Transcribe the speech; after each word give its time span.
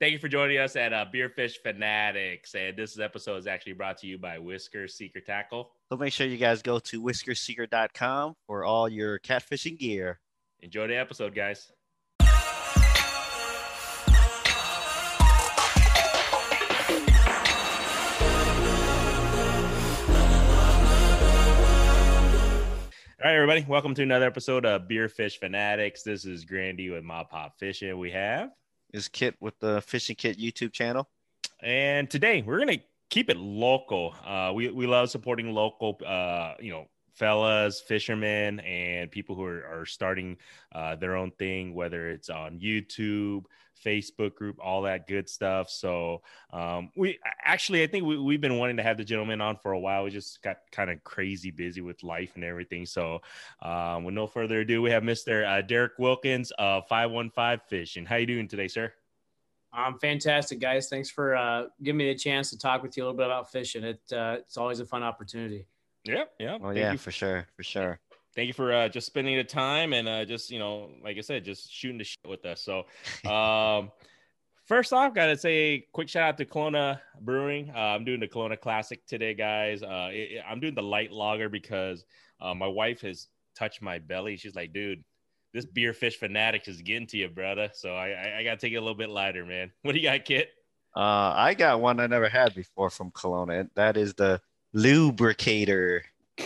Thank 0.00 0.12
you 0.12 0.20
for 0.20 0.28
joining 0.28 0.58
us 0.58 0.76
at 0.76 0.92
uh, 0.92 1.06
Beerfish 1.12 1.54
Fanatics. 1.60 2.54
And 2.54 2.76
this 2.76 3.00
episode 3.00 3.38
is 3.38 3.48
actually 3.48 3.72
brought 3.72 3.98
to 3.98 4.06
you 4.06 4.16
by 4.16 4.38
Whisker 4.38 4.86
Seeker 4.86 5.18
Tackle. 5.18 5.72
So 5.88 5.96
make 5.96 6.12
sure 6.12 6.24
you 6.24 6.36
guys 6.36 6.62
go 6.62 6.78
to 6.78 7.02
whiskerseeker.com 7.02 8.36
for 8.46 8.64
all 8.64 8.88
your 8.88 9.18
catfishing 9.18 9.76
gear. 9.76 10.20
Enjoy 10.60 10.86
the 10.86 10.96
episode, 10.96 11.34
guys. 11.34 11.72
All 23.20 23.24
right, 23.24 23.34
everybody, 23.34 23.66
welcome 23.68 23.94
to 23.94 24.04
another 24.04 24.26
episode 24.26 24.64
of 24.64 24.82
Beerfish 24.82 25.38
Fanatics. 25.40 26.04
This 26.04 26.24
is 26.24 26.44
Grandy 26.44 26.88
with 26.88 27.02
MaPop 27.02 27.54
Fishing. 27.58 27.98
We 27.98 28.12
have 28.12 28.50
Is 28.92 29.08
Kit 29.08 29.36
with 29.40 29.58
the 29.60 29.80
Fishing 29.82 30.16
Kit 30.16 30.38
YouTube 30.38 30.72
channel. 30.72 31.08
And 31.60 32.08
today 32.10 32.42
we're 32.42 32.58
gonna 32.58 32.78
keep 33.10 33.30
it 33.30 33.36
local. 33.36 34.14
Uh, 34.24 34.52
we 34.54 34.70
we 34.70 34.86
love 34.86 35.10
supporting 35.10 35.52
local, 35.52 36.00
uh, 36.06 36.54
you 36.60 36.70
know, 36.70 36.86
fellas, 37.18 37.80
fishermen, 37.80 38.60
and 38.60 39.10
people 39.10 39.34
who 39.34 39.44
are, 39.44 39.64
are 39.66 39.86
starting 39.86 40.36
uh, 40.72 40.96
their 40.96 41.16
own 41.16 41.30
thing, 41.32 41.74
whether 41.74 42.10
it's 42.10 42.30
on 42.30 42.60
YouTube, 42.60 43.44
Facebook 43.84 44.34
group, 44.34 44.58
all 44.62 44.82
that 44.82 45.06
good 45.06 45.28
stuff. 45.28 45.70
So 45.70 46.22
um, 46.52 46.90
we 46.96 47.18
actually, 47.44 47.82
I 47.82 47.86
think 47.86 48.04
we, 48.04 48.18
we've 48.18 48.40
been 48.40 48.58
wanting 48.58 48.76
to 48.78 48.82
have 48.82 48.96
the 48.96 49.04
gentleman 49.04 49.40
on 49.40 49.56
for 49.56 49.72
a 49.72 49.78
while. 49.78 50.04
We 50.04 50.10
just 50.10 50.42
got 50.42 50.58
kind 50.72 50.90
of 50.90 51.02
crazy 51.04 51.50
busy 51.50 51.80
with 51.80 52.02
life 52.02 52.32
and 52.34 52.44
everything. 52.44 52.86
So 52.86 53.20
um, 53.62 54.04
with 54.04 54.14
no 54.14 54.26
further 54.26 54.60
ado, 54.60 54.82
we 54.82 54.90
have 54.90 55.02
Mr. 55.02 55.46
Uh, 55.46 55.62
Derek 55.62 55.98
Wilkins 55.98 56.52
of 56.58 56.86
515 56.88 57.60
Fishing. 57.68 58.06
How 58.06 58.16
you 58.16 58.26
doing 58.26 58.48
today, 58.48 58.68
sir? 58.68 58.92
Um, 59.72 59.98
fantastic, 59.98 60.60
guys. 60.60 60.88
Thanks 60.88 61.10
for 61.10 61.36
uh, 61.36 61.64
giving 61.82 61.98
me 61.98 62.12
the 62.12 62.18
chance 62.18 62.50
to 62.50 62.58
talk 62.58 62.82
with 62.82 62.96
you 62.96 63.02
a 63.02 63.04
little 63.04 63.16
bit 63.16 63.26
about 63.26 63.52
fishing. 63.52 63.84
It 63.84 64.00
uh, 64.12 64.36
it's 64.38 64.56
always 64.56 64.80
a 64.80 64.86
fun 64.86 65.02
opportunity. 65.02 65.66
Yep, 66.08 66.32
yeah. 66.38 66.58
Oh 66.60 66.66
Thank 66.66 66.76
yeah, 66.78 66.92
you. 66.92 66.98
for 66.98 67.10
sure, 67.12 67.46
for 67.56 67.62
sure. 67.62 68.00
thank 68.34 68.46
you 68.46 68.52
for 68.54 68.72
uh, 68.72 68.88
just 68.88 69.06
spending 69.06 69.36
the 69.36 69.44
time 69.44 69.92
and 69.92 70.08
uh, 70.08 70.24
just 70.24 70.50
you 70.50 70.58
know 70.58 70.90
like 71.02 71.16
i 71.16 71.20
said 71.20 71.44
just 71.44 71.70
shooting 71.72 71.98
the 71.98 72.04
shit 72.04 72.18
with 72.26 72.44
us. 72.44 72.60
So 72.62 72.86
um, 73.30 73.90
first 74.66 74.92
off 74.92 75.14
gotta 75.14 75.36
say 75.36 75.86
quick 75.92 76.08
shout 76.08 76.28
out 76.30 76.38
to 76.38 76.44
Kalona 76.44 77.00
brewing. 77.20 77.70
Uh, 77.74 77.78
i'm 77.94 78.04
doing 78.04 78.20
the 78.20 78.28
Kalona 78.28 78.58
classic 78.60 79.04
today 79.06 79.34
guys. 79.34 79.82
Uh, 79.82 80.10
it, 80.12 80.32
it- 80.38 80.44
i'm 80.48 80.60
doing 80.60 80.74
the 80.74 80.82
light 80.82 81.12
lager 81.12 81.48
because 81.48 82.04
uh, 82.40 82.54
my 82.54 82.66
wife 82.68 83.00
has 83.02 83.28
touched 83.56 83.82
my 83.82 83.98
belly. 83.98 84.36
She's 84.36 84.54
like 84.54 84.72
dude 84.72 85.02
this 85.54 85.64
beer 85.64 85.92
fish 85.94 86.16
fanatic 86.18 86.68
is 86.68 86.82
getting 86.82 87.06
to 87.08 87.16
you 87.16 87.28
brother. 87.28 87.70
So 87.74 87.94
i 87.94 88.08
i, 88.10 88.38
I 88.38 88.44
gotta 88.44 88.58
take 88.58 88.72
it 88.72 88.76
a 88.76 88.80
little 88.80 88.94
bit 88.94 89.08
lighter 89.10 89.44
man. 89.44 89.72
What 89.82 89.92
do 89.92 89.98
you 89.98 90.04
got 90.08 90.24
kit? 90.24 90.50
Uh, 90.96 91.32
I 91.36 91.54
got 91.54 91.80
one 91.80 92.00
I 92.00 92.06
never 92.06 92.28
had 92.28 92.54
before 92.54 92.90
from 92.90 93.10
Kalona. 93.12 93.60
and 93.60 93.70
That 93.76 93.96
is 93.96 94.14
the 94.14 94.40
lubricator. 94.72 96.04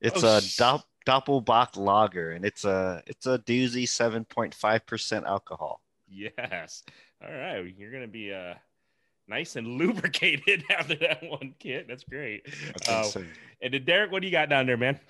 It's 0.00 0.22
Oh, 0.22 0.36
a 0.36 0.40
dop- 0.58 0.86
Doppelbock 1.06 1.76
lager, 1.76 2.32
and 2.32 2.44
it's 2.44 2.64
a 2.64 3.02
it's 3.06 3.26
a 3.26 3.38
doozy, 3.38 3.88
seven 3.88 4.24
point 4.24 4.54
five 4.54 4.84
percent 4.86 5.24
alcohol. 5.26 5.80
yes 6.08 6.82
all 7.22 7.32
right 7.32 7.74
you're 7.78 7.90
gonna 7.90 8.06
be 8.06 8.32
uh 8.32 8.52
nice 9.26 9.56
and 9.56 9.66
lubricated 9.78 10.64
after 10.70 10.94
that 10.96 11.22
one 11.22 11.54
kit 11.58 11.86
that's 11.88 12.04
great 12.04 12.46
I 12.88 12.92
Uh, 12.92 13.02
so. 13.04 13.24
And 13.62 13.72
then 13.72 13.84
Derek, 13.84 14.12
what 14.12 14.20
do 14.20 14.26
you 14.28 14.32
got 14.32 14.48
down 14.50 14.66
there, 14.66 14.76
man? 14.76 15.00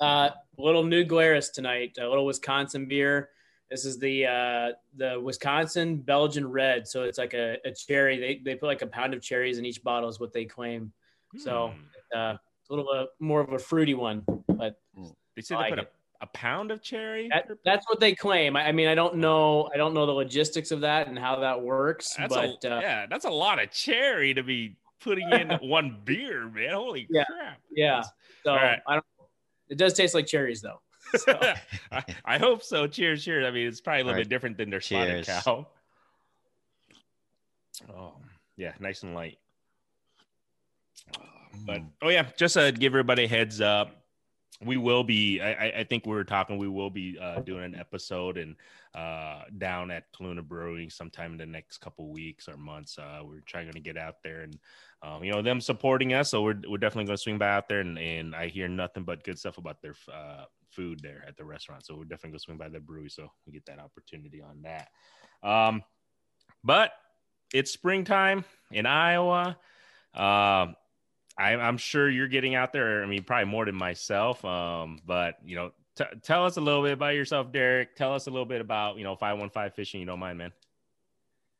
Uh, 0.00 0.30
little 0.58 0.84
New 0.84 1.04
Glarus 1.04 1.48
tonight, 1.50 1.96
a 1.98 2.06
little 2.06 2.26
Wisconsin 2.26 2.86
beer. 2.86 3.30
This 3.70 3.84
is 3.84 3.98
the 3.98 4.26
uh, 4.26 4.68
the 4.96 5.20
Wisconsin 5.20 5.96
Belgian 5.98 6.50
Red. 6.50 6.88
So 6.88 7.02
it's 7.04 7.18
like 7.18 7.34
a, 7.34 7.58
a 7.64 7.70
cherry. 7.72 8.18
They, 8.18 8.40
they 8.42 8.54
put 8.54 8.66
like 8.66 8.82
a 8.82 8.86
pound 8.86 9.12
of 9.14 9.22
cherries 9.22 9.58
in 9.58 9.64
each 9.66 9.82
bottle 9.82 10.08
is 10.08 10.18
what 10.18 10.32
they 10.32 10.44
claim. 10.46 10.92
So 11.36 11.68
Hmm. 12.12 12.18
uh, 12.18 12.32
it's 12.60 12.70
a 12.70 12.74
little 12.74 12.90
uh, 12.90 13.04
more 13.20 13.40
of 13.42 13.52
a 13.52 13.58
fruity 13.58 13.92
one, 13.94 14.24
but 14.48 14.80
they 15.36 15.42
said 15.42 15.58
I 15.58 15.64
they 15.64 15.68
put 15.70 15.78
a, 15.80 15.82
it. 15.82 15.92
a 16.22 16.26
pound 16.28 16.70
of 16.70 16.82
cherry. 16.82 17.28
that, 17.28 17.46
that's 17.64 17.86
what 17.90 18.00
they 18.00 18.14
claim. 18.14 18.56
I, 18.56 18.68
I 18.68 18.72
mean, 18.72 18.88
I 18.88 18.94
don't 18.94 19.16
know. 19.16 19.68
I 19.74 19.76
don't 19.76 19.92
know 19.92 20.06
the 20.06 20.12
logistics 20.12 20.70
of 20.70 20.80
that 20.80 21.06
and 21.08 21.18
how 21.18 21.36
that 21.40 21.60
works. 21.60 22.14
that's 22.16 22.34
but 22.34 22.64
a, 22.64 22.76
uh, 22.76 22.80
yeah, 22.80 23.06
that's 23.06 23.26
a 23.26 23.30
lot 23.30 23.62
of 23.62 23.70
cherry 23.70 24.32
to 24.32 24.42
be 24.42 24.76
putting 25.00 25.30
in 25.30 25.50
one 25.62 25.98
beer, 26.04 26.48
man. 26.48 26.72
Holy 26.72 27.06
Yeah. 27.10 27.24
crap! 27.24 27.60
yeah. 27.70 28.02
So 28.44 28.54
right. 28.54 28.80
I 28.86 28.94
don't. 28.94 29.04
It 29.68 29.76
does 29.76 29.92
taste 29.92 30.14
like 30.14 30.26
cherries 30.26 30.62
though. 30.62 30.80
So. 31.18 31.38
I, 31.92 32.04
I 32.24 32.38
hope 32.38 32.62
so. 32.62 32.86
Cheers, 32.86 33.24
cheers. 33.24 33.46
I 33.46 33.50
mean, 33.50 33.66
it's 33.66 33.80
probably 33.80 34.00
a 34.02 34.04
little 34.04 34.18
right. 34.18 34.24
bit 34.24 34.28
different 34.28 34.58
than 34.58 34.70
their 34.70 34.80
spotted 34.80 35.24
Cheers. 35.24 35.42
cow. 35.44 35.66
Oh, 37.94 38.12
yeah, 38.56 38.72
nice 38.80 39.02
and 39.02 39.14
light. 39.14 39.38
But 41.66 41.80
Mm. 41.80 41.88
oh 42.02 42.08
yeah, 42.08 42.26
just 42.36 42.56
uh, 42.56 42.70
give 42.70 42.92
everybody 42.92 43.24
a 43.24 43.28
heads 43.28 43.60
up. 43.60 43.90
We 44.60 44.76
will 44.76 45.02
be. 45.04 45.40
I, 45.40 45.70
I- 45.80 45.84
think 45.84 46.04
we 46.04 46.12
were 46.14 46.24
talking. 46.24 46.58
We 46.58 46.68
will 46.68 46.90
be 46.90 47.18
uh, 47.18 47.40
doing 47.40 47.64
an 47.64 47.74
episode 47.76 48.36
and 48.36 48.54
uh, 48.94 49.42
down 49.56 49.90
at 49.90 50.12
Kalona 50.12 50.42
Brewing 50.46 50.90
sometime 50.90 51.32
in 51.32 51.38
the 51.38 51.46
next 51.46 51.78
couple 51.78 52.10
weeks 52.10 52.48
or 52.48 52.56
months. 52.56 52.98
Uh, 52.98 53.20
we're 53.24 53.40
trying 53.46 53.70
to 53.72 53.80
get 53.80 53.96
out 53.96 54.16
there 54.22 54.42
and 54.42 54.58
um, 55.02 55.22
you 55.24 55.30
know 55.32 55.42
them 55.42 55.60
supporting 55.60 56.12
us. 56.12 56.30
So 56.30 56.42
we're 56.42 56.60
we're 56.68 56.78
definitely 56.78 57.06
going 57.06 57.16
to 57.16 57.22
swing 57.22 57.38
by 57.38 57.48
out 57.48 57.68
there 57.68 57.80
and, 57.80 57.98
and 57.98 58.34
I 58.34 58.48
hear 58.48 58.68
nothing 58.68 59.04
but 59.04 59.24
good 59.24 59.38
stuff 59.38 59.58
about 59.58 59.80
their 59.80 59.94
uh, 60.12 60.44
food 60.70 61.00
there 61.02 61.24
at 61.26 61.36
the 61.36 61.44
restaurant. 61.44 61.84
So 61.84 61.96
we're 61.96 62.04
definitely 62.04 62.38
to 62.38 62.42
swing 62.42 62.58
by 62.58 62.68
the 62.68 62.80
brewery 62.80 63.10
so 63.10 63.28
we 63.46 63.52
get 63.52 63.66
that 63.66 63.78
opportunity 63.78 64.42
on 64.42 64.62
that. 64.62 64.88
Um, 65.42 65.82
but 66.64 66.92
it's 67.52 67.70
springtime 67.70 68.44
in 68.70 68.86
Iowa. 68.86 69.56
Um, 70.14 70.76
I, 71.38 71.54
I'm 71.54 71.76
sure 71.76 72.08
you're 72.10 72.28
getting 72.28 72.54
out 72.54 72.72
there. 72.72 73.02
I 73.02 73.06
mean, 73.06 73.22
probably 73.22 73.50
more 73.50 73.64
than 73.64 73.76
myself. 73.76 74.44
Um, 74.44 75.00
but 75.06 75.36
you 75.44 75.56
know, 75.56 75.70
t- 75.96 76.04
tell 76.22 76.44
us 76.44 76.56
a 76.56 76.60
little 76.60 76.82
bit 76.82 76.92
about 76.92 77.14
yourself, 77.14 77.52
Derek. 77.52 77.94
Tell 77.94 78.14
us 78.14 78.26
a 78.26 78.30
little 78.30 78.46
bit 78.46 78.60
about 78.60 78.98
you 78.98 79.04
know 79.04 79.14
515 79.14 79.70
fishing. 79.70 80.00
You 80.00 80.06
don't 80.06 80.18
mind, 80.18 80.38
man. 80.38 80.52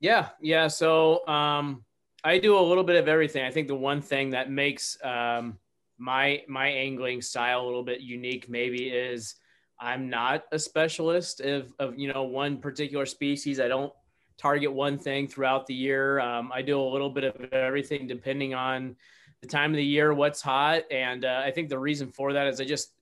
Yeah, 0.01 0.29
yeah. 0.41 0.69
So 0.69 1.27
um, 1.27 1.85
I 2.25 2.39
do 2.39 2.59
a 2.59 2.61
little 2.61 2.85
bit 2.85 2.97
of 2.97 3.09
everything. 3.09 3.45
I 3.45 3.51
think 3.51 3.69
the 3.69 3.75
one 3.75 4.01
thing 4.01 4.31
that 4.31 4.51
makes 4.51 4.99
um, 5.05 5.59
my 5.99 6.43
my 6.49 6.69
angling 6.69 7.23
style 7.23 7.63
a 7.63 7.67
little 7.67 7.83
bit 7.83 8.01
unique, 8.01 8.49
maybe, 8.49 8.89
is 8.89 9.35
I'm 9.81 10.09
not 10.09 10.45
a 10.53 10.59
specialist 10.59 11.41
of 11.41 11.73
of 11.79 11.99
you 11.99 12.13
know 12.13 12.25
one 12.25 12.59
particular 12.59 13.07
species. 13.07 13.61
I 13.61 13.69
don't 13.69 13.93
target 14.37 14.73
one 14.73 14.99
thing 14.99 15.29
throughout 15.29 15.67
the 15.67 15.75
year. 15.75 16.21
Um, 16.21 16.51
I 16.55 16.63
do 16.63 16.81
a 16.81 16.83
little 16.83 17.11
bit 17.11 17.25
of 17.25 17.53
everything 17.53 18.07
depending 18.07 18.55
on 18.55 18.97
the 19.41 19.49
time 19.49 19.71
of 19.71 19.77
the 19.77 19.85
year, 19.85 20.15
what's 20.15 20.41
hot, 20.41 20.83
and 20.91 21.25
uh, 21.25 21.43
I 21.45 21.51
think 21.51 21.69
the 21.69 21.79
reason 21.79 22.11
for 22.11 22.33
that 22.33 22.47
is 22.47 22.61
I 22.61 22.65
just 22.65 22.93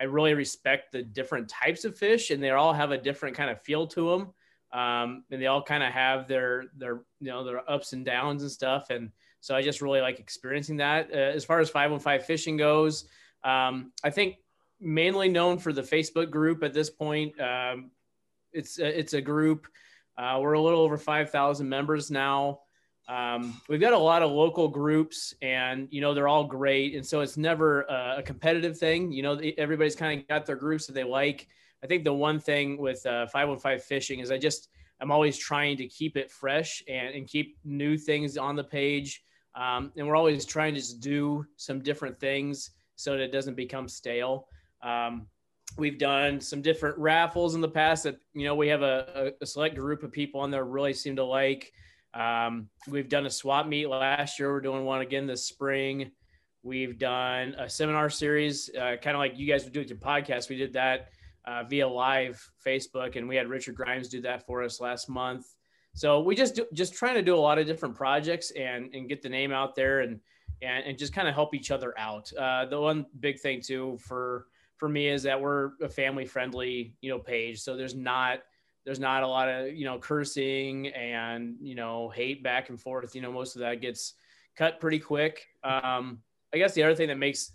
I 0.00 0.04
really 0.04 0.34
respect 0.34 0.92
the 0.92 1.02
different 1.02 1.48
types 1.48 1.84
of 1.84 1.96
fish, 1.96 2.30
and 2.30 2.42
they 2.42 2.50
all 2.50 2.72
have 2.72 2.90
a 2.90 2.98
different 2.98 3.36
kind 3.36 3.50
of 3.50 3.60
feel 3.62 3.86
to 3.88 4.10
them 4.10 4.32
um, 4.72 5.24
and 5.30 5.40
they 5.42 5.46
all 5.46 5.62
kind 5.62 5.82
of 5.82 5.92
have 5.92 6.28
their 6.28 6.64
their 6.76 7.02
you 7.20 7.28
know 7.28 7.44
their 7.44 7.68
ups 7.70 7.92
and 7.92 8.04
downs 8.04 8.42
and 8.42 8.50
stuff 8.50 8.90
and 8.90 9.10
so 9.40 9.54
i 9.54 9.62
just 9.62 9.80
really 9.80 10.00
like 10.00 10.18
experiencing 10.18 10.76
that. 10.76 11.10
Uh, 11.12 11.16
as 11.16 11.44
far 11.44 11.60
as 11.60 11.70
515 11.70 12.26
fishing 12.26 12.56
goes 12.56 13.04
um, 13.44 13.92
i 14.04 14.10
think 14.10 14.36
mainly 14.80 15.28
known 15.28 15.58
for 15.58 15.72
the 15.72 15.82
facebook 15.82 16.30
group 16.30 16.62
at 16.62 16.72
this 16.72 16.90
point 16.90 17.38
um, 17.40 17.90
it's 18.52 18.78
it's 18.78 19.12
a 19.14 19.20
group 19.20 19.66
uh, 20.20 20.38
we're 20.38 20.52
a 20.52 20.60
little 20.60 20.80
over 20.80 20.98
5000 20.98 21.66
members 21.66 22.10
now. 22.10 22.60
Um, 23.08 23.60
we've 23.68 23.80
got 23.80 23.94
a 23.94 23.98
lot 23.98 24.22
of 24.22 24.30
local 24.30 24.68
groups 24.68 25.34
and 25.40 25.88
you 25.90 26.02
know 26.02 26.12
they're 26.12 26.28
all 26.28 26.44
great. 26.44 26.94
And 26.94 27.04
so 27.04 27.20
it's 27.20 27.38
never 27.38 27.82
a, 27.82 28.16
a 28.18 28.22
competitive 28.22 28.76
thing. 28.78 29.10
You 29.12 29.22
know 29.22 29.40
everybody's 29.56 29.96
kind 29.96 30.20
of 30.20 30.28
got 30.28 30.44
their 30.44 30.56
groups 30.56 30.86
that 30.86 30.92
they 30.92 31.04
like. 31.04 31.48
I 31.82 31.86
think 31.86 32.04
the 32.04 32.12
one 32.12 32.38
thing 32.38 32.76
with 32.76 33.04
uh, 33.06 33.26
515 33.28 33.78
fishing 33.80 34.20
is 34.20 34.30
I 34.30 34.36
just 34.36 34.68
I'm 35.00 35.10
always 35.10 35.38
trying 35.38 35.78
to 35.78 35.86
keep 35.86 36.18
it 36.18 36.30
fresh 36.30 36.82
and, 36.86 37.14
and 37.14 37.26
keep 37.26 37.56
new 37.64 37.96
things 37.96 38.36
on 38.36 38.54
the 38.54 38.64
page. 38.64 39.22
Um, 39.54 39.92
and 39.96 40.06
we're 40.06 40.16
always 40.16 40.44
trying 40.44 40.74
to 40.74 40.98
do 40.98 41.44
some 41.56 41.80
different 41.80 42.18
things 42.20 42.70
so 42.96 43.12
that 43.12 43.20
it 43.20 43.32
doesn't 43.32 43.56
become 43.56 43.88
stale. 43.88 44.46
Um, 44.82 45.26
we've 45.76 45.98
done 45.98 46.40
some 46.40 46.62
different 46.62 46.98
raffles 46.98 47.54
in 47.54 47.60
the 47.60 47.68
past 47.68 48.04
that 48.04 48.16
you 48.34 48.44
know 48.44 48.54
we 48.54 48.68
have 48.68 48.82
a, 48.82 49.32
a, 49.40 49.46
select 49.46 49.76
group 49.76 50.02
of 50.02 50.12
people 50.12 50.40
on 50.40 50.50
there 50.50 50.64
really 50.64 50.92
seem 50.92 51.16
to 51.16 51.24
like. 51.24 51.72
Um, 52.14 52.68
we've 52.88 53.08
done 53.08 53.26
a 53.26 53.30
swap 53.30 53.66
meet 53.66 53.88
last 53.88 54.38
year. 54.38 54.52
We're 54.52 54.60
doing 54.60 54.84
one 54.84 55.00
again 55.00 55.26
this 55.26 55.44
spring. 55.44 56.10
We've 56.62 56.98
done 56.98 57.54
a 57.58 57.70
seminar 57.70 58.10
series, 58.10 58.68
uh, 58.74 58.96
kind 59.02 59.16
of 59.16 59.18
like 59.18 59.38
you 59.38 59.46
guys 59.46 59.64
would 59.64 59.72
do 59.72 59.80
with 59.80 59.88
your 59.88 59.98
podcast. 59.98 60.50
We 60.50 60.56
did 60.56 60.74
that 60.74 61.08
uh, 61.46 61.64
via 61.64 61.88
live 61.88 62.44
Facebook, 62.64 63.16
and 63.16 63.28
we 63.28 63.36
had 63.36 63.48
Richard 63.48 63.76
Grimes 63.76 64.08
do 64.08 64.20
that 64.22 64.44
for 64.44 64.62
us 64.62 64.80
last 64.80 65.08
month. 65.08 65.46
So 66.00 66.20
we 66.20 66.34
just 66.34 66.54
do, 66.54 66.64
just 66.72 66.94
trying 66.94 67.16
to 67.16 67.22
do 67.22 67.36
a 67.36 67.44
lot 67.48 67.58
of 67.58 67.66
different 67.66 67.94
projects 67.94 68.52
and 68.52 68.88
and 68.94 69.06
get 69.06 69.20
the 69.20 69.28
name 69.28 69.52
out 69.52 69.74
there 69.74 70.00
and 70.00 70.18
and, 70.62 70.86
and 70.86 70.98
just 70.98 71.12
kind 71.12 71.28
of 71.28 71.34
help 71.34 71.54
each 71.54 71.70
other 71.70 71.92
out. 71.98 72.32
Uh, 72.32 72.64
the 72.64 72.80
one 72.80 73.04
big 73.20 73.38
thing 73.38 73.60
too 73.60 73.98
for 74.00 74.46
for 74.78 74.88
me 74.88 75.08
is 75.08 75.22
that 75.24 75.38
we're 75.38 75.72
a 75.82 75.90
family 75.90 76.24
friendly 76.24 76.94
you 77.02 77.10
know 77.10 77.18
page, 77.18 77.60
so 77.60 77.76
there's 77.76 77.94
not 77.94 78.38
there's 78.86 78.98
not 78.98 79.22
a 79.22 79.26
lot 79.26 79.50
of 79.50 79.74
you 79.74 79.84
know 79.84 79.98
cursing 79.98 80.86
and 80.86 81.56
you 81.60 81.74
know 81.74 82.08
hate 82.08 82.42
back 82.42 82.70
and 82.70 82.80
forth. 82.80 83.14
You 83.14 83.20
know, 83.20 83.30
most 83.30 83.54
of 83.54 83.60
that 83.60 83.82
gets 83.82 84.14
cut 84.56 84.80
pretty 84.80 85.00
quick. 85.00 85.48
Um, 85.64 86.20
I 86.54 86.56
guess 86.56 86.72
the 86.72 86.82
other 86.82 86.94
thing 86.94 87.08
that 87.08 87.18
makes 87.18 87.52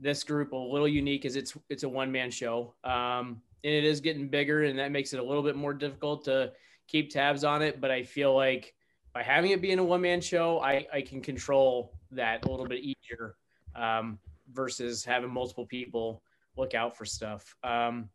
this 0.00 0.24
group 0.24 0.52
a 0.52 0.56
little 0.56 0.88
unique 0.88 1.26
is 1.26 1.36
it's 1.36 1.52
it's 1.68 1.82
a 1.82 1.88
one 1.90 2.10
man 2.10 2.30
show, 2.30 2.76
um, 2.82 3.42
and 3.62 3.74
it 3.74 3.84
is 3.84 4.00
getting 4.00 4.30
bigger, 4.30 4.62
and 4.62 4.78
that 4.78 4.90
makes 4.90 5.12
it 5.12 5.20
a 5.20 5.22
little 5.22 5.42
bit 5.42 5.54
more 5.54 5.74
difficult 5.74 6.24
to 6.24 6.50
keep 6.86 7.10
tabs 7.10 7.44
on 7.44 7.62
it. 7.62 7.80
But 7.80 7.90
I 7.90 8.02
feel 8.02 8.34
like 8.34 8.74
by 9.12 9.22
having 9.22 9.52
it 9.52 9.62
being 9.62 9.78
a 9.78 9.84
one 9.84 10.00
man 10.00 10.20
show, 10.20 10.60
I, 10.60 10.86
I 10.92 11.02
can 11.02 11.20
control 11.20 11.92
that 12.10 12.44
a 12.44 12.50
little 12.50 12.66
bit 12.66 12.80
easier 12.80 13.36
um, 13.74 14.18
versus 14.52 15.04
having 15.04 15.30
multiple 15.30 15.66
people 15.66 16.22
look 16.56 16.74
out 16.74 16.96
for 16.96 17.04
stuff. 17.04 17.56
Um, 17.62 18.08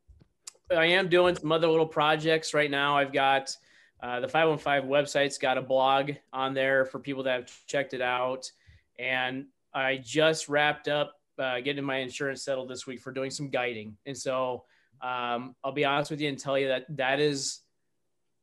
I 0.71 0.85
am 0.85 1.09
doing 1.09 1.35
some 1.35 1.51
other 1.51 1.67
little 1.67 1.87
projects 1.87 2.53
right 2.53 2.69
now. 2.69 2.97
I've 2.97 3.13
got 3.13 3.55
uh, 4.01 4.19
the 4.19 4.27
515 4.27 4.89
website's 4.89 5.37
got 5.37 5.57
a 5.57 5.61
blog 5.61 6.11
on 6.31 6.53
there 6.53 6.85
for 6.85 6.99
people 6.99 7.23
that 7.23 7.41
have 7.41 7.65
checked 7.65 7.93
it 7.93 8.01
out. 8.01 8.51
And 8.97 9.47
I 9.73 9.97
just 9.97 10.47
wrapped 10.47 10.87
up 10.87 11.13
uh, 11.37 11.59
getting 11.61 11.83
my 11.83 11.97
insurance 11.97 12.43
settled 12.43 12.69
this 12.69 12.85
week 12.85 12.99
for 13.01 13.11
doing 13.11 13.31
some 13.31 13.49
guiding. 13.49 13.97
And 14.05 14.17
so 14.17 14.65
um, 15.01 15.55
I'll 15.63 15.71
be 15.71 15.85
honest 15.85 16.11
with 16.11 16.21
you 16.21 16.29
and 16.29 16.37
tell 16.37 16.57
you 16.57 16.67
that 16.67 16.85
that 16.97 17.19
is 17.19 17.61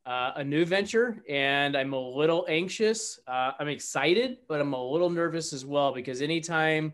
uh, 0.07 0.31
a 0.37 0.43
new 0.43 0.63
venture 0.63 1.21
and 1.27 1.75
I'm 1.75 1.91
a 1.91 1.99
little 1.99 2.45
anxious. 2.47 3.19
Uh, 3.27 3.51
I'm 3.59 3.67
excited, 3.67 4.37
but 4.47 4.61
I'm 4.61 4.73
a 4.73 4.83
little 4.83 5.09
nervous 5.09 5.51
as 5.51 5.65
well 5.65 5.93
because 5.93 6.21
anytime 6.21 6.93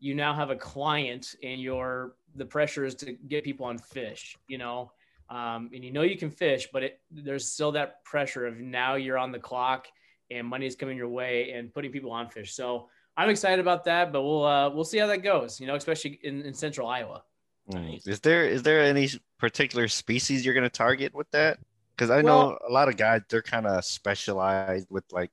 you 0.00 0.14
now 0.14 0.34
have 0.34 0.50
a 0.50 0.56
client 0.56 1.36
and 1.42 1.60
your 1.60 2.16
the 2.34 2.44
pressure 2.44 2.84
is 2.84 2.94
to 2.96 3.12
get 3.12 3.44
people 3.44 3.64
on 3.66 3.78
fish, 3.78 4.36
you 4.48 4.58
know, 4.58 4.90
um, 5.30 5.70
and 5.72 5.84
you 5.84 5.92
know 5.92 6.02
you 6.02 6.18
can 6.18 6.30
fish, 6.30 6.68
but 6.72 6.82
it, 6.82 7.00
there's 7.10 7.46
still 7.46 7.72
that 7.72 8.04
pressure 8.04 8.46
of 8.46 8.58
now 8.58 8.96
you're 8.96 9.18
on 9.18 9.30
the 9.30 9.38
clock 9.38 9.86
and 10.30 10.46
money 10.46 10.66
is 10.66 10.74
coming 10.74 10.96
your 10.96 11.08
way 11.08 11.52
and 11.52 11.72
putting 11.72 11.92
people 11.92 12.10
on 12.10 12.28
fish. 12.28 12.54
So 12.54 12.88
I'm 13.16 13.30
excited 13.30 13.60
about 13.60 13.84
that, 13.84 14.12
but 14.12 14.22
we'll 14.22 14.44
uh, 14.44 14.68
we'll 14.70 14.84
see 14.84 14.98
how 14.98 15.06
that 15.06 15.22
goes. 15.22 15.60
You 15.60 15.68
know, 15.68 15.76
especially 15.76 16.18
in, 16.24 16.42
in 16.42 16.54
central 16.54 16.88
Iowa. 16.88 17.22
Nice. 17.68 18.06
Is 18.06 18.18
there 18.18 18.44
is 18.44 18.64
there 18.64 18.80
any 18.80 19.10
particular 19.38 19.86
species 19.86 20.44
you're 20.44 20.54
going 20.54 20.64
to 20.64 20.70
target 20.70 21.14
with 21.14 21.30
that? 21.30 21.58
Because 21.98 22.10
I 22.10 22.22
well, 22.22 22.50
know 22.50 22.58
a 22.68 22.70
lot 22.70 22.88
of 22.88 22.96
guys 22.96 23.22
they're 23.28 23.42
kind 23.42 23.66
of 23.66 23.84
specialized 23.84 24.86
with 24.88 25.04
like 25.10 25.30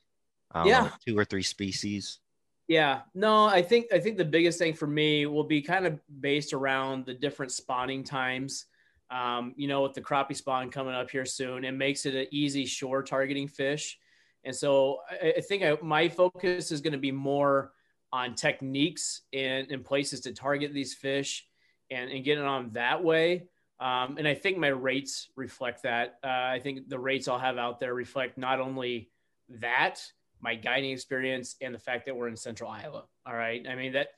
yeah 0.56 0.84
know, 0.84 0.92
two 1.06 1.18
or 1.18 1.24
three 1.24 1.44
species. 1.44 2.20
Yeah, 2.68 3.02
no, 3.14 3.46
I 3.46 3.62
think 3.62 3.94
I 3.94 4.00
think 4.00 4.18
the 4.18 4.26
biggest 4.26 4.58
thing 4.58 4.74
for 4.74 4.88
me 4.88 5.28
will 5.28 5.44
be 5.44 5.62
kind 5.62 5.86
of 5.86 6.00
based 6.20 6.54
around 6.54 7.06
the 7.06 7.14
different 7.14 7.52
spawning 7.52 8.04
times. 8.04 8.66
Um, 9.12 9.54
you 9.56 9.68
know, 9.68 9.84
with 9.84 9.94
the 9.94 10.02
crappie 10.02 10.36
spawn 10.36 10.72
coming 10.72 10.96
up 10.96 11.12
here 11.12 11.26
soon, 11.26 11.64
it 11.64 11.74
makes 11.74 12.08
it 12.08 12.16
an 12.16 12.26
easy 12.32 12.66
shore 12.66 13.04
targeting 13.04 13.48
fish. 13.48 14.00
And 14.44 14.56
so 14.56 15.02
I, 15.10 15.36
I 15.38 15.42
think 15.42 15.62
I, 15.62 15.78
my 15.84 16.10
focus 16.10 16.72
is 16.72 16.82
going 16.82 16.94
to 16.94 17.00
be 17.00 17.12
more 17.12 17.72
on 18.12 18.34
techniques 18.34 19.22
and, 19.32 19.70
and 19.70 19.86
places 19.86 20.22
to 20.22 20.34
target 20.34 20.74
these 20.74 20.96
fish 20.96 21.46
and, 21.92 22.10
and 22.10 22.24
get 22.24 22.40
it 22.40 22.46
on 22.46 22.72
that 22.72 23.04
way. 23.04 23.48
Um, 23.80 24.18
and 24.18 24.28
I 24.28 24.34
think 24.34 24.58
my 24.58 24.70
rates 24.70 25.30
reflect 25.36 25.84
that. 25.84 26.20
Uh, 26.24 26.28
I 26.28 26.60
think 26.62 26.88
the 26.88 27.00
rates 27.00 27.28
I'll 27.28 27.40
have 27.40 27.58
out 27.58 27.80
there 27.80 27.94
reflect 27.94 28.38
not 28.38 28.60
only 28.60 29.10
that, 29.50 30.02
my 30.42 30.56
guiding 30.56 30.92
experience 30.92 31.56
and 31.62 31.74
the 31.74 31.80
fact 31.80 32.06
that 32.06 32.16
we're 32.16 32.28
in 32.28 32.38
central 32.38 32.70
Iowa. 32.70 33.04
All 33.26 33.36
right. 33.36 33.66
I 33.68 33.76
mean, 33.76 33.94
that 33.94 34.10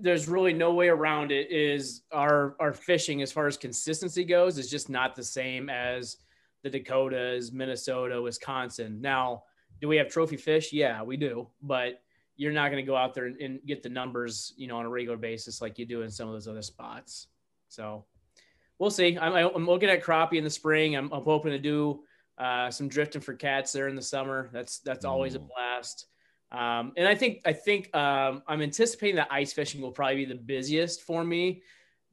there's 0.00 0.28
really 0.28 0.52
no 0.52 0.72
way 0.72 0.88
around 0.88 1.30
it 1.32 1.50
is 1.50 2.02
our, 2.12 2.56
our 2.60 2.72
fishing 2.72 3.22
as 3.22 3.30
far 3.30 3.46
as 3.46 3.56
consistency 3.56 4.24
goes 4.24 4.58
is 4.58 4.70
just 4.70 4.88
not 4.88 5.14
the 5.14 5.24
same 5.24 5.68
as 5.68 6.16
the 6.62 6.70
Dakotas, 6.70 7.52
Minnesota, 7.52 8.20
Wisconsin. 8.20 9.00
Now, 9.00 9.44
do 9.80 9.88
we 9.88 9.96
have 9.96 10.08
trophy 10.08 10.36
fish? 10.36 10.72
Yeah, 10.72 11.02
we 11.02 11.16
do. 11.16 11.48
But 11.62 12.00
you're 12.36 12.52
not 12.52 12.70
going 12.70 12.82
to 12.82 12.86
go 12.86 12.96
out 12.96 13.14
there 13.14 13.26
and, 13.26 13.40
and 13.40 13.60
get 13.66 13.82
the 13.82 13.88
numbers, 13.88 14.54
you 14.56 14.66
know, 14.66 14.78
on 14.78 14.86
a 14.86 14.88
regular 14.88 15.16
basis 15.16 15.60
like 15.60 15.78
you 15.78 15.84
do 15.84 16.02
in 16.02 16.10
some 16.10 16.28
of 16.28 16.34
those 16.34 16.48
other 16.48 16.62
spots. 16.62 17.26
So 17.68 18.04
we'll 18.78 18.90
see. 18.90 19.18
I'm, 19.18 19.32
I'm 19.34 19.66
looking 19.66 19.88
at 19.88 20.02
crappie 20.02 20.34
in 20.34 20.44
the 20.44 20.50
spring. 20.50 20.96
I'm, 20.96 21.12
I'm 21.12 21.22
hoping 21.22 21.52
to 21.52 21.58
do 21.58 22.00
uh, 22.38 22.70
some 22.70 22.88
drifting 22.88 23.20
for 23.20 23.34
cats 23.34 23.72
there 23.72 23.88
in 23.88 23.96
the 23.96 24.02
summer. 24.02 24.48
That's 24.52 24.78
that's 24.80 25.04
always 25.04 25.34
a 25.34 25.40
mm. 25.40 25.48
blast. 25.48 26.06
Um, 26.50 26.92
and 26.96 27.06
I 27.06 27.14
think 27.14 27.42
I 27.44 27.52
think 27.52 27.94
um, 27.94 28.42
I'm 28.46 28.62
anticipating 28.62 29.16
that 29.16 29.28
ice 29.30 29.52
fishing 29.52 29.80
will 29.80 29.92
probably 29.92 30.16
be 30.16 30.24
the 30.24 30.34
busiest 30.34 31.02
for 31.02 31.22
me, 31.22 31.62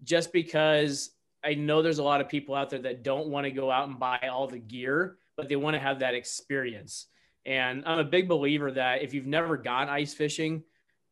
just 0.03 0.33
because 0.33 1.11
I 1.43 1.53
know 1.53 1.81
there's 1.81 1.99
a 1.99 2.03
lot 2.03 2.21
of 2.21 2.27
people 2.27 2.55
out 2.55 2.69
there 2.69 2.79
that 2.79 3.03
don't 3.03 3.27
want 3.27 3.45
to 3.45 3.51
go 3.51 3.71
out 3.71 3.87
and 3.87 3.99
buy 3.99 4.19
all 4.31 4.47
the 4.47 4.59
gear, 4.59 5.17
but 5.37 5.47
they 5.47 5.55
want 5.55 5.75
to 5.75 5.79
have 5.79 5.99
that 5.99 6.15
experience. 6.15 7.05
And 7.45 7.83
I'm 7.85 7.99
a 7.99 8.03
big 8.03 8.27
believer 8.27 8.71
that 8.71 9.03
if 9.03 9.13
you've 9.13 9.27
never 9.27 9.55
gone 9.55 9.87
ice 9.87 10.15
fishing, 10.15 10.63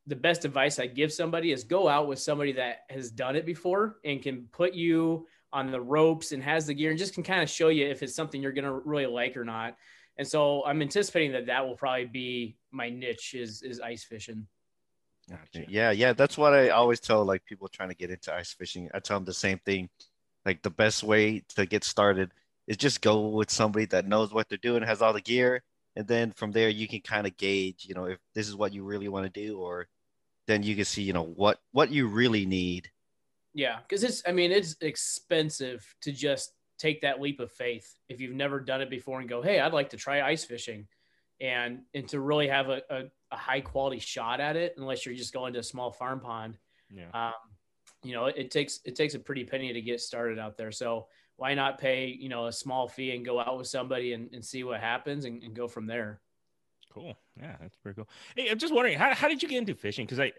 the 0.08 0.16
best 0.16 0.44
advice 0.44 0.80
I 0.80 0.88
give 0.88 1.14
somebody 1.14 1.52
is 1.52 1.64
go 1.64 1.88
out 1.88 2.08
with 2.08 2.20
somebody 2.20 2.54
that 2.54 2.80
has 2.90 3.12
done 3.12 3.36
it 3.36 3.46
before 3.46 3.98
and 4.04 4.22
can 4.22 4.48
put 4.52 4.74
you 4.74 5.28
on 5.54 5.72
the 5.72 5.80
ropes 5.80 6.32
and 6.32 6.44
has 6.44 6.66
the 6.66 6.74
gear 6.74 6.90
and 6.90 7.00
just 7.00 7.14
can 7.14 7.24
kind 7.24 7.44
of 7.44 7.50
show 7.50 7.70
you 7.70 7.86
if 7.88 8.04
it's 8.04 8.16
something 8.16 8.42
you're 8.42 8.52
going 8.52 8.66
to 8.66 8.74
really 8.74 9.06
like 9.06 9.38
or 9.38 9.46
not. 9.46 9.78
And 10.18 10.28
so 10.28 10.66
I'm 10.66 10.82
anticipating 10.82 11.32
that 11.34 11.46
that 11.46 11.66
will 11.66 11.76
probably 11.76 12.06
be 12.06 12.58
my 12.72 12.90
niche 12.90 13.36
is 13.36 13.62
is 13.62 13.80
ice 13.80 14.04
fishing. 14.04 14.48
Gotcha. 15.30 15.66
Yeah, 15.70 15.92
yeah, 15.92 16.14
that's 16.14 16.38
what 16.38 16.54
I 16.54 16.70
always 16.70 17.00
tell 17.00 17.24
like 17.24 17.46
people 17.46 17.68
trying 17.68 17.90
to 17.90 17.96
get 17.96 18.10
into 18.10 18.34
ice 18.34 18.52
fishing. 18.52 18.90
I 18.94 19.00
tell 19.00 19.18
them 19.18 19.26
the 19.26 19.34
same 19.34 19.60
thing. 19.60 19.90
Like 20.46 20.62
the 20.62 20.70
best 20.70 21.04
way 21.04 21.44
to 21.56 21.66
get 21.66 21.84
started 21.84 22.32
is 22.68 22.78
just 22.78 23.02
go 23.02 23.30
with 23.30 23.50
somebody 23.50 23.86
that 23.88 24.08
knows 24.08 24.34
what 24.34 24.50
they're 24.50 24.58
doing, 24.58 24.84
has 24.84 25.02
all 25.02 25.14
the 25.14 25.22
gear, 25.22 25.64
and 25.96 26.08
then 26.08 26.32
from 26.32 26.52
there 26.52 26.70
you 26.70 26.88
can 26.88 27.00
kind 27.00 27.26
of 27.26 27.38
gauge, 27.38 27.86
you 27.88 27.96
know, 27.96 28.06
if 28.06 28.20
this 28.34 28.48
is 28.48 28.56
what 28.56 28.74
you 28.74 28.84
really 28.84 29.08
want 29.08 29.32
to 29.32 29.48
do, 29.48 29.60
or 29.60 29.88
then 30.48 30.64
you 30.64 30.76
can 30.76 30.86
see, 30.86 31.04
you 31.04 31.14
know, 31.14 31.24
what 31.24 31.60
what 31.72 31.92
you 31.92 32.08
really 32.08 32.46
need 32.46 32.92
yeah, 33.54 33.78
because 33.88 34.04
it's 34.04 34.24
I 34.28 34.32
mean 34.32 34.52
it's 34.52 34.76
expensive 34.82 35.86
to 36.02 36.12
just 36.12 36.54
take 36.80 37.02
that 37.02 37.22
leap 37.22 37.40
of 37.40 37.52
faith 37.52 37.96
if 38.10 38.20
you've 38.20 38.36
never 38.36 38.60
done 38.60 38.82
it 38.82 38.90
before 38.90 39.20
and 39.20 39.30
go, 39.30 39.42
hey, 39.42 39.60
I'd 39.60 39.74
like 39.74 39.90
to 39.92 39.98
try 39.98 40.22
ice 40.22 40.44
fishing, 40.44 40.88
and 41.40 41.82
and 41.94 42.08
to 42.10 42.20
really 42.20 42.48
have 42.48 42.70
a, 42.70 42.82
a, 42.90 43.04
a 43.32 43.38
high 43.38 43.62
quality 43.62 44.00
shot 44.00 44.40
at 44.40 44.56
it, 44.56 44.76
unless 44.78 45.06
you're 45.06 45.16
just 45.16 45.34
going 45.34 45.54
to 45.54 45.60
a 45.60 45.64
small 45.64 45.92
farm 45.92 46.20
pond. 46.20 46.58
Yeah. 46.90 47.10
Um, 47.14 47.34
you 48.04 48.14
know, 48.14 48.26
it, 48.26 48.36
it 48.38 48.52
takes 48.52 48.80
it 48.86 48.96
takes 48.96 49.14
a 49.14 49.20
pretty 49.20 49.44
penny 49.44 49.72
to 49.72 49.82
get 49.82 50.02
started 50.02 50.40
out 50.40 50.58
there. 50.58 50.72
So 50.72 51.08
why 51.38 51.54
not 51.54 51.80
pay 51.80 52.08
you 52.08 52.30
know 52.30 52.48
a 52.48 52.52
small 52.52 52.88
fee 52.88 53.16
and 53.16 53.26
go 53.26 53.40
out 53.40 53.58
with 53.58 53.68
somebody 53.68 54.14
and, 54.14 54.30
and 54.34 54.44
see 54.44 54.64
what 54.64 54.80
happens 54.80 55.26
and, 55.26 55.44
and 55.44 55.56
go 55.56 55.68
from 55.68 55.88
there. 55.88 56.22
Cool. 56.94 57.18
Yeah, 57.40 57.56
that's 57.60 57.76
pretty 57.78 57.96
cool. 57.96 58.08
Hey, 58.36 58.50
I'm 58.52 58.60
just 58.60 58.72
wondering, 58.72 59.00
how, 59.00 59.16
how 59.16 59.28
did 59.28 59.42
you 59.42 59.50
get 59.50 59.58
into 59.58 59.74
fishing? 59.74 60.06
Because 60.06 60.20
I 60.20 60.32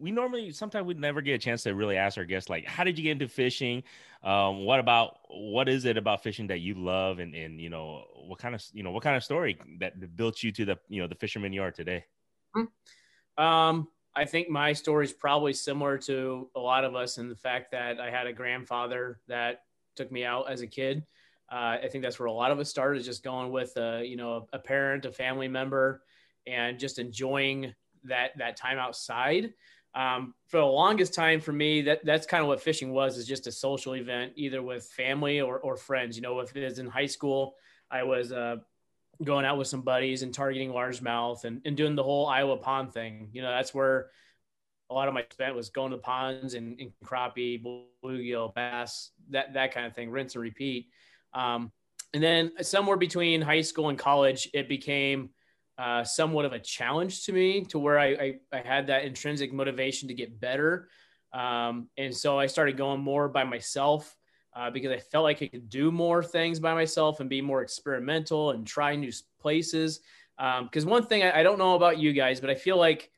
we 0.00 0.10
normally 0.10 0.52
sometimes 0.52 0.86
we 0.86 0.94
never 0.94 1.20
get 1.20 1.34
a 1.34 1.38
chance 1.38 1.64
to 1.64 1.74
really 1.74 1.98
ask 1.98 2.16
our 2.16 2.24
guests 2.24 2.48
like, 2.48 2.64
how 2.64 2.82
did 2.82 2.96
you 2.96 3.04
get 3.04 3.12
into 3.12 3.28
fishing? 3.28 3.82
Um, 4.22 4.64
what 4.64 4.80
about 4.80 5.18
what 5.28 5.68
is 5.68 5.84
it 5.84 5.98
about 5.98 6.22
fishing 6.22 6.46
that 6.46 6.60
you 6.60 6.74
love, 6.74 7.18
and 7.18 7.34
and 7.34 7.60
you 7.60 7.68
know 7.68 8.04
what 8.26 8.38
kind 8.38 8.54
of 8.54 8.64
you 8.72 8.82
know 8.82 8.90
what 8.90 9.02
kind 9.02 9.16
of 9.16 9.24
story 9.24 9.58
that 9.80 10.16
built 10.16 10.42
you 10.42 10.50
to 10.52 10.64
the 10.64 10.78
you 10.88 11.02
know 11.02 11.08
the 11.08 11.14
fisherman 11.14 11.52
you 11.52 11.62
are 11.62 11.70
today? 11.70 12.04
Hmm. 12.54 13.42
Um, 13.44 13.88
I 14.16 14.24
think 14.24 14.48
my 14.48 14.72
story 14.72 15.04
is 15.04 15.12
probably 15.12 15.52
similar 15.52 15.98
to 15.98 16.48
a 16.56 16.60
lot 16.60 16.84
of 16.84 16.96
us 16.96 17.18
in 17.18 17.28
the 17.28 17.36
fact 17.36 17.72
that 17.72 18.00
I 18.00 18.10
had 18.10 18.26
a 18.26 18.32
grandfather 18.32 19.20
that 19.28 19.64
took 19.94 20.10
me 20.10 20.24
out 20.24 20.50
as 20.50 20.62
a 20.62 20.66
kid. 20.66 21.04
Uh, 21.50 21.78
I 21.82 21.88
think 21.90 22.04
that's 22.04 22.18
where 22.18 22.26
a 22.26 22.32
lot 22.32 22.50
of 22.50 22.58
us 22.58 22.68
started, 22.68 23.00
is 23.00 23.06
just 23.06 23.24
going 23.24 23.50
with 23.50 23.76
a, 23.76 24.04
you 24.04 24.16
know 24.16 24.46
a, 24.52 24.58
parent, 24.58 25.04
a 25.06 25.12
family 25.12 25.48
member, 25.48 26.02
and 26.46 26.78
just 26.78 26.98
enjoying 26.98 27.74
that 28.04 28.36
that 28.38 28.56
time 28.56 28.78
outside. 28.78 29.54
Um, 29.94 30.34
for 30.48 30.58
the 30.58 30.66
longest 30.66 31.14
time 31.14 31.40
for 31.40 31.52
me, 31.52 31.82
that 31.82 32.04
that's 32.04 32.26
kind 32.26 32.42
of 32.42 32.48
what 32.48 32.60
fishing 32.60 32.92
was, 32.92 33.16
is 33.16 33.26
just 33.26 33.46
a 33.46 33.52
social 33.52 33.96
event, 33.96 34.32
either 34.36 34.62
with 34.62 34.84
family 34.84 35.40
or, 35.40 35.58
or 35.58 35.76
friends. 35.76 36.16
You 36.16 36.22
know, 36.22 36.38
if 36.40 36.54
it 36.54 36.64
was 36.64 36.78
in 36.78 36.86
high 36.86 37.06
school, 37.06 37.54
I 37.90 38.02
was 38.02 38.30
uh, 38.30 38.56
going 39.24 39.44
out 39.44 39.58
with 39.58 39.68
some 39.68 39.82
buddies 39.82 40.22
and 40.22 40.32
targeting 40.32 40.70
largemouth 40.70 41.44
and, 41.44 41.62
and 41.64 41.76
doing 41.76 41.94
the 41.94 42.02
whole 42.02 42.26
Iowa 42.26 42.58
pond 42.58 42.92
thing. 42.92 43.30
You 43.32 43.42
know, 43.42 43.50
that's 43.50 43.74
where 43.74 44.10
a 44.90 44.94
lot 44.94 45.08
of 45.08 45.14
my 45.14 45.24
spent 45.30 45.56
was 45.56 45.70
going 45.70 45.90
to 45.90 45.96
the 45.96 46.02
ponds 46.02 46.54
and, 46.54 46.78
and 46.78 46.92
crappie, 47.04 47.62
bluegill, 48.04 48.54
bass, 48.54 49.10
that 49.30 49.54
that 49.54 49.72
kind 49.72 49.86
of 49.86 49.94
thing, 49.94 50.10
rinse 50.10 50.34
and 50.34 50.42
repeat. 50.42 50.88
Um, 51.32 51.72
and 52.14 52.22
then 52.22 52.52
somewhere 52.62 52.96
between 52.96 53.40
high 53.42 53.60
school 53.60 53.88
and 53.88 53.98
college, 53.98 54.48
it 54.54 54.68
became 54.68 55.30
uh, 55.76 56.02
somewhat 56.02 56.44
of 56.44 56.52
a 56.52 56.58
challenge 56.58 57.24
to 57.24 57.32
me 57.32 57.62
to 57.66 57.78
where 57.78 57.98
I, 57.98 58.06
I, 58.06 58.34
I 58.52 58.58
had 58.58 58.88
that 58.88 59.04
intrinsic 59.04 59.52
motivation 59.52 60.08
to 60.08 60.14
get 60.14 60.40
better. 60.40 60.88
Um, 61.32 61.88
and 61.96 62.14
so 62.16 62.38
I 62.38 62.46
started 62.46 62.76
going 62.76 63.00
more 63.00 63.28
by 63.28 63.44
myself 63.44 64.16
uh, 64.56 64.70
because 64.70 64.90
I 64.90 64.98
felt 64.98 65.24
like 65.24 65.42
I 65.42 65.48
could 65.48 65.68
do 65.68 65.92
more 65.92 66.22
things 66.24 66.58
by 66.58 66.74
myself 66.74 67.20
and 67.20 67.30
be 67.30 67.40
more 67.40 67.62
experimental 67.62 68.50
and 68.50 68.66
try 68.66 68.96
new 68.96 69.12
places. 69.40 70.00
Because 70.36 70.84
um, 70.84 70.90
one 70.90 71.06
thing 71.06 71.22
I, 71.22 71.40
I 71.40 71.42
don't 71.42 71.58
know 71.58 71.74
about 71.74 71.98
you 71.98 72.12
guys, 72.12 72.40
but 72.40 72.50
I 72.50 72.54
feel 72.54 72.76
like 72.76 73.10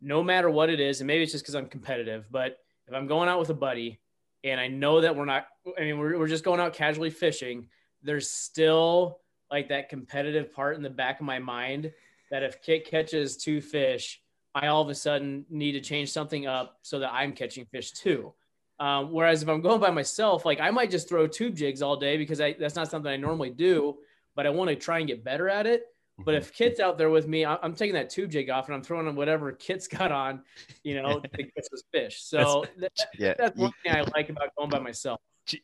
no 0.00 0.22
matter 0.22 0.50
what 0.50 0.70
it 0.70 0.80
is, 0.80 1.00
and 1.00 1.06
maybe 1.06 1.22
it's 1.22 1.32
just 1.32 1.44
because 1.44 1.54
I'm 1.54 1.66
competitive, 1.66 2.26
but 2.30 2.56
if 2.88 2.94
I'm 2.94 3.06
going 3.06 3.28
out 3.28 3.38
with 3.38 3.50
a 3.50 3.54
buddy 3.54 4.00
and 4.44 4.60
I 4.60 4.68
know 4.68 5.00
that 5.00 5.14
we're 5.14 5.24
not, 5.24 5.46
I 5.78 5.82
mean, 5.82 5.98
we're, 5.98 6.18
we're 6.18 6.28
just 6.28 6.44
going 6.44 6.60
out 6.60 6.74
casually 6.74 7.10
fishing. 7.10 7.68
there's 8.02 8.28
still 8.28 9.20
like 9.50 9.68
that 9.68 9.88
competitive 9.88 10.52
part 10.52 10.76
in 10.76 10.82
the 10.82 10.90
back 10.90 11.20
of 11.20 11.26
my 11.26 11.38
mind 11.38 11.92
that 12.30 12.42
if 12.42 12.62
Kit 12.62 12.86
catches 12.86 13.36
two 13.36 13.60
fish, 13.60 14.20
I 14.54 14.66
all 14.68 14.82
of 14.82 14.88
a 14.88 14.94
sudden 14.94 15.44
need 15.50 15.72
to 15.72 15.80
change 15.80 16.10
something 16.10 16.46
up 16.46 16.78
so 16.82 16.98
that 16.98 17.12
I'm 17.12 17.32
catching 17.32 17.64
fish 17.66 17.92
too. 17.92 18.32
Um, 18.80 19.12
whereas 19.12 19.42
if 19.42 19.48
I'm 19.48 19.60
going 19.60 19.80
by 19.80 19.90
myself, 19.90 20.44
like 20.44 20.60
I 20.60 20.70
might 20.70 20.90
just 20.90 21.08
throw 21.08 21.26
tube 21.26 21.54
jigs 21.54 21.82
all 21.82 21.96
day 21.96 22.16
because 22.16 22.40
I, 22.40 22.54
that's 22.58 22.74
not 22.74 22.90
something 22.90 23.12
I 23.12 23.16
normally 23.16 23.50
do, 23.50 23.98
but 24.34 24.46
I 24.46 24.50
want 24.50 24.70
to 24.70 24.76
try 24.76 24.98
and 24.98 25.06
get 25.06 25.22
better 25.22 25.48
at 25.48 25.66
it. 25.66 25.84
But 26.18 26.34
if 26.34 26.52
Kit's 26.52 26.78
out 26.78 26.98
there 26.98 27.10
with 27.10 27.26
me, 27.26 27.44
I'm 27.44 27.74
taking 27.74 27.94
that 27.94 28.10
tube 28.10 28.30
jig 28.30 28.50
off 28.50 28.66
and 28.66 28.74
I'm 28.74 28.82
throwing 28.82 29.08
on 29.08 29.16
whatever 29.16 29.50
Kit's 29.52 29.88
got 29.88 30.12
on, 30.12 30.42
you 30.84 31.00
know, 31.00 31.20
to 31.20 31.28
catch 31.28 31.66
those 31.70 31.84
fish. 31.92 32.22
So 32.22 32.64
that's, 32.76 33.04
yeah. 33.18 33.34
that's 33.36 33.58
one 33.58 33.72
thing 33.82 33.92
I 33.92 34.02
like 34.14 34.28
about 34.28 34.54
going 34.56 34.70
by 34.70 34.78
myself. 34.78 35.20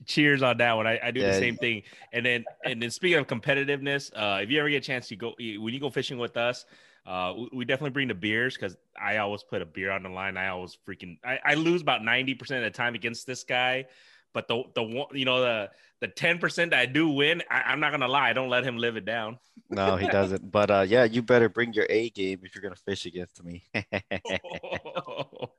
Cheers 0.06 0.42
on 0.42 0.56
that 0.56 0.72
one. 0.72 0.86
I, 0.86 0.98
I 1.02 1.10
do 1.10 1.20
yeah. 1.20 1.32
the 1.32 1.38
same 1.38 1.56
thing. 1.56 1.82
And 2.12 2.26
then, 2.26 2.44
and 2.64 2.82
then 2.82 2.90
speaking 2.90 3.18
of 3.18 3.26
competitiveness, 3.28 4.10
uh, 4.16 4.40
if 4.42 4.50
you 4.50 4.58
ever 4.58 4.68
get 4.70 4.78
a 4.78 4.86
chance 4.86 5.06
to 5.08 5.16
go, 5.16 5.34
when 5.38 5.72
you 5.72 5.78
go 5.78 5.90
fishing 5.90 6.18
with 6.18 6.36
us, 6.36 6.64
uh, 7.08 7.32
we 7.52 7.64
definitely 7.64 7.90
bring 7.90 8.08
the 8.08 8.14
beers 8.14 8.54
because 8.54 8.76
I 9.00 9.16
always 9.16 9.42
put 9.42 9.62
a 9.62 9.66
beer 9.66 9.90
on 9.90 10.02
the 10.02 10.10
line. 10.10 10.36
I 10.36 10.48
always 10.48 10.76
freaking 10.86 11.16
I, 11.24 11.38
I 11.42 11.54
lose 11.54 11.80
about 11.80 12.04
ninety 12.04 12.34
percent 12.34 12.62
of 12.62 12.70
the 12.70 12.76
time 12.76 12.94
against 12.94 13.26
this 13.26 13.44
guy, 13.44 13.86
but 14.34 14.46
the 14.46 14.64
the 14.74 14.82
one 14.82 15.06
you 15.12 15.24
know 15.24 15.40
the 15.40 15.70
the 16.00 16.08
ten 16.08 16.38
percent 16.38 16.74
I 16.74 16.86
do 16.86 17.08
win, 17.08 17.42
I, 17.50 17.72
am 17.72 17.80
not 17.80 17.90
gonna 17.90 18.08
lie, 18.08 18.30
I 18.30 18.32
don't 18.32 18.50
let 18.50 18.64
him 18.64 18.76
live 18.76 18.96
it 18.96 19.04
down. 19.04 19.38
No, 19.70 19.96
he 19.96 20.06
doesn't. 20.08 20.50
But 20.50 20.70
uh, 20.70 20.84
yeah, 20.88 21.04
you 21.04 21.22
better 21.22 21.48
bring 21.48 21.72
your 21.72 21.86
A 21.90 22.10
game 22.10 22.40
if 22.42 22.54
you're 22.54 22.62
gonna 22.62 22.76
fish 22.76 23.06
against 23.06 23.42
me. 23.44 23.64
oh. 23.74 25.50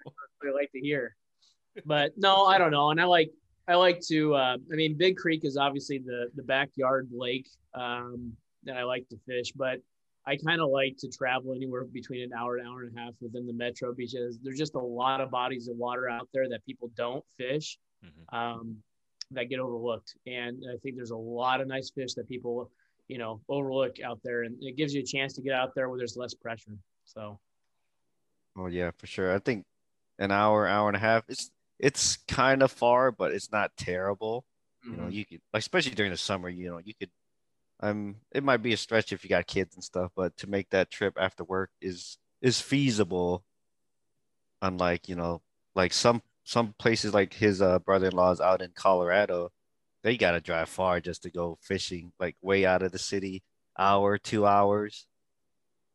I 0.41 0.51
like 0.53 0.71
to 0.71 0.79
hear, 0.79 1.15
but 1.85 2.11
no, 2.17 2.45
I 2.45 2.57
don't 2.57 2.71
know, 2.71 2.91
and 2.91 3.01
I 3.01 3.05
like 3.05 3.31
I 3.67 3.75
like 3.75 4.01
to. 4.07 4.35
Uh, 4.35 4.57
I 4.71 4.75
mean, 4.75 4.97
Big 4.97 5.17
Creek 5.17 5.41
is 5.43 5.57
obviously 5.57 5.99
the 5.99 6.29
the 6.35 6.43
backyard 6.43 7.09
lake 7.11 7.49
um, 7.73 8.33
that 8.63 8.77
I 8.77 8.83
like 8.83 9.07
to 9.09 9.17
fish, 9.27 9.51
but 9.51 9.79
I 10.25 10.37
kind 10.37 10.61
of 10.61 10.69
like 10.69 10.95
to 10.99 11.09
travel 11.09 11.53
anywhere 11.53 11.85
between 11.85 12.21
an 12.21 12.31
hour, 12.37 12.57
an 12.57 12.67
hour 12.67 12.83
and 12.83 12.95
a 12.95 12.99
half 12.99 13.13
within 13.21 13.47
the 13.47 13.53
metro 13.53 13.93
because 13.95 14.37
there's 14.43 14.57
just 14.57 14.75
a 14.75 14.79
lot 14.79 15.21
of 15.21 15.31
bodies 15.31 15.67
of 15.67 15.77
water 15.77 16.09
out 16.09 16.27
there 16.33 16.47
that 16.49 16.63
people 16.65 16.91
don't 16.95 17.23
fish 17.37 17.79
mm-hmm. 18.05 18.35
um, 18.35 18.77
that 19.31 19.49
get 19.49 19.59
overlooked. 19.59 20.15
And 20.25 20.63
I 20.71 20.77
think 20.77 20.95
there's 20.95 21.11
a 21.11 21.17
lot 21.17 21.61
of 21.61 21.67
nice 21.67 21.89
fish 21.89 22.13
that 22.15 22.27
people, 22.27 22.71
you 23.07 23.17
know, 23.17 23.41
overlook 23.49 23.97
out 24.03 24.19
there. 24.23 24.43
And 24.43 24.55
it 24.61 24.75
gives 24.75 24.93
you 24.93 25.01
a 25.01 25.05
chance 25.05 25.33
to 25.33 25.41
get 25.41 25.53
out 25.53 25.75
there 25.75 25.89
where 25.89 25.97
there's 25.97 26.17
less 26.17 26.33
pressure. 26.33 26.77
So. 27.05 27.39
Oh 28.57 28.67
yeah, 28.67 28.91
for 28.97 29.07
sure. 29.07 29.33
I 29.33 29.39
think 29.39 29.65
an 30.17 30.31
hour, 30.31 30.67
hour 30.67 30.89
and 30.89 30.95
a 30.95 30.99
half, 30.99 31.23
it's, 31.29 31.51
it's 31.79 32.17
kind 32.27 32.61
of 32.61 32.71
far, 32.71 33.11
but 33.11 33.31
it's 33.31 33.51
not 33.51 33.71
terrible. 33.77 34.45
Mm-hmm. 34.85 34.95
You 34.95 35.01
know, 35.01 35.07
you 35.09 35.25
could, 35.25 35.41
especially 35.53 35.95
during 35.95 36.11
the 36.11 36.17
summer, 36.17 36.49
you 36.49 36.69
know, 36.69 36.79
you 36.83 36.93
could 36.93 37.09
um, 37.81 38.17
it 38.31 38.43
might 38.43 38.61
be 38.61 38.73
a 38.73 38.77
stretch 38.77 39.13
if 39.13 39.23
you 39.23 39.29
got 39.29 39.47
kids 39.47 39.75
and 39.75 39.83
stuff, 39.83 40.11
but 40.15 40.35
to 40.37 40.49
make 40.49 40.69
that 40.71 40.91
trip 40.91 41.15
after 41.17 41.43
work 41.43 41.71
is 41.81 42.17
is 42.41 42.59
feasible. 42.59 43.43
Unlike 44.61 45.07
you 45.07 45.15
know, 45.15 45.41
like 45.75 45.93
some 45.93 46.21
some 46.49 46.73
places 46.79 47.13
like 47.13 47.31
his 47.31 47.61
uh, 47.61 47.77
brother-in-law's 47.77 48.41
out 48.41 48.63
in 48.63 48.71
Colorado, 48.73 49.51
they 50.01 50.17
got 50.17 50.31
to 50.31 50.41
drive 50.41 50.67
far 50.67 50.99
just 50.99 51.21
to 51.21 51.29
go 51.29 51.59
fishing, 51.61 52.11
like 52.19 52.35
way 52.41 52.65
out 52.65 52.81
of 52.81 52.91
the 52.91 52.97
city, 52.97 53.43
hour, 53.77 54.17
two 54.17 54.47
hours. 54.47 55.05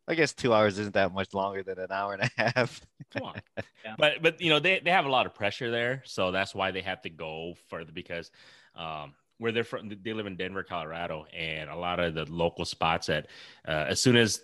I 0.07 0.15
guess 0.15 0.33
two 0.33 0.55
hours 0.55 0.79
isn't 0.79 0.95
that 0.95 1.13
much 1.13 1.35
longer 1.35 1.65
than 1.65 1.81
an 1.81 1.91
hour 1.91 2.13
and 2.13 2.23
a 2.23 2.31
half. 2.57 2.81
Come 3.13 3.25
on. 3.25 3.41
Yeah. 3.85 3.97
But 3.99 4.23
but 4.23 4.41
you 4.41 4.49
know 4.49 4.61
they, 4.61 4.79
they 4.79 4.93
have 4.93 5.07
a 5.07 5.11
lot 5.11 5.27
of 5.27 5.35
pressure 5.35 5.73
there, 5.73 6.03
so 6.05 6.31
that's 6.31 6.55
why 6.55 6.71
they 6.71 6.83
have 6.83 7.03
to 7.03 7.11
go 7.11 7.55
further 7.69 7.91
because 7.93 8.31
um, 8.77 9.15
where 9.39 9.51
they're 9.51 9.65
from 9.65 9.91
they 10.05 10.13
live 10.13 10.27
in 10.27 10.37
denver 10.37 10.63
colorado 10.63 11.27
and 11.37 11.69
a 11.69 11.77
lot 11.77 11.99
of 11.99 12.15
the 12.15 12.25
local 12.31 12.65
spots 12.65 13.09
that 13.09 13.27
uh, 13.67 13.87
as 13.89 14.01
soon 14.01 14.17
as 14.17 14.43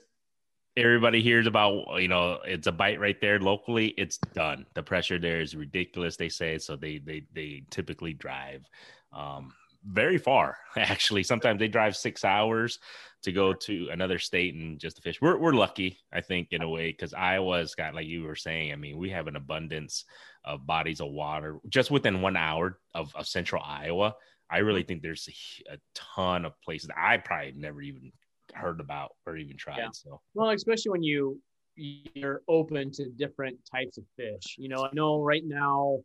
everybody 0.81 1.23
hears 1.23 1.47
about 1.47 2.01
you 2.01 2.09
know 2.09 2.39
it's 2.45 2.67
a 2.67 2.73
bite 2.73 3.01
right 3.01 3.21
there 3.21 3.39
locally 3.39 3.89
it's 3.99 4.19
done. 4.35 4.67
The 4.75 4.83
pressure 4.83 5.19
there 5.19 5.41
is 5.41 5.55
ridiculous 5.55 6.17
they 6.17 6.29
say 6.29 6.59
so 6.59 6.77
they 6.77 6.99
they 6.99 7.25
they 7.35 7.63
typically 7.71 8.13
drive 8.13 8.65
um, 9.13 9.53
very 9.85 10.19
far 10.19 10.57
actually. 10.77 11.23
Sometimes 11.23 11.59
they 11.59 11.69
drive 11.69 11.97
six 11.97 12.25
hours 12.25 12.79
to 13.23 13.33
go 13.33 13.53
to 13.53 13.89
another 13.93 14.19
state 14.19 14.55
and 14.55 14.79
just 14.79 14.97
to 14.97 15.03
fish. 15.03 15.21
We're, 15.21 15.37
we're 15.37 15.53
lucky 15.53 15.99
i 16.13 16.21
think 16.23 16.49
in 16.53 16.63
a 16.63 16.69
way 16.69 16.91
because 16.91 17.13
iowa's 17.13 17.75
got 17.75 17.95
like 17.95 18.07
you 18.07 18.23
were 18.23 18.35
saying 18.35 18.73
i 18.73 18.77
mean 18.77 18.97
we 18.97 19.11
have 19.11 19.27
an 19.27 19.37
abundance 19.37 20.07
of 20.45 20.67
bodies 20.67 21.01
of 21.01 21.11
water 21.11 21.59
just 21.69 21.91
within 21.91 22.23
one 22.23 22.37
hour 22.37 22.79
of, 22.95 23.15
of 23.15 23.27
central 23.27 23.63
iowa. 23.65 24.15
I 24.51 24.59
really 24.59 24.83
think 24.83 25.03
there's 25.03 25.29
a, 25.69 25.75
a 25.75 25.79
ton 25.95 26.45
of 26.45 26.61
places. 26.63 26.91
I 26.97 27.19
probably 27.19 27.53
never 27.57 27.81
even 27.83 28.13
heard 28.55 28.81
about 28.81 29.13
or 29.27 29.37
even 29.37 29.57
tried. 29.57 29.79
Yeah. 29.79 29.89
So 29.93 30.21
well, 30.35 30.51
especially 30.51 30.91
when 30.91 31.03
you 31.03 31.41
you're 31.77 32.43
open 32.49 32.91
to 32.93 33.09
different 33.11 33.59
types 33.71 33.97
of 33.99 34.05
fish. 34.17 34.57
You 34.59 34.69
know, 34.69 34.85
I 34.85 34.91
know 34.93 35.23
right 35.23 35.45
now 35.45 35.99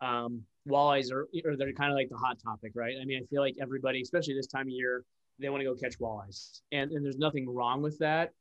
um, 0.00 0.42
walleyes 0.68 1.12
are 1.12 1.28
or 1.44 1.56
they're 1.56 1.72
kind 1.72 1.90
of 1.90 1.96
like 1.96 2.08
the 2.08 2.16
hot 2.16 2.38
topic, 2.42 2.72
right? 2.74 2.94
I 3.00 3.04
mean, 3.04 3.20
I 3.22 3.26
feel 3.26 3.40
like 3.40 3.56
everybody, 3.60 4.00
especially 4.00 4.34
this 4.34 4.46
time 4.46 4.66
of 4.66 4.70
year, 4.70 5.04
they 5.38 5.48
want 5.48 5.62
to 5.62 5.64
go 5.64 5.74
catch 5.74 5.98
walleyes, 5.98 6.60
and 6.72 6.92
and 6.92 7.04
there's 7.04 7.18
nothing 7.18 7.48
wrong 7.48 7.82
with 7.82 7.98
that. 7.98 8.32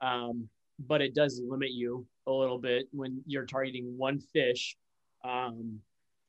Um, 0.00 0.48
but 0.78 1.00
it 1.00 1.14
does 1.14 1.40
limit 1.46 1.70
you 1.70 2.06
a 2.26 2.32
little 2.32 2.58
bit 2.58 2.86
when 2.92 3.22
you're 3.26 3.46
targeting 3.46 3.96
one 3.96 4.20
fish 4.20 4.76
um, 5.24 5.78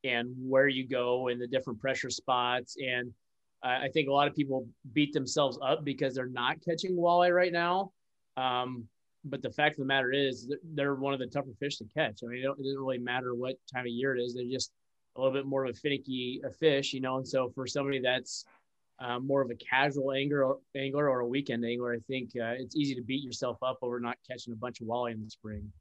and 0.04 0.34
where 0.38 0.68
you 0.68 0.88
go 0.88 1.28
and 1.28 1.42
the 1.42 1.48
different 1.48 1.80
pressure 1.80 2.10
spots. 2.10 2.78
And 2.80 3.12
I 3.64 3.90
think 3.90 4.08
a 4.08 4.12
lot 4.12 4.28
of 4.28 4.36
people 4.36 4.68
beat 4.94 5.14
themselves 5.14 5.58
up 5.62 5.84
because 5.84 6.14
they're 6.14 6.28
not 6.28 6.58
catching 6.64 6.96
walleye 6.96 7.34
right 7.34 7.52
now. 7.52 7.92
Um, 8.36 8.86
but 9.26 9.42
the 9.42 9.50
fact 9.50 9.74
of 9.74 9.80
the 9.80 9.86
matter 9.86 10.12
is, 10.12 10.52
they're 10.74 10.96
one 10.96 11.14
of 11.14 11.20
the 11.20 11.28
tougher 11.28 11.54
fish 11.60 11.78
to 11.78 11.86
catch. 11.86 12.20
I 12.24 12.28
mean, 12.28 12.44
it, 12.44 12.58
doesn't 12.58 12.80
really 12.80 13.00
matter 13.00 13.34
what 13.34 13.56
time 13.74 13.86
of 13.86 13.92
year 13.92 14.16
it 14.16 14.22
is; 14.22 14.36
they're 14.36 14.46
just 14.46 14.72
a 15.16 15.22
little 15.22 15.34
bit 15.34 15.46
more 15.46 15.66
of 15.66 15.76
a 15.76 15.80
finicky 15.80 16.42
a 16.46 16.52
fish, 16.52 16.94
you 16.94 17.02
know. 17.02 17.18
And 17.18 17.28
so, 17.28 17.50
for 17.50 17.68
somebody 17.68 18.00
that's 18.00 18.46
uh, 19.00 19.20
more 19.20 19.42
of 19.42 19.50
a 19.50 19.56
casual 19.56 20.14
angler 20.14 20.44
or, 20.44 20.60
angler 20.76 21.10
or 21.10 21.22
a 21.22 21.28
weekend 21.28 21.66
angler, 21.66 21.94
I 21.94 22.00
think 22.08 22.32
uh, 22.40 22.54
it's 22.58 22.76
easy 22.76 22.96
to 22.96 23.02
beat 23.02 23.24
yourself 23.24 23.58
up 23.64 23.80
over 23.82 24.00
not 24.00 24.18
catching 24.30 24.54
a 24.54 24.56
bunch 24.56 24.82
of 24.82 24.88
walleye 24.88 25.14
in 25.14 25.24
the 25.24 25.30
spring. 25.30 25.72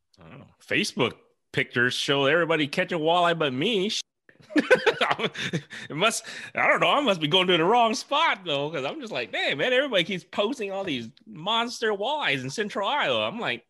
Facebook 0.67 1.13
pictures 1.53 1.95
show 1.95 2.25
everybody 2.25 2.67
catching 2.67 2.99
walleye 2.99 3.39
but 3.39 3.53
me. 3.53 3.91
it 4.57 5.95
must 5.97 6.25
I 6.55 6.67
don't 6.69 6.81
know, 6.81 6.91
I 6.91 7.01
must 7.01 7.21
be 7.21 7.29
going 7.29 7.47
to 7.49 7.57
the 7.57 7.65
wrong 7.65 7.95
spot 7.95 8.41
though, 8.45 8.71
because 8.71 8.85
I'm 8.85 9.01
just 9.01 9.13
like, 9.13 9.33
damn 9.33 9.59
man, 9.59 9.73
everybody 9.73 10.05
keeps 10.05 10.25
posting 10.25 10.73
all 10.73 10.85
these 10.85 11.09
monster 11.27 11.93
walleyes 11.93 12.43
in 12.43 12.51
central 12.51 12.89
Iowa. 12.89 13.27
I'm 13.27 13.41
like, 13.41 13.65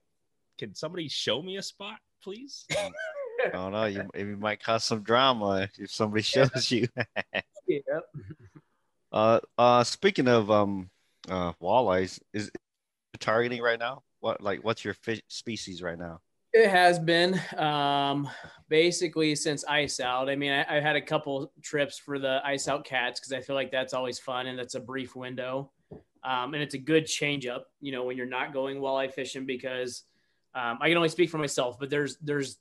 can 0.59 0.75
somebody 0.75 1.09
show 1.09 1.43
me 1.43 1.57
a 1.57 1.63
spot, 1.63 1.99
please? 2.23 2.65
I 3.45 3.49
don't 3.51 3.73
know. 3.73 3.85
You, 3.85 4.09
you 4.17 4.37
might 4.37 4.63
cause 4.63 4.85
some 4.85 5.03
drama 5.03 5.69
if 5.79 5.91
somebody 5.91 6.23
shows 6.23 6.71
you. 6.71 6.89
yeah. 7.67 8.01
Uh, 9.13 9.41
uh, 9.57 9.85
speaking 9.85 10.29
of 10.29 10.51
um, 10.51 10.91
uh, 11.29 11.53
walleyes, 11.63 12.21
is 12.33 12.51
targeting 13.19 13.63
right 13.63 13.79
now? 13.79 14.03
What 14.21 14.41
like 14.41 14.65
what's 14.65 14.85
your 14.85 14.95
fish 14.95 15.23
species 15.29 15.83
right 15.83 15.99
now? 15.99 16.21
It 16.57 16.71
has 16.71 16.99
been 16.99 17.39
um, 17.59 18.27
basically 18.71 19.35
since 19.35 19.63
ice 19.67 20.01
out. 20.01 20.31
I 20.31 20.37
mean, 20.37 20.53
I, 20.53 20.65
have 20.77 20.83
had 20.83 20.97
a 20.97 21.03
couple 21.03 21.53
trips 21.61 21.99
for 21.99 22.19
the 22.19 22.41
ice 22.47 22.67
out 22.67 22.83
cats 22.83 23.21
because 23.21 23.35
I 23.35 23.43
feel 23.43 23.55
like 23.55 23.71
that's 23.71 23.93
always 23.93 24.19
fun 24.19 24.47
and 24.47 24.59
that's 24.59 24.75
a 24.75 24.81
brief 24.81 25.15
window. 25.15 25.71
Um, 26.25 26.55
and 26.55 26.63
it's 26.63 26.73
a 26.73 26.79
good 26.79 27.05
change 27.05 27.47
up, 27.47 27.67
you 27.83 27.93
know, 27.93 28.05
when 28.05 28.17
you're 28.17 28.25
not 28.25 28.55
going 28.55 28.79
walleye 28.79 29.13
fishing 29.13 29.45
because 29.45 30.05
um, 30.55 30.79
I 30.81 30.89
can 30.89 30.97
only 30.97 31.11
speak 31.11 31.29
for 31.29 31.37
myself, 31.37 31.79
but 31.79 31.91
there's 31.91 32.17
there's 32.23 32.57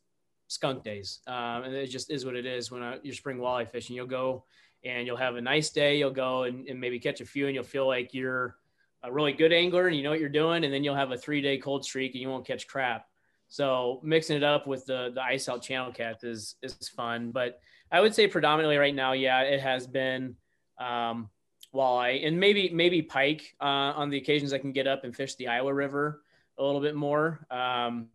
skunk 0.50 0.84
days, 0.84 1.22
um, 1.28 1.64
and 1.64 1.74
it 1.74 1.88
just 1.88 2.12
is 2.12 2.26
what 2.26 2.36
it 2.36 2.46
is 2.46 2.70
when 2.70 2.84
I, 2.84 2.98
you're 3.02 3.16
spring 3.16 3.38
walleye 3.38 3.72
fishing. 3.72 3.96
You'll 3.96 4.08
go 4.08 4.44
and 4.84 5.08
you'll 5.08 5.16
have 5.16 5.38
a 5.38 5.42
nice 5.42 5.70
day. 5.70 5.98
You'll 5.98 6.12
go 6.12 6.44
and, 6.44 6.68
and 6.68 6.82
maybe 6.82 7.00
catch 7.00 7.22
a 7.22 7.26
few, 7.26 7.46
and 7.46 7.56
you'll 7.56 7.64
feel 7.64 7.88
like 7.88 8.14
you're 8.14 8.58
a 9.04 9.12
really 9.12 9.32
good 9.32 9.54
angler 9.54 9.88
and 9.88 9.96
you 9.96 10.04
know 10.04 10.10
what 10.10 10.20
you're 10.20 10.28
doing. 10.28 10.66
And 10.66 10.74
then 10.74 10.84
you'll 10.84 10.96
have 10.96 11.12
a 11.12 11.18
three 11.18 11.42
day 11.42 11.58
cold 11.58 11.86
streak 11.86 12.12
and 12.12 12.22
you 12.22 12.28
won't 12.28 12.46
catch 12.46 12.68
crap. 12.68 13.08
So 13.48 14.00
mixing 14.04 14.38
it 14.38 14.44
up 14.44 14.68
with 14.68 14.86
the 14.86 15.12
the 15.14 15.22
ice 15.22 15.48
out 15.48 15.62
channel 15.62 15.92
cat 15.92 16.24
is 16.24 16.56
is 16.62 16.76
fun. 16.90 17.32
But 17.32 17.60
I 17.92 18.02
would 18.02 18.16
say 18.16 18.28
predominantly 18.28 18.78
right 18.78 18.96
now, 18.96 19.14
yeah, 19.14 19.42
it 19.42 19.62
has 19.62 19.88
been 19.88 20.36
um, 20.80 21.30
walleye 21.74 22.26
and 22.26 22.40
maybe 22.40 22.70
maybe 22.70 23.02
pike 23.02 23.56
uh, 23.62 23.94
on 23.96 24.10
the 24.10 24.18
occasions 24.18 24.54
I 24.54 24.58
can 24.58 24.72
get 24.72 24.88
up 24.88 25.04
and 25.04 25.16
fish 25.16 25.36
the 25.36 25.48
Iowa 25.48 25.74
River 25.74 26.22
a 26.58 26.64
little 26.64 26.82
bit 26.82 26.96
more. 26.96 27.46
Um, 27.52 28.08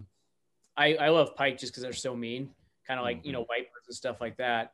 I, 0.76 0.94
I 0.94 1.08
love 1.10 1.36
pike 1.36 1.58
just 1.58 1.72
because 1.72 1.82
they're 1.82 1.92
so 1.92 2.16
mean, 2.16 2.50
kind 2.86 2.98
of 2.98 3.04
like 3.04 3.18
mm-hmm. 3.18 3.26
you 3.26 3.32
know 3.32 3.44
vipers 3.44 3.84
and 3.86 3.96
stuff 3.96 4.20
like 4.20 4.36
that. 4.38 4.72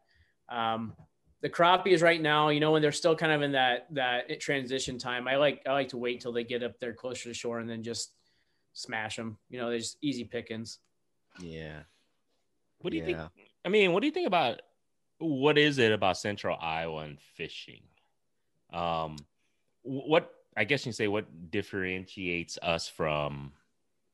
Um, 0.48 0.94
the 1.42 1.50
crappies 1.50 2.02
right 2.02 2.20
now, 2.20 2.48
you 2.48 2.60
know, 2.60 2.72
when 2.72 2.82
they're 2.82 2.92
still 2.92 3.14
kind 3.14 3.32
of 3.32 3.42
in 3.42 3.52
that 3.52 3.86
that 3.90 4.40
transition 4.40 4.98
time, 4.98 5.28
I 5.28 5.36
like 5.36 5.62
I 5.66 5.72
like 5.72 5.88
to 5.88 5.98
wait 5.98 6.20
till 6.20 6.32
they 6.32 6.44
get 6.44 6.62
up 6.62 6.78
there 6.80 6.92
closer 6.92 7.28
to 7.28 7.34
shore 7.34 7.58
and 7.58 7.68
then 7.68 7.82
just 7.82 8.12
smash 8.76 9.16
them. 9.16 9.38
You 9.48 9.58
know, 9.58 9.70
they're 9.70 9.78
just 9.78 9.96
easy 10.02 10.24
pickings. 10.24 10.78
Yeah. 11.40 11.80
What 12.78 12.90
do 12.90 12.98
you 12.98 13.04
yeah. 13.04 13.28
think? 13.34 13.48
I 13.64 13.68
mean, 13.68 13.92
what 13.92 14.00
do 14.00 14.06
you 14.06 14.12
think 14.12 14.26
about 14.26 14.62
what 15.18 15.58
is 15.58 15.78
it 15.78 15.92
about 15.92 16.18
Central 16.18 16.56
Iowa 16.60 17.02
and 17.02 17.18
fishing? 17.20 17.82
Um, 18.72 19.16
what 19.82 20.32
I 20.56 20.64
guess 20.64 20.86
you 20.86 20.92
say 20.92 21.08
what 21.08 21.50
differentiates 21.50 22.58
us 22.62 22.86
from 22.88 23.52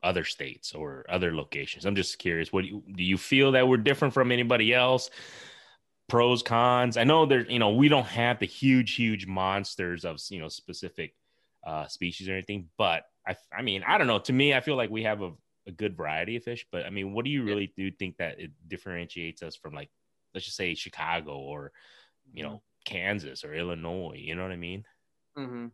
other 0.02 0.24
states 0.24 0.74
or 0.74 1.04
other 1.08 1.34
locations. 1.34 1.84
I'm 1.84 1.94
just 1.94 2.18
curious. 2.18 2.52
What 2.52 2.62
do 2.62 2.68
you, 2.68 2.82
do 2.96 3.04
you 3.04 3.16
feel 3.16 3.52
that 3.52 3.68
we're 3.68 3.76
different 3.76 4.14
from 4.14 4.32
anybody 4.32 4.74
else? 4.74 5.10
Pros, 6.08 6.42
cons. 6.42 6.96
I 6.96 7.04
know 7.04 7.26
there. 7.26 7.48
You 7.48 7.58
know, 7.58 7.70
we 7.70 7.88
don't 7.88 8.06
have 8.06 8.38
the 8.38 8.46
huge, 8.46 8.94
huge 8.94 9.26
monsters 9.26 10.04
of 10.04 10.20
you 10.28 10.40
know 10.40 10.48
specific 10.48 11.14
uh, 11.64 11.86
species 11.86 12.28
or 12.28 12.32
anything, 12.32 12.68
but 12.76 13.04
I, 13.26 13.36
I 13.56 13.62
mean, 13.62 13.84
I 13.86 13.98
don't 13.98 14.06
know. 14.06 14.18
To 14.20 14.32
me, 14.32 14.54
I 14.54 14.60
feel 14.60 14.76
like 14.76 14.90
we 14.90 15.04
have 15.04 15.22
a, 15.22 15.32
a 15.66 15.70
good 15.70 15.96
variety 15.96 16.36
of 16.36 16.44
fish. 16.44 16.66
But 16.70 16.86
I 16.86 16.90
mean, 16.90 17.12
what 17.12 17.24
do 17.24 17.30
you 17.30 17.44
really 17.44 17.72
do 17.76 17.90
think 17.90 18.16
that 18.18 18.40
it 18.40 18.50
differentiates 18.68 19.42
us 19.42 19.56
from 19.56 19.74
like, 19.74 19.90
let's 20.34 20.46
just 20.46 20.56
say 20.56 20.74
Chicago 20.74 21.36
or, 21.36 21.72
you 22.32 22.42
know, 22.42 22.48
mm-hmm. 22.48 22.92
Kansas 22.92 23.44
or 23.44 23.54
Illinois? 23.54 24.16
You 24.18 24.34
know 24.34 24.42
what 24.42 24.52
I 24.52 24.56
mean? 24.56 24.84
Hmm. 25.36 25.66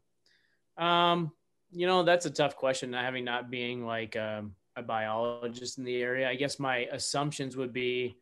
Um 0.76 1.32
you 1.70 1.86
know, 1.86 2.02
that's 2.02 2.26
a 2.26 2.30
tough 2.30 2.56
question. 2.56 2.92
Having 2.92 3.24
not 3.24 3.50
being 3.50 3.84
like 3.84 4.16
um, 4.16 4.54
a 4.76 4.82
biologist 4.82 5.78
in 5.78 5.84
the 5.84 6.00
area, 6.00 6.28
I 6.28 6.34
guess 6.34 6.58
my 6.58 6.88
assumptions 6.92 7.56
would 7.56 7.72
be 7.72 8.16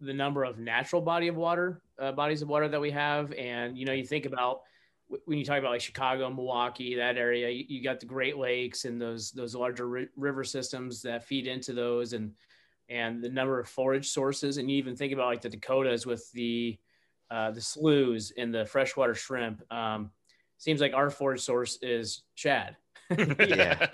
the 0.00 0.14
number 0.14 0.44
of 0.44 0.58
natural 0.58 1.02
body 1.02 1.28
of 1.28 1.36
water 1.36 1.82
uh, 1.98 2.12
bodies 2.12 2.42
of 2.42 2.48
water 2.48 2.68
that 2.68 2.80
we 2.80 2.90
have, 2.90 3.32
and 3.32 3.76
you 3.76 3.84
know, 3.84 3.92
you 3.92 4.04
think 4.04 4.24
about 4.26 4.60
when 5.24 5.38
you 5.38 5.44
talk 5.44 5.58
about 5.58 5.72
like 5.72 5.80
Chicago, 5.80 6.30
Milwaukee, 6.30 6.94
that 6.96 7.16
area, 7.16 7.48
you, 7.48 7.64
you 7.68 7.82
got 7.82 8.00
the 8.00 8.06
Great 8.06 8.36
Lakes 8.36 8.84
and 8.84 9.00
those 9.00 9.32
those 9.32 9.54
larger 9.54 9.88
ri- 9.88 10.08
river 10.16 10.44
systems 10.44 11.02
that 11.02 11.24
feed 11.24 11.46
into 11.46 11.72
those, 11.72 12.12
and 12.12 12.32
and 12.88 13.22
the 13.22 13.28
number 13.28 13.58
of 13.58 13.68
forage 13.68 14.08
sources, 14.08 14.56
and 14.56 14.70
you 14.70 14.76
even 14.76 14.96
think 14.96 15.12
about 15.12 15.26
like 15.26 15.40
the 15.40 15.48
Dakotas 15.48 16.06
with 16.06 16.30
the 16.32 16.78
uh, 17.30 17.50
the 17.50 17.60
sloughs 17.60 18.32
and 18.36 18.54
the 18.54 18.66
freshwater 18.66 19.14
shrimp. 19.14 19.62
Um, 19.72 20.10
seems 20.58 20.80
like 20.80 20.94
our 20.94 21.10
forage 21.10 21.40
source 21.40 21.78
is 21.82 22.22
shad. 22.34 22.76
yeah. 23.38 23.88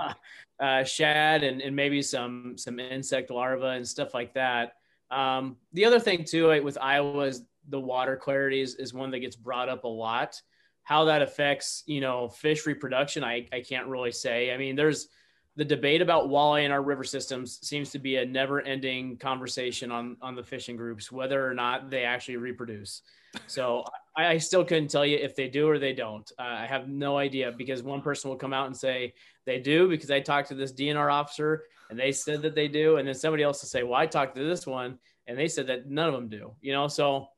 uh, 0.60 0.84
shad 0.84 1.42
and, 1.42 1.60
and 1.60 1.74
maybe 1.74 2.02
some 2.02 2.54
some 2.56 2.78
insect 2.78 3.30
larvae 3.30 3.76
and 3.76 3.86
stuff 3.86 4.14
like 4.14 4.34
that. 4.34 4.74
Um, 5.10 5.56
the 5.72 5.84
other 5.84 5.98
thing 5.98 6.24
too 6.24 6.62
with 6.62 6.78
Iowa 6.80 7.26
is 7.26 7.42
the 7.68 7.80
water 7.80 8.16
clarity 8.16 8.60
is, 8.60 8.74
is 8.76 8.94
one 8.94 9.10
that 9.10 9.20
gets 9.20 9.36
brought 9.36 9.68
up 9.68 9.84
a 9.84 9.88
lot. 9.88 10.40
How 10.82 11.04
that 11.04 11.22
affects, 11.22 11.82
you 11.86 12.00
know, 12.00 12.28
fish 12.28 12.66
reproduction, 12.66 13.22
I, 13.22 13.46
I 13.52 13.60
can't 13.60 13.88
really 13.88 14.12
say. 14.12 14.52
I 14.52 14.56
mean, 14.56 14.74
there's 14.74 15.08
the 15.56 15.64
debate 15.64 16.00
about 16.00 16.28
walleye 16.28 16.64
in 16.64 16.70
our 16.70 16.82
river 16.82 17.02
systems 17.02 17.58
seems 17.66 17.90
to 17.90 17.98
be 17.98 18.16
a 18.16 18.24
never 18.24 18.60
ending 18.62 19.16
conversation 19.16 19.90
on, 19.90 20.16
on 20.22 20.36
the 20.36 20.42
fishing 20.42 20.76
groups, 20.76 21.10
whether 21.10 21.44
or 21.44 21.52
not 21.52 21.90
they 21.90 22.04
actually 22.04 22.36
reproduce. 22.36 23.02
So 23.48 23.84
I, 24.16 24.26
I, 24.26 24.38
still 24.38 24.64
couldn't 24.64 24.88
tell 24.88 25.04
you 25.04 25.16
if 25.16 25.34
they 25.34 25.48
do 25.48 25.68
or 25.68 25.80
they 25.80 25.92
don't. 25.92 26.30
Uh, 26.38 26.42
I 26.42 26.66
have 26.66 26.88
no 26.88 27.18
idea 27.18 27.52
because 27.52 27.82
one 27.82 28.00
person 28.00 28.30
will 28.30 28.36
come 28.36 28.52
out 28.52 28.66
and 28.66 28.76
say 28.76 29.14
they 29.46 29.58
do 29.58 29.88
because 29.88 30.12
I 30.12 30.20
talked 30.20 30.48
to 30.48 30.54
this 30.54 30.72
DNR 30.72 31.12
officer 31.12 31.64
and 31.90 31.98
they 31.98 32.12
said 32.12 32.40
that 32.42 32.54
they 32.54 32.68
do, 32.68 32.96
and 32.96 33.08
then 33.08 33.14
somebody 33.14 33.42
else 33.42 33.62
will 33.62 33.68
say, 33.68 33.82
"Well, 33.82 33.94
I 33.94 34.06
talked 34.06 34.36
to 34.36 34.44
this 34.44 34.66
one 34.66 34.98
and 35.26 35.36
they 35.36 35.48
said 35.48 35.66
that 35.66 35.90
none 35.90 36.08
of 36.08 36.14
them 36.14 36.28
do." 36.28 36.54
You 36.60 36.72
know, 36.72 36.86
so 36.86 37.28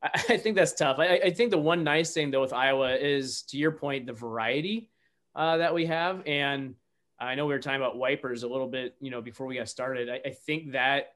I, 0.02 0.36
think 0.36 0.56
that's 0.56 0.72
tough. 0.72 0.98
I, 0.98 1.20
I, 1.24 1.30
think 1.30 1.50
the 1.50 1.58
one 1.58 1.82
nice 1.82 2.12
thing 2.12 2.30
though 2.30 2.40
with 2.40 2.52
Iowa 2.52 2.94
is, 2.94 3.42
to 3.48 3.56
your 3.56 3.72
point, 3.72 4.06
the 4.06 4.12
variety 4.12 4.90
uh, 5.34 5.56
that 5.56 5.74
we 5.74 5.86
have, 5.86 6.22
and 6.26 6.74
I 7.20 7.34
know 7.34 7.46
we 7.46 7.54
were 7.54 7.58
talking 7.58 7.80
about 7.80 7.96
wipers 7.96 8.44
a 8.44 8.48
little 8.48 8.68
bit, 8.68 8.94
you 9.00 9.10
know, 9.10 9.20
before 9.20 9.46
we 9.46 9.56
got 9.56 9.68
started. 9.68 10.08
I, 10.08 10.20
I 10.28 10.30
think 10.30 10.72
that 10.72 11.14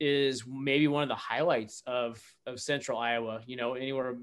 is 0.00 0.44
maybe 0.46 0.88
one 0.88 1.02
of 1.02 1.08
the 1.08 1.14
highlights 1.14 1.82
of 1.86 2.20
of 2.46 2.60
central 2.60 2.98
Iowa. 2.98 3.40
You 3.46 3.56
know, 3.56 3.74
anywhere 3.74 4.16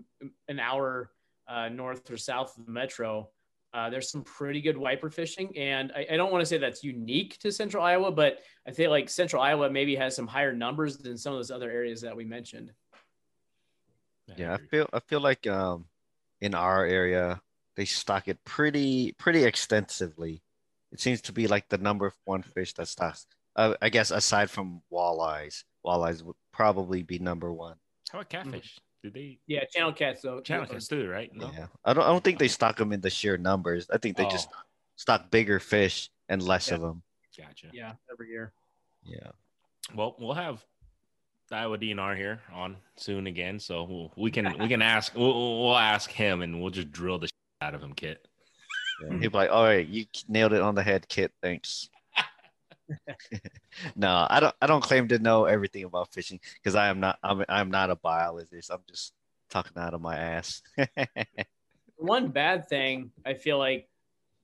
an 0.48 0.60
hour 0.60 1.12
uh, 1.48 1.70
north 1.70 2.10
or 2.10 2.18
south 2.18 2.58
of 2.58 2.66
the 2.66 2.72
metro, 2.72 3.30
uh, 3.74 3.90
there's 3.90 4.10
some 4.10 4.24
pretty 4.24 4.62
good 4.62 4.78
wiper 4.78 5.12
fishing, 5.12 5.56
and 5.56 5.92
I, 5.96 6.08
I 6.12 6.18
don't 6.18 6.32
want 6.32 6.42
to 6.42 6.46
say 6.46 6.58
that's 6.58 6.84
unique 6.84 7.38
to 7.40 7.52
central 7.52 7.84
Iowa, 7.84 8.12
but 8.12 8.40
I 8.68 8.72
feel 8.72 8.90
like 8.90 9.10
central 9.10 9.44
Iowa 9.44 9.70
maybe 9.70 9.96
has 9.96 10.16
some 10.16 10.28
higher 10.28 10.54
numbers 10.54 10.98
than 10.98 11.18
some 11.18 11.34
of 11.34 11.40
those 11.40 11.52
other 11.52 11.70
areas 11.70 12.02
that 12.02 12.16
we 12.16 12.26
mentioned. 12.26 12.74
Yeah, 14.38 14.54
I 14.54 14.58
feel 14.58 14.90
I 14.94 15.00
feel 15.00 15.20
like 15.22 15.48
um, 15.48 15.86
in 16.42 16.56
our 16.56 16.86
area 16.86 17.42
they 17.76 17.86
stock 17.86 18.28
it 18.28 18.44
pretty 18.44 19.14
pretty 19.14 19.44
extensively. 19.44 20.42
It 20.92 21.00
seems 21.00 21.22
to 21.22 21.32
be 21.32 21.48
like 21.48 21.70
the 21.70 21.78
number 21.78 22.12
one 22.26 22.44
fish 22.44 22.74
that 22.74 22.88
stocks. 22.88 23.28
Uh, 23.56 23.76
I 23.82 23.90
guess 23.90 24.12
aside 24.12 24.50
from 24.50 24.82
walleyes, 24.92 25.64
walleyes 25.86 26.24
would 26.24 26.36
probably 26.52 27.04
be 27.04 27.20
number 27.20 27.54
one. 27.54 27.76
How 28.12 28.20
about 28.20 28.30
catfish? 28.30 28.80
Did 29.04 29.14
they? 29.14 29.40
Yeah, 29.48 29.64
channel 29.72 29.94
cats 29.94 30.22
though. 30.22 30.42
Channel 30.42 30.66
cats 30.66 30.88
too, 30.88 31.08
right? 31.08 31.30
No? 31.34 31.52
Yeah, 31.54 31.68
I 31.86 31.94
don't. 31.94 32.04
I 32.04 32.08
don't 32.08 32.24
think 32.24 32.40
they 32.40 32.48
stock 32.48 32.78
them 32.78 32.92
in 32.92 33.02
the 33.02 33.10
sheer 33.10 33.38
numbers. 33.38 33.88
I 33.92 33.98
think 33.98 34.18
they 34.18 34.26
oh. 34.26 34.30
just 34.30 34.50
stock 34.96 35.32
bigger 35.32 35.60
fish 35.60 36.10
and 36.28 36.42
less 36.42 36.68
yeah. 36.70 36.76
of 36.76 36.82
them. 36.82 37.04
Gotcha. 37.38 37.68
Yeah, 37.72 37.94
every 38.12 38.30
year. 38.30 38.52
Yeah. 39.04 39.32
Well, 39.96 40.16
we'll 40.20 40.34
have 40.34 40.64
Iowa 41.52 41.78
DNR 41.78 42.16
here 42.16 42.42
on 42.54 42.78
soon 42.96 43.28
again, 43.28 43.60
so 43.60 43.84
we'll, 43.84 44.14
we 44.16 44.32
can 44.32 44.58
we 44.60 44.68
can 44.68 44.82
ask 44.82 45.16
we'll, 45.16 45.64
we'll 45.64 45.78
ask 45.78 46.12
him 46.12 46.42
and 46.42 46.62
we'll 46.62 46.72
just 46.72 46.92
drill 46.92 47.20
the 47.20 47.28
shit 47.28 47.34
out 47.62 47.76
of 47.76 47.82
him, 47.82 47.94
Kit. 47.94 48.28
Yeah, 49.02 49.18
he'll 49.20 49.32
be 49.32 49.38
like, 49.38 49.50
oh, 49.50 49.56
"All 49.56 49.64
right, 49.64 49.88
you 49.88 50.06
nailed 50.28 50.54
it 50.54 50.62
on 50.62 50.76
the 50.76 50.84
head, 50.84 51.08
Kit. 51.08 51.32
Thanks." 51.42 51.90
no, 53.96 54.28
I 54.30 54.40
don't. 54.40 54.56
I 54.62 54.68
don't 54.68 54.84
claim 54.84 55.08
to 55.10 55.20
know 55.20 55.46
everything 55.46 55.84
about 55.84 56.14
fishing 56.14 56.40
because 56.56 56.76
I 56.76 56.90
am 56.90 57.00
not. 57.00 57.20
I'm. 57.24 57.44
I'm 57.48 57.72
not 57.72 57.90
a 57.90 57.96
biologist. 57.96 58.72
I'm 58.72 58.84
just 58.88 59.14
talking 59.50 59.78
out 59.78 59.94
of 59.94 60.02
my 60.02 60.18
ass. 60.18 60.62
One 61.98 62.30
bad 62.30 62.70
thing 62.70 63.12
I 63.26 63.34
feel 63.34 63.58
like 63.58 63.90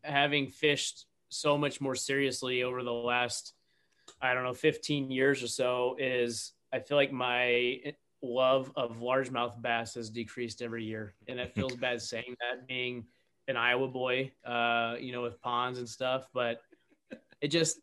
having 0.04 0.48
fished 0.48 1.06
so 1.30 1.58
much 1.58 1.82
more 1.82 1.96
seriously 1.96 2.64
over 2.64 2.84
the 2.84 2.94
last, 2.94 3.54
I 4.22 4.34
don't 4.34 4.44
know, 4.44 4.54
15 4.54 5.10
years 5.10 5.42
or 5.42 5.48
so 5.48 5.96
is 5.98 6.54
I 6.76 6.80
feel 6.80 6.98
like 6.98 7.14
my 7.14 7.80
love 8.22 8.72
of 8.76 8.98
largemouth 8.98 9.62
bass 9.62 9.96
has 9.96 10.10
decreased 10.10 10.62
every 10.62 10.84
year, 10.84 11.16
and 11.30 11.40
it 11.40 11.56
feels 11.56 11.76
bad 11.76 12.02
saying 12.02 12.36
that 12.42 12.68
being 12.68 13.06
an 13.48 13.56
Iowa 13.56 13.88
boy, 13.88 14.32
uh, 14.46 14.96
you 15.00 15.14
know, 15.14 15.22
with 15.22 15.40
ponds 15.42 15.80
and 15.80 15.88
stuff, 15.88 16.28
but 16.34 16.62
it 17.40 17.48
just 17.48 17.80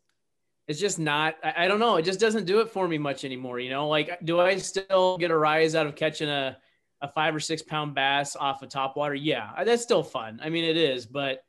it's 0.67 0.79
just 0.79 0.99
not 0.99 1.35
I, 1.43 1.65
I, 1.65 1.67
don't 1.67 1.79
know 1.79 1.97
it 1.97 2.03
just 2.03 2.19
doesn't 2.19 2.45
do 2.45 2.59
it 2.59 2.69
for 2.69 2.87
me 2.87 2.97
much 2.97 3.25
anymore 3.25 3.59
you 3.59 3.69
know? 3.69 3.87
Like 3.87 4.17
do 4.23 4.39
i 4.39 4.55
still 4.57 5.17
get 5.17 5.31
a 5.31 5.37
rise 5.37 5.75
out 5.75 5.87
of 5.87 5.95
catching 5.95 6.29
a, 6.29 6.57
a 7.01 7.07
five 7.07 7.35
or 7.35 7.39
six 7.39 7.61
pound 7.61 7.95
bass 7.95 8.35
off 8.35 8.61
of 8.61 8.69
top 8.69 8.95
water? 8.95 9.15
Yeah 9.15 9.51
that's 9.63 9.83
still 9.83 10.03
fun. 10.03 10.39
I 10.43 10.49
mean 10.49 10.63
it 10.63 10.77
is 10.77 11.05
but 11.05 11.43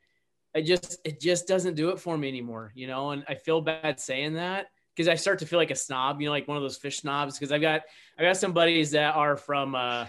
it 0.53 0.63
just 0.63 0.99
it 1.03 1.19
just 1.19 1.47
doesn't 1.47 1.75
do 1.75 1.89
it 1.89 1.99
for 1.99 2.17
me 2.17 2.27
anymore 2.27 2.71
you 2.75 2.87
know? 2.87 3.11
And 3.11 3.23
i 3.27 3.35
feel 3.35 3.61
bad 3.61 3.99
saying 3.99 4.33
that 4.33 4.67
because 4.95 5.07
i 5.07 5.15
start 5.15 5.39
to 5.39 5.45
feel 5.45 5.59
like 5.59 5.71
a 5.71 5.75
snob 5.75 6.21
you 6.21 6.27
know 6.27 6.31
like 6.31 6.47
one 6.47 6.57
of 6.57 6.63
those 6.63 6.77
fish 6.77 6.99
snobs 6.99 7.37
because 7.37 7.51
i've 7.51 7.61
got 7.61 7.81
i 8.17 8.23
got 8.23 8.37
some 8.37 8.53
buddies 8.53 8.91
that 8.91 9.15
are 9.15 9.35
from 9.35 9.75
uh, 9.75 10.05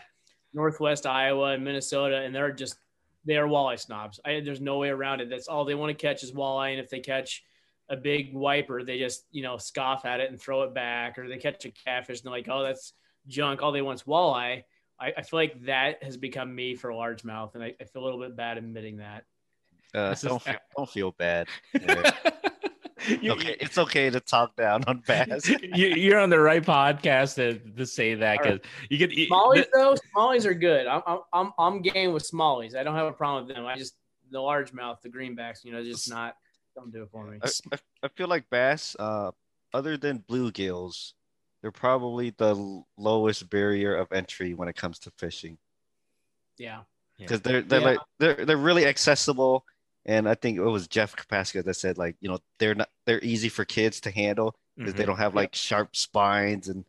northwest 0.53 1.07
iowa 1.07 1.53
and 1.53 1.64
minnesota 1.64 2.18
and 2.22 2.35
they're 2.35 2.53
just 2.53 2.77
they 3.25 3.37
are 3.37 3.46
walleye 3.46 3.79
snobs 3.79 4.20
I, 4.25 4.40
there's 4.40 4.61
no 4.61 4.79
way 4.79 4.88
around 4.88 5.20
it 5.20 5.29
that's 5.29 5.49
all 5.49 5.64
they 5.64 5.75
want 5.75 5.96
to 5.96 6.07
catch 6.07 6.22
is 6.22 6.33
walleye 6.33 6.70
and 6.70 6.81
if 6.81 6.90
they 6.90 7.01
catch 7.01 7.42
a 7.88 7.96
big 7.96 8.35
wiper, 8.35 8.83
they 8.83 8.99
just, 8.99 9.27
you 9.31 9.42
know, 9.42 9.57
scoff 9.57 10.05
at 10.05 10.20
it 10.20 10.31
and 10.31 10.40
throw 10.40 10.62
it 10.62 10.75
back, 10.75 11.18
or 11.18 11.29
they 11.29 11.37
catch 11.37 11.64
a 11.64 11.70
catfish 11.70 12.18
and 12.18 12.25
they're 12.25 12.33
like, 12.33 12.49
oh, 12.49 12.62
that's 12.62 12.92
junk. 13.29 13.62
All 13.62 13.72
they 13.72 13.83
want's 13.83 14.05
walleye. 14.05 14.64
I, 14.99 15.12
I 15.16 15.22
feel 15.22 15.38
like 15.38 15.62
that 15.66 16.03
has 16.03 16.16
become 16.16 16.55
me 16.55 16.75
for 16.75 16.90
largemouth, 16.90 17.55
and 17.55 17.62
I, 17.62 17.75
I 17.81 17.85
feel 17.85 18.03
a 18.03 18.05
little 18.05 18.20
bit 18.20 18.35
bad 18.35 18.57
admitting 18.59 18.96
that. 18.99 19.25
Uh, 19.94 20.14
don't, 20.14 20.42
feel, 20.42 20.57
don't 20.77 20.90
feel 20.90 21.12
bad. 21.12 21.49
you, 23.07 23.33
okay, 23.33 23.57
it's 23.61 23.79
okay 23.79 24.11
to 24.11 24.21
talk 24.21 24.57
down 24.57 24.85
on 24.87 25.03
bass. 25.07 25.49
you, 25.75 26.14
are 26.14 26.19
on 26.19 26.31
the 26.31 26.38
right 26.38 26.62
podcast 26.62 27.35
to, 27.37 27.59
to 27.59 27.87
say 27.87 28.14
that 28.14 28.38
because 28.38 28.61
right. 28.61 28.90
you 28.90 28.99
get 28.99 29.11
smallies 29.11 29.64
the, 29.64 29.69
though. 29.73 29.95
Smallies 30.14 30.45
are 30.45 30.55
good. 30.55 30.87
I'm 30.87 31.03
I'm 31.33 31.53
I'm 31.59 31.83
game 31.83 32.12
with 32.12 32.29
smallies. 32.29 32.77
I 32.77 32.83
don't 32.83 32.95
have 32.95 33.07
a 33.07 33.12
problem 33.12 33.47
with 33.47 33.57
them. 33.57 33.66
I 33.66 33.77
just 33.77 33.95
the 34.31 34.38
largemouth, 34.38 35.01
the 35.03 35.09
greenbacks, 35.09 35.64
you 35.64 35.73
know, 35.73 35.83
just 35.83 36.11
not 36.11 36.37
don't 36.75 36.92
do 36.92 37.03
it 37.03 37.11
for 37.11 37.25
me. 37.27 37.38
I, 37.42 37.79
I 38.03 38.09
feel 38.09 38.29
like 38.29 38.49
bass, 38.51 38.97
uh, 38.99 39.31
other 39.73 39.97
than 39.97 40.25
bluegills, 40.29 41.12
they're 41.62 41.73
probably 41.73 42.31
the 42.31 42.83
lowest 42.97 43.49
barrier 43.51 43.97
of 43.97 44.12
entry 44.12 44.55
when 44.55 44.69
it 44.69 44.77
comes 44.77 44.99
to 45.01 45.12
fishing. 45.19 45.59
Yeah, 46.59 46.81
because 47.19 47.40
they're 47.40 47.62
they're 47.62 47.81
yeah. 47.81 47.87
like 47.87 47.99
they're 48.19 48.45
they're 48.45 48.57
really 48.57 48.87
accessible, 48.87 49.64
and 50.07 50.29
I 50.29 50.35
think 50.35 50.57
it 50.57 50.62
was 50.62 50.88
Jeff 50.88 51.14
Capaska 51.14 51.64
that 51.64 51.75
said 51.75 51.99
like 51.99 52.16
you 52.21 52.31
know 52.31 52.38
they're 52.59 52.75
not 52.75 52.88
they're 53.05 53.23
easy 53.23 53.49
for 53.49 53.64
kids 53.64 54.01
to 54.03 54.11
handle 54.11 54.57
because 54.77 54.92
mm-hmm. 54.92 54.99
they 54.99 55.07
don't 55.07 55.19
have 55.19 55.35
like 55.35 55.55
sharp 55.55 55.95
spines 55.97 56.69
and 56.69 56.85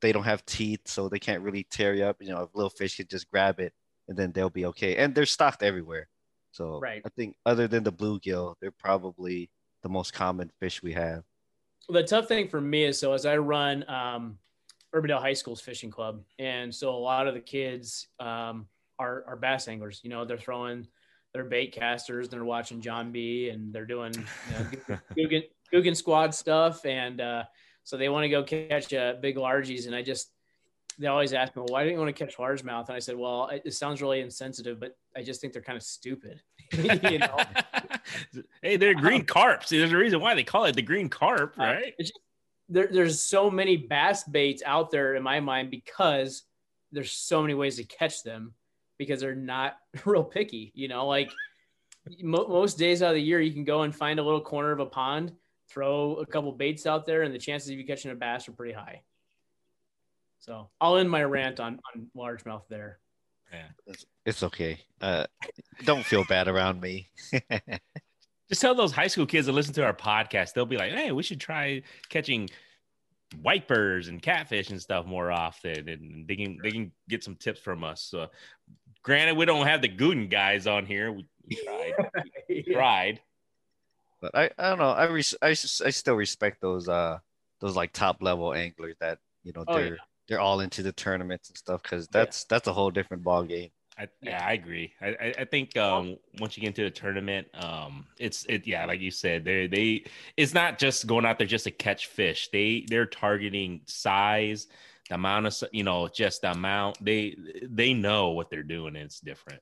they 0.00 0.12
don't 0.12 0.24
have 0.24 0.44
teeth, 0.46 0.82
so 0.84 1.08
they 1.08 1.18
can't 1.18 1.42
really 1.42 1.66
tear 1.70 1.94
you 1.94 2.04
up. 2.04 2.18
You 2.20 2.30
know, 2.30 2.42
if 2.42 2.54
little 2.54 2.70
fish 2.70 2.96
can 2.96 3.06
just 3.08 3.30
grab 3.30 3.58
it 3.58 3.72
and 4.06 4.16
then 4.16 4.32
they'll 4.32 4.50
be 4.50 4.66
okay. 4.66 4.96
And 4.96 5.14
they're 5.14 5.26
stocked 5.26 5.62
everywhere. 5.62 6.08
So 6.52 6.78
right. 6.80 7.02
I 7.04 7.08
think 7.10 7.36
other 7.44 7.68
than 7.68 7.84
the 7.84 7.92
bluegill, 7.92 8.54
they're 8.60 8.70
probably 8.70 9.50
the 9.82 9.88
most 9.88 10.12
common 10.12 10.50
fish 10.60 10.82
we 10.82 10.92
have. 10.92 11.24
Well, 11.88 12.00
the 12.00 12.06
tough 12.06 12.28
thing 12.28 12.48
for 12.48 12.60
me 12.60 12.84
is 12.84 12.98
so 12.98 13.12
as 13.12 13.26
I 13.26 13.38
run 13.38 13.84
um, 13.88 14.38
Urbandale 14.94 15.20
High 15.20 15.34
School's 15.34 15.60
fishing 15.60 15.90
club, 15.90 16.22
and 16.38 16.74
so 16.74 16.90
a 16.90 16.96
lot 16.96 17.26
of 17.26 17.34
the 17.34 17.40
kids 17.40 18.08
um, 18.20 18.66
our 18.98 19.24
our 19.26 19.36
bass 19.36 19.68
anglers. 19.68 20.00
You 20.02 20.10
know, 20.10 20.24
they're 20.24 20.38
throwing 20.38 20.86
their 21.32 21.44
bait 21.44 21.72
casters, 21.72 22.28
they're 22.28 22.44
watching 22.44 22.80
John 22.80 23.12
B, 23.12 23.50
and 23.50 23.72
they're 23.72 23.86
doing 23.86 24.12
you 24.14 24.78
know, 24.88 24.98
Googan, 25.16 25.42
Googan 25.72 25.96
squad 25.96 26.34
stuff, 26.34 26.84
and 26.84 27.20
uh, 27.20 27.44
so 27.84 27.96
they 27.96 28.08
want 28.08 28.24
to 28.24 28.28
go 28.28 28.42
catch 28.42 28.92
uh, 28.92 29.14
big 29.20 29.36
largies. 29.36 29.86
And 29.86 29.94
I 29.94 30.02
just 30.02 30.30
they 30.98 31.06
always 31.06 31.32
ask 31.32 31.54
me, 31.54 31.60
well, 31.60 31.72
why 31.72 31.84
don't 31.84 31.92
you 31.92 31.98
want 31.98 32.14
to 32.14 32.24
catch 32.24 32.36
largemouth? 32.36 32.88
And 32.88 32.96
I 32.96 32.98
said, 32.98 33.16
well, 33.16 33.48
it, 33.48 33.62
it 33.64 33.74
sounds 33.74 34.02
really 34.02 34.20
insensitive, 34.20 34.80
but 34.80 34.96
I 35.16 35.22
just 35.22 35.40
think 35.40 35.52
they're 35.52 35.62
kind 35.62 35.76
of 35.76 35.82
stupid. 35.82 36.42
you 36.72 37.18
know? 37.18 37.38
hey, 38.62 38.76
they're 38.76 38.94
green 38.94 39.20
um, 39.20 39.26
carp. 39.26 39.64
See, 39.64 39.78
there's 39.78 39.92
a 39.92 39.96
reason 39.96 40.20
why 40.20 40.34
they 40.34 40.42
call 40.42 40.64
it 40.64 40.74
the 40.74 40.82
green 40.82 41.08
carp, 41.08 41.54
uh, 41.58 41.62
right? 41.62 41.94
Uh, 41.98 42.02
just, 42.02 42.18
there, 42.68 42.88
there's 42.90 43.22
so 43.22 43.50
many 43.50 43.76
bass 43.76 44.24
baits 44.24 44.62
out 44.66 44.90
there 44.90 45.14
in 45.14 45.22
my 45.22 45.40
mind 45.40 45.70
because 45.70 46.42
there's 46.90 47.12
so 47.12 47.42
many 47.42 47.54
ways 47.54 47.76
to 47.76 47.84
catch 47.84 48.22
them 48.24 48.54
because 48.98 49.20
they're 49.20 49.34
not 49.34 49.78
real 50.04 50.24
picky. 50.24 50.72
You 50.74 50.88
know, 50.88 51.06
like 51.06 51.30
mo- 52.22 52.48
most 52.48 52.78
days 52.78 53.02
out 53.02 53.10
of 53.10 53.14
the 53.14 53.22
year, 53.22 53.40
you 53.40 53.52
can 53.52 53.64
go 53.64 53.82
and 53.82 53.94
find 53.94 54.18
a 54.18 54.22
little 54.22 54.40
corner 54.40 54.72
of 54.72 54.80
a 54.80 54.86
pond, 54.86 55.32
throw 55.68 56.16
a 56.16 56.26
couple 56.26 56.52
baits 56.52 56.86
out 56.86 57.06
there, 57.06 57.22
and 57.22 57.34
the 57.34 57.38
chances 57.38 57.70
of 57.70 57.76
you 57.76 57.86
catching 57.86 58.10
a 58.10 58.14
bass 58.14 58.48
are 58.48 58.52
pretty 58.52 58.74
high. 58.74 59.02
So 60.40 60.70
I'll 60.80 60.96
end 60.96 61.10
my 61.10 61.24
rant 61.24 61.60
on 61.60 61.80
on 61.94 62.10
largemouth 62.16 62.68
there. 62.68 63.00
Yeah, 63.52 63.94
it's, 64.26 64.42
okay. 64.42 64.78
Uh, 65.00 65.24
don't 65.84 66.04
feel 66.04 66.24
bad 66.24 66.48
around 66.48 66.80
me. 66.80 67.08
Just 68.48 68.60
tell 68.60 68.74
those 68.74 68.92
high 68.92 69.06
school 69.06 69.26
kids 69.26 69.46
that 69.46 69.52
listen 69.52 69.74
to 69.74 69.84
our 69.84 69.94
podcast. 69.94 70.52
They'll 70.52 70.66
be 70.66 70.76
like, 70.76 70.92
"Hey, 70.92 71.12
we 71.12 71.22
should 71.22 71.40
try 71.40 71.82
catching 72.08 72.48
white 73.42 73.68
birds 73.68 74.08
and 74.08 74.22
catfish 74.22 74.70
and 74.70 74.80
stuff 74.80 75.06
more 75.06 75.30
often, 75.30 75.88
and 75.88 76.26
they 76.26 76.36
can 76.36 76.58
they 76.62 76.70
can 76.70 76.92
get 77.08 77.24
some 77.24 77.36
tips 77.36 77.60
from 77.60 77.84
us." 77.84 78.02
So, 78.02 78.28
granted, 79.02 79.36
we 79.36 79.44
don't 79.44 79.66
have 79.66 79.82
the 79.82 79.88
Googan 79.88 80.30
guys 80.30 80.66
on 80.66 80.86
here. 80.86 81.12
We, 81.12 81.26
tried, 81.64 81.92
we 82.48 82.62
tried, 82.62 83.20
but 84.20 84.34
I 84.34 84.50
I 84.58 84.70
don't 84.70 84.78
know. 84.78 84.90
I 84.90 85.04
res- 85.04 85.36
I 85.42 85.48
I 85.48 85.54
still 85.54 86.14
respect 86.14 86.60
those 86.60 86.88
uh 86.88 87.18
those 87.60 87.76
like 87.76 87.92
top 87.92 88.22
level 88.22 88.54
anglers 88.54 88.96
that 89.00 89.18
you 89.42 89.52
know 89.52 89.64
oh, 89.66 89.74
they're. 89.76 89.94
Yeah 89.94 90.02
they're 90.28 90.40
all 90.40 90.60
into 90.60 90.82
the 90.82 90.92
tournaments 90.92 91.48
and 91.48 91.56
stuff 91.56 91.82
because 91.82 92.06
that's 92.08 92.42
yeah. 92.42 92.46
that's 92.50 92.68
a 92.68 92.72
whole 92.72 92.90
different 92.90 93.24
ball 93.24 93.42
game. 93.42 93.70
I, 93.98 94.06
yeah, 94.22 94.46
I 94.46 94.52
agree. 94.52 94.92
I, 95.00 95.34
I 95.38 95.44
think 95.44 95.76
um, 95.76 96.18
once 96.38 96.56
you 96.56 96.60
get 96.60 96.68
into 96.68 96.84
the 96.84 96.90
tournament, 96.90 97.48
um, 97.54 98.06
it's 98.16 98.44
it 98.44 98.64
yeah, 98.64 98.84
like 98.84 99.00
you 99.00 99.10
said, 99.10 99.44
they 99.44 99.66
they 99.66 100.04
it's 100.36 100.54
not 100.54 100.78
just 100.78 101.08
going 101.08 101.24
out 101.24 101.38
there 101.38 101.48
just 101.48 101.64
to 101.64 101.72
catch 101.72 102.06
fish. 102.06 102.48
They 102.52 102.86
they're 102.88 103.06
targeting 103.06 103.80
size, 103.86 104.68
the 105.08 105.14
amount 105.14 105.46
of 105.46 105.54
you 105.72 105.84
know, 105.84 106.08
just 106.08 106.42
the 106.42 106.52
amount. 106.52 107.02
They 107.04 107.36
they 107.62 107.94
know 107.94 108.30
what 108.30 108.50
they're 108.50 108.62
doing. 108.62 108.96
And 108.96 109.04
it's 109.04 109.20
different. 109.20 109.60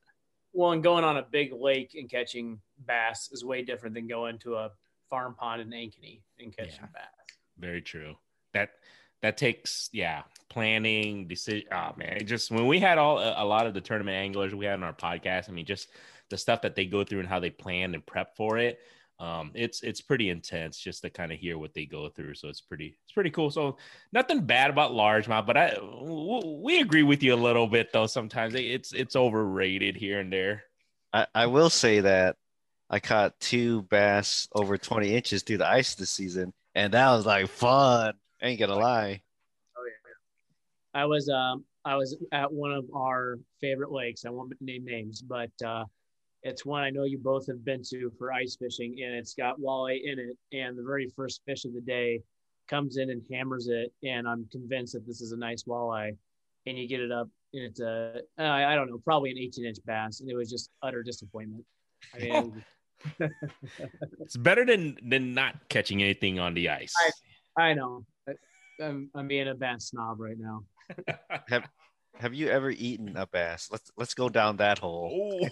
Well, 0.53 0.73
and 0.73 0.83
going 0.83 1.05
on 1.05 1.19
a 1.19 1.23
big 1.23 1.53
lake 1.53 1.95
and 1.95 2.11
catching 2.11 2.61
bass 2.87 3.29
is 3.31 3.45
way 3.45 3.63
different 3.63 3.95
than 3.95 4.09
going 4.09 4.39
to 4.39 4.57
a 4.57 4.71
farm 5.11 5.35
pond 5.35 5.61
in 5.61 5.69
Ankeny 5.69 6.21
and 6.41 6.57
catching 6.57 6.81
yeah, 6.81 6.89
bass. 6.93 7.37
Very 7.59 7.83
true. 7.83 8.15
That 8.55 8.71
that 9.23 9.37
takes 9.37 9.89
yeah 9.93 10.23
planning 10.49 11.27
decision 11.27 11.67
oh 11.73 11.93
man 11.97 12.25
just 12.27 12.51
when 12.51 12.67
we 12.67 12.79
had 12.79 12.99
all 12.99 13.19
a 13.19 13.45
lot 13.45 13.67
of 13.67 13.75
the 13.75 13.81
tournament 13.81 14.17
anglers 14.17 14.55
we 14.55 14.65
had 14.65 14.75
on 14.75 14.85
our 14.85 14.93
podcast 14.93 15.49
i 15.49 15.53
mean 15.53 15.65
just 15.65 15.89
the 16.29 16.37
stuff 16.37 16.63
that 16.63 16.75
they 16.75 16.85
go 16.85 17.03
through 17.03 17.21
and 17.21 17.29
how 17.29 17.41
they 17.41 17.51
plan 17.51 17.95
and 17.95 18.05
prep 18.07 18.37
for 18.37 18.59
it 18.59 18.79
um 19.19 19.51
it's 19.55 19.83
it's 19.83 20.01
pretty 20.01 20.29
intense 20.29 20.79
just 20.79 21.03
to 21.03 21.09
kind 21.09 21.33
of 21.33 21.39
hear 21.39 21.57
what 21.57 21.73
they 21.73 21.87
go 21.87 22.09
through 22.09 22.35
so 22.35 22.49
it's 22.49 22.61
pretty 22.61 22.99
it's 23.05 23.13
pretty 23.13 23.31
cool 23.31 23.51
so 23.51 23.77
nothing 24.13 24.43
bad 24.43 24.69
about 24.69 24.93
largemouth 24.93 25.47
but 25.47 25.57
i 25.57 25.75
we 26.63 26.81
agree 26.81 27.03
with 27.03 27.23
you 27.23 27.35
a 27.35 27.37
little 27.37 27.67
bit 27.67 27.91
though 27.93 28.07
sometimes 28.07 28.55
it's 28.55 28.93
it's 28.93 29.17
overrated 29.17 29.97
here 29.97 30.21
and 30.21 30.31
there 30.31 30.65
i 31.15 31.27
i 31.35 31.47
will 31.47 31.71
say 31.71 32.01
that 32.01 32.37
i 32.91 33.01
caught 33.01 33.39
two 33.41 33.83
bass 33.83 34.49
over 34.53 34.77
20 34.77 35.15
inches 35.15 35.43
through 35.43 35.59
the 35.59 35.67
ice 35.67 35.95
this 35.95 36.11
season 36.11 36.53
and 36.75 36.93
that 36.93 37.11
was 37.11 37.25
like 37.25 37.49
fun 37.49 38.13
I 38.43 38.49
ain't 38.49 38.61
gonna 38.61 38.77
lie. 38.77 39.23
Oh 39.77 39.85
yeah. 39.85 41.01
I 41.01 41.07
was 41.07 41.29
um 41.29 41.65
I 41.85 41.97
was 41.97 42.17
at 42.33 42.53
one 42.53 42.73
of 42.73 42.85
our 42.95 43.39
favorite 43.61 43.93
lakes. 43.93 44.25
I 44.25 44.31
won't 44.31 44.53
name 44.61 44.85
names, 44.85 45.23
but 45.23 45.51
uh, 45.65 45.85
it's 46.47 46.65
one 46.65 46.83
I 46.83 46.91
know 46.91 47.05
you 47.05 47.19
both 47.19 47.47
have 47.49 47.65
been 47.65 47.83
to 47.91 48.11
for 48.19 48.33
ice 48.33 48.57
fishing, 48.57 48.97
and 49.05 49.15
it's 49.15 49.35
got 49.35 49.59
walleye 49.61 50.01
in 50.05 50.19
it. 50.19 50.57
And 50.57 50.79
the 50.79 50.83
very 50.83 51.09
first 51.17 51.43
fish 51.45 51.65
of 51.65 51.75
the 51.75 51.81
day 51.81 52.23
comes 52.69 52.97
in 52.97 53.11
and 53.11 53.23
hammers 53.31 53.69
it, 53.69 53.93
and 54.05 54.29
I'm 54.29 54.47
convinced 54.53 54.93
that 54.95 55.07
this 55.07 55.21
is 55.21 55.33
a 55.33 55.37
nice 55.37 55.65
walleye. 55.65 56.17
And 56.67 56.79
you 56.79 56.89
get 56.89 57.01
it 57.01 57.13
up, 57.13 57.29
and 57.53 57.65
it's 57.65 57.81
a 57.81 58.21
uh, 58.39 58.43
I 58.43 58.75
don't 58.75 58.89
know, 58.89 58.99
probably 59.05 59.31
an 59.31 59.39
18 59.39 59.67
inch 59.67 59.79
bass, 59.85 60.21
and 60.21 60.31
it 60.31 60.37
was 60.37 60.51
just 60.51 60.71
utter 60.83 61.03
disappointment. 61.03 61.65
I 62.15 62.19
mean, 62.19 62.65
it's 64.21 64.37
better 64.37 64.65
than 64.65 64.97
than 65.03 65.35
not 65.35 65.69
catching 65.69 66.03
anything 66.03 66.39
on 66.39 66.55
the 66.55 66.71
ice. 66.71 66.95
I, 67.57 67.71
I 67.71 67.75
know. 67.75 68.05
I'm, 68.81 69.11
I'm 69.15 69.27
being 69.27 69.49
a 69.49 69.55
bass 69.55 69.89
snob 69.89 70.21
right 70.21 70.37
now. 70.39 70.63
have 71.49 71.65
Have 72.19 72.35
you 72.35 72.49
ever 72.49 72.71
eaten 72.71 73.17
a 73.17 73.27
bass? 73.27 73.69
Let's 73.71 73.91
Let's 73.97 74.15
go 74.15 74.29
down 74.29 74.57
that 74.57 74.79
hole. 74.79 75.51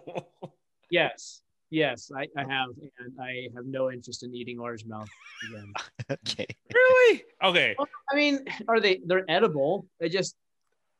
yes, 0.90 1.42
yes, 1.70 2.10
I, 2.16 2.26
I 2.36 2.40
have, 2.40 2.70
and 2.98 3.12
I 3.20 3.48
have 3.54 3.66
no 3.66 3.90
interest 3.90 4.22
in 4.24 4.34
eating 4.34 4.58
largemouth 4.58 5.08
again. 5.48 5.72
okay. 6.10 6.46
Really? 6.74 7.22
Okay. 7.42 7.76
Well, 7.78 7.88
I 8.10 8.16
mean, 8.16 8.44
are 8.68 8.80
they? 8.80 9.00
They're 9.04 9.28
edible. 9.30 9.86
They 10.00 10.08
just. 10.08 10.36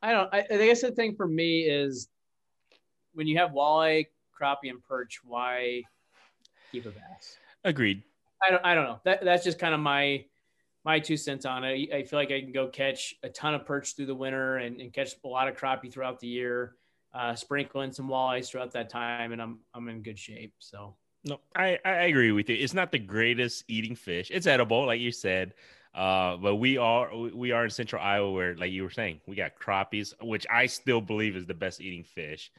I 0.01 0.11
don't. 0.13 0.33
I, 0.33 0.45
I 0.49 0.57
guess 0.65 0.81
the 0.81 0.91
thing 0.91 1.15
for 1.15 1.27
me 1.27 1.61
is 1.61 2.07
when 3.13 3.27
you 3.27 3.37
have 3.37 3.51
walleye, 3.51 4.07
crappie, 4.39 4.69
and 4.69 4.81
perch. 4.83 5.19
Why 5.25 5.83
keep 6.71 6.85
a 6.85 6.89
bass? 6.89 7.37
Agreed. 7.65 8.03
I 8.41 8.51
don't. 8.51 8.65
I 8.65 8.73
don't 8.73 8.85
know. 8.85 8.99
That 9.03 9.23
that's 9.23 9.43
just 9.43 9.59
kind 9.59 9.73
of 9.73 9.81
my 9.81 10.25
my 10.83 10.99
two 10.99 11.17
cents 11.17 11.45
on 11.45 11.63
it. 11.63 11.93
I 11.93 12.03
feel 12.03 12.19
like 12.19 12.31
I 12.31 12.41
can 12.41 12.51
go 12.51 12.67
catch 12.67 13.15
a 13.23 13.29
ton 13.29 13.55
of 13.55 13.65
perch 13.65 13.95
through 13.95 14.07
the 14.07 14.15
winter 14.15 14.57
and, 14.57 14.81
and 14.81 14.91
catch 14.91 15.13
a 15.23 15.27
lot 15.27 15.47
of 15.47 15.55
crappie 15.55 15.91
throughout 15.91 16.19
the 16.19 16.27
year, 16.27 16.75
uh, 17.13 17.35
sprinkling 17.35 17.91
some 17.91 18.07
walleyes 18.07 18.49
throughout 18.49 18.71
that 18.73 18.89
time, 18.89 19.31
and 19.31 19.41
I'm 19.41 19.59
I'm 19.73 19.87
in 19.89 20.01
good 20.01 20.19
shape. 20.19 20.53
So 20.59 20.95
no, 21.25 21.39
I 21.55 21.79
I 21.85 22.05
agree 22.05 22.31
with 22.31 22.49
you. 22.49 22.55
It's 22.55 22.73
not 22.73 22.91
the 22.91 22.99
greatest 22.99 23.63
eating 23.67 23.95
fish. 23.95 24.29
It's 24.33 24.47
edible, 24.47 24.85
like 24.85 24.99
you 24.99 25.11
said. 25.11 25.53
Uh, 25.95 26.37
but 26.37 26.55
we 26.55 26.77
are 26.77 27.15
we 27.15 27.51
are 27.51 27.65
in 27.65 27.69
central 27.69 28.01
Iowa 28.01 28.31
where, 28.31 28.55
like 28.55 28.71
you 28.71 28.83
were 28.83 28.89
saying, 28.89 29.21
we 29.27 29.35
got 29.35 29.51
crappies, 29.59 30.13
which 30.21 30.45
I 30.51 30.65
still 30.65 31.01
believe 31.01 31.35
is 31.35 31.45
the 31.45 31.53
best 31.53 31.81
eating 31.81 32.03
fish. 32.03 32.51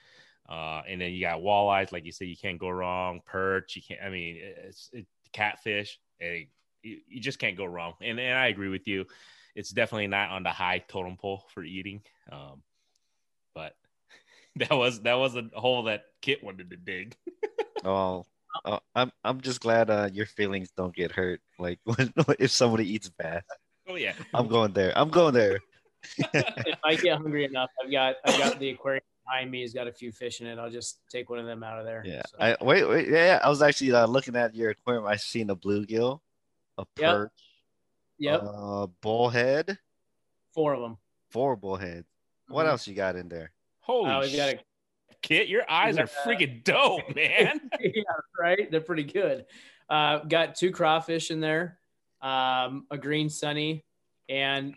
Uh, 0.49 0.83
and 0.87 1.01
then 1.01 1.11
you 1.13 1.21
got 1.21 1.41
walleyes, 1.41 1.91
like 1.91 2.05
you 2.05 2.13
said, 2.13 2.29
you 2.29 2.37
can't 2.37 2.59
go 2.59 2.69
wrong. 2.69 3.21
Perch, 3.25 3.77
you 3.77 3.83
can't. 3.83 4.01
I 4.05 4.11
mean, 4.11 4.39
it's 4.41 4.89
it, 4.93 5.07
catfish. 5.33 5.99
Hey, 6.19 6.49
you, 6.85 6.99
you 7.09 7.21
just 7.21 7.39
can't 7.39 7.57
go 7.57 7.65
wrong. 7.65 7.95
And 8.01 8.21
and 8.21 8.39
I 8.39 8.49
agree 8.49 8.69
with 8.69 8.87
you. 8.87 9.07
It's 9.55 9.71
definitely 9.71 10.09
not 10.09 10.31
on 10.31 10.43
the 10.43 10.51
high 10.51 10.79
totem 10.87 11.17
pole 11.17 11.45
for 11.55 11.65
eating. 11.65 12.03
Um, 12.31 12.63
but 13.55 13.75
that 14.57 14.73
was 14.73 15.01
that 15.03 15.15
was 15.15 15.37
a 15.37 15.49
hole 15.55 15.85
that 15.85 16.05
Kit 16.21 16.45
wanted 16.45 16.71
to 16.71 16.77
dig. 16.77 17.17
oh, 17.85 18.25
oh, 18.65 18.81
I'm 18.95 19.11
I'm 19.25 19.41
just 19.41 19.61
glad 19.61 19.91
uh, 19.91 20.11
your 20.13 20.27
feelings 20.27 20.71
don't 20.77 20.95
get 20.95 21.13
hurt. 21.13 21.41
Like 21.59 21.81
when, 21.85 22.13
if 22.39 22.51
somebody 22.51 22.93
eats 22.93 23.09
bass. 23.09 23.43
Oh 23.89 23.97
yeah, 23.97 24.15
I'm 24.33 24.49
going 24.49 24.73
there. 24.73 24.97
I'm 24.97 25.11
going 25.11 25.35
there. 25.35 25.59
if 26.19 26.79
I 26.85 26.97
get 26.97 27.17
hungry 27.17 27.45
enough, 27.45 27.71
I've 27.83 27.91
got 27.91 28.17
I've 28.25 28.39
got 28.39 28.59
the 28.59 28.71
aquarium 28.71 29.03
behind 29.27 29.51
me. 29.51 29.61
He's 29.61 29.75
got 29.75 29.87
a 29.87 29.93
few 29.93 30.13
fish 30.13 30.41
in 30.41 30.47
it. 30.47 30.59
I'll 30.59 30.71
just 30.71 31.01
take 31.11 31.31
one 31.31 31.39
of 31.39 31.47
them 31.47 31.63
out 31.63 31.79
of 31.79 31.87
there. 31.87 32.03
Yeah. 32.05 32.23
So. 32.27 32.37
I, 32.41 32.57
wait, 32.63 32.89
wait. 32.89 33.09
Yeah, 33.09 33.41
I 33.43 33.49
was 33.49 33.63
actually 33.63 33.93
uh, 33.93 34.07
looking 34.07 34.37
at 34.37 34.55
your 34.55 34.71
aquarium. 34.71 35.07
I 35.07 35.17
seen 35.17 35.51
a 35.51 35.57
bluegill 35.57 36.21
a 36.79 36.85
perch, 36.97 37.31
yep, 38.19 38.43
uh, 38.43 38.87
bullhead, 39.01 39.79
four 40.53 40.75
of 40.75 40.81
them, 40.81 40.99
four 41.31 41.57
bullheads. 41.57 42.07
What 42.49 42.63
mm-hmm. 42.63 42.71
else 42.71 42.87
you 42.87 42.95
got 42.95 43.17
in 43.17 43.29
there? 43.29 43.53
Holy 43.81 44.11
uh, 44.11 44.37
got 44.37 44.55
a, 44.55 44.59
Kit, 45.25 45.49
your 45.49 45.65
eyes 45.71 45.97
are 45.97 46.07
freaking 46.07 46.63
dope, 46.65 47.03
man. 47.17 47.59
yeah, 47.81 48.03
right. 48.39 48.71
They're 48.71 48.83
pretty 48.83 49.05
good. 49.05 49.47
Uh, 49.89 50.19
got 50.19 50.55
two 50.55 50.71
crawfish 50.71 51.31
in 51.31 51.41
there, 51.41 51.79
um, 52.21 52.87
a 52.91 52.99
green 52.99 53.31
sunny, 53.31 53.85
and 54.29 54.75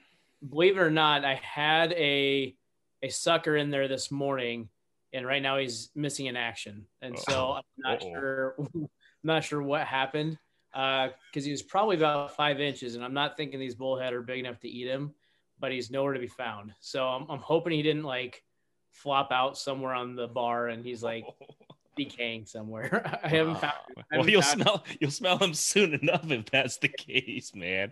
believe 0.48 0.78
it 0.78 0.82
or 0.82 0.92
not, 0.92 1.26
I 1.26 1.36
had 1.36 1.92
a 1.94 2.56
a 3.04 3.10
sucker 3.10 3.58
in 3.58 3.72
there 3.72 3.88
this 3.88 4.10
morning, 4.10 4.70
and 5.12 5.26
right 5.26 5.42
now 5.42 5.58
he's 5.58 5.90
missing 5.96 6.28
in 6.28 6.38
action, 6.38 6.86
and 7.02 7.20
so 7.20 7.54
I'm 7.54 7.64
not 7.78 8.02
Uh-oh. 8.02 8.14
sure. 8.14 8.56
I'm 8.58 8.90
not 9.24 9.44
sure 9.44 9.62
what 9.62 9.86
happened 9.86 10.38
because 10.72 11.12
uh, 11.44 11.46
he 11.46 11.52
was 11.52 11.64
probably 11.64 11.98
about 11.98 12.36
five 12.36 12.60
inches, 12.60 12.96
and 12.96 13.04
I'm 13.04 13.14
not 13.14 13.38
thinking 13.38 13.60
these 13.60 13.76
bullhead 13.76 14.14
are 14.14 14.22
big 14.22 14.40
enough 14.40 14.60
to 14.62 14.70
eat 14.70 14.88
him, 14.88 15.14
but 15.60 15.72
he's 15.72 15.90
nowhere 15.90 16.14
to 16.14 16.20
be 16.20 16.28
found. 16.28 16.74
So 16.80 17.08
I'm, 17.08 17.26
I'm 17.30 17.40
hoping 17.40 17.74
he 17.74 17.82
didn't 17.82 18.04
like 18.04 18.44
flop 18.92 19.32
out 19.32 19.58
somewhere 19.58 19.94
on 19.94 20.16
the 20.16 20.28
bar, 20.28 20.68
and 20.68 20.86
he's 20.86 21.02
like 21.02 21.26
decaying 21.98 22.46
somewhere. 22.46 23.20
I 23.24 23.28
haven't 23.28 23.60
found. 23.60 23.74
I 23.88 23.94
well, 23.96 24.06
haven't 24.12 24.32
you'll 24.32 24.42
found- 24.42 24.62
smell 24.62 24.84
you'll 25.00 25.12
smell 25.12 25.38
them 25.38 25.54
soon 25.54 25.94
enough 25.94 26.30
if 26.30 26.46
that's 26.46 26.78
the 26.78 26.90
case, 26.90 27.56
man. 27.56 27.92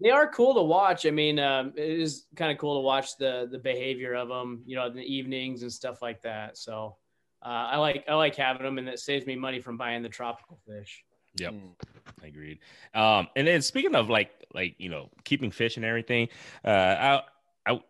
They 0.00 0.10
are 0.10 0.30
cool 0.30 0.54
to 0.54 0.62
watch. 0.62 1.06
I 1.06 1.10
mean, 1.10 1.38
um, 1.38 1.72
it 1.76 2.00
is 2.00 2.26
kind 2.34 2.50
of 2.50 2.58
cool 2.58 2.80
to 2.80 2.84
watch 2.84 3.16
the 3.18 3.48
the 3.50 3.58
behavior 3.58 4.14
of 4.14 4.28
them. 4.28 4.62
You 4.66 4.76
know, 4.76 4.86
in 4.86 4.96
the 4.96 5.02
evenings 5.02 5.62
and 5.62 5.72
stuff 5.72 6.02
like 6.02 6.22
that. 6.22 6.58
So. 6.58 6.96
Uh, 7.44 7.68
I 7.70 7.76
like 7.76 8.04
I 8.08 8.14
like 8.14 8.34
having 8.34 8.64
them, 8.64 8.78
and 8.78 8.88
it 8.88 8.98
saves 8.98 9.24
me 9.24 9.36
money 9.36 9.60
from 9.60 9.76
buying 9.76 10.02
the 10.02 10.08
tropical 10.08 10.58
fish. 10.66 11.04
Yep. 11.38 11.52
Mm. 11.52 12.26
Agreed. 12.26 12.58
Um, 12.94 13.28
and 13.36 13.46
then 13.46 13.62
speaking 13.62 13.94
of 13.94 14.08
like 14.08 14.30
like 14.54 14.74
you 14.78 14.88
know 14.88 15.10
keeping 15.24 15.50
fish 15.50 15.76
and 15.76 15.84
everything, 15.84 16.28
uh, 16.64 17.20
I, 17.66 17.72
I 17.72 17.80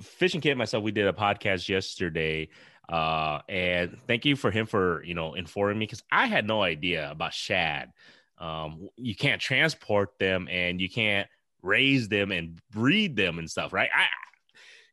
Fishing 0.00 0.40
Kit 0.40 0.56
myself 0.56 0.82
we 0.82 0.92
did 0.92 1.06
a 1.06 1.12
podcast 1.12 1.68
yesterday, 1.68 2.48
uh, 2.88 3.40
and 3.48 3.98
thank 4.06 4.24
you 4.24 4.36
for 4.36 4.50
him 4.50 4.66
for 4.66 5.02
you 5.04 5.14
know 5.14 5.34
informing 5.34 5.78
me 5.78 5.86
because 5.86 6.02
I 6.10 6.26
had 6.26 6.46
no 6.46 6.62
idea 6.62 7.10
about 7.10 7.34
shad. 7.34 7.92
Um, 8.38 8.88
you 8.96 9.14
can't 9.14 9.40
transport 9.40 10.18
them 10.18 10.48
and 10.50 10.80
you 10.80 10.90
can't 10.90 11.28
raise 11.62 12.08
them 12.08 12.32
and 12.32 12.60
breed 12.70 13.16
them 13.16 13.38
and 13.38 13.48
stuff, 13.48 13.72
right? 13.72 13.90
I 13.94 14.06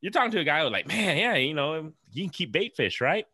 you're 0.02 0.12
talking 0.12 0.32
to 0.32 0.40
a 0.40 0.44
guy 0.44 0.64
who's 0.64 0.72
like, 0.72 0.88
man, 0.88 1.18
yeah, 1.18 1.36
you 1.36 1.54
know, 1.54 1.92
you 2.12 2.24
can 2.24 2.32
keep 2.32 2.52
bait 2.52 2.76
fish, 2.76 3.02
right? 3.02 3.26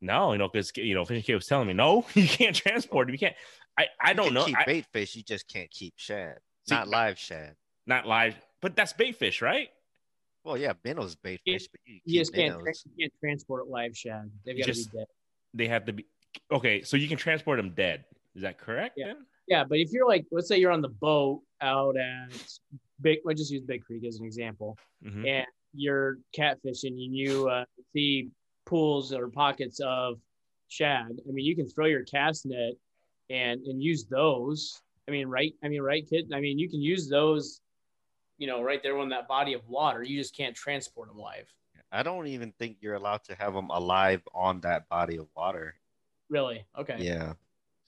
No, 0.00 0.32
you 0.32 0.38
know, 0.38 0.48
because 0.48 0.72
you 0.76 0.94
know, 0.94 1.04
Fishing 1.04 1.22
Kit 1.22 1.34
was 1.36 1.46
telling 1.46 1.66
me, 1.66 1.74
no, 1.74 2.04
you 2.14 2.26
can't 2.28 2.54
transport 2.54 3.06
them. 3.06 3.14
You 3.14 3.18
can't. 3.18 3.36
I, 3.78 3.86
I 4.00 4.12
don't 4.12 4.26
can 4.26 4.34
know. 4.34 4.44
Keep 4.44 4.58
I- 4.58 4.64
bait 4.64 4.86
fish, 4.92 5.14
you 5.16 5.22
just 5.22 5.48
can't 5.48 5.70
keep 5.70 5.94
shad. 5.96 6.38
See, 6.68 6.74
not 6.74 6.88
live 6.88 7.18
shad. 7.18 7.54
not 7.86 8.06
live, 8.06 8.34
but 8.60 8.76
that's 8.76 8.92
bait 8.92 9.16
fish, 9.16 9.40
right? 9.40 9.70
Well, 10.44 10.56
yeah, 10.58 10.72
minnows 10.84 11.14
bait 11.14 11.40
You- 11.44 11.54
fish, 11.54 11.68
but 11.68 11.80
you, 11.86 11.94
You 11.94 12.00
keep 12.04 12.20
just 12.20 12.34
can't 12.34 12.58
tra- 12.60 12.72
you 12.96 13.04
can't 13.06 13.12
transport 13.20 13.68
live 13.68 13.96
shad. 13.96 14.30
They've 14.44 14.58
got 14.58 14.66
to 14.66 14.72
be 14.74 14.84
dead. 14.92 15.06
They 15.54 15.66
have 15.68 15.84
to 15.86 15.92
be 15.94 16.04
okay. 16.52 16.82
So 16.82 16.96
you 16.96 17.08
can 17.08 17.16
transport 17.16 17.56
them 17.58 17.70
dead. 17.70 18.04
Is 18.34 18.42
that 18.42 18.58
correct? 18.58 18.94
Yeah. 18.98 19.06
Then? 19.08 19.16
Yeah, 19.46 19.64
but 19.64 19.78
if 19.78 19.90
you're 19.92 20.06
like, 20.06 20.26
let's 20.30 20.46
say 20.48 20.58
you're 20.58 20.70
on 20.72 20.82
the 20.82 20.88
boat 20.90 21.40
out 21.62 21.96
at 21.96 22.30
Big, 23.00 23.20
let's 23.24 23.40
just 23.40 23.50
use 23.50 23.62
Big 23.62 23.82
Creek 23.82 24.04
as 24.04 24.18
an 24.18 24.26
example, 24.26 24.76
Mhm. 25.04 25.26
and 25.26 25.46
you're 25.72 26.18
catfishing 26.36 26.92
and 27.04 27.16
you 27.16 27.48
uh, 27.48 27.64
see 27.94 28.28
pools 28.66 29.12
or 29.14 29.28
pockets 29.28 29.80
of 29.80 30.20
shad. 30.68 31.06
I 31.26 31.30
mean, 31.32 31.46
you 31.46 31.56
can 31.56 31.66
throw 31.68 31.86
your 31.86 32.04
cast 32.04 32.44
net 32.44 32.74
and 33.30 33.60
and 33.66 33.82
use 33.82 34.04
those. 34.04 34.80
I 35.06 35.10
mean, 35.10 35.28
right? 35.28 35.54
I 35.64 35.68
mean, 35.68 35.80
right, 35.82 36.04
Kit? 36.08 36.26
I 36.34 36.40
mean, 36.40 36.58
you 36.58 36.68
can 36.68 36.82
use 36.82 37.08
those, 37.08 37.60
you 38.36 38.46
know, 38.46 38.62
right 38.62 38.82
there 38.82 38.98
on 38.98 39.08
that 39.10 39.26
body 39.26 39.54
of 39.54 39.66
water. 39.68 40.02
You 40.02 40.18
just 40.18 40.36
can't 40.36 40.54
transport 40.54 41.08
them 41.08 41.18
live. 41.18 41.46
I 41.90 42.02
don't 42.02 42.26
even 42.26 42.52
think 42.52 42.76
you're 42.80 42.94
allowed 42.94 43.24
to 43.24 43.34
have 43.34 43.54
them 43.54 43.70
alive 43.70 44.20
on 44.34 44.60
that 44.60 44.88
body 44.90 45.16
of 45.16 45.26
water. 45.34 45.76
Really? 46.28 46.66
Okay. 46.78 46.96
Yeah. 46.98 47.32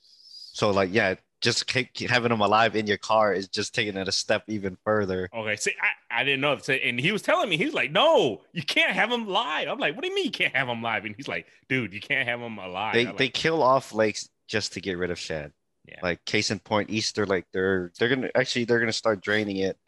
So 0.01 0.71
like, 0.71 0.89
yeah, 0.93 1.17
just 1.43 1.67
keep, 1.67 1.93
keep 1.93 2.09
having 2.09 2.31
them 2.31 2.41
alive 2.41 2.77
in 2.77 2.87
your 2.87 2.97
car 2.97 3.35
is 3.35 3.49
just 3.49 3.75
taking 3.75 3.97
it 3.99 4.09
a 4.09 4.13
step 4.13 4.45
even 4.49 4.79
further. 4.85 5.29
Okay. 5.35 5.57
See, 5.57 5.73
I, 5.83 6.21
I 6.23 6.25
didn't 6.25 6.41
know. 6.41 6.57
So- 6.57 6.73
And 6.73 6.99
he 6.99 7.13
was 7.13 7.21
telling 7.21 7.51
me, 7.51 7.59
he's 7.59 7.75
like, 7.75 7.93
no, 7.93 8.41
you 8.53 8.63
can't 8.63 8.93
have 8.93 9.11
them 9.11 9.27
live. 9.29 9.69
I'm 9.69 9.79
like, 9.79 9.95
what 9.95 10.03
do 10.03 10.09
you 10.09 10.15
mean 10.15 10.25
you 10.25 10.31
can't 10.31 10.57
have 10.57 10.67
them 10.69 10.83
live? 10.83 11.05
And 11.05 11.15
he's 11.15 11.29
like, 11.29 11.47
dude, 11.69 11.93
you 11.93 12.01
can't 12.01 12.27
have 12.27 12.41
them 12.41 12.57
alive. 12.59 12.95
They 12.95 13.07
I'm 13.07 13.17
they 13.17 13.27
like, 13.27 13.35
kill 13.35 13.63
off 13.63 13.93
lakes 13.93 14.31
just 14.51 14.73
to 14.75 14.81
get 14.81 14.99
rid 14.99 15.11
of 15.11 15.19
shad. 15.19 15.53
Yeah. 15.89 16.01
Like 16.03 16.25
case 16.27 16.51
in 16.51 16.59
point, 16.59 16.91
Easter 16.91 17.25
Lake, 17.25 17.45
they're 17.53 17.93
they're 17.99 18.09
gonna 18.09 18.29
actually 18.35 18.65
they're 18.65 18.81
gonna 18.81 18.93
start 18.93 19.23
draining 19.23 19.57
it. 19.59 19.79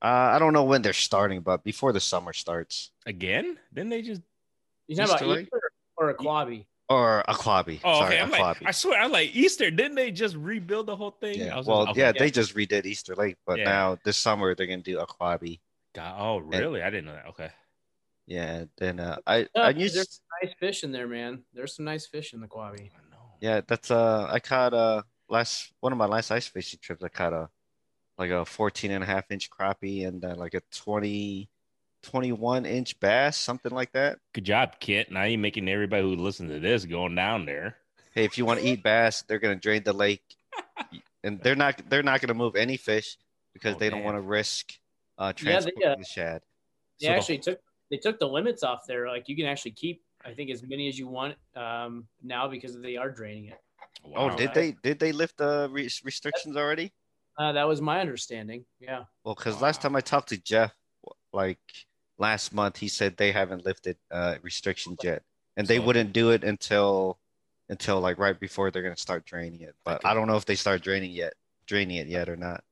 Uh, 0.00 0.32
I 0.34 0.38
don't 0.38 0.52
know 0.52 0.64
when 0.64 0.82
they're 0.82 0.92
starting, 0.92 1.40
but 1.40 1.64
before 1.64 1.92
the 1.92 2.00
summer 2.00 2.32
starts. 2.32 2.92
again? 3.06 3.58
Then 3.72 3.88
they 3.88 4.00
just. 4.02 4.22
You 4.86 4.96
talking 4.96 5.14
Easter 5.14 5.24
about 5.24 5.34
Lake? 5.36 5.46
Easter 5.46 5.60
or 5.96 6.14
Ahquabi? 6.14 6.64
Or 6.90 7.24
Ahquabi. 7.28 7.80
Oh, 7.82 8.00
Sorry, 8.00 8.14
okay. 8.14 8.20
I'm 8.20 8.30
like, 8.30 8.58
I 8.66 8.70
swear, 8.70 9.00
I'm 9.00 9.10
like 9.10 9.34
Easter. 9.34 9.70
Didn't 9.70 9.94
they 9.94 10.10
just 10.10 10.36
rebuild 10.36 10.86
the 10.86 10.96
whole 10.96 11.12
thing? 11.12 11.40
I 11.42 11.46
yeah. 11.46 11.56
was 11.56 11.66
Well, 11.66 11.86
just- 11.86 11.90
okay. 11.92 12.00
yeah, 12.00 12.12
they 12.12 12.30
just 12.30 12.54
redid 12.54 12.84
Easter 12.84 13.14
Lake, 13.14 13.36
but 13.46 13.58
Yeah. 13.58 13.64
now 13.64 13.98
this 14.04 14.18
summer 14.18 14.54
they're 14.54 14.66
gonna 14.66 14.82
do 14.82 14.98
Ahquabi. 14.98 15.60
God, 15.94 16.14
oh, 16.18 16.38
really? 16.38 16.82
I 16.82 16.90
didn't 16.90 17.06
know 17.06 17.14
that. 17.14 17.26
Okay. 17.28 17.50
Yeah. 18.26 18.64
Then 18.76 19.00
uh, 19.00 19.16
I 19.26 19.38
Yeah, 19.38 19.46
I 19.56 19.72
there's 19.72 19.94
used 19.96 20.12
some 20.12 20.24
nice 20.42 20.54
fish 20.60 20.84
in 20.84 20.92
there, 20.92 21.06
man. 21.06 21.44
There's 21.54 21.74
some 21.76 21.84
nice 21.86 22.06
fish 22.06 22.34
in 22.34 22.40
the 22.40 22.48
quabi. 22.48 22.90
I 23.42 23.44
know. 23.44 23.52
yeah 23.54 23.60
that's 23.66 23.90
uh 23.90 24.26
I 24.30 24.40
caught 24.40 24.74
uh 24.74 25.02
last 25.28 25.72
one 25.80 25.92
of 25.92 25.98
my 25.98 26.06
last 26.06 26.30
ice 26.30 26.46
fishing 26.46 26.78
trips 26.82 27.02
I 27.02 27.08
caught 27.08 27.32
a 27.32 27.48
like 28.18 28.30
a 28.30 28.44
14 28.44 28.90
and 28.92 29.02
a 29.02 29.06
half 29.06 29.30
inch 29.30 29.50
crappie 29.50 30.06
and 30.06 30.24
uh, 30.24 30.34
like 30.36 30.54
a 30.54 30.62
20 30.72 31.48
21 32.02 32.66
inch 32.66 33.00
bass 33.00 33.36
something 33.36 33.72
like 33.72 33.90
that. 33.92 34.18
Good 34.34 34.44
job, 34.44 34.74
Kit. 34.78 35.10
Now 35.10 35.24
you're 35.24 35.38
making 35.38 35.68
everybody 35.68 36.02
who 36.02 36.14
listens 36.16 36.50
to 36.50 36.60
this 36.60 36.84
going 36.84 37.14
down 37.14 37.46
there. 37.46 37.76
Hey, 38.14 38.24
if 38.24 38.36
you 38.38 38.44
want 38.44 38.60
to 38.60 38.66
eat 38.66 38.82
bass, 38.82 39.22
they're 39.22 39.38
gonna 39.38 39.56
drain 39.56 39.82
the 39.82 39.92
lake, 39.94 40.22
and 41.24 41.40
they're 41.40 41.56
not 41.56 41.80
they're 41.88 42.02
not 42.02 42.20
gonna 42.20 42.34
move 42.34 42.56
any 42.56 42.76
fish 42.76 43.16
because 43.54 43.74
Oh, 43.76 43.78
they 43.78 43.88
don't 43.90 44.04
want 44.04 44.16
to 44.16 44.20
risk 44.20 44.74
uh 45.18 45.32
Yeah, 45.40 45.60
they, 45.60 45.70
transporting 45.70 45.82
uh, 45.88 45.96
the 45.96 46.04
shad. 46.04 46.42
They 47.00 47.06
So 47.06 47.12
the- 47.12 47.18
actually 47.18 47.38
took 47.38 47.60
they 47.90 47.96
took 47.96 48.18
the 48.20 48.28
limits 48.28 48.62
off 48.62 48.80
there. 48.86 49.08
Like 49.08 49.28
you 49.28 49.34
can 49.36 49.46
actually 49.46 49.72
keep, 49.72 50.02
I 50.24 50.32
think, 50.32 50.50
as 50.50 50.62
many 50.62 50.88
as 50.88 50.98
you 50.98 51.06
want 51.06 51.36
um, 51.56 52.06
now 52.22 52.48
because 52.48 52.80
they 52.80 52.96
are 52.96 53.10
draining 53.10 53.46
it. 53.46 53.60
Oh, 54.14 54.34
did 54.36 54.52
they 54.54 54.76
did 54.82 54.98
they 54.98 55.12
lift 55.12 55.38
the 55.38 55.68
re- 55.70 55.88
restrictions 56.04 56.56
already? 56.56 56.92
Uh, 57.38 57.52
that 57.52 57.64
was 57.66 57.80
my 57.80 58.00
understanding. 58.00 58.64
Yeah. 58.80 59.04
Well, 59.24 59.34
because 59.34 59.60
last 59.60 59.82
time 59.82 59.96
I 59.96 60.00
talked 60.00 60.28
to 60.30 60.38
Jeff, 60.38 60.72
like 61.32 61.58
last 62.18 62.52
month, 62.54 62.76
he 62.76 62.88
said 62.88 63.16
they 63.16 63.32
haven't 63.32 63.64
lifted 63.64 63.96
uh, 64.10 64.36
restrictions 64.42 64.98
yet, 65.02 65.22
and 65.56 65.66
they 65.66 65.78
So- 65.78 65.84
wouldn't 65.84 66.12
do 66.12 66.30
it 66.30 66.44
until 66.44 67.18
until 67.68 68.00
like 68.00 68.18
right 68.18 68.38
before 68.38 68.70
they're 68.70 68.82
gonna 68.82 68.96
start 68.96 69.24
draining 69.24 69.62
it. 69.62 69.74
But 69.84 69.96
Okay. 69.98 70.08
I 70.08 70.14
don't 70.14 70.26
know 70.26 70.36
if 70.36 70.44
they 70.44 70.54
start 70.54 70.82
draining 70.82 71.12
yet, 71.12 71.34
draining 71.66 71.96
it 71.96 72.06
yet 72.08 72.28
or 72.28 72.36
not. 72.36 72.62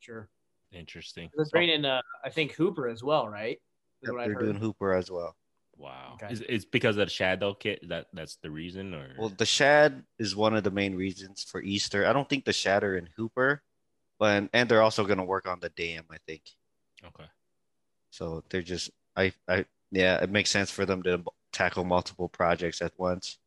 Sure. 0.00 0.28
Interesting. 0.72 1.30
They're 1.36 1.44
draining, 1.52 1.84
uh, 1.84 2.00
I 2.24 2.30
think 2.30 2.52
Hooper 2.52 2.88
as 2.88 3.02
well, 3.02 3.28
right? 3.28 3.60
Yep, 4.00 4.14
they're 4.16 4.34
doing 4.34 4.56
Hooper 4.56 4.94
as 4.94 5.10
well. 5.10 5.36
Wow. 5.82 6.12
Okay. 6.14 6.32
Is 6.32 6.44
it's 6.48 6.64
because 6.64 6.96
of 6.96 7.06
the 7.06 7.10
shadow 7.10 7.54
kit? 7.54 7.88
That 7.88 8.06
that's 8.12 8.36
the 8.36 8.52
reason, 8.52 8.94
or 8.94 9.08
Well, 9.18 9.30
the 9.30 9.44
shad 9.44 10.04
is 10.16 10.36
one 10.36 10.54
of 10.54 10.62
the 10.62 10.70
main 10.70 10.94
reasons 10.94 11.42
for 11.42 11.60
Easter. 11.60 12.06
I 12.06 12.12
don't 12.12 12.28
think 12.28 12.44
the 12.44 12.52
shatter 12.52 12.94
and 12.94 13.08
Hooper, 13.16 13.62
but 14.20 14.48
and 14.52 14.68
they're 14.68 14.82
also 14.82 15.04
gonna 15.04 15.24
work 15.24 15.48
on 15.48 15.58
the 15.58 15.70
dam. 15.70 16.04
I 16.08 16.18
think 16.24 16.42
okay. 17.04 17.28
so. 18.10 18.44
They're 18.48 18.62
just 18.62 18.92
I 19.16 19.32
I 19.48 19.64
yeah. 19.90 20.22
It 20.22 20.30
makes 20.30 20.50
sense 20.50 20.70
for 20.70 20.86
them 20.86 21.02
to 21.02 21.24
tackle 21.52 21.84
multiple 21.84 22.28
projects 22.28 22.80
at 22.80 22.92
once. 22.96 23.38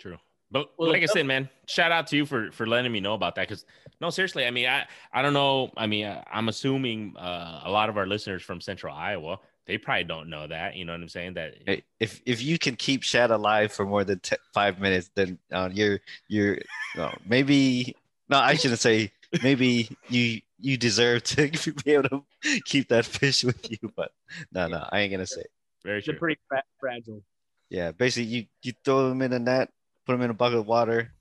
True. 0.00 0.18
But 0.50 0.72
Well, 0.76 0.90
like 0.90 1.04
I 1.04 1.06
said, 1.06 1.26
man, 1.26 1.48
shout 1.68 1.92
out 1.92 2.08
to 2.08 2.16
you 2.16 2.26
for 2.26 2.50
for 2.50 2.66
letting 2.66 2.90
me 2.90 2.98
know 2.98 3.14
about 3.14 3.36
that. 3.36 3.48
Because 3.48 3.64
no, 4.00 4.10
seriously, 4.10 4.44
I 4.44 4.50
mean, 4.50 4.66
I 4.66 4.86
I 5.12 5.22
don't 5.22 5.34
know. 5.34 5.70
I 5.76 5.86
mean, 5.86 6.06
I, 6.06 6.24
I'm 6.32 6.48
assuming 6.48 7.16
uh, 7.16 7.62
a 7.64 7.70
lot 7.70 7.88
of 7.88 7.96
our 7.96 8.06
listeners 8.06 8.42
from 8.42 8.60
Central 8.60 8.92
Iowa, 8.92 9.38
they 9.66 9.78
probably 9.78 10.04
don't 10.04 10.30
know 10.30 10.46
that. 10.46 10.76
You 10.76 10.84
know 10.84 10.92
what 10.92 11.00
I'm 11.00 11.08
saying? 11.08 11.34
That 11.34 11.54
If 12.00 12.20
if 12.24 12.42
you 12.42 12.58
can 12.58 12.76
keep 12.76 13.02
Shad 13.02 13.30
alive 13.30 13.72
for 13.72 13.84
more 13.84 14.04
than 14.04 14.20
te- 14.20 14.36
five 14.54 14.80
minutes, 14.80 15.10
then 15.14 15.38
uh, 15.52 15.70
you're 15.72 16.00
you're 16.28 16.58
no, 16.96 17.12
maybe 17.26 17.96
no. 18.28 18.38
I 18.38 18.54
shouldn't 18.54 18.80
say 18.80 19.12
maybe 19.42 19.88
you 20.08 20.40
you 20.58 20.76
deserve 20.76 21.24
to 21.24 21.48
be 21.84 21.92
able 21.92 22.08
to 22.08 22.60
keep 22.64 22.88
that 22.88 23.04
fish 23.04 23.44
with 23.44 23.70
you. 23.70 23.92
But 23.96 24.12
no, 24.52 24.68
no, 24.68 24.86
I 24.90 25.00
ain't 25.00 25.12
gonna 25.12 25.26
say. 25.26 25.44
very 25.84 26.00
They're 26.00 26.14
true. 26.14 26.18
pretty 26.18 26.40
fra- 26.48 26.62
fragile. 26.78 27.22
Yeah, 27.68 27.90
basically 27.92 28.28
you 28.30 28.46
you 28.62 28.72
throw 28.84 29.08
them 29.08 29.22
in 29.22 29.32
a 29.32 29.38
net, 29.38 29.70
put 30.06 30.12
them 30.12 30.22
in 30.22 30.30
a 30.30 30.34
bucket 30.34 30.58
of 30.58 30.66
water. 30.66 31.12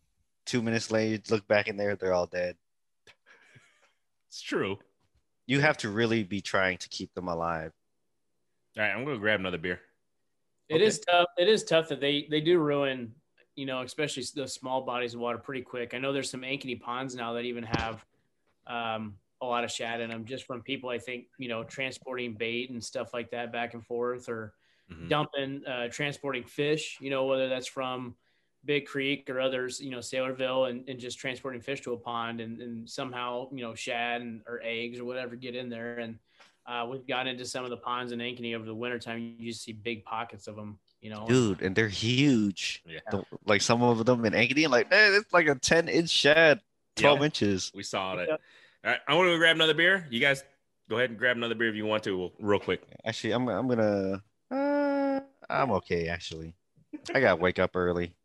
Two 0.46 0.62
minutes 0.62 0.92
later, 0.92 1.14
you 1.14 1.20
look 1.32 1.48
back 1.48 1.68
in 1.68 1.76
there, 1.78 1.96
they're 1.96 2.14
all 2.14 2.28
dead. 2.28 2.56
It's 4.30 4.42
true. 4.42 4.78
You 5.48 5.62
have 5.62 5.78
to 5.78 5.90
really 5.90 6.24
be 6.24 6.42
trying 6.42 6.78
to 6.80 6.90
keep 6.90 7.14
them 7.16 7.28
alive. 7.28 7.72
All 8.78 8.84
right, 8.84 8.92
I'm 8.92 9.06
gonna 9.06 9.20
grab 9.20 9.40
another 9.40 9.58
beer. 9.58 9.82
It 10.70 10.82
is 10.82 11.00
tough. 11.00 11.28
It 11.38 11.48
is 11.48 11.64
tough 11.64 11.90
that 11.90 12.00
they 12.00 12.28
they 12.30 12.42
do 12.42 12.60
ruin, 12.60 13.16
you 13.56 13.66
know, 13.66 13.82
especially 13.82 14.24
the 14.34 14.48
small 14.48 14.82
bodies 14.82 15.14
of 15.14 15.20
water 15.20 15.38
pretty 15.38 15.62
quick. 15.62 15.94
I 15.94 16.00
know 16.00 16.12
there's 16.12 16.30
some 16.30 16.42
ankeny 16.42 16.80
ponds 16.80 17.16
now 17.16 17.34
that 17.34 17.42
even 17.46 17.64
have 17.64 18.06
um, 18.68 19.20
a 19.42 19.46
lot 19.46 19.64
of 19.64 19.72
shad 19.72 20.02
in 20.02 20.10
them, 20.10 20.26
just 20.26 20.46
from 20.46 20.64
people 20.64 20.90
I 20.90 21.00
think 21.00 21.28
you 21.38 21.50
know 21.50 21.64
transporting 21.64 22.34
bait 22.36 22.72
and 22.72 22.84
stuff 22.84 23.14
like 23.14 23.32
that 23.32 23.52
back 23.52 23.74
and 23.76 23.86
forth, 23.86 24.28
or 24.30 24.56
Mhm. 24.88 25.08
dumping, 25.08 25.66
uh, 25.68 25.90
transporting 25.90 26.44
fish. 26.46 26.98
You 27.02 27.12
know, 27.12 27.26
whether 27.26 27.48
that's 27.50 27.68
from 27.68 28.18
Big 28.66 28.88
Creek 28.88 29.30
or 29.30 29.40
others, 29.40 29.80
you 29.80 29.92
know, 29.92 30.00
Saylorville, 30.00 30.70
and, 30.72 30.90
and 30.90 31.00
just 31.00 31.20
transporting 31.20 31.62
fish 31.62 31.82
to 31.82 31.94
a 31.94 31.98
pond, 32.00 32.42
and, 32.42 32.60
and 32.62 32.90
somehow 32.90 33.50
you 33.52 33.62
know 33.62 33.76
shad 33.76 34.22
and, 34.22 34.44
or 34.48 34.62
eggs 34.64 35.00
or 35.00 35.06
whatever 35.06 35.36
get 35.36 35.56
in 35.56 35.70
there 35.70 36.00
and. 36.00 36.20
Uh, 36.67 36.88
we've 36.89 37.06
gotten 37.06 37.28
into 37.28 37.45
some 37.45 37.63
of 37.63 37.69
the 37.69 37.78
ponds 37.78 38.12
in 38.12 38.19
Ankeny 38.19 38.56
over 38.56 38.65
the 38.65 38.73
wintertime. 38.73 39.36
You 39.38 39.51
just 39.51 39.63
see 39.63 39.71
big 39.73 40.04
pockets 40.04 40.47
of 40.47 40.56
them, 40.56 40.80
you 41.01 41.10
know. 41.12 41.25
Dude, 41.28 41.62
and 41.62 41.75
they're 41.75 41.88
huge. 41.88 42.82
Yeah. 42.88 42.99
The- 43.12 43.23
like 43.45 43.62
some 43.62 43.84
of 43.84 44.04
them 44.06 44.25
in 44.25 44.34
Ankeny, 44.34 44.67
like 44.69 44.89
man, 44.89 45.13
it's 45.13 45.32
like 45.32 45.47
a 45.47 45.56
10 45.56 45.88
inch 45.89 46.10
shad, 46.10 46.62
12 46.95 47.19
Yeah. 47.19 47.25
inches. 47.25 47.71
We 47.75 47.84
saw 47.84 48.15
it. 48.17 48.28
Yeah. 48.30 48.38
All 48.84 48.91
right, 48.91 48.99
I 49.08 49.13
want 49.15 49.30
to 49.30 49.38
grab 49.38 49.56
another 49.56 49.73
beer. 49.75 50.08
You 50.10 50.19
guys 50.19 50.43
go 50.89 50.97
ahead 50.97 51.10
and 51.12 51.19
grab 51.19 51.38
another 51.38 51.56
beer 51.56 51.69
if 51.69 51.75
you 51.75 51.86
want 51.86 52.04
to, 52.04 52.32
real 52.39 52.60
quick. 52.60 52.82
Actually, 53.06 53.34
I'm 53.34 53.47
I'm 53.47 53.67
gonna 53.67 54.23
uh 54.51 55.19
I'm 55.49 55.71
okay 55.71 56.08
actually. 56.08 56.56
I 57.13 57.19
gotta 57.19 57.36
wake 57.41 57.60
up 57.60 57.75
early. 57.75 58.15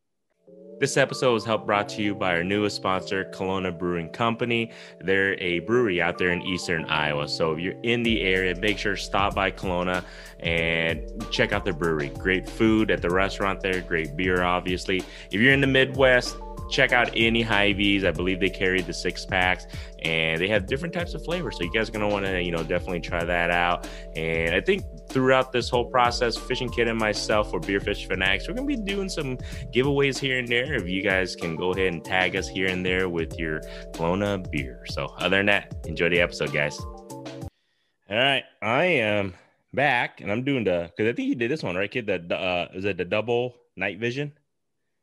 This 0.80 0.96
episode 0.96 1.34
was 1.34 1.44
helped 1.44 1.66
brought 1.66 1.90
to 1.90 2.02
you 2.02 2.14
by 2.14 2.34
our 2.34 2.42
newest 2.42 2.74
sponsor, 2.74 3.26
Kalona 3.26 3.76
Brewing 3.76 4.08
Company. 4.08 4.70
They're 4.98 5.38
a 5.38 5.58
brewery 5.58 6.00
out 6.00 6.16
there 6.16 6.30
in 6.30 6.40
eastern 6.40 6.86
Iowa. 6.86 7.28
So 7.28 7.52
if 7.52 7.58
you're 7.58 7.78
in 7.82 8.02
the 8.02 8.22
area, 8.22 8.56
make 8.56 8.78
sure 8.78 8.96
to 8.96 9.02
stop 9.02 9.34
by 9.34 9.50
Kalona 9.50 10.02
and 10.38 11.02
check 11.30 11.52
out 11.52 11.66
their 11.66 11.74
brewery. 11.74 12.08
Great 12.08 12.48
food 12.48 12.90
at 12.90 13.02
the 13.02 13.10
restaurant 13.10 13.60
there, 13.60 13.82
great 13.82 14.16
beer, 14.16 14.42
obviously. 14.42 15.04
If 15.30 15.38
you're 15.42 15.52
in 15.52 15.60
the 15.60 15.66
Midwest, 15.66 16.38
check 16.70 16.92
out 16.92 17.10
any 17.14 17.42
Hy-Vees. 17.42 18.04
I 18.04 18.10
believe 18.12 18.40
they 18.40 18.48
carry 18.48 18.80
the 18.80 18.92
six 18.92 19.26
packs 19.26 19.66
and 20.02 20.40
they 20.40 20.48
have 20.48 20.66
different 20.66 20.94
types 20.94 21.14
of 21.14 21.24
flavors. 21.24 21.58
So 21.58 21.64
you 21.64 21.72
guys 21.72 21.88
are 21.88 21.92
gonna 21.92 22.08
want 22.08 22.24
to, 22.24 22.42
you 22.42 22.52
know, 22.52 22.62
definitely 22.62 23.00
try 23.00 23.24
that 23.24 23.50
out. 23.50 23.88
And 24.16 24.54
I 24.54 24.60
think 24.60 24.84
throughout 25.10 25.52
this 25.52 25.68
whole 25.68 25.84
process, 25.84 26.36
Fishing 26.36 26.70
Kit 26.70 26.88
and 26.88 26.98
myself 26.98 27.50
for 27.50 27.60
Beerfish 27.60 28.06
Fanatics, 28.06 28.48
we're 28.48 28.54
gonna 28.54 28.66
be 28.66 28.76
doing 28.76 29.08
some 29.08 29.36
giveaways 29.74 30.18
here 30.18 30.38
and 30.38 30.48
there. 30.48 30.74
If 30.74 30.88
you 30.88 31.02
guys 31.02 31.36
can 31.36 31.56
go 31.56 31.72
ahead 31.72 31.92
and 31.92 32.04
tag 32.04 32.36
us 32.36 32.48
here 32.48 32.68
and 32.68 32.84
there 32.84 33.08
with 33.08 33.38
your 33.38 33.60
Kalona 33.92 34.48
beer. 34.50 34.84
So 34.88 35.06
other 35.18 35.38
than 35.38 35.46
that, 35.46 35.74
enjoy 35.86 36.08
the 36.08 36.20
episode, 36.20 36.52
guys. 36.52 36.78
All 36.80 38.16
right, 38.16 38.44
I 38.62 38.84
am 38.84 39.34
back 39.72 40.20
and 40.20 40.32
I'm 40.32 40.42
doing 40.42 40.64
the 40.64 40.90
because 40.96 41.10
I 41.10 41.14
think 41.14 41.28
you 41.28 41.34
did 41.34 41.50
this 41.50 41.62
one 41.62 41.76
right, 41.76 41.90
Kit. 41.90 42.06
The 42.06 42.34
uh, 42.34 42.68
is 42.74 42.84
it 42.84 42.96
the 42.96 43.04
double 43.04 43.56
night 43.76 43.98
vision? 43.98 44.32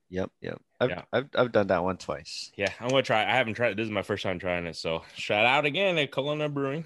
Yep, 0.10 0.32
yep. 0.42 0.62
I've, 0.80 0.90
yeah. 0.90 1.02
I've, 1.12 1.30
I've 1.36 1.52
done 1.52 1.68
that 1.68 1.84
one 1.84 1.98
twice. 1.98 2.52
Yeah, 2.56 2.72
I'm 2.80 2.90
gonna 2.90 3.02
try. 3.02 3.24
I 3.24 3.36
haven't 3.36 3.56
tried. 3.56 3.78
This 3.78 3.86
is 3.86 3.92
my 3.92 4.04
first 4.04 4.24
time 4.24 4.38
trying 4.38 4.66
it. 4.66 4.76
So 4.76 5.04
shout 5.16 5.46
out 5.46 5.66
again 5.66 5.98
at 5.98 6.12
Kalona 6.12 6.54
Brewing. 6.54 6.86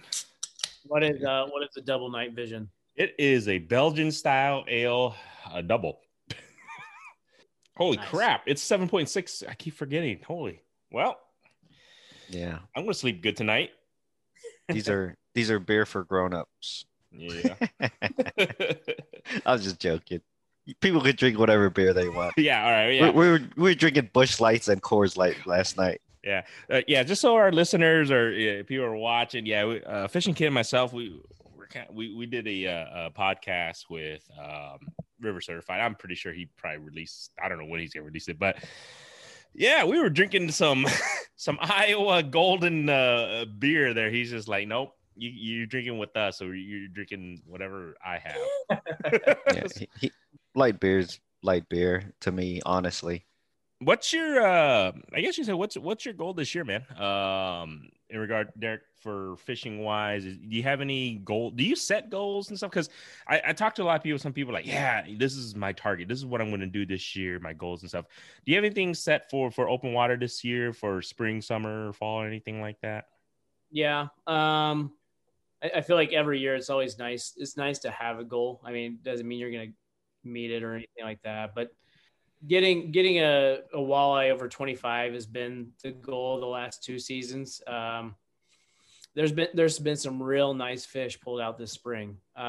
What 0.86 1.04
is 1.04 1.23
uh 1.23 1.47
what 1.49 1.63
is 1.63 1.69
the 1.75 1.82
double 1.82 2.10
night 2.10 2.34
vision? 2.34 2.69
It 2.95 3.15
is 3.19 3.47
a 3.47 3.58
Belgian 3.60 4.12
style 4.12 4.63
ale, 4.67 5.15
a 5.54 5.62
double. 5.62 5.99
Holy 7.77 7.97
nice. 7.97 8.08
crap! 8.08 8.43
It's 8.45 8.62
seven 8.62 8.88
point 8.88 9.10
six. 9.10 9.43
I 9.47 9.54
keep 9.56 9.73
forgetting. 9.73 10.19
Holy 10.25 10.62
well. 10.91 11.19
Yeah, 12.30 12.60
I'm 12.75 12.84
gonna 12.84 12.93
sleep 12.93 13.21
good 13.21 13.36
tonight. 13.36 13.71
these 14.69 14.88
are 14.89 15.15
these 15.36 15.51
are 15.51 15.60
beer 15.60 15.86
for 15.86 16.06
grown 16.06 16.34
ups. 16.34 16.86
Yeah. 17.12 17.56
I 19.45 19.51
was 19.51 19.63
just 19.63 19.80
joking 19.80 20.21
people 20.80 21.02
could 21.02 21.17
drink 21.17 21.38
whatever 21.38 21.69
beer 21.69 21.93
they 21.93 22.10
want. 22.10 22.34
Yeah, 22.38 22.63
all 22.63 22.71
right. 22.71 22.89
Yeah, 22.89 23.12
we, 23.12 23.19
we 23.19 23.32
were 23.32 23.39
we 23.56 23.63
were 23.63 23.74
drinking 23.76 24.10
Busch 24.13 24.39
Lights 24.39 24.67
and 24.67 24.82
Coors 24.82 25.17
Light 25.17 25.45
last 25.45 25.78
night. 25.78 26.02
Yeah, 26.24 26.43
uh, 26.69 26.82
yeah. 26.88 27.04
Just 27.04 27.21
so 27.21 27.36
our 27.36 27.52
listeners 27.52 28.12
or 28.12 28.32
yeah, 28.32 28.62
people 28.63 28.86
are 28.86 28.95
watching, 28.95 29.45
yeah, 29.45 29.65
we, 29.65 29.84
uh, 29.84 30.08
Fishing 30.08 30.36
Kit 30.36 30.47
and 30.47 30.54
myself, 30.54 30.93
we 30.93 31.19
kind 31.71 31.89
of, 31.89 31.95
we 31.95 32.13
we 32.13 32.26
did 32.26 32.47
a, 32.47 32.67
uh, 32.67 33.08
a 33.08 33.12
podcast 33.12 33.89
with 33.89 34.30
um, 34.39 34.80
River 35.19 35.41
Certified. 35.41 35.82
I'm 35.82 35.95
pretty 35.95 36.15
sure 36.15 36.34
he 36.34 36.47
probably 36.58 36.80
released. 36.80 37.32
I 37.43 37.50
don't 37.50 37.58
know 37.58 37.65
when 37.65 37.80
he's 37.80 37.93
gonna 37.93 38.06
release 38.06 38.28
it, 38.28 38.38
but 38.38 38.58
yeah, 39.54 39.84
we 39.84 40.00
were 40.00 40.10
drinking 40.10 40.52
some 40.52 40.86
some 41.36 41.58
Iowa 41.62 42.24
Golden 42.24 42.89
uh, 42.89 43.45
beer 43.58 43.93
there. 43.93 44.10
He's 44.10 44.30
just 44.30 44.47
like, 44.47 44.67
nope, 44.67 44.95
you, 45.15 45.30
you're 45.30 45.65
drinking 45.65 45.97
with 45.97 46.15
us, 46.15 46.41
or 46.41 46.54
you're 46.56 46.88
drinking 46.88 47.41
whatever 47.47 47.95
I 48.06 48.19
have. 48.19 48.84
yeah, 49.54 49.63
he, 49.76 49.89
he, 50.00 50.12
light 50.55 50.79
beers, 50.79 51.19
light 51.43 51.67
beer 51.69 52.13
to 52.21 52.31
me, 52.31 52.61
honestly. 52.65 53.25
What's 53.79 54.13
your 54.13 54.45
uh 54.45 54.91
I 55.11 55.21
guess 55.21 55.39
you 55.39 55.43
said 55.43 55.55
what's 55.55 55.75
what's 55.75 56.05
your 56.05 56.13
goal 56.13 56.35
this 56.35 56.53
year, 56.53 56.63
man? 56.63 56.85
Um 57.01 57.89
in 58.11 58.19
regard 58.19 58.51
Derek 58.59 58.81
for 59.01 59.37
fishing 59.37 59.83
wise, 59.83 60.23
do 60.23 60.37
you 60.55 60.61
have 60.61 60.81
any 60.81 61.15
goal? 61.15 61.49
Do 61.49 61.63
you 61.63 61.75
set 61.75 62.11
goals 62.11 62.49
and 62.49 62.57
stuff? 62.57 62.69
Because 62.69 62.89
I, 63.27 63.41
I 63.47 63.53
talk 63.53 63.73
to 63.75 63.83
a 63.83 63.85
lot 63.85 63.95
of 63.95 64.03
people, 64.03 64.19
some 64.19 64.33
people 64.33 64.53
like, 64.53 64.67
yeah, 64.67 65.03
this 65.17 65.35
is 65.35 65.55
my 65.55 65.71
target. 65.73 66.07
This 66.07 66.19
is 66.19 66.25
what 66.27 66.41
I'm 66.41 66.49
going 66.49 66.61
to 66.61 66.67
do 66.67 66.85
this 66.85 67.15
year, 67.15 67.39
my 67.39 67.53
goals 67.53 67.81
and 67.81 67.89
stuff. 67.89 68.05
Do 68.45 68.51
you 68.51 68.57
have 68.57 68.65
anything 68.65 68.93
set 68.93 69.31
for 69.31 69.49
for 69.49 69.67
open 69.67 69.93
water 69.93 70.15
this 70.15 70.43
year 70.43 70.73
for 70.73 71.01
spring, 71.01 71.41
summer, 71.41 71.91
fall, 71.93 72.21
or 72.21 72.27
anything 72.27 72.61
like 72.61 72.79
that? 72.81 73.05
Yeah. 73.71 74.09
Um 74.27 74.91
I, 75.63 75.71
I 75.77 75.81
feel 75.81 75.95
like 75.95 76.13
every 76.13 76.39
year 76.39 76.55
it's 76.55 76.69
always 76.69 76.99
nice. 76.99 77.33
It's 77.37 77.57
nice 77.57 77.79
to 77.79 77.89
have 77.89 78.19
a 78.19 78.23
goal. 78.23 78.61
I 78.63 78.71
mean, 78.71 78.99
doesn't 79.01 79.27
mean 79.27 79.39
you're 79.39 79.51
gonna 79.51 79.73
meet 80.23 80.51
it 80.51 80.63
or 80.63 80.73
anything 80.73 81.03
like 81.03 81.21
that. 81.23 81.53
But 81.55 81.69
getting 82.47 82.91
getting 82.91 83.19
a, 83.19 83.60
a 83.73 83.77
walleye 83.77 84.31
over 84.31 84.47
25 84.47 85.13
has 85.13 85.25
been 85.25 85.71
the 85.84 85.91
goal 85.91 86.39
the 86.39 86.45
last 86.45 86.84
two 86.84 86.99
seasons. 86.99 87.62
Um, 87.67 88.15
there's 89.15 89.31
been 89.31 89.49
there's 89.53 89.79
been 89.79 89.97
some 89.97 90.21
real 90.21 90.53
nice 90.53 90.86
fish 90.86 91.19
pulled 91.19 91.41
out 91.41 91.57
this 91.57 91.71
spring. 91.71 92.17
Uh, 92.38 92.41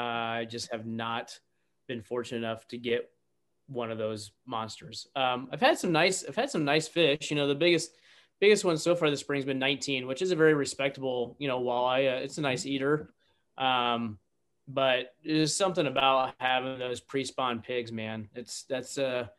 I 0.43 0.47
just 0.49 0.71
have 0.73 0.87
not 0.87 1.39
been 1.89 2.03
fortunate 2.03 2.39
enough 2.39 2.67
to 2.69 2.79
get 2.79 3.11
one 3.67 3.91
of 3.91 3.99
those 3.99 4.33
monsters. 4.47 5.07
Um, 5.17 5.49
I've 5.53 5.61
had 5.61 5.79
some 5.79 5.93
nice 5.93 6.25
I've 6.27 6.37
had 6.37 6.51
some 6.51 6.65
nice 6.65 6.89
fish. 6.89 7.31
You 7.31 7.37
know, 7.37 7.49
the 7.49 7.55
biggest 7.55 7.91
biggest 8.41 8.65
one 8.65 8.79
so 8.79 8.95
far 8.95 9.11
this 9.11 9.21
spring's 9.21 9.45
been 9.45 9.59
19, 9.59 10.07
which 10.07 10.23
is 10.23 10.31
a 10.31 10.37
very 10.37 10.55
respectable 10.55 11.37
you 11.39 11.49
know 11.49 11.61
walleye. 11.61 12.13
Uh, 12.13 12.23
it's 12.23 12.39
a 12.39 12.43
nice 12.43 12.65
eater. 12.65 13.13
Um, 13.59 14.19
but 14.69 15.15
there's 15.25 15.55
something 15.55 15.87
about 15.87 16.35
having 16.39 16.79
those 16.79 17.01
pre-spawn 17.01 17.61
pigs, 17.61 17.93
man. 17.93 18.29
It's 18.35 18.65
that's 18.65 18.99
a 18.99 19.31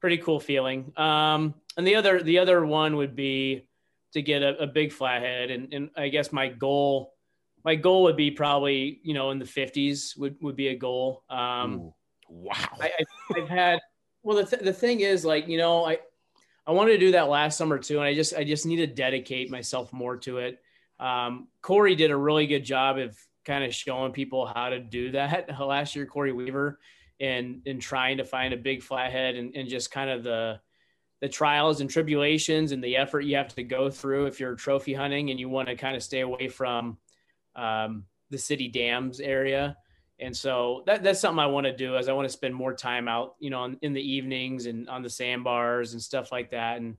pretty 0.00 0.18
cool 0.18 0.40
feeling. 0.40 0.92
Um, 0.96 1.54
and 1.76 1.86
the 1.86 1.96
other 1.96 2.22
the 2.22 2.38
other 2.38 2.64
one 2.64 2.96
would 2.96 3.14
be 3.14 3.66
to 4.12 4.22
get 4.22 4.42
a, 4.42 4.62
a 4.62 4.66
big 4.66 4.92
flathead, 4.92 5.50
and, 5.50 5.72
and 5.72 5.90
I 5.96 6.08
guess 6.08 6.32
my 6.32 6.48
goal 6.48 7.14
my 7.64 7.74
goal 7.74 8.04
would 8.04 8.16
be 8.16 8.30
probably 8.30 9.00
you 9.02 9.14
know 9.14 9.30
in 9.30 9.38
the 9.38 9.44
50s 9.44 10.16
would 10.18 10.36
would 10.40 10.56
be 10.56 10.68
a 10.68 10.76
goal. 10.76 11.24
Um, 11.28 11.74
Ooh, 11.74 11.94
wow, 12.28 12.54
I, 12.80 12.90
I, 12.98 13.40
have 13.40 13.48
had 13.48 13.80
well 14.22 14.36
the 14.36 14.44
th- 14.44 14.62
the 14.62 14.72
thing 14.72 15.00
is 15.00 15.24
like 15.24 15.48
you 15.48 15.58
know 15.58 15.84
I 15.84 15.98
I 16.66 16.72
wanted 16.72 16.92
to 16.92 16.98
do 16.98 17.12
that 17.12 17.28
last 17.28 17.56
summer 17.56 17.78
too, 17.78 17.96
and 17.98 18.04
I 18.04 18.14
just 18.14 18.34
I 18.34 18.44
just 18.44 18.66
need 18.66 18.76
to 18.76 18.86
dedicate 18.86 19.50
myself 19.50 19.92
more 19.92 20.16
to 20.18 20.38
it. 20.38 20.60
Um, 20.98 21.48
Corey 21.62 21.94
did 21.94 22.10
a 22.10 22.16
really 22.16 22.46
good 22.46 22.64
job 22.64 22.98
of 22.98 23.16
kind 23.44 23.64
of 23.64 23.74
showing 23.74 24.12
people 24.12 24.46
how 24.46 24.68
to 24.68 24.80
do 24.80 25.12
that 25.12 25.48
last 25.60 25.96
year, 25.96 26.06
Corey 26.06 26.32
Weaver, 26.32 26.78
and 27.20 27.62
and 27.66 27.80
trying 27.80 28.18
to 28.18 28.24
find 28.24 28.54
a 28.54 28.56
big 28.56 28.82
flathead 28.82 29.36
and, 29.36 29.54
and 29.54 29.68
just 29.68 29.90
kind 29.90 30.10
of 30.10 30.22
the 30.22 30.60
the 31.20 31.28
trials 31.28 31.80
and 31.80 31.90
tribulations 31.90 32.72
and 32.72 32.82
the 32.82 32.96
effort 32.96 33.20
you 33.20 33.36
have 33.36 33.54
to 33.54 33.62
go 33.62 33.90
through 33.90 34.26
if 34.26 34.40
you're 34.40 34.54
trophy 34.54 34.94
hunting 34.94 35.30
and 35.30 35.38
you 35.38 35.48
want 35.48 35.68
to 35.68 35.76
kind 35.76 35.94
of 35.94 36.02
stay 36.02 36.20
away 36.20 36.48
from 36.48 36.96
um, 37.56 38.04
the 38.30 38.38
city 38.38 38.68
dams 38.68 39.20
area. 39.20 39.76
And 40.18 40.34
so 40.34 40.82
that, 40.86 41.02
that's 41.02 41.20
something 41.20 41.38
I 41.38 41.46
want 41.46 41.66
to 41.66 41.76
do 41.76 41.96
is 41.96 42.08
I 42.08 42.12
want 42.12 42.26
to 42.26 42.32
spend 42.32 42.54
more 42.54 42.74
time 42.74 43.06
out, 43.06 43.34
you 43.38 43.50
know, 43.50 43.64
in, 43.64 43.78
in 43.82 43.92
the 43.92 44.00
evenings 44.02 44.66
and 44.66 44.88
on 44.88 45.02
the 45.02 45.10
sandbars 45.10 45.92
and 45.92 46.00
stuff 46.00 46.32
like 46.32 46.50
that. 46.52 46.78
And, 46.78 46.96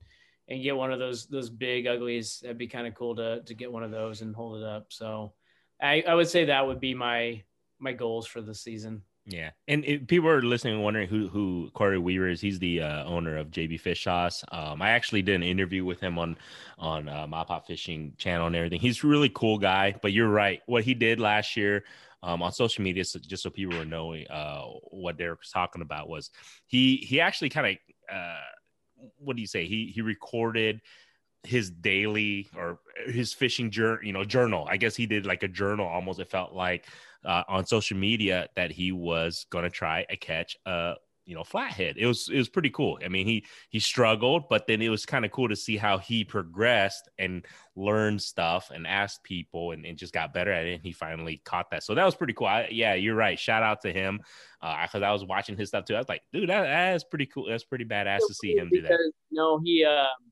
and 0.48 0.62
get 0.62 0.76
one 0.76 0.92
of 0.92 0.98
those, 0.98 1.26
those 1.26 1.48
big 1.48 1.86
uglies. 1.86 2.40
That'd 2.42 2.58
be 2.58 2.66
kind 2.66 2.86
of 2.86 2.94
cool 2.94 3.14
to, 3.16 3.42
to 3.42 3.54
get 3.54 3.72
one 3.72 3.82
of 3.82 3.90
those 3.90 4.22
and 4.22 4.34
hold 4.34 4.60
it 4.60 4.64
up. 4.64 4.86
So, 4.92 5.32
I, 5.82 6.04
I 6.06 6.14
would 6.14 6.28
say 6.28 6.46
that 6.46 6.66
would 6.66 6.80
be 6.80 6.94
my 6.94 7.42
my 7.78 7.92
goals 7.92 8.26
for 8.26 8.40
the 8.40 8.54
season. 8.54 9.02
Yeah, 9.24 9.50
and 9.68 9.84
people 10.08 10.28
are 10.28 10.42
listening 10.42 10.74
and 10.74 10.82
wondering 10.82 11.08
who 11.08 11.28
who 11.28 11.70
Corey 11.74 11.98
Weaver 11.98 12.28
is, 12.28 12.40
he's 12.40 12.58
the 12.58 12.82
uh, 12.82 13.04
owner 13.04 13.36
of 13.36 13.50
JB 13.50 13.78
Fish 13.80 14.02
Sauce. 14.02 14.44
Um, 14.50 14.82
I 14.82 14.90
actually 14.90 15.22
did 15.22 15.36
an 15.36 15.44
interview 15.44 15.84
with 15.84 16.00
him 16.00 16.18
on 16.18 16.36
on 16.78 17.08
uh, 17.08 17.26
MaPop 17.26 17.66
Fishing 17.66 18.14
channel 18.18 18.48
and 18.48 18.56
everything. 18.56 18.80
He's 18.80 19.04
a 19.04 19.06
really 19.06 19.28
cool 19.28 19.58
guy. 19.58 19.94
But 20.02 20.12
you're 20.12 20.28
right, 20.28 20.60
what 20.66 20.82
he 20.82 20.94
did 20.94 21.20
last 21.20 21.56
year 21.56 21.84
um, 22.24 22.42
on 22.42 22.52
social 22.52 22.82
media, 22.82 23.04
so 23.04 23.20
just 23.20 23.44
so 23.44 23.50
people 23.50 23.78
were 23.78 23.84
knowing 23.84 24.26
uh, 24.28 24.64
what 24.90 25.18
Derek 25.18 25.38
was 25.38 25.50
talking 25.50 25.82
about, 25.82 26.08
was 26.08 26.30
he 26.66 26.96
he 26.96 27.20
actually 27.20 27.50
kind 27.50 27.78
of 27.78 28.16
uh, 28.16 29.06
what 29.18 29.36
do 29.36 29.42
you 29.42 29.48
say? 29.48 29.66
He 29.66 29.92
he 29.94 30.00
recorded 30.00 30.80
his 31.44 31.70
daily 31.70 32.48
or 32.56 32.78
his 33.06 33.32
fishing 33.32 33.70
journal, 33.70 34.04
you 34.04 34.12
know, 34.12 34.24
journal. 34.24 34.66
I 34.68 34.76
guess 34.76 34.94
he 34.94 35.06
did 35.06 35.26
like 35.26 35.42
a 35.42 35.48
journal 35.48 35.86
almost. 35.86 36.20
It 36.20 36.30
felt 36.30 36.52
like 36.52 36.86
uh, 37.24 37.42
on 37.48 37.66
social 37.66 37.96
media 37.96 38.48
that 38.56 38.70
he 38.70 38.92
was 38.92 39.46
going 39.50 39.64
to 39.64 39.70
try 39.70 40.06
a 40.08 40.16
catch 40.16 40.56
a 40.66 40.94
you 41.24 41.34
know 41.34 41.44
flathead. 41.44 41.96
It 41.98 42.06
was 42.06 42.28
it 42.28 42.36
was 42.36 42.48
pretty 42.48 42.70
cool. 42.70 42.98
I 43.04 43.08
mean, 43.08 43.26
he 43.26 43.44
he 43.70 43.80
struggled, 43.80 44.48
but 44.48 44.66
then 44.66 44.82
it 44.82 44.88
was 44.88 45.06
kind 45.06 45.24
of 45.24 45.30
cool 45.30 45.48
to 45.48 45.56
see 45.56 45.76
how 45.76 45.98
he 45.98 46.24
progressed 46.24 47.08
and 47.18 47.44
learned 47.76 48.20
stuff 48.20 48.70
and 48.72 48.86
asked 48.86 49.22
people 49.22 49.72
and, 49.72 49.86
and 49.86 49.96
just 49.96 50.12
got 50.12 50.34
better 50.34 50.52
at 50.52 50.66
it. 50.66 50.74
And 50.74 50.82
he 50.82 50.92
finally 50.92 51.40
caught 51.44 51.70
that. 51.70 51.84
So 51.84 51.94
that 51.94 52.04
was 52.04 52.14
pretty 52.14 52.32
cool. 52.32 52.48
I, 52.48 52.68
yeah, 52.70 52.94
you're 52.94 53.14
right. 53.14 53.38
Shout 53.38 53.62
out 53.62 53.82
to 53.82 53.92
him 53.92 54.20
because 54.60 55.02
uh, 55.02 55.06
I 55.06 55.12
was 55.12 55.24
watching 55.24 55.56
his 55.56 55.68
stuff 55.68 55.84
too. 55.84 55.94
I 55.94 55.98
was 55.98 56.08
like, 56.08 56.22
dude, 56.32 56.48
that, 56.48 56.62
that 56.62 56.94
is 56.96 57.04
pretty 57.04 57.26
cool. 57.26 57.46
That's 57.48 57.64
pretty 57.64 57.84
badass 57.84 58.20
to 58.26 58.34
see 58.34 58.56
him 58.56 58.68
do 58.72 58.82
that. 58.82 59.12
Know, 59.30 59.60
he. 59.64 59.84
Um 59.84 60.31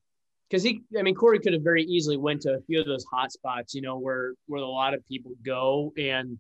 because 0.51 0.65
he, 0.65 0.83
I 0.99 1.03
mean, 1.03 1.15
Corey 1.15 1.39
could 1.39 1.53
have 1.53 1.63
very 1.63 1.85
easily 1.85 2.17
went 2.17 2.43
to 2.43 2.55
a 2.55 2.61
few 2.63 2.81
of 2.81 2.87
those 2.87 3.05
hot 3.05 3.31
spots, 3.31 3.73
you 3.75 3.83
know, 3.83 3.99
where 3.99 4.33
where 4.47 4.61
a 4.61 4.67
lot 4.67 4.95
of 4.95 5.07
people 5.07 5.33
go, 5.45 5.93
and 5.97 6.39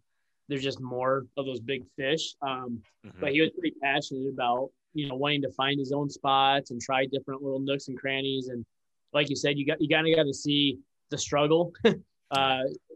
there's 0.49 0.65
just 0.65 0.81
more 0.81 1.27
of 1.37 1.47
those 1.47 1.61
big 1.61 1.85
fish. 1.97 2.35
Um, 2.43 2.83
mm-hmm. 3.07 3.21
But 3.21 3.33
he 3.33 3.41
was 3.41 3.51
pretty 3.51 3.77
passionate 3.81 4.29
about, 4.29 4.71
you 4.95 5.09
know, 5.09 5.15
wanting 5.15 5.43
to 5.43 5.53
find 5.53 5.79
his 5.79 5.93
own 5.93 6.11
spots 6.11 6.73
and 6.73 6.81
try 6.81 7.07
different 7.07 7.43
little 7.43 7.61
nooks 7.61 7.87
and 7.87 7.97
crannies. 7.97 8.49
And 8.49 8.67
like 9.13 9.31
you 9.31 9.37
said, 9.37 9.57
you 9.57 9.65
got 9.65 9.81
you 9.81 9.89
kind 9.89 10.09
of 10.09 10.17
got 10.17 10.25
to 10.25 10.35
see 10.35 10.79
the 11.11 11.19
struggle, 11.19 11.73
uh, 11.85 11.93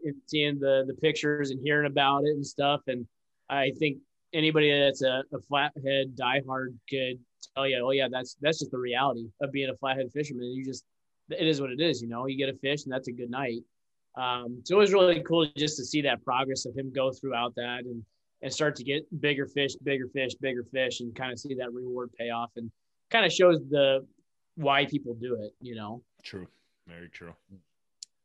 and 0.03 0.15
seeing 0.27 0.59
the 0.59 0.83
the 0.85 0.95
pictures 0.95 1.51
and 1.51 1.61
hearing 1.63 1.87
about 1.87 2.25
it 2.25 2.31
and 2.31 2.45
stuff. 2.45 2.81
And 2.87 3.07
I 3.49 3.71
think 3.79 3.99
anybody 4.33 4.77
that's 4.77 5.01
a, 5.01 5.23
a 5.33 5.39
flathead 5.47 6.17
diehard 6.19 6.75
could 6.89 7.19
tell 7.55 7.65
you, 7.65 7.81
oh 7.85 7.91
yeah, 7.91 8.09
that's 8.11 8.35
that's 8.41 8.59
just 8.59 8.71
the 8.71 8.77
reality 8.77 9.29
of 9.41 9.53
being 9.53 9.69
a 9.69 9.77
flathead 9.77 10.11
fisherman. 10.11 10.51
You 10.51 10.65
just 10.65 10.83
it 11.29 11.47
is 11.47 11.61
what 11.61 11.71
it 11.71 11.79
is, 11.79 12.01
you 12.01 12.07
know. 12.07 12.27
You 12.27 12.37
get 12.37 12.49
a 12.49 12.57
fish 12.57 12.83
and 12.83 12.93
that's 12.93 13.07
a 13.07 13.11
good 13.11 13.29
night. 13.29 13.61
Um, 14.15 14.61
so 14.63 14.75
it 14.75 14.79
was 14.79 14.93
really 14.93 15.21
cool 15.21 15.47
just 15.57 15.77
to 15.77 15.85
see 15.85 16.01
that 16.03 16.23
progress 16.23 16.65
of 16.65 16.75
him 16.75 16.91
go 16.93 17.11
throughout 17.11 17.53
that 17.55 17.81
and 17.85 18.03
and 18.41 18.53
start 18.53 18.75
to 18.75 18.83
get 18.83 19.03
bigger 19.21 19.47
fish, 19.47 19.75
bigger 19.75 20.07
fish, 20.07 20.35
bigger 20.35 20.63
fish, 20.71 20.99
and 20.99 21.15
kind 21.15 21.31
of 21.31 21.39
see 21.39 21.55
that 21.55 21.73
reward 21.73 22.11
pay 22.17 22.29
off 22.29 22.51
and 22.57 22.69
kind 23.09 23.25
of 23.25 23.31
shows 23.31 23.59
the 23.69 24.05
why 24.55 24.85
people 24.85 25.15
do 25.15 25.35
it, 25.41 25.53
you 25.59 25.75
know. 25.75 26.01
True. 26.23 26.47
Very 26.87 27.09
true. 27.09 27.33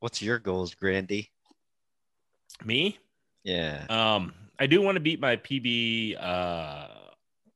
What's 0.00 0.20
your 0.20 0.38
goals, 0.38 0.74
Grandy? 0.74 1.30
Me? 2.64 2.98
Yeah. 3.44 3.86
Um, 3.88 4.34
I 4.58 4.66
do 4.66 4.82
want 4.82 4.96
to 4.96 5.00
beat 5.00 5.20
my 5.20 5.36
PB 5.36 6.16
uh 6.22 6.88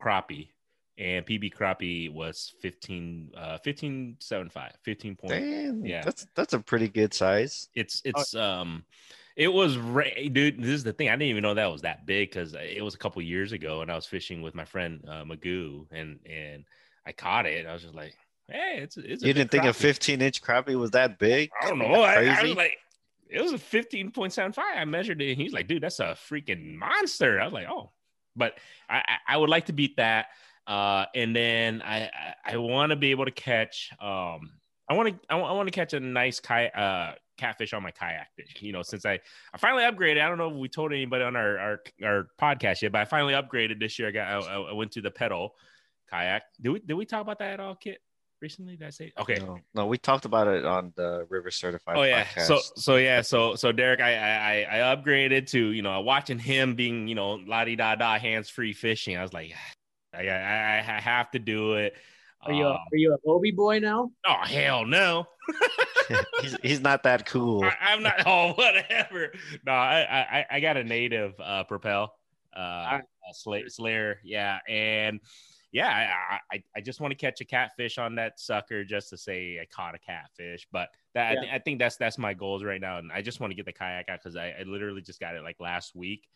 crappie. 0.03 0.49
And 0.97 1.27
PB 1.27 1.55
crappie 1.55 2.13
was 2.13 2.55
15 2.61 3.33
uh 3.37 3.59
15 3.59 4.17
15 4.21 5.17
point. 5.17 5.33
Damn, 5.33 5.85
Yeah. 5.85 6.03
That's 6.05 6.27
that's 6.35 6.53
a 6.53 6.61
pretty 6.61 6.89
good 6.89 7.13
size. 7.13 7.69
It's 7.75 8.01
it's 8.05 8.35
um 8.35 8.85
it 9.37 9.49
was 9.53 9.77
ra- 9.77 10.05
dude 10.33 10.59
this 10.59 10.69
is 10.71 10.85
the 10.85 10.93
thing 10.93 11.09
i 11.09 11.13
didn't 11.13 11.23
even 11.23 11.43
know 11.43 11.55
that 11.55 11.67
was 11.71 11.83
that 11.83 12.07
big 12.07 12.31
because 12.31 12.55
it 12.55 12.83
was 12.83 12.95
a 12.95 12.99
couple 12.99 13.21
years 13.23 13.53
ago 13.53 13.83
and 13.83 13.91
i 13.91 13.95
was 13.95 14.07
fishing 14.07 14.43
with 14.43 14.55
my 14.55 14.65
friend 14.65 15.05
uh, 15.09 15.25
magoo 15.25 15.87
and 15.91 16.19
and 16.27 16.65
i 17.07 17.13
caught 17.13 17.47
it 17.47 17.67
i 17.67 17.73
was 17.73 17.83
just 17.83 17.95
like 17.95 18.15
hey 18.49 18.79
it's 18.81 18.97
it's 18.97 19.23
a 19.23 19.27
You 19.27 19.33
didn't 19.35 19.51
think 19.51 19.65
a 19.65 19.73
15 19.73 20.21
inch 20.21 20.43
crappie 20.43 20.77
was 20.79 20.93
that 20.93 21.19
big? 21.19 21.51
i 21.61 21.69
don't 21.69 21.79
know 21.79 22.03
I, 22.03 22.25
I 22.27 22.43
was 22.43 22.55
like 22.55 22.79
it 23.29 23.41
was 23.43 23.53
a 23.53 23.59
15.75 23.59 24.59
i 24.59 24.85
measured 24.85 25.21
it 25.21 25.33
and 25.33 25.41
he's 25.41 25.53
like 25.53 25.67
dude 25.67 25.83
that's 25.83 26.01
a 26.01 26.17
freaking 26.31 26.75
monster 26.77 27.41
i 27.41 27.45
was 27.45 27.53
like 27.53 27.67
oh 27.69 27.91
but 28.37 28.59
i 28.89 28.99
i, 28.99 29.35
I 29.35 29.37
would 29.37 29.51
like 29.51 29.67
to 29.67 29.73
beat 29.73 29.97
that 29.97 30.27
uh 30.67 31.05
and 31.15 31.35
then 31.35 31.83
i 31.83 32.11
i, 32.47 32.53
I 32.53 32.57
want 32.57 32.91
to 32.91 32.97
be 32.97 33.11
able 33.11 33.25
to 33.25 33.31
catch 33.31 33.91
um 34.01 34.51
i 34.89 34.95
want 34.95 35.09
to 35.09 35.15
i 35.29 35.37
want 35.37 35.67
to 35.67 35.73
catch 35.73 35.93
a 35.93 36.01
nice 36.01 36.41
ki- 36.41 36.71
uh 36.75 37.13
catfish 37.37 37.73
on 37.73 37.83
my 37.83 37.91
kayak 37.91 38.29
fish. 38.37 38.57
You 38.61 38.73
know, 38.73 38.83
since 38.83 39.05
I 39.05 39.21
I 39.53 39.59
finally 39.59 39.85
upgraded. 39.85 40.23
I 40.23 40.29
don't 40.29 40.39
know 40.39 40.51
if 40.51 40.57
we 40.57 40.69
told 40.69 40.93
anybody 40.93 41.25
on 41.25 41.37
our 41.37 41.59
our, 41.59 41.81
our 42.03 42.29
podcast 42.41 42.83
yet, 42.83 42.93
but 42.93 43.01
I 43.01 43.05
finally 43.05 43.35
upgraded 43.35 43.81
this 43.81 43.99
year. 43.99 44.09
I 44.09 44.11
got 44.11 44.45
I, 44.45 44.57
I 44.57 44.73
went 44.73 44.93
to 44.93 45.01
the 45.01 45.11
pedal 45.11 45.55
kayak. 46.11 46.43
Did 46.61 46.71
we 46.71 46.81
did 46.81 46.95
we 46.95 47.05
talk 47.05 47.23
about 47.23 47.39
that 47.39 47.55
at 47.55 47.61
all, 47.61 47.75
Kit? 47.75 47.99
Recently, 48.41 48.77
did 48.77 48.87
I 48.87 48.91
say? 48.91 49.13
Okay. 49.19 49.39
No, 49.39 49.59
no, 49.75 49.87
we 49.87 49.97
talked 49.97 50.27
about 50.27 50.49
it 50.49 50.67
on 50.67 50.93
the 50.97 51.27
River 51.31 51.51
Certified. 51.51 51.97
Oh 51.97 52.03
yeah. 52.03 52.25
podcast. 52.25 52.47
So 52.47 52.59
so 52.77 52.97
yeah. 52.97 53.23
So 53.23 53.55
so 53.55 53.73
Derek, 53.73 54.01
I 54.01 54.15
I 54.17 54.79
I 54.79 54.95
upgraded 54.95 55.49
to 55.51 55.71
you 55.71 55.83
know 55.83 56.01
watching 56.03 56.39
him 56.39 56.75
being 56.75 57.09
you 57.09 57.15
know 57.15 57.35
la 57.47 57.65
di 57.65 57.77
da 57.77 57.95
da 57.95 58.19
hands 58.19 58.51
free 58.51 58.73
fishing. 58.73 59.17
I 59.17 59.23
was 59.23 59.33
like, 59.33 59.55
I 60.17 60.29
I, 60.29 60.79
I 60.97 61.01
have 61.01 61.31
to 61.33 61.39
do 61.39 61.75
it. 61.75 61.95
Are 62.43 62.53
you 62.53 62.65
a, 62.67 62.71
Um, 62.73 62.77
are 62.77 62.97
you 62.97 63.15
a 63.15 63.19
Hobie 63.29 63.55
boy 63.55 63.79
now? 63.79 64.11
oh 64.27 64.41
hell 64.45 64.85
no. 64.85 65.27
he's 66.43 66.57
he's 66.63 66.81
not 66.81 67.03
that 67.05 67.27
cool. 67.27 67.65
I, 67.65 67.73
I'm 67.81 68.03
not. 68.03 68.15
Oh, 68.27 68.53
whatever. 68.55 69.33
No, 69.67 69.73
I 69.73 70.03
I, 70.51 70.57
I 70.57 70.61
got 70.61 70.77
a 70.77 70.85
native 70.85 71.33
uh, 71.41 71.65
propel, 71.65 72.15
uh, 72.57 72.61
I- 72.61 72.97
uh 72.97 73.33
Sla- 73.33 73.71
Slayer. 73.71 74.21
Yeah, 74.25 74.59
and 74.69 75.21
yeah, 75.73 75.89
I, 76.31 76.57
I 76.57 76.63
I 76.77 76.81
just 76.83 77.01
want 77.01 77.13
to 77.13 77.17
catch 77.17 77.41
a 77.41 77.45
catfish 77.45 77.97
on 77.99 78.15
that 78.17 78.39
sucker 78.39 78.85
just 78.85 79.09
to 79.11 79.17
say 79.17 79.59
I 79.61 79.65
caught 79.75 79.95
a 79.95 79.99
catfish. 79.99 80.69
But 80.71 80.91
that 81.15 81.31
I, 81.31 81.33
Yeah. 81.35 81.41
thi- 81.41 81.51
I 81.55 81.59
think 81.61 81.79
that's 81.79 81.97
that's 81.97 82.19
my 82.19 82.35
goals 82.35 82.63
right 82.63 82.81
now, 82.81 82.99
and 82.99 83.11
I 83.11 83.23
just 83.23 83.41
want 83.41 83.51
to 83.51 83.55
get 83.55 83.65
the 83.65 83.73
kayak 83.73 84.09
out 84.11 84.21
because 84.23 84.37
I, 84.37 84.55
I 84.61 84.63
literally 84.67 85.01
just 85.03 85.19
got 85.21 85.35
it 85.37 85.43
like 85.43 85.57
last 85.61 85.95
week. 85.97 86.29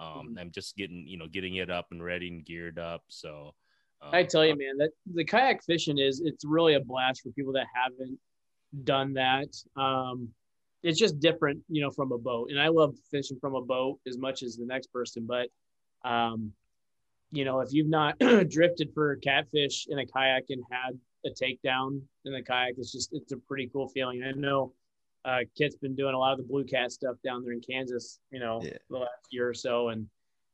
Um. 0.00 0.36
I'm 0.40 0.50
just 0.50 0.76
getting 0.76 1.06
you 1.06 1.18
know 1.18 1.26
getting 1.28 1.56
it 1.56 1.70
up 1.70 1.88
and 1.90 2.02
ready 2.02 2.28
and 2.28 2.44
geared 2.44 2.78
up. 2.78 3.02
So. 3.08 3.54
Um, 4.02 4.10
I 4.14 4.22
tell 4.22 4.46
you, 4.46 4.56
man, 4.56 4.78
that 4.78 4.92
the 5.14 5.24
kayak 5.24 5.62
fishing 5.62 5.98
is 5.98 6.22
it's 6.24 6.42
really 6.42 6.74
a 6.74 6.80
blast 6.80 7.20
for 7.20 7.30
people 7.32 7.52
that 7.52 7.66
haven't 7.74 8.18
done 8.84 9.14
that. 9.14 9.48
Um, 9.76 10.30
it's 10.82 10.98
just 10.98 11.20
different, 11.20 11.60
you 11.68 11.82
know, 11.82 11.90
from 11.90 12.12
a 12.12 12.18
boat. 12.18 12.50
And 12.50 12.60
I 12.60 12.68
love 12.68 12.94
fishing 13.10 13.38
from 13.40 13.54
a 13.54 13.62
boat 13.62 13.98
as 14.06 14.16
much 14.16 14.42
as 14.42 14.56
the 14.56 14.64
next 14.64 14.86
person. 14.92 15.26
But, 15.26 15.48
um, 16.08 16.52
you 17.32 17.44
know, 17.44 17.60
if 17.60 17.72
you've 17.72 17.88
not 17.88 18.18
drifted 18.48 18.90
for 18.94 19.16
catfish 19.16 19.86
in 19.88 19.98
a 19.98 20.06
kayak 20.06 20.44
and 20.48 20.62
had 20.70 20.98
a 21.26 21.30
takedown 21.30 22.00
in 22.24 22.32
the 22.32 22.42
kayak, 22.42 22.74
it's 22.78 22.92
just 22.92 23.10
it's 23.12 23.32
a 23.32 23.36
pretty 23.36 23.68
cool 23.72 23.88
feeling. 23.88 24.22
I 24.22 24.32
know 24.32 24.72
uh, 25.24 25.40
Kit's 25.56 25.76
been 25.76 25.94
doing 25.94 26.14
a 26.14 26.18
lot 26.18 26.32
of 26.32 26.38
the 26.38 26.44
blue 26.44 26.64
cat 26.64 26.92
stuff 26.92 27.16
down 27.22 27.42
there 27.42 27.52
in 27.52 27.60
Kansas, 27.60 28.18
you 28.30 28.40
know, 28.40 28.60
Yeah. 28.62 28.78
the 28.88 28.98
last 28.98 29.26
year 29.30 29.48
or 29.48 29.54
so, 29.54 29.88
and 29.88 30.06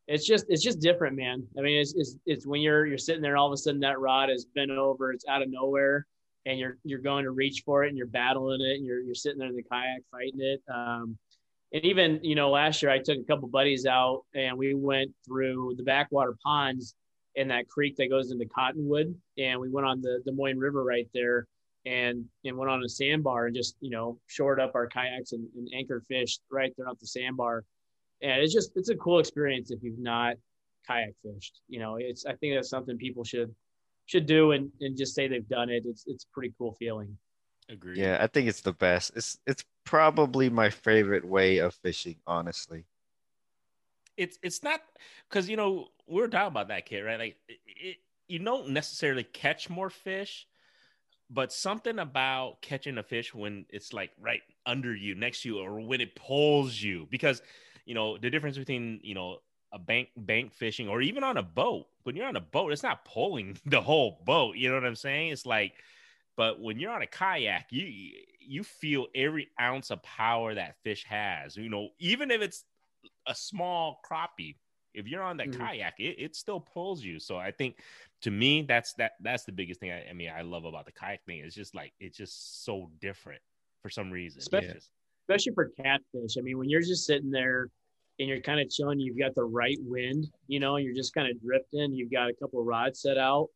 it's 0.08 0.24
just 0.26 0.46
it's 0.48 0.62
just 0.62 0.80
different, 0.80 1.16
man. 1.16 1.44
I 1.58 1.62
mean, 1.62 1.80
it's, 1.80 1.94
it's 1.94 2.16
it's 2.26 2.46
when 2.46 2.60
you're 2.60 2.86
you're 2.86 2.98
sitting 2.98 3.22
there, 3.22 3.36
all 3.36 3.46
of 3.46 3.52
a 3.52 3.56
sudden 3.56 3.80
that 3.80 3.98
rod 4.00 4.30
is 4.30 4.44
bent 4.54 4.70
over, 4.70 5.12
it's 5.12 5.26
out 5.28 5.42
of 5.42 5.50
nowhere, 5.50 6.06
and 6.46 6.58
you're 6.58 6.78
you're 6.84 7.00
going 7.00 7.24
to 7.24 7.30
reach 7.32 7.62
for 7.64 7.84
it, 7.84 7.88
and 7.88 7.96
you're 7.98 8.06
battling 8.06 8.60
it, 8.60 8.76
and 8.76 8.84
you're 8.86 9.00
you're 9.00 9.14
sitting 9.14 9.38
there 9.38 9.48
in 9.48 9.56
the 9.56 9.62
kayak 9.62 10.02
fighting 10.10 10.40
it. 10.40 10.62
Um, 10.72 11.18
and 11.72 11.84
even 11.84 12.20
you 12.22 12.34
know, 12.36 12.50
last 12.50 12.82
year 12.82 12.90
I 12.92 12.98
took 12.98 13.18
a 13.18 13.24
couple 13.24 13.48
buddies 13.48 13.86
out, 13.86 14.22
and 14.34 14.56
we 14.56 14.74
went 14.74 15.10
through 15.26 15.74
the 15.76 15.82
backwater 15.82 16.36
ponds 16.44 16.94
in 17.34 17.48
that 17.48 17.68
creek 17.68 17.96
that 17.96 18.08
goes 18.08 18.30
into 18.30 18.46
Cottonwood, 18.46 19.14
and 19.38 19.60
we 19.60 19.68
went 19.68 19.86
on 19.86 20.00
the 20.00 20.22
Des 20.24 20.32
Moines 20.32 20.58
River 20.58 20.82
right 20.84 21.08
there, 21.12 21.46
and 21.86 22.24
and 22.44 22.56
went 22.56 22.70
on 22.70 22.82
a 22.82 22.88
sandbar 22.88 23.46
and 23.46 23.56
just 23.56 23.76
you 23.80 23.90
know 23.90 24.18
shored 24.26 24.60
up 24.60 24.74
our 24.74 24.86
kayaks 24.86 25.32
and, 25.32 25.46
and 25.56 25.68
anchor 25.74 26.02
fished 26.08 26.42
right 26.50 26.72
there 26.76 26.88
off 26.88 26.98
the 26.98 27.06
sandbar. 27.06 27.64
And 28.22 28.42
it's 28.42 28.52
just 28.52 28.72
it's 28.76 28.90
a 28.90 28.96
cool 28.96 29.18
experience 29.18 29.70
if 29.70 29.82
you've 29.82 29.98
not 29.98 30.36
kayak 30.86 31.14
fished 31.22 31.62
you 31.68 31.80
know 31.80 31.96
it's 31.96 32.26
i 32.26 32.32
think 32.34 32.54
that's 32.54 32.70
something 32.70 32.96
people 32.96 33.24
should 33.24 33.52
should 34.06 34.26
do 34.26 34.52
and 34.52 34.70
and 34.80 34.96
just 34.96 35.14
say 35.14 35.28
they've 35.28 35.48
done 35.48 35.68
it. 35.68 35.82
It's 35.84 36.04
it's 36.06 36.24
a 36.24 36.28
pretty 36.32 36.54
cool 36.56 36.72
feeling. 36.78 37.16
Agree 37.68 38.00
Yeah, 38.00 38.18
I 38.20 38.28
think 38.28 38.48
it's 38.48 38.60
the 38.60 38.72
best. 38.72 39.12
It's 39.16 39.38
it's 39.46 39.64
probably 39.84 40.48
my 40.48 40.70
favorite 40.70 41.24
way 41.24 41.58
of 41.58 41.74
fishing, 41.74 42.16
honestly. 42.26 42.84
it's 44.16 44.38
it's 44.42 44.62
not 44.62 44.80
because 45.28 45.48
you 45.48 45.56
know 45.56 45.88
we're 46.06 46.28
talking 46.28 46.48
about 46.48 46.68
that 46.68 46.86
kid 46.86 47.02
right? 47.02 47.18
Like 47.18 47.36
it, 47.48 47.58
it, 47.66 47.96
you 48.28 48.38
don't 48.38 48.70
necessarily 48.70 49.24
catch 49.24 49.68
more 49.68 49.90
fish 49.90 50.46
but 51.28 51.52
something 51.52 51.98
about 51.98 52.62
catching 52.62 52.98
a 52.98 53.02
fish 53.02 53.34
when 53.34 53.66
it's 53.70 53.92
like 53.92 54.12
right 54.20 54.42
under 54.64 54.94
you 54.94 55.14
next 55.14 55.42
to 55.42 55.48
you 55.48 55.58
or 55.58 55.80
when 55.80 56.00
it 56.00 56.14
pulls 56.14 56.80
you 56.80 57.06
because 57.10 57.42
you 57.84 57.94
know 57.94 58.16
the 58.18 58.30
difference 58.30 58.56
between 58.58 59.00
you 59.02 59.14
know 59.14 59.38
a 59.72 59.78
bank 59.78 60.08
bank 60.16 60.52
fishing 60.52 60.88
or 60.88 61.02
even 61.02 61.24
on 61.24 61.36
a 61.36 61.42
boat 61.42 61.86
when 62.04 62.14
you're 62.14 62.26
on 62.26 62.36
a 62.36 62.40
boat 62.40 62.72
it's 62.72 62.82
not 62.82 63.04
pulling 63.04 63.58
the 63.66 63.80
whole 63.80 64.22
boat 64.24 64.56
you 64.56 64.68
know 64.68 64.74
what 64.74 64.84
i'm 64.84 64.96
saying 64.96 65.30
it's 65.32 65.46
like 65.46 65.74
but 66.36 66.60
when 66.60 66.78
you're 66.78 66.92
on 66.92 67.02
a 67.02 67.06
kayak 67.06 67.72
you 67.72 68.14
you 68.40 68.62
feel 68.62 69.06
every 69.14 69.48
ounce 69.60 69.90
of 69.90 70.02
power 70.02 70.54
that 70.54 70.76
fish 70.82 71.04
has 71.04 71.56
you 71.56 71.68
know 71.68 71.88
even 71.98 72.30
if 72.30 72.40
it's 72.40 72.64
a 73.26 73.34
small 73.34 74.00
crappie 74.08 74.56
if 74.94 75.06
you're 75.06 75.22
on 75.22 75.36
that 75.36 75.50
Mhm. 75.50 75.52
kayak 75.52 75.98
it, 75.98 76.16
it 76.18 76.36
still 76.36 76.60
pulls 76.60 77.02
you 77.02 77.18
so 77.18 77.36
i 77.36 77.50
think 77.50 77.82
to 78.22 78.30
me 78.30 78.62
that's 78.62 78.94
that 78.94 79.12
that's 79.20 79.44
the 79.44 79.52
biggest 79.52 79.78
thing 79.80 79.92
I, 79.92 80.08
I 80.08 80.12
mean 80.12 80.30
i 80.34 80.40
love 80.42 80.64
about 80.64 80.86
the 80.86 80.92
kayak 80.92 81.24
thing. 81.26 81.40
It's 81.44 81.54
just 81.54 81.74
like 81.74 81.92
it's 82.00 82.16
just 82.16 82.64
so 82.64 82.90
different 83.00 83.40
for 83.82 83.90
some 83.90 84.10
reason. 84.10 84.38
Especially- 84.40 84.74
just- 84.74 84.90
especially 85.28 85.54
for 85.54 85.70
catfish. 85.76 86.36
I 86.38 86.40
mean 86.42 86.56
when 86.58 86.68
you're 86.68 86.80
just 86.80 87.04
sitting 87.04 87.30
there 87.30 87.68
and 88.18 88.28
you're 88.28 88.40
kind 88.40 88.60
of 88.60 88.70
chilling 88.70 88.98
you've 89.00 89.18
got 89.18 89.34
the 89.34 89.44
right 89.44 89.76
wind 89.82 90.26
you 90.46 90.58
know 90.60 90.76
you're 90.76 90.94
just 90.94 91.12
kind 91.14 91.28
of 91.30 91.40
drifting 91.42 91.92
you've 91.92 92.10
got 92.12 92.30
a 92.30 92.34
couple 92.34 92.64
rods 92.64 93.00
set 93.02 93.18
out 93.18 93.48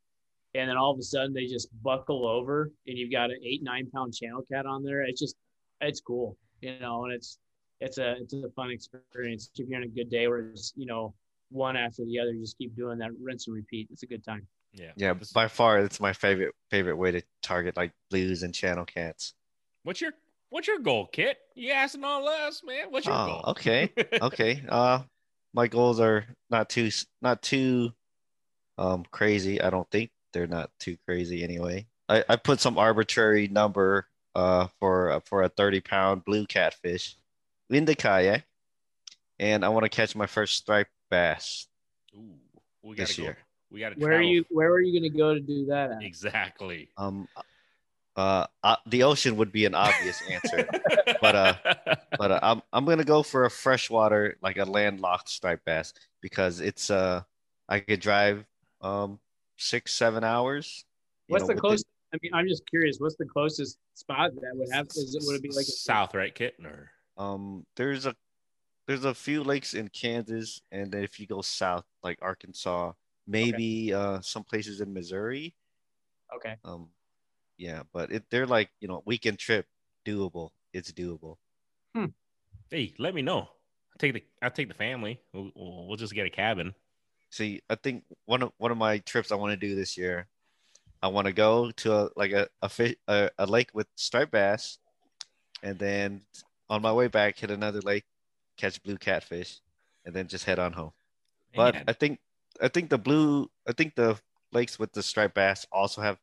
and 0.54 0.68
then 0.68 0.76
all 0.76 0.92
of 0.92 0.98
a 0.98 1.02
sudden 1.02 1.32
they 1.32 1.46
just 1.46 1.68
buckle 1.82 2.26
over 2.26 2.70
and 2.86 2.98
you've 2.98 3.12
got 3.12 3.30
an 3.30 3.38
eight 3.44 3.62
nine 3.62 3.88
pound 3.94 4.12
channel 4.14 4.42
cat 4.52 4.66
on 4.66 4.82
there. 4.84 5.02
It's 5.02 5.20
just 5.20 5.36
it's 5.80 6.00
cool 6.00 6.36
you 6.60 6.78
know 6.80 7.04
and 7.04 7.14
it's 7.14 7.38
it's 7.80 7.96
a 7.98 8.16
it's 8.20 8.34
a 8.34 8.50
fun 8.54 8.70
experience. 8.70 9.50
If 9.56 9.68
you're 9.68 9.78
on 9.78 9.84
a 9.84 9.88
good 9.88 10.10
day 10.10 10.28
where 10.28 10.50
it's 10.50 10.74
you 10.76 10.84
know 10.86 11.14
one 11.50 11.76
after 11.76 12.04
the 12.04 12.18
other 12.18 12.32
just 12.34 12.56
keep 12.58 12.74
doing 12.76 12.98
that 12.98 13.10
rinse 13.20 13.46
and 13.46 13.56
repeat 13.56 13.88
it's 13.90 14.02
a 14.02 14.06
good 14.06 14.24
time 14.24 14.46
yeah 14.72 14.92
Yeah, 14.96 15.14
by 15.34 15.48
far 15.48 15.78
it's 15.80 16.00
my 16.00 16.12
favorite 16.12 16.54
favorite 16.70 16.96
way 16.96 17.10
to 17.10 17.22
target 17.42 17.76
like 17.76 17.92
blues 18.10 18.42
and 18.42 18.54
channel 18.54 18.84
cats. 18.84 19.34
what's 19.82 20.00
your 20.00 20.12
what's 20.50 20.68
your 20.68 20.78
goal 20.78 21.06
kit 21.06 21.38
you 21.54 21.70
asking 21.72 22.04
all 22.04 22.28
us 22.28 22.62
man 22.64 22.86
what's 22.90 23.06
your 23.06 23.14
Oh, 23.16 23.26
goal 23.26 23.44
okay. 23.48 23.92
Okay. 24.22 24.62
Uh 24.68 25.02
my 25.52 25.66
goals 25.66 25.98
are 25.98 26.24
not 26.50 26.68
too 26.70 26.90
not 27.20 27.42
too 27.42 27.92
um 28.78 29.04
crazy. 29.10 29.60
I 29.60 29.70
don't 29.70 29.90
think 29.90 30.10
they're 30.32 30.46
not 30.46 30.70
too 30.78 30.96
crazy 31.06 31.42
anyway. 31.42 31.86
I, 32.08 32.24
I 32.28 32.36
put 32.36 32.60
some 32.60 32.78
arbitrary 32.78 33.48
number 33.48 34.06
uh 34.36 34.68
for 34.78 35.20
for 35.24 35.42
a 35.42 35.48
30 35.48 35.80
pound 35.80 36.24
blue 36.24 36.46
catfish 36.46 37.16
in 37.68 37.84
the 37.84 37.96
kayak 37.96 38.44
and 39.40 39.64
I 39.64 39.68
want 39.70 39.84
to 39.84 39.88
catch 39.88 40.14
my 40.14 40.26
first 40.26 40.56
striped 40.56 40.90
bass. 41.10 41.66
Ooh, 42.14 42.34
we 42.82 42.96
gotta 42.96 43.08
This 43.08 43.16
go 43.16 43.24
year. 43.24 43.38
we 43.70 43.80
gotta 43.80 43.96
where 43.96 44.18
are 44.18 44.22
you 44.22 44.44
where 44.50 44.70
are 44.70 44.80
you 44.80 44.98
going 44.98 45.10
to 45.10 45.18
go 45.18 45.34
to 45.34 45.40
do 45.40 45.66
that 45.66 45.90
at? 45.90 46.02
exactly 46.02 46.88
Um 46.96 47.28
uh, 48.16 48.46
uh 48.62 48.76
the 48.86 49.02
ocean 49.02 49.36
would 49.36 49.52
be 49.52 49.64
an 49.66 49.74
obvious 49.74 50.20
answer. 50.30 50.68
But, 51.20 51.36
uh, 51.36 51.54
but 52.18 52.30
uh, 52.30 52.40
I'm 52.42 52.62
I'm 52.72 52.84
gonna 52.84 53.04
go 53.04 53.22
for 53.22 53.44
a 53.44 53.50
freshwater, 53.50 54.36
like 54.42 54.58
a 54.58 54.64
landlocked 54.64 55.28
striped 55.28 55.64
bass, 55.64 55.94
because 56.20 56.60
it's 56.60 56.90
uh 56.90 57.22
I 57.68 57.80
could 57.80 58.00
drive 58.00 58.44
um 58.80 59.20
six, 59.56 59.94
seven 59.94 60.24
hours. 60.24 60.84
What's 61.28 61.42
know, 61.42 61.54
the 61.54 61.60
closest? 61.60 61.86
I 62.12 62.18
mean, 62.22 62.32
I'm 62.34 62.48
just 62.48 62.68
curious. 62.68 62.96
What's 62.98 63.16
the 63.16 63.26
closest 63.26 63.78
spot 63.94 64.32
that 64.34 64.50
would 64.54 64.68
have? 64.72 64.86
Is 64.88 65.14
it 65.14 65.22
would 65.24 65.36
it 65.36 65.42
be 65.42 65.50
like 65.50 65.66
a, 65.66 65.70
south, 65.70 66.14
right, 66.14 66.34
Kit? 66.34 66.56
Or 66.64 66.90
um, 67.16 67.64
there's 67.76 68.06
a 68.06 68.16
there's 68.90 69.04
a 69.04 69.14
few 69.14 69.44
lakes 69.44 69.74
in 69.74 69.86
Kansas, 69.86 70.62
and 70.72 70.90
then 70.90 71.04
if 71.04 71.20
you 71.20 71.26
go 71.28 71.42
south, 71.42 71.84
like 72.02 72.18
Arkansas, 72.20 72.90
maybe 73.24 73.94
okay. 73.94 74.16
uh 74.16 74.20
some 74.20 74.42
places 74.42 74.80
in 74.80 74.92
Missouri. 74.92 75.54
Okay. 76.34 76.56
Um, 76.64 76.88
yeah, 77.56 77.84
but 77.92 78.10
it, 78.10 78.24
they're 78.30 78.48
like 78.48 78.68
you 78.80 78.88
know 78.88 79.04
weekend 79.06 79.38
trip 79.38 79.66
doable. 80.04 80.50
It's 80.72 80.90
doable. 80.90 81.36
Hmm. 81.94 82.06
Hey, 82.68 82.92
let 82.98 83.14
me 83.14 83.22
know. 83.22 83.38
I'll 83.38 84.00
take 84.00 84.14
the 84.14 84.24
I'll 84.42 84.50
take 84.50 84.66
the 84.66 84.74
family. 84.74 85.20
We'll, 85.32 85.52
we'll 85.54 85.96
just 85.96 86.12
get 86.12 86.26
a 86.26 86.30
cabin. 86.30 86.74
See, 87.30 87.62
I 87.70 87.76
think 87.76 88.02
one 88.26 88.42
of 88.42 88.50
one 88.58 88.72
of 88.72 88.76
my 88.76 88.98
trips 88.98 89.30
I 89.30 89.36
want 89.36 89.52
to 89.52 89.68
do 89.68 89.76
this 89.76 89.96
year, 89.96 90.26
I 91.00 91.06
want 91.06 91.28
to 91.28 91.32
go 91.32 91.70
to 91.70 91.94
a, 91.94 92.10
like 92.16 92.32
a 92.32 92.48
a, 92.60 92.68
fish, 92.68 92.96
a 93.06 93.30
a 93.38 93.46
lake 93.46 93.70
with 93.72 93.86
striped 93.94 94.32
bass, 94.32 94.78
and 95.62 95.78
then 95.78 96.22
on 96.68 96.82
my 96.82 96.92
way 96.92 97.06
back 97.06 97.38
hit 97.38 97.52
another 97.52 97.80
lake, 97.82 98.04
catch 98.60 98.82
blue 98.82 98.96
catfish, 98.96 99.60
and 100.04 100.14
then 100.14 100.26
just 100.26 100.44
head 100.44 100.58
on 100.58 100.72
home. 100.72 100.92
Man. 101.56 101.72
But 101.72 101.84
I 101.88 101.92
think 101.92 102.20
I 102.60 102.68
think 102.68 102.90
the 102.90 102.98
blue 102.98 103.50
I 103.68 103.72
think 103.72 103.94
the 103.94 104.18
lakes 104.52 104.78
with 104.78 104.92
the 104.92 105.02
striped 105.02 105.34
bass 105.34 105.66
also 105.72 106.00
have 106.00 106.18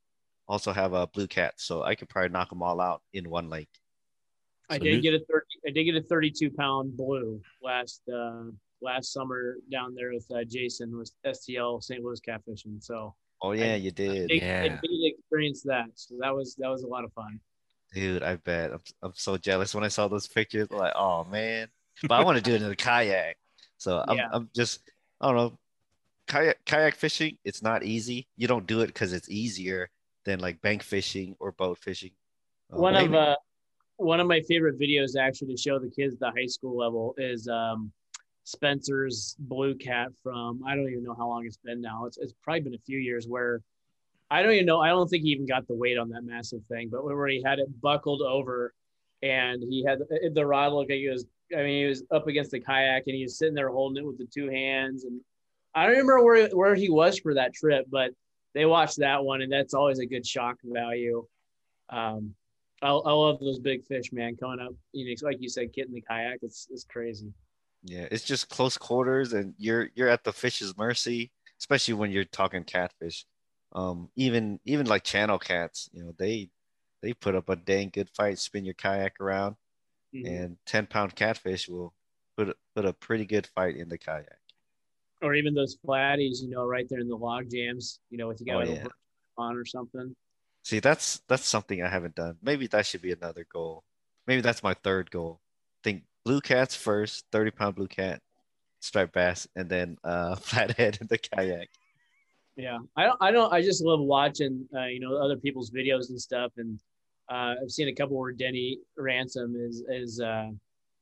also 0.47 0.71
have 0.71 0.93
a 0.93 1.07
blue 1.07 1.27
cat, 1.27 1.55
so 1.57 1.83
I 1.83 1.95
could 1.95 2.09
probably 2.09 2.29
knock 2.29 2.49
them 2.49 2.63
all 2.63 2.79
out 2.79 3.01
in 3.13 3.29
one 3.29 3.49
lake. 3.49 3.69
I 4.69 4.77
did 4.77 5.01
get 5.01 5.13
a 5.13 5.19
30, 5.19 5.45
I 5.65 5.71
did 5.71 5.83
get 5.85 5.95
a 5.95 6.01
32 6.01 6.51
pound 6.51 6.97
blue 6.97 7.41
last 7.63 8.01
uh, 8.13 8.43
last 8.81 9.13
summer 9.13 9.57
down 9.71 9.95
there 9.95 10.11
with 10.13 10.25
uh, 10.33 10.43
Jason 10.43 10.97
with 10.97 11.11
STL 11.25 11.81
St. 11.81 12.03
Louis 12.03 12.19
catfishing. 12.27 12.83
So 12.83 13.15
oh 13.41 13.51
yeah, 13.53 13.73
I, 13.73 13.75
you 13.75 13.91
did. 13.91 14.23
I 14.23 14.27
did, 14.27 14.41
yeah, 14.41 14.63
I 14.63 14.67
did 14.67 15.13
experience 15.13 15.63
that. 15.63 15.87
So 15.95 16.15
that 16.19 16.33
was 16.35 16.55
that 16.55 16.69
was 16.69 16.83
a 16.83 16.87
lot 16.87 17.03
of 17.03 17.13
fun. 17.13 17.39
Dude, 17.93 18.23
I 18.23 18.35
bet. 18.35 18.73
I'm, 18.73 18.81
I'm 19.01 19.13
so 19.15 19.37
jealous 19.37 19.73
when 19.73 19.85
I 19.85 19.87
saw 19.87 20.07
those 20.09 20.27
pictures. 20.27 20.69
Like, 20.69 20.93
oh 20.95 21.23
man, 21.25 21.69
but 22.03 22.19
I 22.19 22.23
want 22.23 22.37
to 22.37 22.43
do 22.43 22.53
it 22.53 22.61
in 22.61 22.71
a 22.71 22.75
kayak. 22.75 23.37
So 23.77 24.03
I'm, 24.07 24.17
yeah. 24.17 24.29
I'm 24.31 24.49
just, 24.55 24.81
I 25.21 25.27
don't 25.27 25.35
know, 25.35 25.57
kayak 26.27 26.63
kayak 26.65 26.95
fishing. 26.95 27.37
It's 27.43 27.61
not 27.61 27.83
easy. 27.83 28.27
You 28.37 28.47
don't 28.47 28.67
do 28.67 28.81
it 28.81 28.87
because 28.87 29.13
it's 29.13 29.29
easier 29.29 29.89
than 30.25 30.39
like 30.39 30.61
bank 30.61 30.83
fishing 30.83 31.35
or 31.39 31.51
boat 31.51 31.77
fishing. 31.77 32.11
Uh, 32.73 32.79
one 32.79 32.93
maybe. 32.93 33.07
of 33.07 33.13
uh, 33.15 33.35
one 33.97 34.19
of 34.19 34.27
my 34.27 34.41
favorite 34.41 34.79
videos 34.79 35.15
actually 35.19 35.55
to 35.55 35.61
show 35.61 35.79
the 35.79 35.89
kids 35.89 36.15
the 36.19 36.31
high 36.31 36.47
school 36.47 36.77
level 36.77 37.15
is 37.17 37.47
um, 37.47 37.91
Spencer's 38.43 39.35
blue 39.39 39.75
cat 39.75 40.09
from 40.21 40.61
I 40.65 40.75
don't 40.75 40.89
even 40.89 41.03
know 41.03 41.15
how 41.17 41.27
long 41.27 41.45
it's 41.45 41.57
been 41.57 41.81
now. 41.81 42.05
It's 42.05 42.17
it's 42.17 42.33
probably 42.43 42.61
been 42.61 42.75
a 42.75 42.85
few 42.85 42.99
years 42.99 43.27
where 43.27 43.61
I 44.29 44.43
don't 44.43 44.51
even 44.51 44.65
know. 44.65 44.81
I 44.81 44.89
don't 44.89 45.07
think 45.07 45.23
he 45.23 45.29
even 45.29 45.45
got 45.45 45.67
the 45.67 45.75
weight 45.75 45.97
on 45.97 46.09
that 46.09 46.23
massive 46.23 46.63
thing, 46.65 46.89
but 46.91 47.03
where 47.03 47.27
he 47.27 47.41
had 47.43 47.59
it 47.59 47.81
buckled 47.81 48.21
over 48.21 48.73
and 49.23 49.63
he 49.63 49.83
had 49.87 49.99
the, 50.33 50.45
rod 50.45 50.73
look 50.73 50.89
like 50.89 50.97
he 50.97 51.09
was 51.09 51.25
I 51.53 51.63
mean, 51.63 51.83
he 51.83 51.85
was 51.85 52.03
up 52.11 52.27
against 52.27 52.51
the 52.51 52.59
kayak 52.59 53.03
and 53.07 53.15
he 53.15 53.23
was 53.23 53.37
sitting 53.37 53.53
there 53.53 53.69
holding 53.69 54.03
it 54.03 54.07
with 54.07 54.17
the 54.17 54.25
two 54.25 54.49
hands. 54.49 55.03
And 55.03 55.21
I 55.73 55.83
don't 55.83 55.91
remember 55.91 56.23
where, 56.23 56.47
where 56.49 56.75
he 56.75 56.89
was 56.89 57.19
for 57.19 57.33
that 57.35 57.53
trip, 57.53 57.85
but 57.89 58.11
they 58.53 58.65
watched 58.65 58.97
that 58.97 59.23
one 59.23 59.41
and 59.41 59.51
that's 59.51 59.73
always 59.73 59.99
a 59.99 60.05
good 60.05 60.25
shock 60.25 60.57
value. 60.63 61.25
Um, 61.89 62.33
I, 62.81 62.89
I 62.89 63.11
love 63.11 63.39
those 63.39 63.59
big 63.59 63.85
fish, 63.85 64.11
man, 64.11 64.35
coming 64.35 64.59
up. 64.59 64.73
You 64.91 65.05
know, 65.05 65.27
like 65.27 65.37
you 65.39 65.49
said, 65.49 65.73
getting 65.73 65.93
the 65.93 66.01
kayak. 66.01 66.39
It's 66.41 66.67
it's 66.69 66.83
crazy. 66.83 67.33
Yeah, 67.83 68.07
it's 68.11 68.23
just 68.23 68.49
close 68.49 68.77
quarters, 68.77 69.33
and 69.33 69.55
you're 69.57 69.89
you're 69.95 70.09
at 70.09 70.23
the 70.23 70.33
fish's 70.33 70.77
mercy, 70.77 71.31
especially 71.59 71.95
when 71.95 72.11
you're 72.11 72.23
talking 72.23 72.63
catfish. 72.63 73.25
Um, 73.73 74.09
even 74.15 74.59
even 74.65 74.85
like 74.85 75.03
channel 75.03 75.39
cats, 75.39 75.89
you 75.91 76.03
know, 76.03 76.13
they 76.19 76.49
they 77.01 77.13
put 77.13 77.33
up 77.33 77.49
a 77.49 77.55
dang 77.55 77.89
good 77.89 78.09
fight, 78.09 78.37
spin 78.37 78.65
your 78.65 78.75
kayak 78.75 79.19
around 79.19 79.55
mm-hmm. 80.15 80.25
and 80.25 80.57
10 80.65 80.87
pound 80.87 81.15
catfish 81.15 81.67
will 81.67 81.93
put 82.37 82.55
put 82.75 82.85
a 82.85 82.93
pretty 82.93 83.25
good 83.25 83.47
fight 83.47 83.75
in 83.75 83.89
the 83.89 83.97
kayak. 83.97 84.39
Or 85.21 85.33
even 85.33 85.53
those 85.53 85.77
flatties, 85.77 86.41
you 86.41 86.49
know, 86.49 86.65
right 86.65 86.85
there 86.89 86.99
in 86.99 87.07
the 87.07 87.15
log 87.15 87.49
jams, 87.49 87.99
you 88.09 88.17
know, 88.17 88.29
if 88.29 88.39
you 88.39 88.45
got 88.45 88.67
oh, 88.67 88.71
yeah. 88.71 88.87
on 89.37 89.55
or 89.57 89.65
something. 89.65 90.15
See, 90.63 90.79
that's 90.79 91.21
that's 91.27 91.45
something 91.45 91.81
I 91.81 91.89
haven't 91.89 92.15
done. 92.15 92.35
Maybe 92.41 92.67
that 92.67 92.85
should 92.85 93.01
be 93.01 93.13
another 93.13 93.45
goal. 93.51 93.83
Maybe 94.27 94.41
that's 94.41 94.61
my 94.61 94.73
third 94.73 95.09
goal. 95.09 95.39
think 95.83 96.03
blue 96.25 96.41
cats 96.41 96.75
first, 96.75 97.25
30 97.31 97.51
pound 97.51 97.75
blue 97.75 97.87
cat, 97.87 98.21
striped 98.79 99.13
bass, 99.13 99.47
and 99.55 99.69
then 99.69 99.97
uh 100.03 100.35
flathead 100.47 100.99
in 101.01 101.07
the 101.07 101.17
kayak. 101.17 101.69
Yeah, 102.57 102.79
I 102.95 103.03
don't. 103.03 103.17
I 103.21 103.31
don't. 103.31 103.53
I 103.53 103.61
just 103.61 103.83
love 103.83 103.99
watching, 103.99 104.67
uh, 104.75 104.85
you 104.85 104.99
know, 104.99 105.15
other 105.15 105.37
people's 105.37 105.69
videos 105.69 106.09
and 106.09 106.19
stuff, 106.19 106.51
and 106.57 106.79
uh, 107.29 107.55
I've 107.61 107.71
seen 107.71 107.87
a 107.87 107.93
couple 107.93 108.17
where 108.17 108.31
Denny 108.31 108.79
Ransom 108.97 109.55
is 109.57 109.83
is 109.89 110.19
uh, 110.21 110.49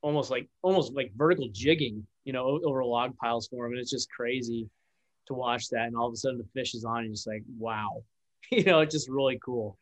almost 0.02 0.32
like 0.32 0.48
almost 0.62 0.94
like 0.94 1.12
vertical 1.16 1.50
jigging, 1.52 2.06
you 2.24 2.34
know, 2.34 2.60
over 2.64 2.84
log 2.84 3.16
piles 3.18 3.48
for 3.48 3.66
him, 3.66 3.74
and 3.74 3.82
it's 3.82 3.92
just 3.92 4.10
crazy 4.10 4.70
to 5.28 5.34
watch 5.34 5.70
that. 5.70 5.88
And 5.88 5.96
all 5.96 6.08
of 6.08 6.14
a 6.14 6.18
sudden, 6.18 6.38
the 6.38 6.60
fish 6.60 6.74
is 6.74 6.86
on, 6.86 6.98
and 6.98 7.06
you're 7.08 7.14
just 7.14 7.28
like, 7.28 7.44
wow, 7.58 8.04
you 8.52 8.64
know, 8.64 8.80
it's 8.80 8.94
just 8.94 9.10
really 9.10 9.40
cool. 9.44 9.78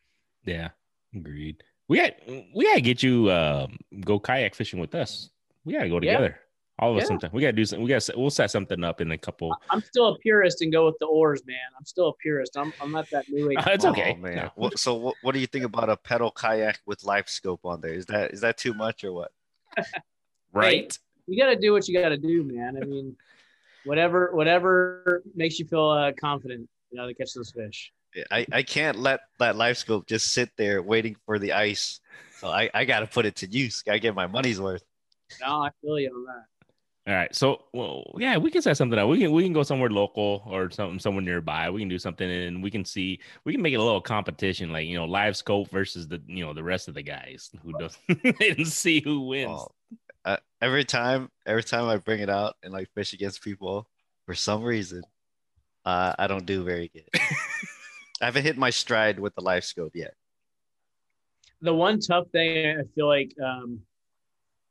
Yeah, 0.46 0.70
agreed. 1.16 1.64
We 1.88 1.98
got 1.98 2.14
we 2.28 2.66
gotta 2.66 2.82
get 2.82 3.04
you 3.04 3.30
uh, 3.30 3.68
go 4.02 4.20
kayak 4.20 4.56
fishing 4.56 4.80
with 4.80 4.96
us. 4.96 5.30
We 5.66 5.74
gotta 5.74 5.90
go 5.90 6.00
together. 6.00 6.40
Yeah. 6.84 6.90
All 6.90 6.96
of 6.96 7.02
yeah. 7.02 7.08
sometime. 7.08 7.32
We 7.34 7.42
gotta 7.42 7.54
do 7.54 7.66
something. 7.66 7.84
We 7.84 7.90
gotta 7.90 8.14
we'll 8.18 8.30
set 8.30 8.52
something 8.52 8.84
up 8.84 9.02
in 9.02 9.12
a 9.12 9.18
couple. 9.18 9.56
I'm 9.70 9.82
still 9.82 10.08
a 10.08 10.18
purist 10.20 10.62
and 10.62 10.72
go 10.72 10.86
with 10.86 10.98
the 11.00 11.06
oars, 11.06 11.42
man. 11.46 11.58
I'm 11.78 11.86
still 11.86 12.10
a 12.10 12.14
purist. 12.14 12.58
I'm 12.58 12.74
I'm 12.82 12.92
not 12.92 13.10
that 13.12 13.30
new 13.30 13.52
age. 13.52 13.58
it's 13.68 13.86
okay, 13.86 14.16
oh, 14.18 14.22
man. 14.22 14.52
so 14.76 14.96
what, 14.96 15.16
what 15.22 15.34
do 15.34 15.40
you 15.40 15.48
think 15.48 15.66
about 15.66 15.90
a 15.90 15.98
pedal 15.98 16.32
kayak 16.32 16.80
with 16.86 17.02
LiveScope 17.02 17.60
on 17.64 17.82
there? 17.82 17.94
Is 17.94 18.06
that 18.08 18.34
is 18.34 18.42
that 18.42 18.58
too 18.58 18.74
much 18.74 19.04
or 19.04 19.14
what? 19.14 19.32
right. 20.54 20.92
Hey, 20.92 21.34
you 21.34 21.42
gotta 21.42 21.56
do 21.56 21.72
what 21.72 21.88
you 21.88 22.00
gotta 22.00 22.18
do, 22.18 22.44
man. 22.44 22.78
I 22.82 22.86
mean, 22.86 23.16
whatever 23.86 24.32
whatever 24.34 25.24
makes 25.36 25.60
you 25.60 25.66
feel 25.66 25.90
uh, 25.90 26.12
confident, 26.20 26.70
you 26.92 26.98
know, 26.98 27.08
to 27.08 27.14
catch 27.14 27.34
those 27.34 27.52
fish. 27.52 27.92
I, 28.30 28.46
I 28.52 28.64
can't 28.64 29.00
let 29.00 29.22
that 29.40 29.56
LiveScope 29.56 30.08
just 30.08 30.32
sit 30.32 30.50
there 30.58 30.82
waiting 30.82 31.16
for 31.26 31.40
the 31.40 31.54
ice. 31.54 32.00
So 32.38 32.48
I, 32.48 32.70
I 32.74 32.86
got 32.86 33.00
to 33.00 33.08
put 33.08 33.26
it 33.26 33.38
to 33.38 33.48
use. 33.48 33.82
Got 33.82 33.94
to 33.94 34.00
get 34.00 34.14
my 34.14 34.28
money's 34.28 34.62
worth. 34.62 34.84
No, 35.42 35.64
I 35.64 35.70
feel 35.82 36.00
you 36.00 36.10
on 36.10 36.26
that. 36.26 36.46
All 37.06 37.14
right. 37.14 37.36
So, 37.36 37.64
well, 37.74 38.06
yeah, 38.18 38.38
we 38.38 38.50
can 38.50 38.62
set 38.62 38.78
something 38.78 38.98
up. 38.98 39.10
We 39.10 39.20
can 39.20 39.32
we 39.34 39.44
can 39.44 39.52
go 39.52 39.64
somewhere 39.64 39.90
local 39.90 40.42
or 40.46 40.72
something 40.72 41.00
somewhere 41.00 41.22
nearby. 41.22 41.70
We 41.70 41.82
can 41.82 41.90
do 41.90 42.00
something 42.00 42.30
and 42.30 42.64
we 42.64 42.72
can 42.72 42.86
see 42.86 43.20
we 43.44 43.52
can 43.52 43.62
make 43.62 43.74
it 43.74 43.78
a 43.78 43.84
little 43.84 44.00
competition, 44.00 44.72
like 44.72 44.88
you 44.88 44.96
know, 44.96 45.06
live 45.06 45.36
scope 45.36 45.70
versus 45.70 46.08
the 46.08 46.22
you 46.28 46.46
know 46.46 46.54
the 46.54 46.64
rest 46.64 46.88
of 46.88 46.94
the 46.94 47.04
guys 47.04 47.52
who 47.62 47.74
does 47.78 47.98
and 48.58 48.66
see 48.66 49.02
who 49.02 49.28
wins. 49.28 49.52
Oh, 49.52 49.68
uh, 50.26 50.38
every 50.62 50.86
time, 50.86 51.30
every 51.46 51.64
time 51.64 51.90
I 51.90 51.98
bring 51.98 52.22
it 52.22 52.30
out 52.30 52.56
and 52.64 52.72
like 52.72 52.90
fish 52.96 53.12
against 53.12 53.44
people, 53.44 53.88
for 54.26 54.34
some 54.34 54.64
reason, 54.64 55.04
uh, 55.84 56.14
I 56.18 56.28
don't 56.28 56.46
do 56.46 56.64
very 56.64 56.88
good. 56.88 57.10
I 58.22 58.26
haven't 58.26 58.44
hit 58.44 58.58
my 58.58 58.70
stride 58.70 59.20
with 59.20 59.36
the 59.36 59.42
live 59.42 59.66
scope 59.66 59.96
yet. 59.96 60.14
The 61.62 61.74
one 61.74 62.00
tough 62.00 62.28
thing 62.32 62.80
I 62.80 62.84
feel 62.96 63.08
like 63.08 63.36
um, 63.44 63.82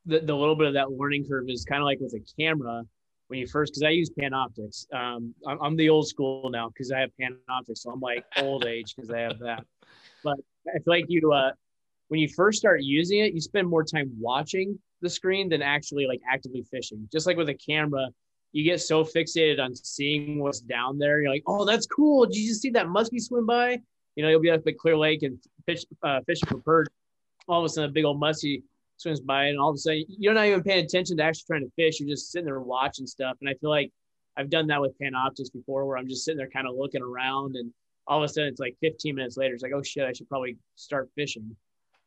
the, 0.06 0.20
the 0.20 0.34
little 0.34 0.56
bit 0.56 0.66
of 0.66 0.74
that 0.74 0.92
learning 0.92 1.26
curve 1.28 1.48
is 1.48 1.64
kind 1.64 1.80
of 1.80 1.84
like 1.84 2.00
with 2.00 2.14
a 2.14 2.40
camera 2.40 2.84
when 3.28 3.38
you 3.38 3.46
first 3.46 3.72
because 3.72 3.82
I 3.82 3.90
use 3.90 4.10
Panoptix. 4.10 4.92
Um, 4.92 5.34
I'm, 5.46 5.58
I'm, 5.62 5.76
the 5.76 5.88
old 5.88 6.08
school 6.08 6.50
now 6.50 6.68
because 6.68 6.92
I 6.92 7.00
have 7.00 7.10
Panoptix, 7.20 7.78
so 7.78 7.90
I'm 7.90 8.00
like 8.00 8.24
old 8.38 8.66
age 8.66 8.94
because 8.94 9.10
I 9.10 9.20
have 9.20 9.38
that. 9.38 9.64
But 10.24 10.38
I 10.68 10.78
feel 10.78 10.82
like 10.86 11.06
you 11.08 11.32
uh, 11.32 11.52
when 12.08 12.20
you 12.20 12.28
first 12.28 12.58
start 12.58 12.82
using 12.82 13.20
it, 13.20 13.32
you 13.32 13.40
spend 13.40 13.68
more 13.68 13.84
time 13.84 14.12
watching 14.18 14.78
the 15.00 15.08
screen 15.08 15.48
than 15.48 15.62
actually 15.62 16.06
like 16.06 16.20
actively 16.30 16.62
fishing. 16.70 17.08
Just 17.10 17.26
like 17.26 17.36
with 17.36 17.48
a 17.48 17.54
camera, 17.54 18.08
you 18.52 18.64
get 18.64 18.80
so 18.80 19.02
fixated 19.02 19.58
on 19.58 19.74
seeing 19.74 20.38
what's 20.38 20.60
down 20.60 20.98
there. 20.98 21.20
You're 21.20 21.32
like, 21.32 21.44
oh, 21.46 21.64
that's 21.64 21.86
cool. 21.86 22.26
Did 22.26 22.36
you 22.36 22.48
just 22.48 22.60
see 22.60 22.70
that 22.70 22.86
muskie 22.86 23.20
swim 23.20 23.46
by? 23.46 23.80
You 24.14 24.22
know, 24.22 24.28
you'll 24.28 24.40
be 24.40 24.50
up 24.50 24.60
at 24.66 24.76
Clear 24.76 24.96
Lake 24.96 25.22
and 25.22 25.38
fish 25.64 25.84
uh, 26.02 26.20
fishing 26.26 26.48
for 26.48 26.58
perch. 26.58 26.88
All 27.48 27.60
of 27.60 27.64
a 27.64 27.68
sudden, 27.68 27.90
a 27.90 27.92
big 27.92 28.04
old 28.04 28.20
muskie 28.20 28.62
swims 29.02 29.20
by, 29.20 29.46
and 29.46 29.58
all 29.58 29.70
of 29.70 29.74
a 29.74 29.78
sudden 29.78 30.04
you're 30.08 30.34
not 30.34 30.46
even 30.46 30.62
paying 30.62 30.84
attention 30.84 31.16
to 31.16 31.22
actually 31.22 31.44
trying 31.46 31.64
to 31.64 31.72
fish. 31.76 32.00
You're 32.00 32.08
just 32.08 32.30
sitting 32.30 32.46
there 32.46 32.60
watching 32.60 33.06
stuff. 33.06 33.36
And 33.40 33.48
I 33.50 33.54
feel 33.54 33.70
like 33.70 33.90
I've 34.36 34.50
done 34.50 34.66
that 34.68 34.80
with 34.80 34.98
Panoptix 34.98 35.52
before, 35.52 35.86
where 35.86 35.98
I'm 35.98 36.08
just 36.08 36.24
sitting 36.24 36.38
there 36.38 36.48
kind 36.48 36.66
of 36.66 36.74
looking 36.74 37.02
around, 37.02 37.56
and 37.56 37.72
all 38.06 38.22
of 38.22 38.24
a 38.24 38.32
sudden 38.32 38.48
it's 38.48 38.60
like 38.60 38.76
15 38.80 39.14
minutes 39.14 39.36
later, 39.36 39.54
it's 39.54 39.62
like, 39.62 39.72
oh 39.74 39.82
shit, 39.82 40.04
I 40.04 40.12
should 40.12 40.28
probably 40.28 40.56
start 40.76 41.10
fishing. 41.14 41.56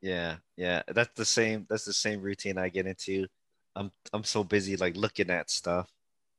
Yeah, 0.01 0.35
yeah, 0.57 0.83
that's 0.87 1.13
the 1.15 1.25
same. 1.25 1.65
That's 1.69 1.85
the 1.85 1.93
same 1.93 2.21
routine 2.21 2.57
I 2.57 2.69
get 2.69 2.87
into. 2.87 3.27
I'm 3.75 3.91
I'm 4.13 4.23
so 4.23 4.43
busy 4.43 4.77
like 4.77 4.95
looking 4.95 5.29
at 5.29 5.49
stuff, 5.49 5.89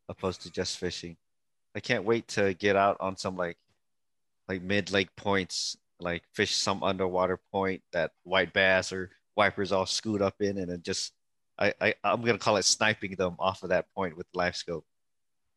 opposed 0.08 0.42
to 0.42 0.50
just 0.50 0.78
fishing. 0.78 1.16
I 1.74 1.80
can't 1.80 2.04
wait 2.04 2.28
to 2.28 2.54
get 2.54 2.76
out 2.76 2.96
on 3.00 3.16
some 3.16 3.36
like 3.36 3.58
like 4.48 4.62
mid 4.62 4.92
lake 4.92 5.14
points, 5.16 5.76
like 6.00 6.22
fish 6.32 6.54
some 6.54 6.82
underwater 6.82 7.40
point 7.52 7.82
that 7.92 8.12
white 8.22 8.52
bass 8.52 8.92
or 8.92 9.10
wipers 9.36 9.72
all 9.72 9.86
scoot 9.86 10.22
up 10.22 10.34
in 10.40 10.58
and 10.58 10.70
then 10.70 10.82
just 10.82 11.12
I, 11.58 11.74
I 11.80 11.94
I'm 12.04 12.22
gonna 12.22 12.38
call 12.38 12.56
it 12.56 12.64
sniping 12.64 13.16
them 13.16 13.36
off 13.38 13.62
of 13.62 13.70
that 13.70 13.86
point 13.94 14.16
with 14.16 14.26
live 14.34 14.56
scope. 14.56 14.84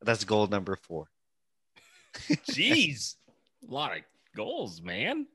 That's 0.01 0.23
goal 0.23 0.47
number 0.47 0.75
four. 0.75 1.07
Jeez. 2.49 3.15
A 3.67 3.71
lot 3.71 3.95
of 3.95 4.03
goals, 4.35 4.81
man. 4.81 5.27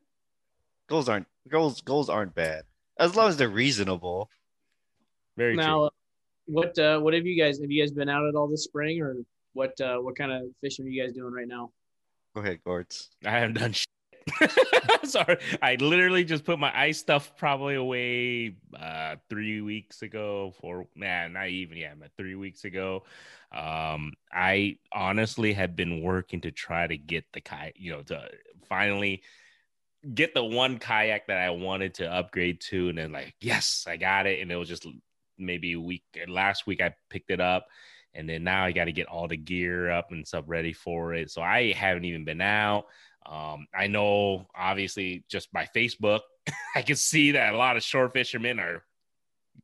Goals 0.88 1.08
aren't 1.08 1.26
goals. 1.48 1.80
Goals 1.80 2.08
aren't 2.08 2.34
bad 2.34 2.64
as 2.98 3.16
long 3.16 3.28
as 3.28 3.36
they're 3.36 3.48
reasonable. 3.48 4.30
Very 5.36 5.56
now, 5.56 5.88
true. 5.88 5.90
what 6.46 6.78
uh, 6.78 7.00
what 7.00 7.14
have 7.14 7.26
you 7.26 7.40
guys 7.40 7.60
have 7.60 7.70
you 7.70 7.82
guys 7.82 7.90
been 7.90 8.08
out 8.08 8.26
at 8.26 8.34
all 8.34 8.48
this 8.48 8.64
spring, 8.64 9.00
or 9.02 9.16
what 9.52 9.78
uh, 9.80 9.98
what 9.98 10.16
kind 10.16 10.32
of 10.32 10.42
fishing 10.60 10.86
are 10.86 10.88
you 10.88 11.02
guys 11.02 11.12
doing 11.12 11.32
right 11.32 11.48
now? 11.48 11.70
Go 12.34 12.40
ahead, 12.40 12.60
Gords. 12.64 13.10
I 13.24 13.30
haven't 13.30 13.58
done 13.58 13.72
shit. 13.72 13.88
Sorry, 15.04 15.36
I 15.60 15.76
literally 15.76 16.24
just 16.24 16.44
put 16.44 16.58
my 16.58 16.72
ice 16.78 16.98
stuff 16.98 17.36
probably 17.36 17.74
away 17.74 18.56
uh, 18.78 19.16
three 19.28 19.60
weeks 19.60 20.02
ago. 20.02 20.54
For 20.60 20.86
man, 20.94 21.34
not 21.34 21.48
even 21.48 21.76
yeah, 21.76 21.92
three 22.16 22.34
weeks 22.34 22.64
ago. 22.64 23.04
Um, 23.52 24.12
I 24.32 24.78
honestly 24.92 25.52
have 25.52 25.76
been 25.76 26.02
working 26.02 26.40
to 26.42 26.50
try 26.50 26.86
to 26.86 26.96
get 26.96 27.24
the 27.32 27.40
kayak, 27.40 27.74
you 27.76 27.92
know, 27.92 28.02
to 28.02 28.28
finally 28.68 29.22
get 30.14 30.34
the 30.34 30.44
one 30.44 30.78
kayak 30.78 31.26
that 31.28 31.38
I 31.38 31.50
wanted 31.50 31.94
to 31.94 32.12
upgrade 32.12 32.60
to, 32.62 32.88
and 32.88 32.98
then 32.98 33.12
like, 33.12 33.34
yes, 33.40 33.84
I 33.88 33.96
got 33.96 34.26
it, 34.26 34.40
and 34.40 34.50
it 34.50 34.56
was 34.56 34.68
just 34.68 34.86
maybe 35.38 35.72
a 35.72 35.80
week. 35.80 36.04
Last 36.28 36.66
week 36.66 36.80
I 36.80 36.94
picked 37.10 37.30
it 37.30 37.40
up, 37.40 37.66
and 38.14 38.28
then 38.28 38.44
now 38.44 38.64
I 38.64 38.72
got 38.72 38.84
to 38.86 38.92
get 38.92 39.08
all 39.08 39.28
the 39.28 39.36
gear 39.36 39.90
up 39.90 40.12
and 40.12 40.26
stuff 40.26 40.44
ready 40.46 40.72
for 40.72 41.14
it. 41.14 41.30
So 41.30 41.42
I 41.42 41.72
haven't 41.72 42.04
even 42.04 42.24
been 42.24 42.40
out. 42.40 42.86
Um, 43.26 43.66
I 43.74 43.86
know, 43.86 44.46
obviously, 44.54 45.24
just 45.28 45.52
by 45.52 45.68
Facebook, 45.74 46.20
I 46.74 46.82
can 46.82 46.96
see 46.96 47.32
that 47.32 47.54
a 47.54 47.56
lot 47.56 47.76
of 47.76 47.82
shore 47.82 48.08
fishermen 48.10 48.58
are 48.60 48.84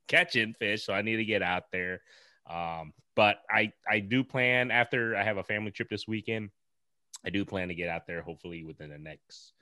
catching 0.08 0.54
fish. 0.54 0.84
So 0.84 0.92
I 0.92 1.02
need 1.02 1.16
to 1.16 1.24
get 1.24 1.42
out 1.42 1.64
there. 1.72 2.00
Um, 2.48 2.92
but 3.16 3.38
I 3.50 3.72
I 3.88 4.00
do 4.00 4.24
plan 4.24 4.70
after 4.70 5.16
I 5.16 5.22
have 5.22 5.36
a 5.36 5.42
family 5.42 5.70
trip 5.70 5.88
this 5.90 6.08
weekend. 6.08 6.50
I 7.24 7.30
do 7.30 7.44
plan 7.44 7.68
to 7.68 7.74
get 7.74 7.88
out 7.88 8.06
there 8.06 8.22
hopefully 8.22 8.64
within 8.64 8.90
the 8.90 8.98
next 8.98 9.52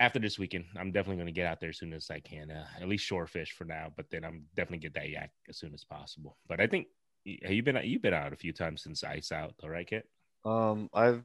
after 0.00 0.18
this 0.18 0.38
weekend. 0.38 0.64
I'm 0.76 0.92
definitely 0.92 1.16
going 1.16 1.26
to 1.26 1.32
get 1.32 1.46
out 1.46 1.60
there 1.60 1.70
as 1.70 1.78
soon 1.78 1.92
as 1.92 2.10
I 2.10 2.20
can. 2.20 2.50
Uh, 2.50 2.64
at 2.80 2.88
least 2.88 3.04
shore 3.04 3.26
fish 3.26 3.52
for 3.52 3.64
now, 3.64 3.92
but 3.96 4.06
then 4.10 4.24
I'm 4.24 4.44
definitely 4.54 4.78
get 4.78 4.94
that 4.94 5.10
yak 5.10 5.30
as 5.48 5.58
soon 5.58 5.74
as 5.74 5.84
possible. 5.84 6.38
But 6.48 6.60
I 6.60 6.66
think 6.66 6.86
you've 7.24 7.64
been 7.64 7.78
you've 7.84 8.02
been 8.02 8.14
out 8.14 8.32
a 8.32 8.36
few 8.36 8.52
times 8.52 8.82
since 8.82 9.04
ice 9.04 9.32
out, 9.32 9.54
all 9.62 9.70
right, 9.70 9.86
Kit? 9.86 10.08
Um, 10.44 10.88
I've 10.94 11.24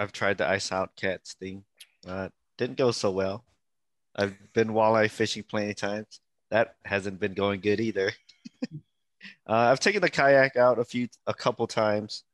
I've 0.00 0.12
tried 0.12 0.38
the 0.38 0.48
ice 0.48 0.72
out 0.72 0.96
cats 0.96 1.34
thing. 1.34 1.62
Uh, 2.08 2.30
didn't 2.56 2.78
go 2.78 2.90
so 2.90 3.10
well. 3.10 3.44
I've 4.16 4.34
been 4.54 4.68
walleye 4.68 5.10
fishing 5.10 5.42
plenty 5.42 5.70
of 5.70 5.76
times. 5.76 6.20
That 6.50 6.76
hasn't 6.86 7.20
been 7.20 7.34
going 7.34 7.60
good 7.60 7.80
either. 7.80 8.12
uh, 8.72 8.78
I've 9.46 9.78
taken 9.78 10.00
the 10.00 10.08
kayak 10.08 10.56
out 10.56 10.78
a 10.78 10.84
few, 10.84 11.08
a 11.26 11.34
couple 11.34 11.66
times, 11.66 12.24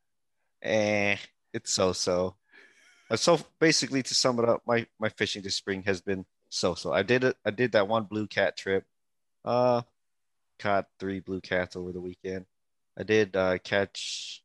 and 0.63 1.19
it's 1.53 1.73
so 1.73 1.93
so. 1.93 2.37
Uh, 3.11 3.17
so 3.17 3.41
basically, 3.59 4.03
to 4.05 4.15
sum 4.15 4.39
it 4.39 4.49
up, 4.49 4.63
my 4.65 4.87
my 5.01 5.09
fishing 5.09 5.43
this 5.43 5.57
spring 5.57 5.83
has 5.83 6.01
been 6.01 6.25
so 6.49 6.75
so. 6.75 6.93
I 6.93 7.03
did 7.03 7.25
it. 7.25 7.37
I 7.45 7.51
did 7.51 7.73
that 7.73 7.89
one 7.89 8.05
blue 8.05 8.29
cat 8.29 8.57
trip. 8.57 8.85
Uh, 9.45 9.83
caught 10.61 10.87
three 11.01 11.19
blue 11.19 11.41
cats 11.41 11.75
over 11.75 11.91
the 11.91 12.01
weekend. 12.01 12.47
I 12.97 13.03
did 13.03 13.35
uh, 13.35 13.59
catch 13.59 14.43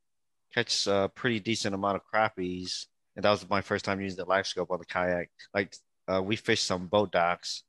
catch 0.54 0.88
a 0.88 1.10
pretty 1.14 1.40
decent 1.40 1.76
amount 1.76 1.98
of 1.98 2.02
crappies, 2.12 2.88
and 3.16 3.26
that 3.26 3.32
was 3.32 3.50
my 3.50 3.62
first 3.62 3.86
time 3.86 4.02
using 4.02 4.18
the 4.18 4.26
live 4.26 4.48
scope 4.48 4.72
on 4.72 4.80
the 4.80 4.86
kayak. 4.86 5.30
Like 5.54 5.76
uh, 6.08 6.22
we 6.22 6.36
fished 6.36 6.66
some 6.66 6.88
boat 6.88 7.12
docks, 7.12 7.64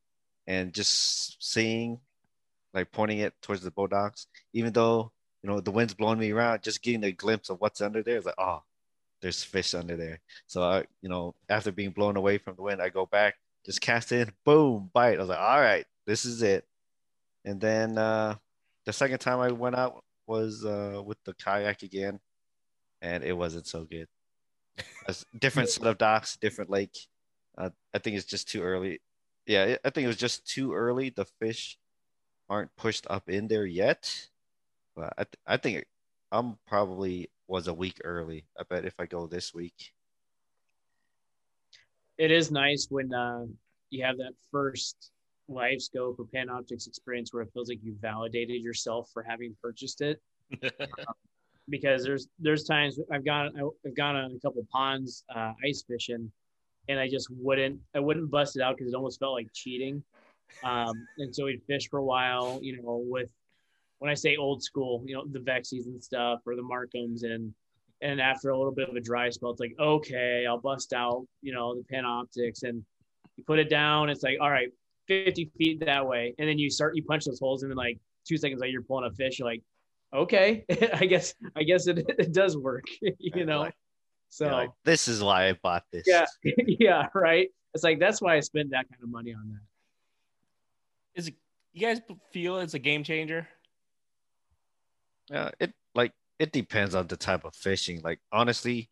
and 0.47 0.73
just 0.73 1.43
seeing, 1.43 1.99
like 2.75 2.93
pointing 2.93 3.19
it 3.19 3.35
towards 3.43 3.63
the 3.63 3.71
boat 3.71 3.91
docks, 3.91 4.27
even 4.53 4.73
though 4.73 5.13
you 5.43 5.51
know 5.51 5.61
the 5.61 5.71
wind's 5.71 5.95
blowing 5.95 6.19
me 6.19 6.31
around, 6.33 6.63
just 6.63 6.83
getting 6.83 7.05
a 7.05 7.13
glimpse 7.13 7.51
of 7.51 7.61
what's 7.61 7.81
under 7.81 8.03
there 8.03 8.17
is 8.17 8.27
like, 8.27 8.35
oh, 8.39 8.63
there's 9.21 9.43
fish 9.43 9.75
under 9.75 9.97
there. 9.97 10.21
So 10.47 10.63
I, 10.63 10.85
you 11.01 11.09
know, 11.09 11.35
after 11.49 11.73
being 11.73 11.91
blown 11.91 12.17
away 12.17 12.39
from 12.39 12.57
the 12.57 12.63
wind, 12.63 12.83
I 12.83 12.89
go 12.89 13.07
back, 13.07 13.35
just 13.65 13.81
cast 13.81 14.13
in, 14.13 14.33
boom, 14.45 14.91
bite. 14.93 15.17
I 15.17 15.21
was 15.21 15.29
like, 15.29 15.39
all 15.39 15.61
right, 15.61 15.87
this 16.07 16.25
is 16.25 16.43
it. 16.43 16.65
And 17.45 17.61
then 17.61 17.99
uh, 17.99 18.37
the 18.85 18.93
second 18.93 19.19
time 19.19 19.41
I 19.41 19.53
went 19.53 19.77
out 19.77 20.03
was 20.27 20.65
uh, 20.65 21.01
with 21.05 21.19
the 21.25 21.35
kayak 21.35 21.83
again, 21.83 22.21
and 23.01 23.25
it 23.25 23.37
wasn't 23.37 23.67
so 23.67 23.85
good. 23.85 24.07
A 25.09 25.15
different 25.39 25.69
set 25.69 25.87
of 25.87 25.99
docks, 25.99 26.37
different 26.37 26.71
lake. 26.71 26.97
Uh, 27.57 27.71
I 27.93 27.99
think 27.99 28.17
it's 28.17 28.27
just 28.27 28.49
too 28.49 28.63
early. 28.63 29.01
Yeah, 29.47 29.77
I 29.85 29.91
think 29.91 30.05
it 30.05 30.09
was 30.09 30.17
just 30.17 30.47
too 30.47 30.73
early. 30.73 31.11
The 31.11 31.27
fish 31.41 31.79
aren't 32.49 32.75
pushed 32.77 33.07
up 33.11 33.29
in 33.29 33.49
there 33.49 33.67
yet. 33.67 34.29
But 34.95 35.15
I, 35.19 35.25
th- 35.25 35.37
I 35.47 35.57
think 35.57 35.87
I'm 36.31 36.59
probably 36.67 37.31
was 37.49 37.69
a 37.69 37.75
week 37.75 38.01
early. 38.05 38.45
I 38.59 38.63
bet 38.69 38.85
if 38.85 38.95
I 38.99 39.07
go 39.07 39.27
this 39.27 39.53
week. 39.53 39.93
It 42.19 42.31
is 42.31 42.51
nice 42.51 42.87
when 42.89 43.13
uh, 43.13 43.45
you 43.91 44.05
have 44.05 44.17
that 44.19 44.33
first 44.51 45.11
live 45.49 45.83
scope 45.83 46.19
or 46.19 46.25
Panoptix 46.25 46.87
experience 46.87 47.33
where 47.33 47.43
it 47.43 47.51
feels 47.53 47.69
like 47.69 47.81
you 47.83 47.97
validated 48.01 48.63
yourself 48.63 49.11
for 49.13 49.23
having 49.23 49.57
purchased 49.61 50.01
it. 50.01 50.21
um, 50.63 50.71
because 51.69 52.05
there's 52.05 52.29
there's 52.39 52.65
times 52.65 52.99
I've 53.11 53.25
gone 53.25 53.51
I've 53.87 53.97
gone 53.97 54.17
on 54.17 54.33
a 54.33 54.41
couple 54.41 54.67
ponds 54.71 55.25
uh, 55.35 55.53
ice 55.67 55.85
fishing, 55.87 56.31
and 56.89 56.99
I 56.99 57.09
just 57.09 57.29
wouldn't 57.31 57.81
I 57.95 58.01
wouldn't 58.01 58.31
bust 58.31 58.57
it 58.57 58.63
out 58.63 58.77
because 58.77 58.93
it 58.93 58.97
almost 58.97 59.21
felt 59.21 59.35
like 59.35 59.49
cheating. 59.53 60.03
Um, 60.65 61.07
and 61.19 61.35
so 61.35 61.47
we'd 61.47 61.63
fish 61.67 61.89
for 61.89 61.99
a 61.99 62.05
while, 62.05 62.59
you 62.63 62.77
know, 62.77 63.03
with 63.07 63.31
when 63.99 64.11
I 64.11 64.15
say 64.15 64.37
old 64.37 64.63
school, 64.63 65.03
you 65.07 65.15
know, 65.15 65.25
the 65.27 65.39
Vexies 65.39 65.87
and 65.87 66.03
stuff 66.03 66.41
or 66.47 66.57
the 66.57 66.63
Marcums 66.63 67.25
and 67.25 67.55
and 68.03 68.21
after 68.21 68.51
a 68.51 68.59
little 68.59 68.75
bit 68.75 68.89
of 68.89 68.97
a 68.97 69.01
dry 69.01 69.31
spell, 69.31 69.51
it's 69.51 69.61
like, 69.61 69.77
okay, 69.79 70.45
I'll 70.47 70.59
bust 70.59 70.93
out, 70.93 71.25
you 71.41 71.53
know, 71.55 71.77
the 71.77 71.85
Panoptix 71.85 72.65
and 72.65 72.85
you 73.37 73.45
put 73.45 73.61
it 73.61 73.71
down. 73.71 74.11
It's 74.11 74.25
like, 74.25 74.39
all 74.41 74.51
right, 74.51 74.69
50 75.07 75.53
feet 75.57 75.85
that 75.87 76.05
way. 76.05 76.35
And 76.39 76.49
then 76.49 76.59
you 76.59 76.69
start, 76.69 76.97
you 76.97 77.05
punch 77.05 77.27
those 77.27 77.39
holes 77.39 77.63
and 77.63 77.71
then 77.71 77.77
like 77.77 77.99
two 78.27 78.37
seconds 78.37 78.61
later, 78.61 78.73
you're 78.73 78.83
pulling 78.83 79.09
a 79.09 79.15
fish. 79.15 79.39
You're 79.39 79.47
like, 79.47 79.63
okay, 80.13 80.65
I 80.95 81.07
guess, 81.07 81.35
I 81.57 81.63
guess 81.63 81.87
it, 81.87 81.99
it 82.19 82.33
does 82.33 82.57
work, 82.57 82.85
you 83.01 83.45
know? 83.45 83.71
So 84.31 84.47
like, 84.47 84.71
this 84.85 85.09
is 85.09 85.23
why 85.23 85.49
I 85.49 85.53
bought 85.63 85.85
this. 85.93 86.05
Yeah. 86.07 86.25
yeah. 86.67 87.09
Right. 87.15 87.49
It's 87.75 87.85
like, 87.85 87.99
that's 87.99 88.21
why 88.21 88.37
I 88.37 88.41
spend 88.41 88.71
that 88.71 88.89
kind 88.89 89.03
of 89.03 89.11
money 89.11 89.35
on 89.35 89.49
that. 89.49 91.21
Is 91.21 91.29
it, 91.29 91.35
you 91.73 91.87
guys 91.87 92.01
feel 92.33 92.59
it's 92.59 92.75
a 92.75 92.79
game 92.79 93.05
changer? 93.05 93.47
Yeah. 95.31 95.51
It 95.61 95.73
like, 95.95 96.13
it 96.39 96.53
depends 96.53 96.95
on 96.95 97.07
the 97.07 97.17
type 97.17 97.45
of 97.45 97.55
fishing. 97.55 98.01
Like, 98.03 98.21
honestly, 98.33 98.91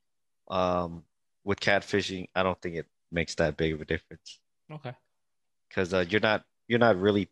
um, 0.51 1.05
with 1.45 1.61
catfishing, 1.61 2.29
I 2.35 2.43
don't 2.43 2.61
think 2.61 2.77
it 2.77 2.87
makes 3.11 3.35
that 3.37 3.57
big 3.57 3.73
of 3.73 3.81
a 3.81 3.87
difference. 3.87 4.41
Okay 4.71 4.95
because 5.71 5.95
uh, 5.95 6.05
you're 6.09 6.21
not 6.21 6.45
you're 6.69 6.79
not 6.79 7.01
really 7.01 7.31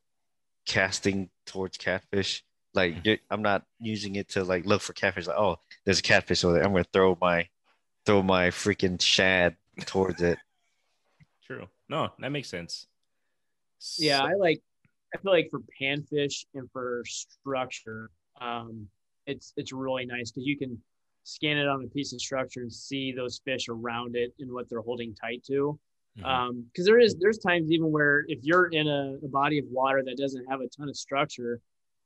casting 0.64 1.28
towards 1.45 1.76
catfish. 1.76 2.45
Like. 2.79 3.20
I'm 3.31 3.43
not 3.43 3.64
using 3.81 4.16
it 4.16 4.29
to 4.31 4.45
like 4.45 4.66
look 4.66 4.83
for 4.83 4.93
catfish. 4.93 5.26
Like 5.26 5.39
oh, 5.39 5.59
there's 5.85 5.99
a 5.99 6.03
catfish 6.03 6.45
over 6.45 6.55
there. 6.55 6.64
I'm 6.64 6.72
gonna 6.72 6.85
throw 6.93 7.16
my 7.20 7.49
throw 8.07 8.22
my 8.22 8.49
freaking 8.49 9.01
shad 9.01 9.57
towards 9.85 10.22
it. 10.22 10.39
True. 11.47 11.66
No, 11.89 12.11
that 12.18 12.31
makes 12.31 12.49
sense. 12.49 12.87
Yeah, 13.97 14.22
I 14.22 14.35
like. 14.35 14.62
I 15.14 15.18
feel 15.18 15.33
like 15.33 15.49
for 15.51 15.61
panfish 15.81 16.45
and 16.55 16.70
for 16.70 17.03
structure, 17.07 18.11
um, 18.41 18.87
it's 19.26 19.53
it's 19.57 19.72
really 19.72 20.05
nice 20.05 20.31
because 20.31 20.47
you 20.47 20.59
can 20.59 20.81
scan 21.24 21.59
it 21.59 21.68
on 21.68 21.85
a 21.85 21.89
piece 21.89 22.12
of 22.12 22.20
structure 22.20 22.61
and 22.61 22.72
see 22.72 23.12
those 23.12 23.41
fish 23.45 23.68
around 23.68 24.16
it 24.16 24.33
and 24.41 24.51
what 24.51 24.68
they're 24.68 24.81
holding 24.81 25.14
tight 25.14 25.45
to. 25.45 25.79
Mm-hmm. 26.18 26.26
Um, 26.26 26.64
because 26.72 26.87
there 26.87 26.99
is 26.99 27.14
there's 27.20 27.39
times 27.39 27.70
even 27.70 27.93
where 27.93 28.24
if 28.29 28.39
you're 28.43 28.66
in 28.66 28.89
a, 28.89 29.18
a, 29.24 29.29
body 29.29 29.59
of 29.59 29.66
water 29.70 30.03
that 30.05 30.16
doesn't 30.16 30.47
have 30.51 30.61
a 30.61 30.68
ton 30.68 30.89
of 30.89 30.97
structure, 30.97 31.61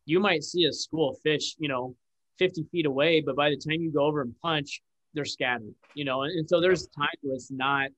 you 0.05 0.20
might 0.20 0.42
see 0.42 0.64
a 0.64 0.72
school 0.72 1.11
of 1.11 1.18
fish, 1.20 1.55
you 1.59 1.68
know, 1.68 1.94
50 2.38 2.64
feet 2.72 2.86
away, 2.86 3.20
but 3.20 3.36
by 3.36 3.50
the 3.50 3.57
time 3.57 3.80
you 3.80 3.92
go 3.92 4.05
over 4.05 4.22
and 4.22 4.34
punch, 4.42 4.82
they're 5.14 5.24
scattered, 5.24 5.74
you 5.94 6.05
know, 6.05 6.22
and, 6.22 6.38
and 6.38 6.48
so 6.48 6.61
there's 6.61 6.86
times 6.88 7.11
where 7.22 7.34
it's 7.34 7.50
not 7.50 7.90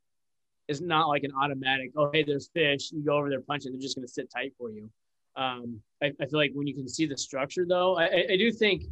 it's 0.67 0.81
not 0.81 1.09
like 1.09 1.25
an 1.25 1.33
automatic, 1.43 1.93
oh 1.97 2.11
hey, 2.13 2.25
there's 2.25 2.49
fish, 2.55 2.91
you 2.91 3.05
go 3.05 3.17
over 3.17 3.29
there, 3.29 3.41
punch 3.41 3.67
it, 3.67 3.71
they're 3.73 3.81
just 3.81 3.97
gonna 3.97 4.09
sit 4.09 4.31
tight 4.31 4.53
for 4.59 4.71
you. 4.71 4.91
Um, 5.37 5.81
I, 6.03 6.13
I 6.21 6.27
feel 6.27 6.39
like 6.39 6.53
when 6.55 6.67
you 6.67 6.75
can 6.75 6.89
see 6.89 7.07
the 7.07 7.17
structure 7.17 7.67
though, 7.69 7.97
I, 7.99 8.27
I 8.33 8.37
do 8.37 8.51
think 8.51 8.85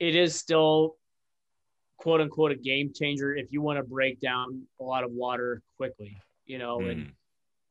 it 0.00 0.16
is 0.16 0.34
still 0.34 0.96
quote 1.98 2.20
unquote 2.20 2.52
a 2.52 2.56
game 2.56 2.92
changer 2.94 3.34
if 3.34 3.52
you 3.52 3.62
want 3.62 3.78
to 3.78 3.82
break 3.82 4.20
down 4.20 4.62
a 4.80 4.84
lot 4.84 5.04
of 5.04 5.10
water 5.10 5.62
quickly 5.76 6.16
you 6.48 6.58
know, 6.58 6.78
mm. 6.78 6.90
and 6.90 7.02
hmm. 7.02 7.08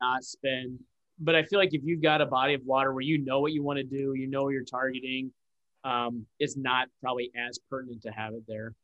not 0.00 0.24
spend. 0.24 0.78
But 1.20 1.34
I 1.34 1.44
feel 1.44 1.58
like 1.58 1.74
if 1.74 1.82
you've 1.84 2.02
got 2.02 2.20
a 2.20 2.26
body 2.26 2.54
of 2.54 2.62
water 2.64 2.92
where 2.92 3.02
you 3.02 3.18
know 3.18 3.40
what 3.40 3.52
you 3.52 3.62
want 3.62 3.78
to 3.78 3.84
do, 3.84 4.14
you 4.14 4.28
know 4.28 4.48
you're 4.48 4.64
targeting, 4.64 5.32
um, 5.84 6.26
it's 6.38 6.56
not 6.56 6.88
probably 7.02 7.30
as 7.36 7.58
pertinent 7.70 8.02
to 8.02 8.10
have 8.10 8.34
it 8.34 8.44
there. 8.46 8.74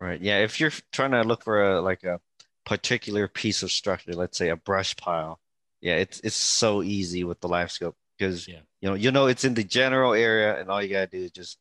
Right. 0.00 0.20
Yeah. 0.20 0.38
If 0.38 0.60
you're 0.60 0.72
trying 0.92 1.12
to 1.12 1.22
look 1.22 1.44
for 1.44 1.62
a 1.62 1.80
like 1.80 2.04
a 2.04 2.20
particular 2.64 3.28
piece 3.28 3.62
of 3.62 3.70
structure, 3.70 4.12
let's 4.12 4.38
say 4.38 4.48
a 4.48 4.56
brush 4.56 4.96
pile, 4.96 5.40
yeah, 5.80 5.96
it's 5.96 6.20
it's 6.20 6.36
so 6.36 6.82
easy 6.82 7.24
with 7.24 7.40
the 7.40 7.48
live 7.48 7.70
scope 7.70 7.96
because 8.18 8.48
yeah. 8.48 8.60
you 8.80 8.88
know 8.88 8.94
you 8.94 9.10
know 9.10 9.26
it's 9.26 9.44
in 9.44 9.54
the 9.54 9.64
general 9.64 10.14
area, 10.14 10.58
and 10.58 10.70
all 10.70 10.82
you 10.82 10.88
gotta 10.88 11.06
do 11.06 11.18
is 11.18 11.30
just 11.30 11.58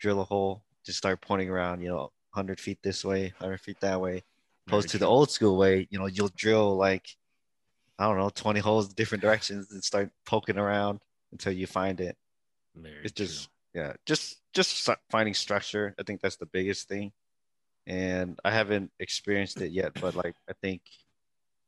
drill 0.00 0.20
a 0.20 0.24
hole, 0.24 0.62
just 0.86 0.98
start 0.98 1.20
pointing 1.20 1.50
around, 1.50 1.82
you 1.82 1.88
know, 1.88 2.10
hundred 2.30 2.60
feet 2.60 2.78
this 2.82 3.04
way, 3.04 3.32
hundred 3.38 3.60
feet 3.60 3.80
that 3.80 4.00
way, 4.00 4.22
Opposed 4.68 4.90
to 4.90 4.98
the 4.98 5.06
old 5.06 5.30
school 5.30 5.56
way, 5.56 5.88
you 5.90 5.98
know, 5.98 6.04
you'll 6.04 6.30
drill 6.36 6.76
like 6.76 7.08
I 7.98 8.06
don't 8.06 8.18
know, 8.18 8.30
20 8.30 8.60
holes 8.60 8.88
different 8.88 9.22
directions 9.22 9.72
and 9.72 9.82
start 9.82 10.10
poking 10.24 10.58
around 10.58 11.00
until 11.32 11.52
you 11.52 11.66
find 11.66 12.00
it. 12.00 12.16
Very 12.76 12.96
it's 13.02 13.12
just 13.12 13.48
true. 13.72 13.82
yeah, 13.82 13.92
just 14.06 14.38
just 14.54 14.88
finding 15.10 15.34
structure. 15.34 15.94
I 15.98 16.02
think 16.04 16.20
that's 16.20 16.36
the 16.36 16.46
biggest 16.46 16.88
thing. 16.88 17.12
And 17.86 18.38
I 18.44 18.50
haven't 18.50 18.90
experienced 19.00 19.60
it 19.60 19.72
yet, 19.72 19.92
but 20.00 20.14
like 20.14 20.36
I 20.48 20.52
think 20.62 20.82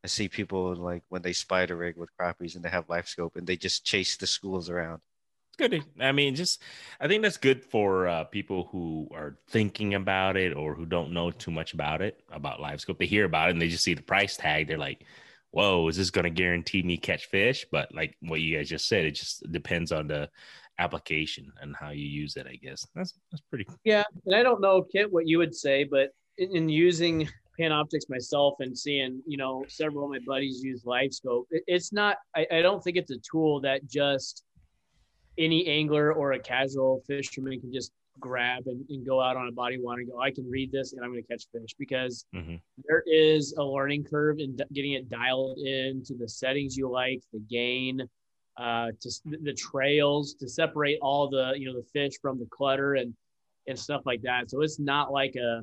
I 0.05 0.07
see 0.07 0.29
people 0.29 0.75
like 0.77 1.03
when 1.09 1.23
they 1.23 1.33
spider 1.33 1.77
rig 1.77 1.97
with 1.97 2.11
crappies 2.19 2.55
and 2.55 2.65
they 2.65 2.69
have 2.69 2.87
LiveScope 2.87 3.37
and 3.37 3.47
they 3.47 3.57
just 3.57 3.85
chase 3.85 4.17
the 4.17 4.27
schools 4.27 4.71
around. 4.71 5.01
It's 5.49 5.57
good. 5.69 5.85
I 6.01 6.13
mean, 6.13 6.35
just 6.37 6.63
I 7.01 7.09
think 7.09 7.23
that's 7.23 7.37
good 7.37 7.65
for 7.65 8.07
uh, 8.07 8.25
people 8.25 8.69
who 8.71 9.09
are 9.13 9.37
thinking 9.49 9.95
about 9.95 10.37
it 10.37 10.55
or 10.55 10.75
who 10.75 10.87
don't 10.87 11.13
know 11.13 11.31
too 11.31 11.51
much 11.51 11.75
about 11.75 12.03
it 12.03 12.21
about 12.31 12.61
live 12.61 12.81
scope. 12.81 12.99
They 12.99 13.07
hear 13.07 13.25
about 13.25 13.49
it 13.49 13.53
and 13.53 13.63
they 13.63 13.69
just 13.69 13.85
see 13.85 13.95
the 13.95 14.03
price 14.03 14.37
tag. 14.37 14.69
They're 14.69 14.79
like, 14.79 15.05
whoa, 15.53 15.89
is 15.89 15.97
this 15.97 16.11
going 16.11 16.25
to 16.25 16.31
guarantee 16.31 16.83
me 16.83 16.97
catch 16.97 17.27
fish? 17.27 17.67
But 17.71 17.95
like 17.95 18.17
what 18.21 18.41
you 18.41 18.57
guys 18.57 18.69
just 18.69 18.89
said, 18.89 19.05
it 19.05 19.13
just 19.13 19.51
depends 19.51 19.93
on 19.93 20.07
the 20.07 20.29
application 20.79 21.53
and 21.61 21.77
how 21.77 21.91
you 21.91 22.07
use 22.07 22.37
it. 22.37 22.47
I 22.47 22.57
guess 22.57 22.87
that's 22.95 23.15
that's 23.31 23.43
pretty. 23.51 23.67
Yeah, 23.85 24.05
and 24.27 24.35
I 24.35 24.43
don't 24.43 24.61
know, 24.61 24.83
Kit, 24.83 25.13
what 25.13 25.27
you 25.27 25.39
would 25.39 25.55
say, 25.55 25.85
but 25.85 26.11
in, 26.39 26.57
in 26.57 26.69
using 26.69 27.29
Panoptix 27.59 28.09
myself 28.09 28.55
and 28.61 28.77
seeing 28.77 29.23
you 29.27 29.37
know 29.37 29.65
several 29.69 30.05
of 30.05 30.11
my 30.11 30.21
buddies 30.27 30.63
use 30.63 30.85
LiveScope, 30.85 31.45
it, 31.51 31.63
it's 31.67 31.93
not. 31.93 32.17
I, 32.35 32.47
I 32.51 32.63
don't 32.63 32.83
think 32.83 32.97
it's 32.97 33.11
a 33.11 33.19
tool 33.19 33.61
that 33.61 33.87
just 33.89 34.45
any 35.39 35.67
angler 35.67 36.13
or 36.13 36.33
a 36.33 36.39
casual 36.39 37.03
fisherman 37.07 37.61
can 37.61 37.73
just 37.73 37.93
grab 38.19 38.65
and, 38.67 38.85
and, 38.89 39.07
go 39.07 39.21
out 39.21 39.37
on 39.37 39.49
a 39.49 39.53
body 39.53 39.79
water 39.81 40.01
and 40.01 40.11
go, 40.11 40.21
I 40.21 40.31
can 40.31 40.49
read 40.49 40.73
this 40.73 40.93
and 40.93 41.03
I'm 41.03 41.11
going 41.11 41.23
to 41.23 41.29
catch 41.29 41.45
fish 41.53 41.75
because 41.79 42.25
mm-hmm. 42.35 42.57
there 42.87 43.03
is 43.07 43.55
a 43.57 43.63
learning 43.63 44.05
curve 44.05 44.39
in 44.39 44.57
d- 44.57 44.65
getting 44.73 44.93
it 44.93 45.09
dialed 45.09 45.59
into 45.59 46.15
the 46.15 46.29
settings 46.29 46.77
you 46.77 46.91
like, 46.91 47.23
the 47.33 47.39
gain, 47.39 48.09
uh, 48.57 48.91
to 49.01 49.11
the 49.43 49.55
trails 49.55 50.35
to 50.35 50.49
separate 50.49 50.99
all 51.01 51.31
the 51.31 51.55
you 51.57 51.67
know 51.67 51.75
the 51.75 51.87
fish 51.93 52.19
from 52.21 52.39
the 52.39 52.47
clutter 52.47 52.95
and 52.95 53.15
and 53.67 53.79
stuff 53.79 54.03
like 54.05 54.21
that. 54.23 54.51
So 54.51 54.61
it's 54.61 54.79
not 54.79 55.13
like 55.13 55.37
a 55.37 55.63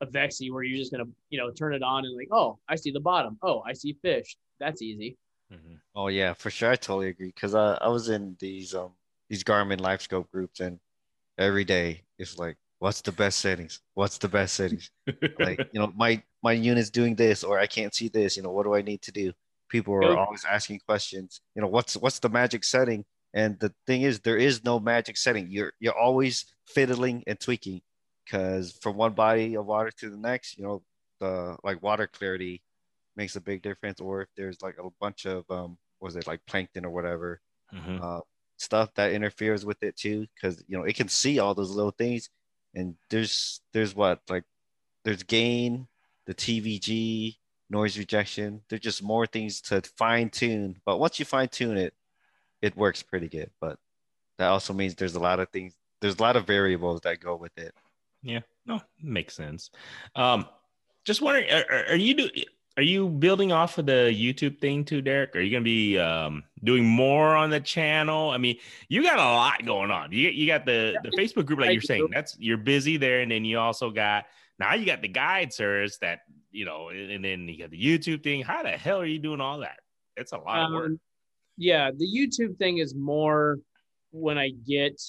a 0.00 0.06
Vexi 0.06 0.50
where 0.50 0.62
you're 0.62 0.78
just 0.78 0.92
gonna 0.92 1.08
you 1.28 1.38
know 1.38 1.50
turn 1.50 1.74
it 1.74 1.82
on 1.82 2.04
and 2.06 2.16
like 2.16 2.28
oh 2.30 2.58
I 2.68 2.76
see 2.76 2.90
the 2.90 3.00
bottom 3.00 3.36
oh 3.42 3.62
I 3.66 3.72
see 3.74 3.92
fish 4.00 4.36
that's 4.58 4.82
easy. 4.82 5.16
Mm-hmm. 5.52 5.74
Oh 5.94 6.08
yeah, 6.08 6.34
for 6.34 6.50
sure. 6.50 6.70
I 6.70 6.76
totally 6.76 7.08
agree 7.08 7.28
because 7.34 7.54
I, 7.54 7.78
I 7.80 7.88
was 7.88 8.08
in 8.08 8.36
these 8.38 8.74
um 8.74 8.92
these 9.28 9.44
Garmin 9.44 9.80
LiveScope 9.80 10.30
groups 10.30 10.60
and 10.60 10.78
every 11.38 11.64
day 11.64 12.02
it's 12.18 12.38
like 12.38 12.56
what's 12.80 13.00
the 13.00 13.12
best 13.12 13.40
settings? 13.40 13.80
What's 13.94 14.18
the 14.18 14.28
best 14.28 14.54
settings? 14.54 14.90
Like 15.38 15.58
you 15.72 15.80
know 15.80 15.92
my 15.96 16.22
my 16.42 16.52
unit's 16.52 16.90
doing 16.90 17.14
this 17.14 17.42
or 17.44 17.58
i 17.58 17.66
can't 17.66 17.94
see 17.94 18.08
this 18.08 18.36
you 18.36 18.42
know 18.42 18.50
what 18.50 18.64
do 18.64 18.74
i 18.74 18.82
need 18.82 19.02
to 19.02 19.12
do? 19.12 19.32
People 19.68 19.94
are 19.94 20.16
always 20.16 20.44
asking 20.44 20.80
questions 20.86 21.40
you 21.54 21.62
know 21.62 21.68
what's 21.68 21.96
what's 21.96 22.18
the 22.18 22.28
magic 22.28 22.64
setting? 22.64 23.04
And 23.34 23.58
the 23.60 23.72
thing 23.86 24.02
is 24.02 24.20
there 24.20 24.38
is 24.38 24.64
no 24.64 24.80
magic 24.80 25.16
setting. 25.16 25.48
You're 25.50 25.72
you're 25.80 25.98
always 25.98 26.46
fiddling 26.66 27.22
and 27.26 27.38
tweaking 27.38 27.80
because 28.24 28.72
from 28.82 28.96
one 28.96 29.12
body 29.12 29.56
of 29.56 29.66
water 29.66 29.90
to 29.98 30.10
the 30.10 30.16
next 30.16 30.56
you 30.56 30.64
know 30.64 30.82
the 31.20 31.56
like 31.62 31.82
water 31.82 32.06
clarity 32.06 32.62
makes 33.16 33.36
a 33.36 33.40
big 33.40 33.62
difference. 33.62 34.00
Or 34.00 34.22
if 34.22 34.28
there's 34.36 34.62
like 34.62 34.76
a 34.78 34.88
bunch 35.00 35.26
of 35.26 35.44
um 35.50 35.76
was 36.00 36.16
it 36.16 36.26
like 36.26 36.40
plankton 36.46 36.84
or 36.84 36.90
whatever 36.90 37.40
mm-hmm. 37.74 37.98
uh, 38.02 38.20
stuff 38.58 38.92
that 38.94 39.12
interferes 39.12 39.64
with 39.64 39.82
it 39.82 39.96
too 39.96 40.26
because 40.34 40.62
you 40.68 40.76
know 40.76 40.84
it 40.84 40.96
can 40.96 41.08
see 41.08 41.38
all 41.38 41.54
those 41.54 41.70
little 41.70 41.92
things. 41.92 42.28
And 42.74 42.96
there's 43.10 43.60
there's 43.72 43.94
what 43.94 44.20
like 44.28 44.44
there's 45.04 45.22
gain 45.22 45.88
the 46.26 46.34
tvg 46.34 47.36
noise 47.70 47.98
rejection. 47.98 48.62
There's 48.68 48.82
just 48.82 49.02
more 49.02 49.26
things 49.26 49.60
to 49.62 49.80
fine 49.96 50.30
tune 50.30 50.76
but 50.84 50.98
once 50.98 51.18
you 51.18 51.24
fine 51.24 51.48
tune 51.48 51.76
it 51.78 51.94
it 52.60 52.76
works 52.76 53.02
pretty 53.02 53.28
good. 53.28 53.50
But 53.60 53.78
that 54.38 54.48
also 54.48 54.72
means 54.72 54.94
there's 54.94 55.14
a 55.14 55.20
lot 55.20 55.40
of 55.40 55.48
things 55.50 55.74
there's 56.00 56.18
a 56.18 56.22
lot 56.22 56.36
of 56.36 56.46
variables 56.46 57.00
that 57.02 57.20
go 57.20 57.36
with 57.36 57.56
it. 57.56 57.74
Yeah. 58.22 58.40
No 58.66 58.80
makes 59.02 59.34
sense. 59.34 59.70
Um 60.14 60.46
just 61.04 61.22
wondering 61.22 61.50
are, 61.50 61.86
are 61.90 61.96
you 61.96 62.14
do 62.14 62.28
are 62.78 62.82
you 62.82 63.08
building 63.08 63.50
off 63.50 63.76
of 63.78 63.86
the 63.86 64.14
YouTube 64.14 64.60
thing 64.60 64.84
too, 64.84 65.02
Derek? 65.02 65.34
Are 65.34 65.40
you 65.40 65.50
going 65.50 65.64
to 65.64 65.68
be 65.68 65.98
um, 65.98 66.44
doing 66.62 66.86
more 66.86 67.34
on 67.34 67.50
the 67.50 67.58
channel? 67.58 68.30
I 68.30 68.38
mean, 68.38 68.56
you 68.88 69.02
got 69.02 69.18
a 69.18 69.22
lot 69.22 69.66
going 69.66 69.90
on. 69.90 70.12
You, 70.12 70.28
you 70.28 70.46
got 70.46 70.64
the, 70.64 70.96
the 71.02 71.10
Facebook 71.10 71.44
group, 71.44 71.58
like 71.58 71.72
you're 71.72 71.82
saying, 71.82 72.06
that's 72.12 72.36
you're 72.38 72.56
busy 72.56 72.96
there, 72.96 73.20
and 73.20 73.32
then 73.32 73.44
you 73.44 73.58
also 73.58 73.90
got 73.90 74.26
now 74.60 74.74
you 74.74 74.86
got 74.86 75.02
the 75.02 75.08
guide 75.08 75.52
service 75.52 75.98
that 75.98 76.20
you 76.52 76.64
know, 76.64 76.90
and 76.90 77.24
then 77.24 77.48
you 77.48 77.58
got 77.58 77.70
the 77.70 77.84
YouTube 77.84 78.22
thing. 78.22 78.42
How 78.42 78.62
the 78.62 78.70
hell 78.70 79.00
are 79.00 79.06
you 79.06 79.18
doing 79.18 79.40
all 79.40 79.58
that? 79.58 79.80
It's 80.16 80.30
a 80.30 80.38
lot 80.38 80.60
um, 80.60 80.66
of 80.66 80.72
work. 80.80 80.86
Um, 80.86 81.00
yeah, 81.56 81.90
the 81.90 82.06
YouTube 82.06 82.58
thing 82.58 82.78
is 82.78 82.94
more 82.94 83.58
when 84.12 84.38
I 84.38 84.50
get 84.50 85.02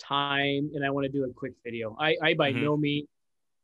time 0.00 0.72
and 0.74 0.84
I 0.84 0.90
want 0.90 1.04
to 1.04 1.12
do 1.12 1.22
a 1.22 1.32
quick 1.32 1.52
video. 1.62 1.96
I, 2.00 2.16
I 2.20 2.34
by 2.34 2.50
mm-hmm. 2.50 2.64
no 2.64 2.76
means 2.76 3.06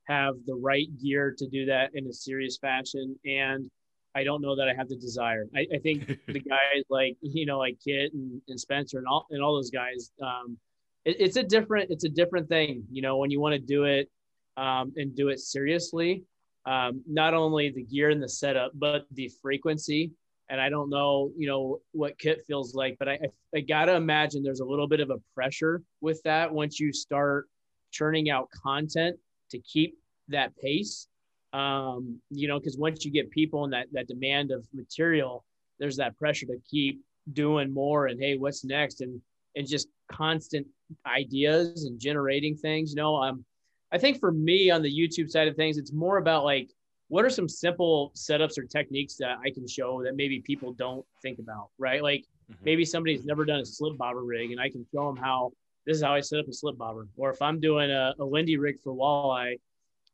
have 0.08 0.34
the 0.46 0.54
right 0.54 0.88
gear 1.02 1.34
to 1.36 1.46
do 1.46 1.66
that 1.66 1.90
in 1.94 2.06
a 2.06 2.12
serious 2.12 2.56
fashion. 2.56 3.16
And 3.24 3.70
I 4.14 4.24
don't 4.24 4.40
know 4.40 4.56
that 4.56 4.68
I 4.68 4.74
have 4.74 4.88
the 4.88 4.96
desire. 4.96 5.46
I, 5.54 5.66
I 5.74 5.78
think 5.78 6.06
the 6.26 6.40
guys 6.40 6.84
like, 6.88 7.16
you 7.20 7.46
know, 7.46 7.58
like 7.58 7.78
Kit 7.84 8.12
and, 8.14 8.40
and 8.48 8.58
Spencer 8.58 8.98
and 8.98 9.06
all, 9.06 9.26
and 9.30 9.42
all 9.42 9.54
those 9.54 9.70
guys, 9.70 10.10
um, 10.22 10.56
it, 11.04 11.16
it's 11.20 11.36
a 11.36 11.42
different, 11.42 11.90
it's 11.90 12.04
a 12.04 12.08
different 12.08 12.48
thing, 12.48 12.84
you 12.90 13.02
know, 13.02 13.18
when 13.18 13.30
you 13.30 13.40
want 13.40 13.52
to 13.52 13.58
do 13.58 13.84
it 13.84 14.10
um, 14.56 14.92
and 14.96 15.14
do 15.14 15.28
it 15.28 15.40
seriously, 15.40 16.24
um, 16.66 17.02
not 17.06 17.34
only 17.34 17.70
the 17.70 17.82
gear 17.82 18.10
and 18.10 18.22
the 18.22 18.28
setup, 18.28 18.72
but 18.74 19.06
the 19.12 19.30
frequency. 19.42 20.10
And 20.50 20.58
I 20.58 20.70
don't 20.70 20.88
know, 20.88 21.30
you 21.36 21.46
know, 21.46 21.80
what 21.92 22.18
Kit 22.18 22.42
feels 22.46 22.74
like, 22.74 22.96
but 22.98 23.06
I, 23.06 23.12
I, 23.12 23.58
I 23.58 23.60
gotta 23.60 23.94
imagine 23.94 24.42
there's 24.42 24.60
a 24.60 24.64
little 24.64 24.88
bit 24.88 25.00
of 25.00 25.10
a 25.10 25.18
pressure 25.34 25.82
with 26.00 26.22
that 26.22 26.50
once 26.50 26.80
you 26.80 26.90
start 26.90 27.46
churning 27.90 28.30
out 28.30 28.48
content 28.50 29.18
to 29.50 29.58
keep 29.58 29.96
that 30.28 30.56
pace. 30.56 31.08
Um, 31.52 32.20
you 32.30 32.46
know, 32.46 32.58
because 32.58 32.76
once 32.76 33.04
you 33.04 33.10
get 33.10 33.30
people 33.30 33.64
in 33.64 33.70
that 33.70 33.86
that 33.92 34.06
demand 34.06 34.50
of 34.50 34.66
material, 34.74 35.44
there's 35.78 35.96
that 35.96 36.16
pressure 36.16 36.46
to 36.46 36.58
keep 36.70 37.00
doing 37.32 37.72
more 37.72 38.06
and 38.06 38.20
hey, 38.20 38.36
what's 38.36 38.64
next? 38.64 39.00
And 39.00 39.20
and 39.56 39.66
just 39.66 39.88
constant 40.10 40.66
ideas 41.06 41.84
and 41.84 41.98
generating 41.98 42.56
things. 42.56 42.90
You 42.90 42.96
know, 42.96 43.16
um, 43.16 43.44
I 43.92 43.98
think 43.98 44.20
for 44.20 44.32
me 44.32 44.70
on 44.70 44.82
the 44.82 44.92
YouTube 44.92 45.30
side 45.30 45.48
of 45.48 45.56
things, 45.56 45.78
it's 45.78 45.92
more 45.92 46.18
about 46.18 46.44
like 46.44 46.70
what 47.08 47.24
are 47.24 47.30
some 47.30 47.48
simple 47.48 48.12
setups 48.14 48.58
or 48.58 48.64
techniques 48.64 49.16
that 49.16 49.38
I 49.42 49.50
can 49.50 49.66
show 49.66 50.02
that 50.04 50.14
maybe 50.14 50.40
people 50.40 50.72
don't 50.72 51.04
think 51.22 51.38
about, 51.38 51.70
right? 51.78 52.02
Like 52.02 52.24
mm-hmm. 52.50 52.64
maybe 52.64 52.84
somebody's 52.84 53.24
never 53.24 53.44
done 53.44 53.60
a 53.60 53.66
slip 53.66 53.96
bobber 53.96 54.22
rig 54.22 54.50
and 54.50 54.60
I 54.60 54.68
can 54.68 54.86
show 54.94 55.06
them 55.06 55.16
how 55.16 55.52
this 55.86 55.96
is 55.96 56.02
how 56.02 56.14
I 56.14 56.20
set 56.20 56.40
up 56.40 56.48
a 56.48 56.52
slip 56.52 56.76
bobber. 56.76 57.08
Or 57.16 57.30
if 57.30 57.40
I'm 57.40 57.60
doing 57.60 57.90
a, 57.90 58.14
a 58.18 58.24
Lindy 58.24 58.56
rig 58.56 58.80
for 58.82 58.92
walleye, 58.92 59.58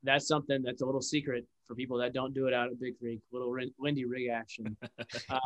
that's 0.03 0.29
something 0.29 0.63
that's 0.63 0.83
a 0.83 0.87
little 0.87 1.01
secret 1.01 1.47
for 1.67 1.75
people 1.75 1.99
that 1.99 2.13
don't 2.13 2.35
do 2.35 2.47
it 2.47 2.55
out 2.55 2.69
of 2.71 2.81
Big 2.81 2.99
Creek, 2.99 3.21
little 3.33 3.57
Lindy 3.79 4.05
rig 4.05 4.29
action. 4.29 4.77
Uh, 5.31 5.41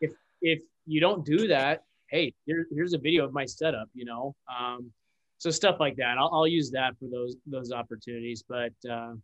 if, 0.00 0.12
if 0.42 0.60
you 0.86 1.00
don't 1.00 1.24
do 1.24 1.48
that, 1.48 1.82
hey, 2.08 2.32
here, 2.46 2.66
here's 2.70 2.92
a 2.92 2.98
video 2.98 3.24
of 3.24 3.32
my 3.32 3.44
setup, 3.44 3.88
you 3.94 4.04
know? 4.04 4.34
Um, 4.48 4.90
so 5.38 5.50
stuff 5.50 5.76
like 5.80 5.96
that. 5.96 6.18
I'll, 6.18 6.30
I'll 6.32 6.46
use 6.46 6.70
that 6.72 6.92
for 6.98 7.06
those, 7.10 7.36
those 7.46 7.72
opportunities, 7.72 8.44
but, 8.48 8.72
uh, 8.88 9.14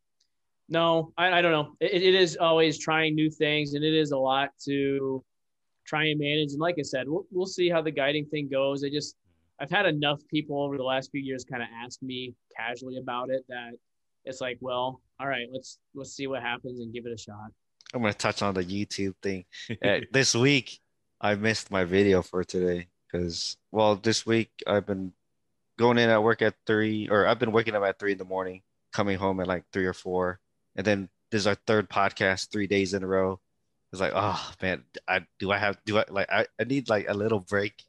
no, 0.68 1.12
I, 1.18 1.39
I 1.39 1.43
don't 1.43 1.53
know. 1.53 1.76
It, 1.80 2.03
it 2.03 2.14
is 2.14 2.37
always 2.37 2.78
trying 2.78 3.14
new 3.14 3.30
things 3.30 3.74
and 3.74 3.85
it 3.85 3.95
is 3.95 4.12
a 4.12 4.18
lot 4.18 4.51
to 4.64 5.22
try 5.87 6.07
and 6.07 6.18
manage. 6.18 6.53
And 6.53 6.61
like 6.61 6.76
I 6.78 6.82
said, 6.82 7.09
we'll, 7.09 7.26
we'll 7.30 7.47
see 7.47 7.68
how 7.68 7.82
the 7.82 7.91
guiding 7.91 8.26
thing 8.26 8.49
goes. 8.49 8.82
I 8.82 8.89
just, 8.89 9.16
I've 9.61 9.71
had 9.71 9.87
enough 9.87 10.21
people 10.29 10.63
over 10.63 10.77
the 10.77 10.83
last 10.83 11.11
few 11.11 11.21
years 11.21 11.45
kind 11.45 11.63
of 11.63 11.69
ask 11.85 12.03
me 12.03 12.35
casually 12.57 12.99
about 12.99 13.31
it 13.31 13.45
that 13.49 13.73
it's 14.25 14.41
like, 14.41 14.59
well, 14.61 15.01
all 15.21 15.29
right, 15.29 15.47
let's 15.53 15.79
let's 15.95 16.13
see 16.13 16.27
what 16.27 16.43
happens 16.43 16.81
and 16.81 16.93
give 16.93 17.07
it 17.07 17.13
a 17.13 17.19
shot. 17.19 17.51
I'm 17.93 18.03
gonna 18.03 18.15
touch 18.15 18.43
on 18.43 18.55
the 18.55 18.65
YouTube 18.65 19.15
thing. 19.23 19.45
uh, 19.85 20.01
this 20.13 20.35
week, 20.35 20.81
I 21.21 21.35
missed 21.37 21.71
my 21.71 21.85
video 21.85 22.23
for 22.23 22.43
today 22.43 22.89
because, 23.07 23.57
well, 23.71 23.97
this 23.97 24.27
week 24.27 24.51
I've 24.67 24.87
been 24.87 25.13
going 25.79 25.99
in 25.99 26.11
at 26.11 26.23
work 26.23 26.43
at 26.43 26.55
three, 26.67 27.09
or 27.09 27.27
I've 27.27 27.39
been 27.39 27.53
waking 27.53 27.77
up 27.77 27.85
at 27.85 27.99
three 27.99 28.13
in 28.13 28.19
the 28.19 28.25
morning, 28.25 28.63
coming 28.93 29.19
home 29.19 29.41
at 29.41 29.47
like 29.47 29.65
three 29.73 29.87
or 29.87 29.93
four, 29.93 30.41
and 30.75 30.85
then 30.85 31.09
this 31.31 31.41
is 31.41 31.47
our 31.47 31.57
third 31.67 31.89
podcast 31.89 32.51
three 32.51 32.67
days 32.67 32.95
in 32.95 33.05
a 33.05 33.07
row. 33.07 33.41
It's 33.93 34.01
like, 34.01 34.13
oh 34.17 34.53
man, 34.61 34.83
I 35.07 35.21
do 35.39 35.53
I 35.53 35.59
have 35.59 35.79
do 35.85 35.99
I 35.99 36.05
like 36.09 36.31
I, 36.33 36.47
I 36.59 36.65
need 36.65 36.89
like 36.89 37.07
a 37.09 37.15
little 37.15 37.39
break, 37.41 37.85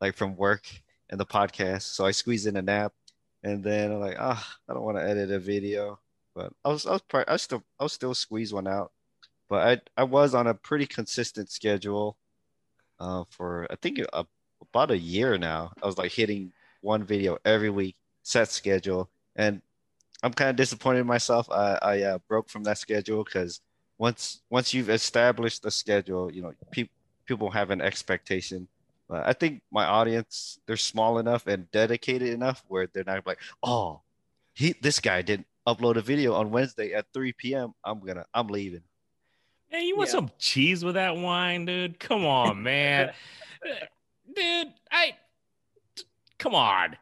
like 0.00 0.16
from 0.16 0.36
work 0.36 0.62
and 1.10 1.20
the 1.20 1.26
podcast. 1.26 1.82
So 1.82 2.06
I 2.06 2.12
squeezed 2.12 2.46
in 2.46 2.56
a 2.56 2.62
nap, 2.62 2.92
and 3.42 3.62
then 3.62 3.92
I'm 3.92 4.00
like, 4.00 4.16
ah, 4.18 4.42
oh, 4.42 4.70
I 4.70 4.74
don't 4.74 4.84
want 4.84 4.96
to 4.96 5.04
edit 5.04 5.30
a 5.30 5.38
video, 5.38 5.98
but 6.34 6.52
I 6.64 6.68
was 6.70 6.86
I 6.86 6.92
was 6.92 7.02
probably, 7.02 7.28
I 7.28 7.36
still 7.36 7.62
I 7.78 7.82
was 7.82 7.92
still 7.92 8.14
squeeze 8.14 8.52
one 8.52 8.66
out, 8.66 8.92
but 9.48 9.82
I 9.96 10.00
I 10.00 10.04
was 10.04 10.34
on 10.34 10.46
a 10.46 10.54
pretty 10.54 10.86
consistent 10.86 11.50
schedule, 11.50 12.16
uh, 12.98 13.24
for 13.30 13.66
I 13.70 13.76
think 13.76 13.98
a, 14.12 14.24
about 14.62 14.90
a 14.90 14.98
year 14.98 15.36
now. 15.36 15.72
I 15.82 15.86
was 15.86 15.98
like 15.98 16.12
hitting 16.12 16.52
one 16.80 17.04
video 17.04 17.38
every 17.44 17.70
week, 17.70 17.96
set 18.22 18.48
schedule, 18.48 19.10
and 19.36 19.60
I'm 20.22 20.32
kind 20.32 20.50
of 20.50 20.56
disappointed 20.56 21.00
in 21.00 21.06
myself. 21.06 21.50
I, 21.50 21.78
I 21.82 22.02
uh, 22.02 22.18
broke 22.28 22.48
from 22.48 22.64
that 22.64 22.78
schedule 22.78 23.24
because 23.24 23.60
once 23.98 24.42
once 24.50 24.72
you've 24.72 24.90
established 24.90 25.62
the 25.62 25.70
schedule, 25.70 26.32
you 26.32 26.42
know, 26.42 26.52
people 26.70 26.94
people 27.26 27.50
have 27.50 27.70
an 27.70 27.80
expectation. 27.80 28.68
I 29.12 29.32
think 29.32 29.62
my 29.72 29.84
audience 29.84 30.58
they're 30.66 30.76
small 30.76 31.18
enough 31.18 31.46
and 31.46 31.70
dedicated 31.70 32.28
enough 32.28 32.64
where 32.68 32.86
they're 32.86 33.04
not 33.04 33.26
like, 33.26 33.40
oh, 33.62 34.02
he 34.54 34.74
this 34.80 35.00
guy 35.00 35.22
didn't 35.22 35.46
upload 35.66 35.96
a 35.96 36.00
video 36.00 36.34
on 36.34 36.50
Wednesday 36.50 36.92
at 36.94 37.06
3 37.12 37.32
p.m. 37.32 37.72
I'm 37.84 38.00
gonna 38.00 38.24
I'm 38.32 38.48
leaving. 38.48 38.82
Hey, 39.68 39.84
you 39.84 39.96
want 39.96 40.08
yeah. 40.08 40.14
some 40.14 40.30
cheese 40.38 40.84
with 40.84 40.94
that 40.94 41.16
wine, 41.16 41.64
dude? 41.64 42.00
Come 42.00 42.24
on, 42.24 42.62
man. 42.64 43.12
dude, 44.34 44.72
I 44.90 45.14
come 46.38 46.54
on. 46.54 46.96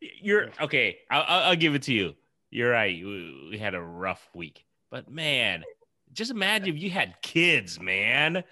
You're 0.00 0.50
okay. 0.60 0.98
I'll, 1.10 1.24
I'll, 1.26 1.56
give 1.56 1.74
it 1.74 1.82
to 1.82 1.94
you. 1.94 2.14
You're 2.50 2.70
right. 2.70 2.94
We 3.02 3.58
had 3.58 3.74
a 3.74 3.80
rough 3.80 4.28
week, 4.34 4.64
but 4.90 5.10
man, 5.10 5.64
just 6.12 6.30
imagine 6.30 6.74
if 6.74 6.82
you 6.82 6.90
had 6.90 7.14
kids, 7.22 7.80
man. 7.80 8.44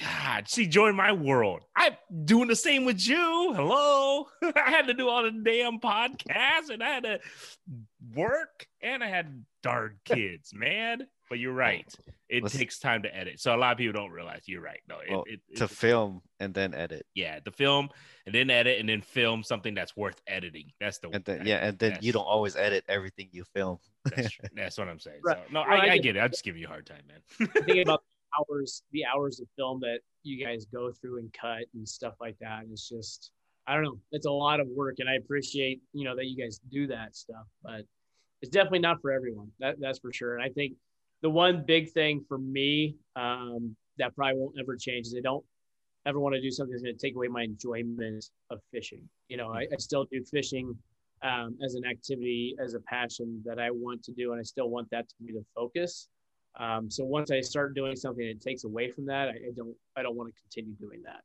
God, 0.00 0.48
she 0.48 0.66
joined 0.66 0.96
my 0.96 1.12
world. 1.12 1.62
I'm 1.76 1.96
doing 2.24 2.48
the 2.48 2.56
same 2.56 2.84
with 2.84 3.06
you. 3.06 3.52
Hello. 3.54 4.26
I 4.42 4.70
had 4.70 4.86
to 4.86 4.94
do 4.94 5.08
all 5.08 5.22
the 5.22 5.30
damn 5.30 5.80
podcasts 5.80 6.70
and 6.70 6.82
I 6.82 6.88
had 6.88 7.04
to 7.04 7.20
work 8.14 8.66
and 8.80 9.02
I 9.02 9.08
had 9.08 9.44
darn 9.62 9.98
kids, 10.04 10.52
man. 10.54 11.06
But 11.28 11.38
you're 11.38 11.52
right. 11.52 11.90
It 12.28 12.42
Let's, 12.42 12.56
takes 12.56 12.78
time 12.78 13.02
to 13.02 13.16
edit. 13.16 13.40
So 13.40 13.54
a 13.54 13.56
lot 13.56 13.72
of 13.72 13.78
people 13.78 13.94
don't 13.94 14.10
realize 14.10 14.42
you're 14.46 14.60
right. 14.60 14.80
No, 14.88 14.96
well, 15.08 15.24
it, 15.26 15.40
it, 15.48 15.56
to 15.58 15.68
film 15.68 16.20
and 16.40 16.52
then 16.52 16.74
edit. 16.74 17.06
Yeah, 17.14 17.40
the 17.42 17.50
film 17.50 17.88
and 18.26 18.34
then 18.34 18.50
edit 18.50 18.80
and 18.80 18.88
then 18.88 19.00
film 19.00 19.42
something 19.42 19.74
that's 19.74 19.96
worth 19.96 20.20
editing. 20.26 20.72
That's 20.78 20.98
the 20.98 21.08
and 21.10 21.24
then, 21.24 21.46
yeah, 21.46 21.66
and 21.66 21.78
then 21.78 21.98
you 22.02 22.12
don't 22.12 22.24
always 22.24 22.54
edit 22.56 22.84
everything 22.88 23.28
you 23.32 23.44
film. 23.44 23.78
that's, 24.04 24.36
that's 24.54 24.78
what 24.78 24.88
I'm 24.88 24.98
saying. 24.98 25.20
Right. 25.24 25.38
So, 25.46 25.52
no, 25.52 25.60
I, 25.60 25.76
I, 25.76 25.90
I, 25.92 25.98
get 25.98 26.16
it. 26.16 26.20
I'm 26.20 26.30
just 26.30 26.44
giving 26.44 26.60
you 26.60 26.66
a 26.66 26.70
hard 26.70 26.86
time, 26.86 27.02
man. 27.08 27.48
Thinking 27.48 27.82
about 27.82 28.02
hours, 28.38 28.82
the 28.92 29.04
hours 29.04 29.40
of 29.40 29.48
film 29.56 29.80
that 29.80 30.00
you 30.22 30.44
guys 30.44 30.66
go 30.66 30.90
through 30.92 31.18
and 31.18 31.32
cut 31.32 31.64
and 31.74 31.88
stuff 31.88 32.14
like 32.20 32.36
that. 32.40 32.62
It's 32.70 32.88
just, 32.88 33.32
I 33.66 33.74
don't 33.74 33.84
know. 33.84 33.98
It's 34.12 34.26
a 34.26 34.30
lot 34.30 34.60
of 34.60 34.68
work, 34.68 34.96
and 34.98 35.08
I 35.08 35.14
appreciate 35.14 35.80
you 35.92 36.04
know 36.04 36.16
that 36.16 36.26
you 36.26 36.36
guys 36.36 36.60
do 36.70 36.86
that 36.88 37.14
stuff, 37.14 37.46
but 37.62 37.82
it's 38.40 38.50
definitely 38.50 38.80
not 38.80 39.00
for 39.00 39.12
everyone. 39.12 39.48
That 39.60 39.76
that's 39.80 40.00
for 40.00 40.12
sure. 40.12 40.34
And 40.34 40.42
I 40.42 40.48
think 40.48 40.74
the 41.22 41.30
one 41.30 41.64
big 41.64 41.90
thing 41.90 42.24
for 42.28 42.38
me 42.38 42.96
um, 43.14 43.76
that 43.98 44.14
probably 44.16 44.40
won't 44.40 44.56
ever 44.58 44.76
change 44.76 45.06
is 45.06 45.14
I 45.16 45.20
don't 45.20 45.44
ever 46.04 46.18
want 46.18 46.34
to 46.34 46.40
do 46.40 46.50
something 46.50 46.72
that's 46.72 46.82
going 46.82 46.96
to 46.96 47.00
take 47.00 47.14
away 47.14 47.28
my 47.28 47.42
enjoyment 47.42 48.28
of 48.50 48.58
fishing. 48.72 49.08
You 49.28 49.36
know, 49.36 49.52
I, 49.52 49.66
I 49.72 49.76
still 49.78 50.04
do 50.10 50.24
fishing 50.24 50.76
um, 51.22 51.56
as 51.64 51.74
an 51.74 51.84
activity, 51.84 52.56
as 52.62 52.74
a 52.74 52.80
passion 52.80 53.40
that 53.44 53.60
I 53.60 53.70
want 53.70 54.02
to 54.04 54.12
do, 54.12 54.32
and 54.32 54.40
I 54.40 54.42
still 54.42 54.68
want 54.68 54.90
that 54.90 55.08
to 55.08 55.14
be 55.24 55.32
the 55.32 55.44
focus. 55.54 56.08
Um, 56.58 56.90
so 56.90 57.04
once 57.04 57.30
I 57.30 57.40
start 57.40 57.74
doing 57.74 57.96
something 57.96 58.26
that 58.26 58.40
takes 58.40 58.64
away 58.64 58.90
from 58.90 59.06
that, 59.06 59.28
I, 59.28 59.32
I 59.32 59.50
don't 59.56 59.74
I 59.96 60.02
don't 60.02 60.16
want 60.16 60.34
to 60.34 60.40
continue 60.40 60.74
doing 60.74 61.02
that. 61.04 61.22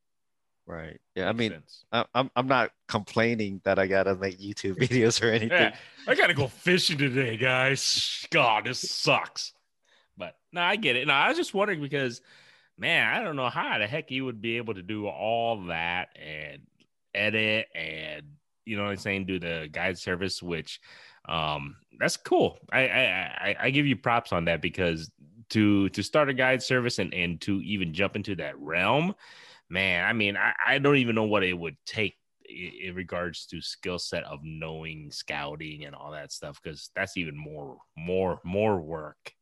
Right. 0.65 0.99
Yeah. 1.15 1.29
I 1.29 1.33
mean, 1.33 1.61
I, 1.91 2.05
I'm 2.13 2.29
I'm 2.35 2.47
not 2.47 2.71
complaining 2.87 3.61
that 3.63 3.79
I 3.79 3.87
gotta 3.87 4.15
make 4.15 4.39
YouTube 4.39 4.77
videos 4.77 5.21
or 5.21 5.29
anything. 5.29 5.51
Yeah, 5.51 5.75
I 6.07 6.15
gotta 6.15 6.33
go 6.33 6.47
fishing 6.47 6.97
today, 6.97 7.37
guys. 7.37 8.25
God, 8.31 8.65
this 8.65 8.89
sucks. 8.89 9.53
But 10.17 10.35
no, 10.51 10.61
I 10.61 10.75
get 10.75 10.95
it. 10.95 11.07
No, 11.07 11.13
I 11.13 11.29
was 11.29 11.37
just 11.37 11.53
wondering 11.53 11.81
because, 11.81 12.21
man, 12.77 13.13
I 13.13 13.23
don't 13.23 13.35
know 13.35 13.49
how 13.49 13.77
the 13.77 13.87
heck 13.87 14.11
you 14.11 14.25
would 14.25 14.41
be 14.41 14.57
able 14.57 14.73
to 14.73 14.81
do 14.81 15.07
all 15.07 15.65
that 15.67 16.09
and 16.15 16.61
edit 17.13 17.67
and 17.73 18.23
you 18.67 18.75
know 18.75 18.83
what 18.83 18.91
I'm 18.91 18.97
saying, 18.97 19.25
do 19.25 19.39
the 19.39 19.69
guide 19.71 19.97
service, 19.97 20.43
which 20.43 20.81
um 21.27 21.75
that's 21.99 22.17
cool. 22.17 22.59
I 22.71 22.81
I 22.81 23.55
I 23.59 23.69
give 23.71 23.85
you 23.85 23.95
props 23.95 24.31
on 24.31 24.45
that 24.45 24.61
because 24.61 25.11
to 25.49 25.89
to 25.89 26.03
start 26.03 26.29
a 26.29 26.33
guide 26.33 26.61
service 26.61 26.99
and 26.99 27.13
and 27.13 27.41
to 27.41 27.61
even 27.61 27.93
jump 27.93 28.15
into 28.15 28.35
that 28.35 28.59
realm, 28.59 29.15
man. 29.69 30.05
I 30.05 30.13
mean, 30.13 30.37
I, 30.37 30.53
I 30.65 30.79
don't 30.79 30.97
even 30.97 31.15
know 31.15 31.23
what 31.23 31.43
it 31.43 31.53
would 31.53 31.77
take 31.85 32.15
in 32.49 32.95
regards 32.95 33.45
to 33.47 33.61
skill 33.61 33.99
set 33.99 34.23
of 34.23 34.39
knowing 34.43 35.11
scouting 35.11 35.85
and 35.85 35.93
all 35.93 36.11
that 36.11 36.31
stuff 36.31 36.59
because 36.61 36.89
that's 36.95 37.17
even 37.17 37.37
more 37.37 37.77
more 37.97 38.39
more 38.45 38.79
work 38.79 39.33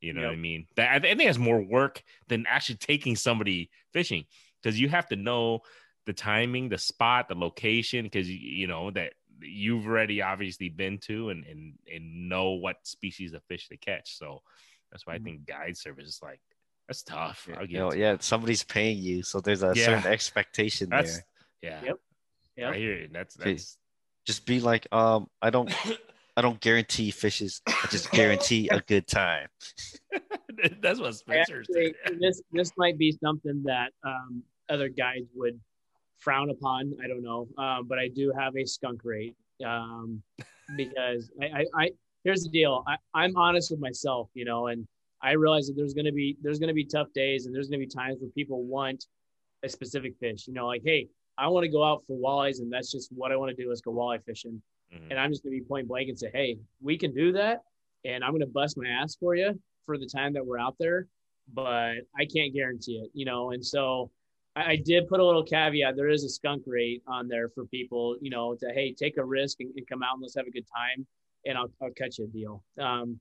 you 0.00 0.12
know 0.12 0.20
yep. 0.20 0.28
what 0.28 0.34
i 0.34 0.38
mean 0.40 0.66
that, 0.76 0.90
i 0.90 0.98
think 0.98 1.18
that's 1.18 1.38
more 1.38 1.62
work 1.62 2.02
than 2.28 2.44
actually 2.46 2.76
taking 2.76 3.16
somebody 3.16 3.70
fishing 3.94 4.24
because 4.62 4.78
you 4.78 4.90
have 4.90 5.08
to 5.08 5.16
know 5.16 5.60
the 6.04 6.12
timing 6.12 6.68
the 6.68 6.76
spot 6.76 7.28
the 7.28 7.34
location 7.34 8.04
because 8.04 8.28
you 8.28 8.66
know 8.66 8.90
that 8.90 9.14
you've 9.42 9.86
already 9.86 10.22
obviously 10.22 10.68
been 10.68 10.98
to 10.98 11.30
and 11.30 11.44
and 11.46 11.74
and 11.92 12.28
know 12.28 12.50
what 12.52 12.76
species 12.84 13.32
of 13.32 13.42
fish 13.44 13.68
to 13.68 13.76
catch. 13.76 14.16
So 14.16 14.42
that's 14.90 15.06
why 15.06 15.14
I 15.14 15.16
mm-hmm. 15.16 15.24
think 15.24 15.46
guide 15.46 15.76
service 15.76 16.06
is 16.06 16.20
like 16.22 16.40
that's 16.88 17.02
tough. 17.02 17.48
You 17.68 17.78
know, 17.78 17.92
yeah, 17.92 18.16
somebody's 18.20 18.64
paying 18.64 18.98
you, 18.98 19.22
so 19.22 19.40
there's 19.40 19.62
a 19.62 19.72
yeah. 19.76 19.84
certain 19.84 20.12
expectation 20.12 20.88
that's, 20.90 21.14
there. 21.14 21.24
Yeah. 21.62 21.80
Yep. 21.84 21.96
Yeah. 22.56 22.70
I 22.70 22.76
hear 22.76 22.94
you. 22.96 23.08
That's 23.12 23.36
that's 23.36 23.78
just 24.26 24.44
be 24.44 24.60
like, 24.60 24.86
um, 24.92 25.28
I 25.40 25.50
don't 25.50 25.72
I 26.36 26.42
don't 26.42 26.60
guarantee 26.60 27.10
fishes. 27.10 27.62
I 27.66 27.86
just 27.90 28.10
guarantee 28.10 28.68
a 28.68 28.80
good 28.80 29.06
time. 29.06 29.48
that's 30.82 30.98
what 30.98 31.14
Spencer 31.14 31.60
Actually, 31.60 31.94
This 32.18 32.42
this 32.52 32.72
might 32.76 32.98
be 32.98 33.16
something 33.22 33.62
that 33.66 33.92
um, 34.04 34.42
other 34.68 34.88
guides 34.88 35.28
would 35.34 35.60
frown 36.20 36.50
upon. 36.50 36.94
I 37.02 37.08
don't 37.08 37.22
know, 37.22 37.48
um, 37.58 37.86
but 37.86 37.98
I 37.98 38.08
do 38.08 38.32
have 38.38 38.56
a 38.56 38.64
skunk 38.64 39.00
rate 39.04 39.34
um, 39.64 40.22
because 40.76 41.30
I, 41.40 41.46
I, 41.46 41.64
I, 41.74 41.90
here's 42.24 42.42
the 42.42 42.50
deal. 42.50 42.84
I, 42.86 42.96
I'm 43.14 43.36
honest 43.36 43.70
with 43.70 43.80
myself, 43.80 44.28
you 44.34 44.44
know, 44.44 44.68
and 44.68 44.86
I 45.22 45.32
realize 45.32 45.66
that 45.66 45.74
there's 45.76 45.94
gonna 45.94 46.12
be 46.12 46.36
there's 46.42 46.58
gonna 46.58 46.74
be 46.74 46.84
tough 46.84 47.08
days 47.14 47.46
and 47.46 47.54
there's 47.54 47.68
gonna 47.68 47.80
be 47.80 47.86
times 47.86 48.18
where 48.20 48.30
people 48.30 48.62
want 48.64 49.06
a 49.62 49.68
specific 49.68 50.14
fish. 50.18 50.46
You 50.46 50.54
know, 50.54 50.66
like 50.66 50.82
hey, 50.84 51.08
I 51.36 51.48
want 51.48 51.64
to 51.64 51.70
go 51.70 51.84
out 51.84 52.04
for 52.06 52.16
walleyes 52.16 52.60
and 52.60 52.72
that's 52.72 52.90
just 52.90 53.10
what 53.12 53.32
I 53.32 53.36
want 53.36 53.54
to 53.54 53.62
do. 53.62 53.68
Let's 53.68 53.80
go 53.80 53.92
walleye 53.92 54.24
fishing, 54.24 54.62
mm-hmm. 54.94 55.10
and 55.10 55.20
I'm 55.20 55.30
just 55.30 55.42
gonna 55.42 55.56
be 55.56 55.62
point 55.62 55.88
blank 55.88 56.08
and 56.08 56.18
say, 56.18 56.30
hey, 56.32 56.58
we 56.80 56.96
can 56.96 57.12
do 57.12 57.32
that, 57.32 57.62
and 58.04 58.24
I'm 58.24 58.32
gonna 58.32 58.46
bust 58.46 58.76
my 58.78 58.88
ass 58.88 59.16
for 59.18 59.34
you 59.34 59.58
for 59.84 59.98
the 59.98 60.06
time 60.06 60.32
that 60.34 60.46
we're 60.46 60.58
out 60.58 60.76
there, 60.78 61.06
but 61.52 61.96
I 62.18 62.24
can't 62.24 62.54
guarantee 62.54 63.02
it. 63.04 63.10
You 63.12 63.26
know, 63.26 63.50
and 63.50 63.64
so 63.64 64.10
I, 64.68 64.76
did 64.76 65.08
put 65.08 65.20
a 65.20 65.24
little 65.24 65.42
caveat. 65.42 65.96
There 65.96 66.08
is 66.08 66.24
a 66.24 66.28
skunk 66.28 66.62
rate 66.66 67.02
on 67.06 67.28
there 67.28 67.48
for 67.48 67.64
people, 67.66 68.16
you 68.20 68.30
know, 68.30 68.54
to 68.54 68.72
hey, 68.72 68.92
take 68.92 69.16
a 69.16 69.24
risk 69.24 69.60
and, 69.60 69.72
and 69.76 69.86
come 69.88 70.02
out 70.02 70.14
and 70.14 70.22
let's 70.22 70.36
have 70.36 70.46
a 70.46 70.50
good 70.50 70.66
time, 70.66 71.06
and 71.46 71.58
I'll 71.58 71.70
I'll 71.82 71.90
cut 71.96 72.18
you 72.18 72.24
a 72.24 72.28
deal. 72.28 72.62
Um, 72.78 73.18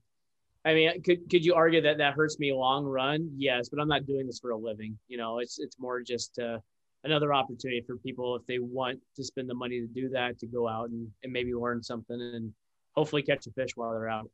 I 0.65 0.73
mean, 0.73 1.01
could 1.03 1.29
could 1.29 1.45
you 1.45 1.53
argue 1.55 1.81
that 1.81 1.97
that 1.97 2.13
hurts 2.13 2.39
me 2.39 2.53
long 2.53 2.85
run? 2.85 3.31
Yes, 3.37 3.69
but 3.69 3.79
I'm 3.79 3.87
not 3.87 4.05
doing 4.05 4.27
this 4.27 4.39
for 4.39 4.51
a 4.51 4.57
living. 4.57 4.97
You 5.07 5.17
know, 5.17 5.39
it's 5.39 5.59
it's 5.59 5.79
more 5.79 6.01
just 6.01 6.37
uh, 6.39 6.59
another 7.03 7.33
opportunity 7.33 7.81
for 7.81 7.95
people 7.97 8.35
if 8.35 8.45
they 8.45 8.59
want 8.59 8.99
to 9.15 9.23
spend 9.23 9.49
the 9.49 9.55
money 9.55 9.79
to 9.79 9.87
do 9.87 10.09
that 10.09 10.39
to 10.39 10.47
go 10.47 10.67
out 10.67 10.89
and, 10.89 11.07
and 11.23 11.31
maybe 11.31 11.53
learn 11.53 11.81
something 11.81 12.19
and 12.19 12.53
hopefully 12.93 13.21
catch 13.21 13.47
a 13.47 13.51
fish 13.51 13.71
while 13.75 13.91
they're 13.91 14.09
out. 14.09 14.29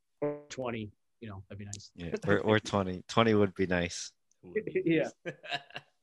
Twenty, 0.49 0.89
you 1.19 1.29
know, 1.29 1.43
that'd 1.49 1.59
be 1.59 1.65
nice. 1.65 1.91
Yeah, 1.95 2.15
or, 2.27 2.39
or 2.39 2.59
20. 2.59 3.03
20 3.07 3.33
would 3.33 3.53
be 3.55 3.67
nice. 3.67 4.11
yeah. 4.85 5.09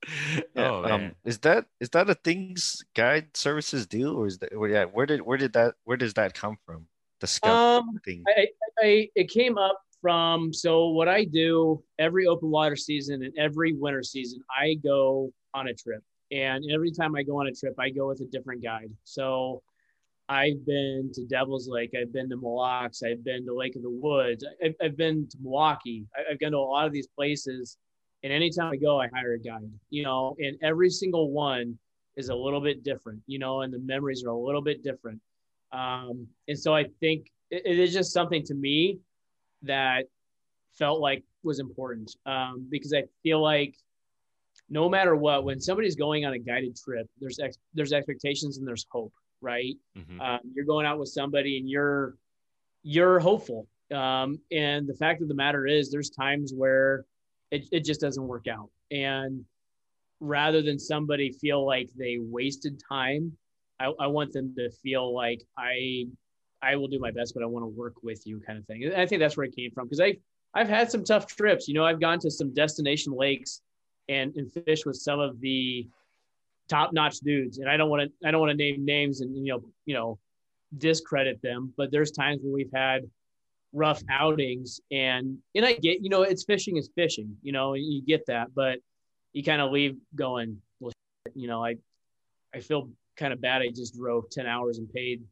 yeah, 0.54 0.70
oh, 0.70 0.84
um, 0.84 1.12
is 1.24 1.38
that 1.38 1.66
is 1.80 1.88
that 1.90 2.10
a 2.10 2.14
things 2.14 2.82
guide 2.94 3.36
services 3.36 3.86
do, 3.86 4.16
or 4.16 4.26
is 4.26 4.38
that? 4.38 4.56
Well, 4.56 4.70
yeah, 4.70 4.84
where 4.84 5.06
did 5.06 5.22
where 5.22 5.38
did 5.38 5.52
that 5.52 5.74
where 5.84 5.96
does 5.96 6.14
that 6.14 6.34
come 6.34 6.56
from? 6.66 6.86
The 7.20 7.26
scout 7.26 7.82
um, 7.82 8.00
thing. 8.04 8.24
I, 8.36 8.48
I, 8.80 9.08
it 9.14 9.30
came 9.30 9.58
up 9.58 9.80
from 10.00 10.52
so 10.52 10.88
what 10.88 11.08
I 11.08 11.24
do 11.24 11.82
every 11.98 12.26
open 12.26 12.50
water 12.50 12.74
season 12.74 13.22
and 13.22 13.32
every 13.38 13.74
winter 13.74 14.02
season, 14.02 14.40
I 14.50 14.74
go 14.74 15.32
on 15.54 15.68
a 15.68 15.74
trip, 15.74 16.02
and 16.32 16.64
every 16.72 16.90
time 16.90 17.14
I 17.14 17.22
go 17.22 17.40
on 17.40 17.46
a 17.46 17.52
trip, 17.52 17.74
I 17.78 17.90
go 17.90 18.08
with 18.08 18.20
a 18.20 18.26
different 18.26 18.62
guide. 18.62 18.90
So. 19.04 19.62
I've 20.28 20.64
been 20.64 21.10
to 21.14 21.26
Devil's 21.26 21.68
Lake. 21.68 21.90
I've 22.00 22.12
been 22.12 22.30
to 22.30 22.36
Mille 22.36 22.56
Lacs. 22.56 23.02
I've 23.02 23.22
been 23.22 23.44
to 23.44 23.54
Lake 23.54 23.76
of 23.76 23.82
the 23.82 23.90
Woods. 23.90 24.46
I've, 24.64 24.74
I've 24.80 24.96
been 24.96 25.28
to 25.28 25.36
Milwaukee. 25.42 26.06
I've 26.16 26.38
gone 26.38 26.52
to 26.52 26.58
a 26.58 26.60
lot 26.60 26.86
of 26.86 26.92
these 26.92 27.08
places 27.08 27.76
and 28.22 28.32
anytime 28.32 28.72
I 28.72 28.76
go, 28.76 29.00
I 29.00 29.08
hire 29.08 29.34
a 29.34 29.38
guide, 29.38 29.70
you 29.90 30.02
know, 30.02 30.36
and 30.38 30.56
every 30.62 30.90
single 30.90 31.30
one 31.30 31.78
is 32.16 32.28
a 32.28 32.34
little 32.34 32.60
bit 32.60 32.84
different, 32.84 33.20
you 33.26 33.38
know, 33.38 33.62
and 33.62 33.72
the 33.72 33.78
memories 33.78 34.22
are 34.24 34.30
a 34.30 34.38
little 34.38 34.62
bit 34.62 34.82
different. 34.82 35.20
Um, 35.72 36.28
and 36.48 36.58
so 36.58 36.74
I 36.74 36.84
think 37.00 37.30
it, 37.50 37.62
it 37.64 37.78
is 37.78 37.92
just 37.92 38.12
something 38.12 38.42
to 38.44 38.54
me 38.54 38.98
that 39.62 40.04
felt 40.72 41.00
like 41.00 41.24
was 41.42 41.58
important 41.58 42.14
um, 42.26 42.66
because 42.70 42.92
I 42.92 43.04
feel 43.22 43.42
like 43.42 43.74
no 44.68 44.88
matter 44.88 45.16
what, 45.16 45.44
when 45.44 45.60
somebody's 45.60 45.96
going 45.96 46.24
on 46.24 46.32
a 46.34 46.38
guided 46.38 46.76
trip, 46.76 47.08
there's 47.20 47.38
ex- 47.38 47.58
there's 47.74 47.92
expectations 47.92 48.58
and 48.58 48.66
there's 48.66 48.86
hope, 48.90 49.12
right? 49.40 49.76
Mm-hmm. 49.98 50.20
Um, 50.20 50.40
you're 50.54 50.64
going 50.64 50.86
out 50.86 50.98
with 50.98 51.08
somebody 51.08 51.58
and 51.58 51.68
you're 51.68 52.16
you're 52.82 53.18
hopeful. 53.18 53.66
Um, 53.92 54.38
and 54.50 54.86
the 54.86 54.94
fact 54.94 55.22
of 55.22 55.28
the 55.28 55.34
matter 55.34 55.66
is, 55.66 55.90
there's 55.90 56.10
times 56.10 56.52
where 56.54 57.04
it, 57.52 57.68
it 57.70 57.84
just 57.84 58.00
doesn't 58.00 58.26
work 58.26 58.48
out. 58.48 58.70
And 58.90 59.44
rather 60.18 60.62
than 60.62 60.78
somebody 60.78 61.30
feel 61.30 61.64
like 61.64 61.90
they 61.96 62.18
wasted 62.18 62.82
time, 62.88 63.32
I, 63.78 63.92
I 64.00 64.06
want 64.06 64.32
them 64.32 64.54
to 64.56 64.70
feel 64.82 65.14
like 65.14 65.44
I 65.56 66.06
I 66.64 66.76
will 66.76 66.86
do 66.86 67.00
my 67.00 67.10
best, 67.10 67.34
but 67.34 67.42
I 67.42 67.46
want 67.46 67.64
to 67.64 67.68
work 67.68 67.94
with 68.04 68.24
you, 68.24 68.40
kind 68.40 68.56
of 68.56 68.64
thing. 68.66 68.84
And 68.84 68.94
I 68.94 69.04
think 69.04 69.20
that's 69.20 69.36
where 69.36 69.44
it 69.44 69.54
came 69.54 69.70
from 69.72 69.86
because 69.86 70.00
I 70.00 70.16
I've 70.54 70.68
had 70.68 70.90
some 70.90 71.04
tough 71.04 71.26
trips. 71.26 71.68
You 71.68 71.74
know, 71.74 71.84
I've 71.84 72.00
gone 72.00 72.18
to 72.20 72.30
some 72.30 72.54
destination 72.54 73.12
lakes 73.12 73.60
and 74.08 74.34
and 74.36 74.50
fish 74.50 74.86
with 74.86 74.96
some 74.96 75.20
of 75.20 75.38
the 75.40 75.86
top 76.68 76.92
notch 76.94 77.18
dudes, 77.18 77.58
and 77.58 77.68
I 77.68 77.76
don't 77.76 77.90
want 77.90 78.02
to 78.02 78.28
I 78.28 78.30
don't 78.30 78.40
want 78.40 78.50
to 78.50 78.56
name 78.56 78.84
names 78.84 79.20
and 79.20 79.36
you 79.36 79.52
know 79.52 79.62
you 79.84 79.94
know 79.94 80.18
discredit 80.78 81.42
them, 81.42 81.74
but 81.76 81.90
there's 81.90 82.12
times 82.12 82.40
when 82.42 82.54
we've 82.54 82.72
had 82.72 83.02
rough 83.72 84.02
outings. 84.10 84.80
And 84.90 85.38
and 85.54 85.64
I 85.64 85.74
get 85.74 86.02
you 86.02 86.10
know 86.10 86.22
it's 86.22 86.44
fishing 86.44 86.76
is 86.76 86.90
fishing 86.94 87.36
you 87.42 87.52
know 87.52 87.74
you 87.74 88.02
get 88.02 88.26
that 88.26 88.54
but 88.54 88.78
you 89.32 89.42
kind 89.42 89.62
of 89.62 89.70
leave 89.72 89.96
going 90.14 90.58
well 90.80 90.92
you 91.34 91.48
know 91.48 91.64
I 91.64 91.76
I 92.54 92.60
feel 92.60 92.90
kind 93.16 93.32
of 93.32 93.40
bad. 93.40 93.62
I 93.62 93.68
just 93.68 93.94
drove 93.94 94.30
10 94.30 94.46
hours 94.46 94.78
and 94.78 94.90
paid 94.92 95.22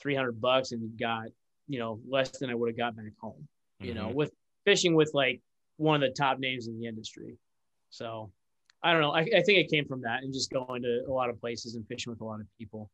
300 0.00 0.40
bucks 0.40 0.72
and 0.72 0.98
got 0.98 1.26
you 1.68 1.78
know 1.78 2.00
less 2.08 2.38
than 2.38 2.50
I 2.50 2.54
would 2.54 2.68
have 2.68 2.76
got 2.76 2.96
back 2.96 3.12
home 3.20 3.46
you 3.80 3.94
mm-hmm. 3.94 4.02
know 4.02 4.08
with 4.08 4.32
fishing 4.64 4.94
with 4.94 5.10
like 5.14 5.40
one 5.80 6.02
of 6.02 6.08
the 6.08 6.14
top 6.14 6.38
names 6.38 6.68
in 6.68 6.78
the 6.78 6.86
industry. 6.86 7.38
So 7.88 8.30
I 8.82 8.92
don't 8.92 9.00
know. 9.00 9.12
I, 9.12 9.20
I 9.20 9.42
think 9.42 9.58
it 9.58 9.70
came 9.70 9.86
from 9.86 10.02
that 10.02 10.22
and 10.22 10.32
just 10.32 10.50
going 10.50 10.82
to 10.82 11.04
a 11.08 11.12
lot 11.12 11.30
of 11.30 11.40
places 11.40 11.74
and 11.74 11.86
fishing 11.86 12.10
with 12.10 12.20
a 12.20 12.24
lot 12.24 12.40
of 12.40 12.46
people. 12.58 12.90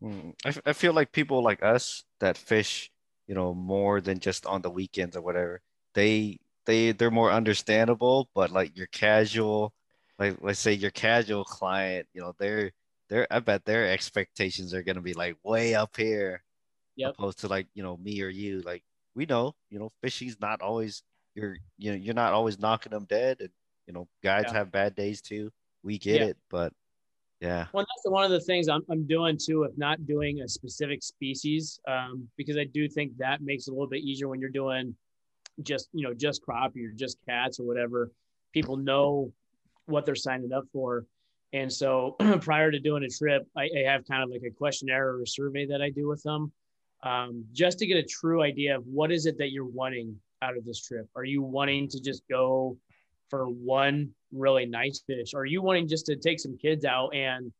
Hmm. 0.00 0.30
I, 0.44 0.54
I 0.66 0.72
feel 0.72 0.92
like 0.92 1.12
people 1.12 1.42
like 1.42 1.62
us 1.62 2.04
that 2.20 2.36
fish 2.36 2.90
you 3.26 3.34
know, 3.34 3.54
more 3.54 4.00
than 4.00 4.18
just 4.18 4.46
on 4.46 4.62
the 4.62 4.70
weekends 4.70 5.16
or 5.16 5.22
whatever. 5.22 5.60
They 5.94 6.38
they 6.66 6.92
they're 6.92 7.10
more 7.10 7.30
understandable, 7.30 8.28
but 8.34 8.50
like 8.50 8.76
your 8.76 8.86
casual, 8.88 9.72
like 10.18 10.36
let's 10.40 10.60
say 10.60 10.72
your 10.72 10.90
casual 10.90 11.44
client, 11.44 12.06
you 12.12 12.20
know, 12.20 12.34
they're 12.38 12.72
they're 13.08 13.26
I 13.30 13.40
bet 13.40 13.64
their 13.64 13.90
expectations 13.90 14.74
are 14.74 14.82
gonna 14.82 15.00
be 15.00 15.14
like 15.14 15.36
way 15.42 15.74
up 15.74 15.96
here. 15.96 16.42
Yep. 16.96 17.14
Opposed 17.18 17.40
to 17.40 17.48
like, 17.48 17.66
you 17.74 17.82
know, 17.82 17.96
me 17.96 18.22
or 18.22 18.28
you. 18.28 18.60
Like 18.62 18.84
we 19.14 19.26
know, 19.26 19.54
you 19.70 19.78
know, 19.78 19.90
fishing's 20.02 20.40
not 20.40 20.62
always 20.62 21.02
you're 21.34 21.56
you 21.78 21.92
know, 21.92 21.96
you're 21.96 22.14
not 22.14 22.32
always 22.32 22.58
knocking 22.58 22.92
them 22.92 23.06
dead 23.08 23.38
and 23.40 23.50
you 23.86 23.92
know, 23.92 24.08
guys 24.22 24.44
yeah. 24.46 24.54
have 24.54 24.72
bad 24.72 24.94
days 24.94 25.20
too. 25.20 25.50
We 25.82 25.98
get 25.98 26.20
yeah. 26.20 26.26
it, 26.28 26.36
but 26.50 26.72
yeah. 27.40 27.66
Well, 27.72 27.84
that's 27.84 28.10
one 28.12 28.24
of 28.24 28.30
the 28.30 28.40
things 28.40 28.68
I'm, 28.68 28.82
I'm 28.90 29.06
doing 29.06 29.38
too, 29.42 29.64
if 29.64 29.76
not 29.76 30.06
doing 30.06 30.40
a 30.40 30.48
specific 30.48 31.02
species, 31.02 31.78
um, 31.86 32.28
because 32.36 32.56
I 32.56 32.64
do 32.64 32.88
think 32.88 33.16
that 33.18 33.42
makes 33.42 33.66
it 33.66 33.70
a 33.70 33.74
little 33.74 33.88
bit 33.88 34.02
easier 34.02 34.28
when 34.28 34.40
you're 34.40 34.50
doing 34.50 34.94
just, 35.62 35.88
you 35.92 36.06
know, 36.06 36.14
just 36.14 36.44
crappie 36.44 36.86
or 36.86 36.92
just 36.94 37.18
cats 37.28 37.60
or 37.60 37.66
whatever. 37.66 38.10
People 38.52 38.76
know 38.76 39.32
what 39.86 40.06
they're 40.06 40.14
signing 40.14 40.52
up 40.52 40.64
for. 40.72 41.06
And 41.52 41.72
so 41.72 42.16
prior 42.40 42.70
to 42.70 42.80
doing 42.80 43.04
a 43.04 43.08
trip, 43.08 43.46
I, 43.56 43.68
I, 43.76 43.90
have 43.90 44.06
kind 44.06 44.22
of 44.22 44.30
like 44.30 44.42
a 44.46 44.50
questionnaire 44.50 45.10
or 45.10 45.22
a 45.22 45.26
survey 45.26 45.66
that 45.66 45.80
I 45.80 45.90
do 45.90 46.08
with 46.08 46.22
them 46.22 46.52
um, 47.04 47.44
just 47.52 47.78
to 47.78 47.86
get 47.86 47.96
a 47.96 48.02
true 48.02 48.42
idea 48.42 48.76
of 48.76 48.84
what 48.86 49.12
is 49.12 49.26
it 49.26 49.38
that 49.38 49.50
you're 49.50 49.66
wanting 49.66 50.16
out 50.42 50.56
of 50.56 50.64
this 50.64 50.80
trip. 50.80 51.06
Are 51.14 51.24
you 51.24 51.42
wanting 51.42 51.88
to 51.88 52.00
just 52.00 52.22
go 52.28 52.76
for 53.30 53.46
one 53.46 54.10
really 54.32 54.66
nice 54.66 55.02
fish? 55.06 55.34
Are 55.34 55.44
you 55.44 55.62
wanting 55.62 55.88
just 55.88 56.06
to 56.06 56.16
take 56.16 56.40
some 56.40 56.56
kids 56.56 56.84
out 56.84 57.14
and 57.14 57.52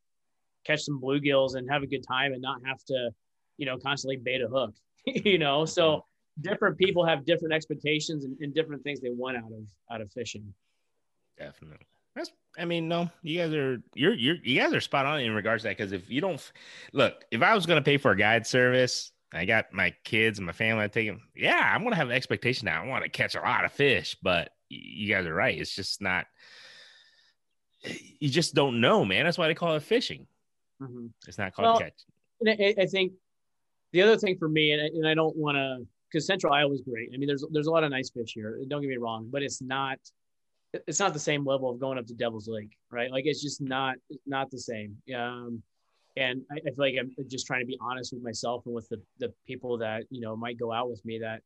catch 0.67 0.83
some 0.83 1.01
bluegills 1.01 1.57
and 1.57 1.71
have 1.71 1.83
a 1.83 1.87
good 1.87 2.05
time 2.07 2.33
and 2.33 2.43
not 2.43 2.61
have 2.65 2.83
to, 2.87 3.11
you 3.57 3.67
know, 3.67 3.79
constantly 3.79 4.17
bait 4.17 4.43
a 4.43 4.49
hook? 4.49 4.75
you 5.07 5.39
know, 5.39 5.65
so 5.65 6.05
different 6.41 6.79
people 6.79 7.05
have 7.07 7.25
different 7.25 7.55
expectations 7.55 8.25
and, 8.25 8.37
and, 8.41 8.55
different 8.55 8.83
things 8.83 9.01
they 9.01 9.11
want 9.11 9.37
out 9.37 9.53
of 9.53 9.67
out 9.93 10.01
of 10.01 10.11
fishing. 10.13 10.53
Definitely. 11.39 11.87
That's. 12.17 12.31
I 12.57 12.65
mean, 12.65 12.87
no, 12.89 13.11
you 13.23 13.39
guys 13.39 13.53
are 13.53 13.83
you're 13.95 14.15
you're 14.15 14.37
you 14.43 14.61
guys 14.61 14.73
are 14.73 14.81
spot 14.81 15.07
on 15.07 15.21
in 15.21 15.35
regards 15.35 15.63
to 15.63 15.69
that 15.69 15.77
because 15.77 15.93
if 15.93 16.09
you 16.09 16.21
don't 16.21 16.53
look, 16.93 17.25
if 17.31 17.43
I 17.43 17.55
was 17.55 17.67
going 17.67 17.79
to 17.79 17.85
pay 17.85 17.97
for 17.97 18.13
a 18.13 18.17
guide 18.17 18.47
service, 18.47 19.13
I 19.35 19.45
got 19.45 19.73
my 19.73 19.93
kids 20.05 20.39
and 20.39 20.47
my 20.47 20.53
family. 20.53 20.85
I 20.85 20.89
take 20.89 21.09
them. 21.09 21.23
Yeah, 21.35 21.73
I'm 21.75 21.83
gonna 21.83 21.97
have 21.97 22.09
an 22.09 22.15
expectation 22.15 22.67
now. 22.67 22.83
I 22.83 22.87
want 22.87 23.03
to 23.03 23.11
catch 23.11 23.35
a 23.35 23.41
lot 23.41 23.65
of 23.65 23.73
fish, 23.73 24.17
but 24.23 24.51
you 24.83 25.15
guys 25.15 25.27
are 25.27 25.35
right. 25.35 25.59
It's 25.59 25.75
just 25.75 26.01
not. 26.01 26.27
You 28.19 28.31
just 28.31 28.55
don't 28.55 28.81
know, 28.81 29.05
man. 29.05 29.25
That's 29.25 29.37
why 29.37 29.47
they 29.47 29.55
call 29.55 29.77
it 29.77 29.83
fishing. 29.83 30.27
Mm-hmm. 30.81 31.07
It's 31.27 31.39
not 31.39 31.55
called 31.55 31.67
well, 31.67 31.79
catch. 31.79 32.05
I, 32.47 32.75
I, 32.83 32.87
think 32.87 33.13
the 33.93 34.03
other 34.03 34.17
thing 34.17 34.37
for 34.39 34.49
me, 34.49 34.73
and 34.73 34.83
I, 34.83 34.87
and 34.87 35.07
I 35.07 35.15
don't 35.15 35.37
want 35.37 35.57
to, 35.57 35.87
because 36.11 36.27
Central 36.27 36.53
Iowa 36.53 36.73
is 36.73 36.81
great. 36.81 37.11
I 37.15 37.19
mean, 37.19 37.27
there's 37.27 37.45
there's 37.53 37.67
a 37.67 37.71
lot 37.71 37.85
of 37.85 37.91
nice 37.91 38.11
fish 38.11 38.33
here. 38.35 38.59
Don't 38.69 38.81
get 38.81 38.89
me 38.89 38.97
wrong, 38.97 39.29
but 39.31 39.43
it's 39.43 39.61
not 39.61 39.99
it's 40.87 41.01
not 41.01 41.13
the 41.13 41.19
same 41.21 41.45
level 41.45 41.71
of 41.71 41.79
going 41.79 41.99
up 41.99 42.07
to 42.07 42.15
Devil's 42.15 42.49
Lake, 42.49 42.77
right? 42.91 43.11
Like 43.11 43.25
it's 43.27 43.43
just 43.43 43.61
not 43.61 43.97
not 44.27 44.51
the 44.51 44.59
same. 44.59 44.97
Um, 45.17 45.63
and 46.17 46.43
I, 46.51 46.57
I, 46.57 46.71
feel 46.71 46.75
like 46.79 46.95
I'm 46.99 47.13
just 47.29 47.47
trying 47.47 47.61
to 47.61 47.67
be 47.67 47.79
honest 47.81 48.13
with 48.13 48.23
myself 48.23 48.63
and 48.67 48.75
with 48.75 48.89
the 48.89 49.01
the 49.19 49.33
people 49.47 49.79
that 49.79 50.05
you 50.11 50.21
know 50.21 50.37
might 50.37 50.59
go 50.59 50.73
out 50.73 50.91
with 50.91 51.05
me 51.05 51.19
that 51.21 51.43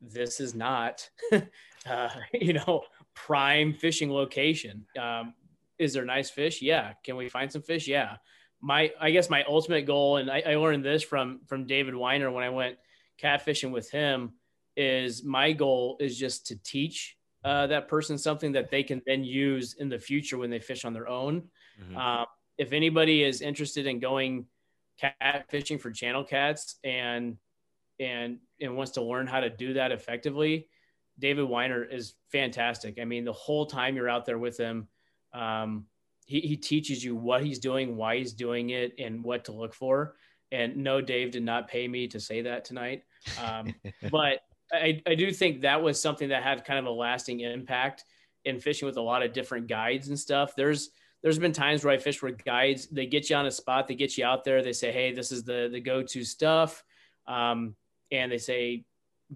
this 0.00 0.40
is 0.40 0.54
not, 0.54 1.08
uh, 1.32 2.08
you 2.32 2.54
know, 2.54 2.82
prime 3.14 3.74
fishing 3.74 4.10
location. 4.10 4.86
Um, 4.98 5.34
is 5.78 5.92
there 5.92 6.04
nice 6.04 6.30
fish? 6.30 6.62
Yeah. 6.62 6.92
Can 7.04 7.16
we 7.16 7.28
find 7.28 7.50
some 7.50 7.62
fish? 7.62 7.86
Yeah. 7.88 8.16
My, 8.60 8.90
I 9.00 9.10
guess 9.10 9.28
my 9.28 9.44
ultimate 9.44 9.86
goal, 9.86 10.16
and 10.16 10.30
I, 10.30 10.42
I 10.46 10.56
learned 10.56 10.84
this 10.84 11.02
from 11.02 11.40
from 11.46 11.66
David 11.66 11.94
Weiner 11.94 12.30
when 12.30 12.42
I 12.42 12.50
went 12.50 12.76
catfishing 13.20 13.70
with 13.70 13.90
him, 13.90 14.32
is 14.76 15.24
my 15.24 15.52
goal 15.52 15.96
is 16.00 16.18
just 16.18 16.46
to 16.48 16.62
teach 16.62 17.16
uh, 17.44 17.66
that 17.68 17.88
person 17.88 18.18
something 18.18 18.52
that 18.52 18.70
they 18.70 18.82
can 18.82 19.02
then 19.06 19.24
use 19.24 19.74
in 19.74 19.88
the 19.88 19.98
future 19.98 20.38
when 20.38 20.50
they 20.50 20.58
fish 20.58 20.84
on 20.84 20.92
their 20.92 21.08
own. 21.08 21.42
Mm-hmm. 21.80 21.96
Uh, 21.96 22.24
if 22.58 22.72
anybody 22.72 23.22
is 23.22 23.42
interested 23.42 23.86
in 23.86 24.00
going 24.00 24.46
cat 24.98 25.44
fishing 25.48 25.78
for 25.78 25.90
channel 25.90 26.24
cats 26.24 26.76
and 26.82 27.36
and 28.00 28.38
and 28.60 28.76
wants 28.76 28.92
to 28.92 29.02
learn 29.02 29.26
how 29.26 29.40
to 29.40 29.50
do 29.50 29.74
that 29.74 29.92
effectively, 29.92 30.68
David 31.18 31.44
Weiner 31.44 31.84
is 31.84 32.14
fantastic. 32.30 32.98
I 33.00 33.04
mean, 33.04 33.24
the 33.24 33.32
whole 33.32 33.66
time 33.66 33.96
you're 33.96 34.08
out 34.08 34.26
there 34.26 34.38
with 34.38 34.56
him, 34.56 34.88
um, 35.32 35.86
he, 36.26 36.40
he 36.40 36.56
teaches 36.56 37.02
you 37.02 37.14
what 37.14 37.44
he's 37.44 37.58
doing, 37.58 37.96
why 37.96 38.18
he's 38.18 38.32
doing 38.32 38.70
it, 38.70 38.94
and 38.98 39.22
what 39.22 39.44
to 39.46 39.52
look 39.52 39.74
for. 39.74 40.16
And 40.52 40.76
no, 40.76 41.00
Dave 41.00 41.30
did 41.30 41.42
not 41.42 41.68
pay 41.68 41.88
me 41.88 42.06
to 42.08 42.20
say 42.20 42.42
that 42.42 42.64
tonight. 42.64 43.02
Um, 43.42 43.74
but 44.10 44.40
I, 44.72 45.00
I 45.06 45.14
do 45.14 45.32
think 45.32 45.62
that 45.62 45.80
was 45.80 46.00
something 46.00 46.28
that 46.28 46.42
had 46.42 46.64
kind 46.64 46.78
of 46.78 46.86
a 46.86 46.90
lasting 46.90 47.40
impact 47.40 48.04
in 48.44 48.60
fishing 48.60 48.86
with 48.86 48.96
a 48.96 49.02
lot 49.02 49.22
of 49.22 49.32
different 49.32 49.66
guides 49.66 50.08
and 50.08 50.18
stuff. 50.18 50.54
There's 50.56 50.90
there's 51.22 51.38
been 51.38 51.52
times 51.52 51.84
where 51.84 51.94
I 51.94 51.98
fish 51.98 52.22
with 52.22 52.44
guides, 52.44 52.86
they 52.88 53.06
get 53.06 53.30
you 53.30 53.36
on 53.36 53.46
a 53.46 53.50
spot, 53.50 53.88
they 53.88 53.94
get 53.94 54.16
you 54.16 54.24
out 54.24 54.44
there, 54.44 54.62
they 54.62 54.72
say, 54.72 54.92
Hey, 54.92 55.12
this 55.12 55.32
is 55.32 55.44
the 55.44 55.68
the 55.70 55.80
go-to 55.80 56.24
stuff. 56.24 56.84
Um, 57.26 57.74
and 58.10 58.30
they 58.30 58.38
say, 58.38 58.84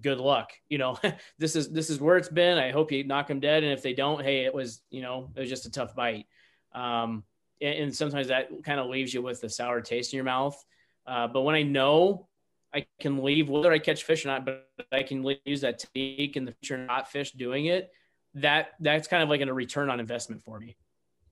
good 0.01 0.19
luck. 0.19 0.53
You 0.69 0.79
know, 0.79 0.99
this 1.39 1.57
is 1.57 1.71
this 1.71 1.91
is 1.91 2.01
where 2.01 2.17
it's 2.17 2.29
been. 2.29 2.59
I 2.59 2.71
hope 2.71 2.93
you 2.93 3.05
knock 3.05 3.29
them 3.29 3.41
dead. 3.41 3.63
And 3.63 3.73
if 3.73 3.83
they 3.83 3.93
don't, 3.93 4.23
hey, 4.23 4.45
it 4.45 4.55
was 4.55 4.83
you 4.91 5.03
know 5.03 5.31
it 5.35 5.41
was 5.41 5.49
just 5.49 5.67
a 5.67 5.71
tough 5.71 5.95
bite. 5.95 6.27
Um, 6.73 7.25
and, 7.61 7.79
and 7.79 7.97
sometimes 7.97 8.29
that 8.29 8.49
kind 8.65 8.81
of 8.81 8.87
leaves 8.87 9.13
you 9.13 9.23
with 9.23 9.43
a 9.45 9.49
sour 9.49 9.81
taste 9.81 10.13
in 10.13 10.17
your 10.17 10.25
mouth. 10.25 10.63
Uh, 11.07 11.27
but 11.27 11.43
when 11.43 11.55
I 11.55 11.63
know 11.63 12.29
I 12.73 12.87
can 13.01 13.23
leave 13.23 13.49
whether 13.49 13.73
I 13.73 13.79
catch 13.79 14.05
fish 14.05 14.25
or 14.25 14.29
not, 14.29 14.45
but 14.45 14.69
I 14.93 15.03
can 15.03 15.25
use 15.45 15.63
that 15.63 15.81
technique 15.81 16.37
in 16.37 16.45
the 16.45 16.53
future, 16.53 16.79
not 16.79 17.11
fish 17.11 17.33
doing 17.33 17.67
it. 17.67 17.91
That 18.35 18.69
that's 18.81 19.09
kind 19.09 19.23
of 19.23 19.29
like 19.29 19.41
a 19.41 19.53
return 19.53 19.91
on 19.91 19.99
investment 19.99 20.43
for 20.43 20.61
me. 20.61 20.77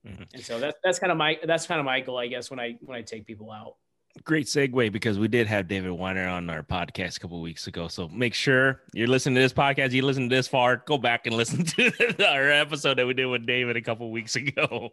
Mm-hmm. 0.05 0.23
And 0.33 0.43
so 0.43 0.59
that's 0.59 0.77
that's 0.83 0.99
kind 0.99 1.11
of 1.11 1.17
my 1.17 1.39
that's 1.43 1.65
kind 1.65 1.79
of 1.79 1.85
my 1.85 2.01
goal, 2.01 2.17
I 2.17 2.27
guess, 2.27 2.49
when 2.49 2.59
I 2.59 2.77
when 2.81 2.97
I 2.97 3.01
take 3.01 3.25
people 3.25 3.51
out 3.51 3.75
great 4.23 4.47
segue 4.47 4.91
because 4.91 5.19
we 5.19 5.27
did 5.27 5.47
have 5.47 5.67
David 5.67 5.91
Weiner 5.91 6.27
on 6.27 6.49
our 6.49 6.63
podcast 6.63 7.17
a 7.17 7.19
couple 7.19 7.41
weeks 7.41 7.67
ago. 7.67 7.87
So 7.87 8.07
make 8.09 8.33
sure 8.33 8.81
you're 8.93 9.07
listening 9.07 9.35
to 9.35 9.41
this 9.41 9.53
podcast. 9.53 9.91
You 9.91 10.03
listen 10.03 10.29
to 10.29 10.35
this 10.35 10.47
far, 10.47 10.77
go 10.77 10.97
back 10.97 11.25
and 11.25 11.35
listen 11.35 11.63
to 11.65 12.27
our 12.29 12.49
episode 12.49 12.97
that 12.97 13.07
we 13.07 13.13
did 13.13 13.25
with 13.25 13.45
David 13.45 13.77
a 13.77 13.81
couple 13.81 14.09
weeks 14.11 14.35
ago. 14.35 14.91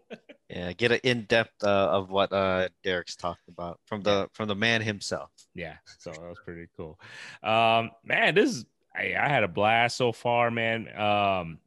yeah, 0.48 0.72
get 0.72 0.92
an 0.92 1.00
in 1.02 1.22
depth 1.22 1.64
uh, 1.64 1.66
of 1.66 2.10
what 2.10 2.32
uh, 2.32 2.68
Derek's 2.82 3.16
talked 3.16 3.48
about 3.48 3.80
from 3.86 4.02
the 4.02 4.28
from 4.32 4.48
the 4.48 4.54
man 4.56 4.82
himself. 4.82 5.30
Yeah, 5.54 5.76
so 5.98 6.10
that 6.10 6.20
was 6.20 6.38
pretty 6.44 6.68
cool. 6.76 6.98
Um, 7.42 7.90
man, 8.04 8.34
this 8.34 8.50
is 8.50 8.66
I, 8.94 9.14
I 9.18 9.28
had 9.28 9.42
a 9.42 9.48
blast 9.48 9.96
so 9.96 10.12
far, 10.12 10.50
man. 10.50 10.88
Um, 10.98 11.58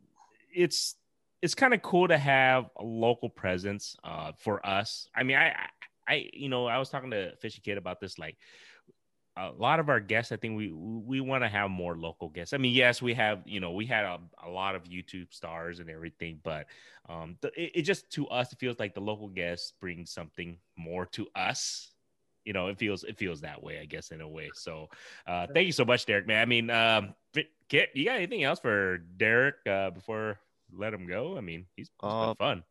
it's 0.54 0.96
it's 1.42 1.56
kind 1.56 1.74
of 1.74 1.82
cool 1.82 2.08
to 2.08 2.18
have 2.18 2.70
a 2.78 2.84
local 2.84 3.30
presence 3.30 3.96
uh, 4.04 4.34
for 4.38 4.66
us. 4.66 5.08
I 5.16 5.24
mean, 5.24 5.38
I, 5.38 5.56
I, 6.10 6.30
you 6.34 6.50
know, 6.50 6.66
I 6.66 6.78
was 6.80 6.90
talking 6.90 7.12
to 7.12 7.36
Fishing 7.38 7.62
Kit 7.64 7.78
about 7.78 8.00
this. 8.00 8.18
Like, 8.18 8.38
a 9.38 9.52
lot 9.52 9.80
of 9.80 9.90
our 9.90 10.00
guests, 10.00 10.32
I 10.32 10.36
think 10.36 10.58
we 10.58 10.72
we 10.72 11.22
want 11.22 11.44
to 11.44 11.48
have 11.48 11.70
more 11.70 11.96
local 11.96 12.30
guests. 12.30 12.54
I 12.54 12.58
mean, 12.58 12.74
yes, 12.74 13.02
we 13.02 13.14
have, 13.14 13.42
you 13.46 13.60
know, 13.60 13.72
we 13.72 13.86
had 13.86 14.04
a, 14.04 14.20
a 14.46 14.50
lot 14.50 14.76
of 14.76 14.84
YouTube 14.84 15.34
stars 15.34 15.80
and 15.80 15.90
everything, 15.90 16.40
but 16.44 16.66
um, 17.08 17.38
the, 17.42 17.48
it, 17.62 17.72
it, 17.76 17.82
just 17.84 18.10
to 18.12 18.28
us, 18.28 18.52
it 18.52 18.60
feels 18.60 18.80
like 18.80 18.94
the 18.94 19.02
local 19.02 19.30
guests 19.30 19.74
bring 19.80 20.06
something 20.06 20.58
more 20.78 21.06
to 21.08 21.28
us. 21.36 21.92
You 22.44 22.54
know, 22.54 22.68
it 22.68 22.80
feels 22.80 23.04
it 23.04 23.18
feels 23.18 23.42
that 23.42 23.62
way, 23.64 23.80
I 23.80 23.86
guess, 23.86 24.12
in 24.12 24.22
a 24.22 24.28
way. 24.28 24.50
So, 24.56 24.90
uh, 25.28 25.48
thank 25.54 25.68
you 25.68 25.74
so 25.74 25.86
much, 25.86 26.06
Derek. 26.06 26.28
Man, 26.28 26.42
I 26.42 26.46
mean, 26.46 26.70
um, 26.70 27.14
Kit, 27.70 27.90
you 27.94 28.06
got 28.06 28.18
anything 28.18 28.44
else 28.44 28.60
for 28.60 28.98
Derek 28.98 29.56
uh, 29.70 29.92
before 29.92 30.40
let 30.74 30.94
him 30.94 31.08
go? 31.08 31.38
I 31.38 31.42
mean, 31.42 31.66
he's, 31.76 31.90
he's 32.02 32.12
uh, 32.12 32.34
fun 32.34 32.64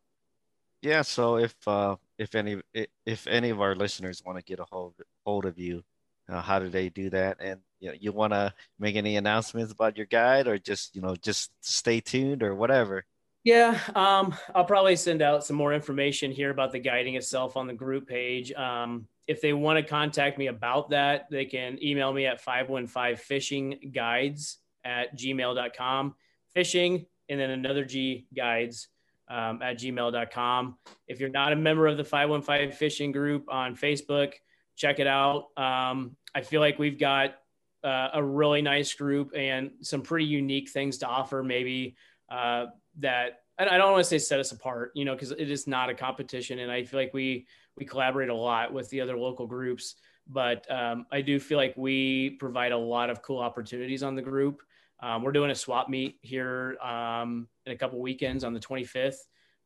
yeah 0.82 1.02
so 1.02 1.36
if 1.36 1.56
uh 1.66 1.96
if 2.18 2.34
any 2.34 2.60
if 3.06 3.26
any 3.26 3.50
of 3.50 3.60
our 3.60 3.74
listeners 3.74 4.22
want 4.24 4.38
to 4.38 4.44
get 4.44 4.60
a 4.60 4.66
hold 4.70 4.94
hold 5.24 5.44
of 5.44 5.58
you 5.58 5.82
uh, 6.28 6.42
how 6.42 6.58
do 6.58 6.68
they 6.68 6.88
do 6.88 7.10
that? 7.10 7.38
And 7.40 7.60
you 7.80 7.88
know, 7.88 7.94
you 7.98 8.12
want 8.12 8.32
to 8.32 8.52
make 8.78 8.96
any 8.96 9.16
announcements 9.16 9.72
about 9.72 9.96
your 9.96 10.06
guide, 10.06 10.46
or 10.46 10.58
just 10.58 10.94
you 10.94 11.02
know, 11.02 11.16
just 11.16 11.50
stay 11.60 12.00
tuned 12.00 12.42
or 12.42 12.54
whatever. 12.54 13.04
Yeah, 13.44 13.78
um, 13.94 14.34
I'll 14.54 14.64
probably 14.64 14.96
send 14.96 15.22
out 15.22 15.44
some 15.44 15.56
more 15.56 15.72
information 15.72 16.30
here 16.30 16.50
about 16.50 16.72
the 16.72 16.80
guiding 16.80 17.14
itself 17.14 17.56
on 17.56 17.66
the 17.66 17.72
group 17.72 18.06
page. 18.06 18.52
Um, 18.52 19.06
if 19.26 19.40
they 19.40 19.52
want 19.52 19.78
to 19.78 19.88
contact 19.88 20.38
me 20.38 20.48
about 20.48 20.90
that, 20.90 21.30
they 21.30 21.44
can 21.44 21.82
email 21.82 22.12
me 22.12 22.26
at 22.26 22.40
515 22.40 23.92
guides 23.92 24.58
at 24.84 25.16
gmail.com. 25.16 26.14
Fishing 26.52 27.06
and 27.28 27.38
then 27.38 27.50
another 27.50 27.84
G 27.84 28.26
guides 28.34 28.88
um, 29.28 29.62
at 29.62 29.78
gmail.com. 29.78 30.76
If 31.06 31.20
you're 31.20 31.28
not 31.28 31.52
a 31.52 31.56
member 31.56 31.86
of 31.86 31.96
the 31.96 32.04
515 32.04 32.72
fishing 32.72 33.12
group 33.12 33.44
on 33.48 33.76
Facebook, 33.76 34.34
check 34.76 35.00
it 35.00 35.06
out. 35.06 35.46
Um, 35.56 36.16
I 36.34 36.40
feel 36.40 36.60
like 36.60 36.78
we've 36.78 36.98
got 36.98 37.34
uh, 37.84 38.08
a 38.14 38.22
really 38.22 38.62
nice 38.62 38.94
group 38.94 39.32
and 39.36 39.70
some 39.82 40.02
pretty 40.02 40.26
unique 40.26 40.70
things 40.70 40.98
to 40.98 41.06
offer, 41.06 41.42
maybe 41.42 41.96
uh, 42.30 42.66
that 42.98 43.40
I 43.58 43.76
don't 43.76 43.92
want 43.92 44.04
to 44.04 44.08
say 44.08 44.18
set 44.18 44.38
us 44.38 44.52
apart, 44.52 44.92
you 44.94 45.04
know, 45.04 45.14
because 45.14 45.32
it 45.32 45.50
is 45.50 45.66
not 45.66 45.90
a 45.90 45.94
competition. 45.94 46.60
And 46.60 46.70
I 46.70 46.84
feel 46.84 47.00
like 47.00 47.12
we, 47.12 47.46
we 47.76 47.84
collaborate 47.84 48.28
a 48.28 48.34
lot 48.34 48.72
with 48.72 48.88
the 48.90 49.00
other 49.00 49.18
local 49.18 49.48
groups. 49.48 49.96
But 50.28 50.70
um, 50.70 51.06
I 51.10 51.22
do 51.22 51.40
feel 51.40 51.58
like 51.58 51.74
we 51.76 52.30
provide 52.30 52.70
a 52.70 52.78
lot 52.78 53.10
of 53.10 53.22
cool 53.22 53.38
opportunities 53.38 54.02
on 54.02 54.14
the 54.14 54.22
group. 54.22 54.62
Um, 55.00 55.22
we're 55.22 55.32
doing 55.32 55.50
a 55.50 55.54
swap 55.54 55.88
meet 55.88 56.18
here 56.22 56.76
um, 56.82 57.48
in 57.66 57.72
a 57.72 57.76
couple 57.76 58.00
weekends 58.00 58.44
on 58.44 58.52
the 58.52 58.60
25th, 58.60 59.18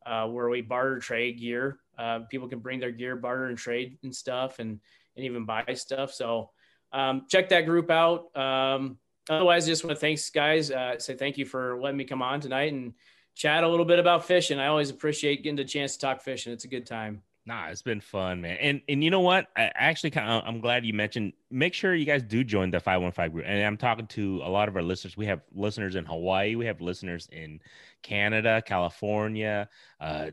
uh, 0.04 0.26
where 0.26 0.48
we 0.48 0.60
barter 0.60 0.98
trade 0.98 1.38
gear. 1.38 1.78
Uh, 1.98 2.20
people 2.30 2.48
can 2.48 2.58
bring 2.58 2.80
their 2.80 2.90
gear, 2.90 3.16
barter 3.16 3.46
and 3.46 3.58
trade 3.58 3.98
and 4.02 4.14
stuff, 4.14 4.58
and 4.58 4.80
and 5.16 5.24
even 5.26 5.44
buy 5.44 5.64
stuff. 5.74 6.12
So 6.12 6.50
um, 6.92 7.26
check 7.28 7.48
that 7.50 7.62
group 7.62 7.90
out. 7.90 8.34
Um, 8.36 8.98
otherwise, 9.28 9.66
just 9.66 9.84
want 9.84 9.96
to 9.96 10.00
thanks 10.00 10.30
guys. 10.30 10.70
Uh, 10.70 10.98
say 10.98 11.14
thank 11.14 11.38
you 11.38 11.44
for 11.44 11.80
letting 11.80 11.98
me 11.98 12.04
come 12.04 12.22
on 12.22 12.40
tonight 12.40 12.72
and 12.72 12.94
chat 13.34 13.64
a 13.64 13.68
little 13.68 13.84
bit 13.84 13.98
about 13.98 14.24
fishing. 14.24 14.58
I 14.58 14.66
always 14.66 14.90
appreciate 14.90 15.42
getting 15.42 15.56
the 15.56 15.64
chance 15.64 15.94
to 15.94 16.00
talk 16.00 16.22
fishing. 16.22 16.52
It's 16.52 16.64
a 16.64 16.68
good 16.68 16.86
time. 16.86 17.22
Nah, 17.44 17.66
it's 17.66 17.82
been 17.82 18.00
fun, 18.00 18.40
man. 18.40 18.56
And 18.60 18.82
and 18.88 19.02
you 19.02 19.10
know 19.10 19.20
what? 19.20 19.48
I 19.56 19.72
actually 19.74 20.10
kind 20.10 20.30
of 20.30 20.44
I'm 20.46 20.60
glad 20.60 20.84
you 20.84 20.92
mentioned. 20.94 21.32
Make 21.50 21.74
sure 21.74 21.92
you 21.92 22.04
guys 22.04 22.22
do 22.22 22.44
join 22.44 22.70
the 22.70 22.78
515 22.78 23.32
group. 23.32 23.44
And 23.48 23.64
I'm 23.64 23.76
talking 23.76 24.06
to 24.08 24.42
a 24.44 24.48
lot 24.48 24.68
of 24.68 24.76
our 24.76 24.82
listeners. 24.82 25.16
We 25.16 25.26
have 25.26 25.40
listeners 25.52 25.96
in 25.96 26.04
Hawaii. 26.04 26.54
We 26.54 26.66
have 26.66 26.80
listeners 26.80 27.28
in 27.32 27.58
Canada, 28.02 28.62
California, 28.64 29.68
uh, 30.00 30.30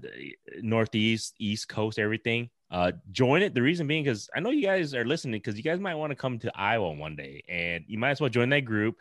Northeast, 0.62 1.34
East 1.39 1.68
Coast, 1.68 1.97
everything. 1.97 2.49
Uh, 2.70 2.91
join 3.12 3.41
it. 3.41 3.55
The 3.55 3.62
reason 3.64 3.88
being 3.88 4.03
because 4.03 4.30
I 4.36 4.39
know 4.39 4.51
you 4.51 4.62
guys 4.62 4.93
are 4.93 5.05
listening 5.05 5.39
because 5.39 5.57
you 5.57 5.64
guys 5.64 5.80
might 5.80 5.95
want 5.95 6.12
to 6.12 6.16
come 6.16 6.38
to 6.39 6.51
Iowa 6.55 6.91
one 6.93 7.16
day, 7.16 7.43
and 7.49 7.86
you 7.88 7.97
might 7.97 8.12
as 8.12 8.22
well 8.22 8.30
join 8.30 8.49
that 8.49 8.66
group. 8.66 8.97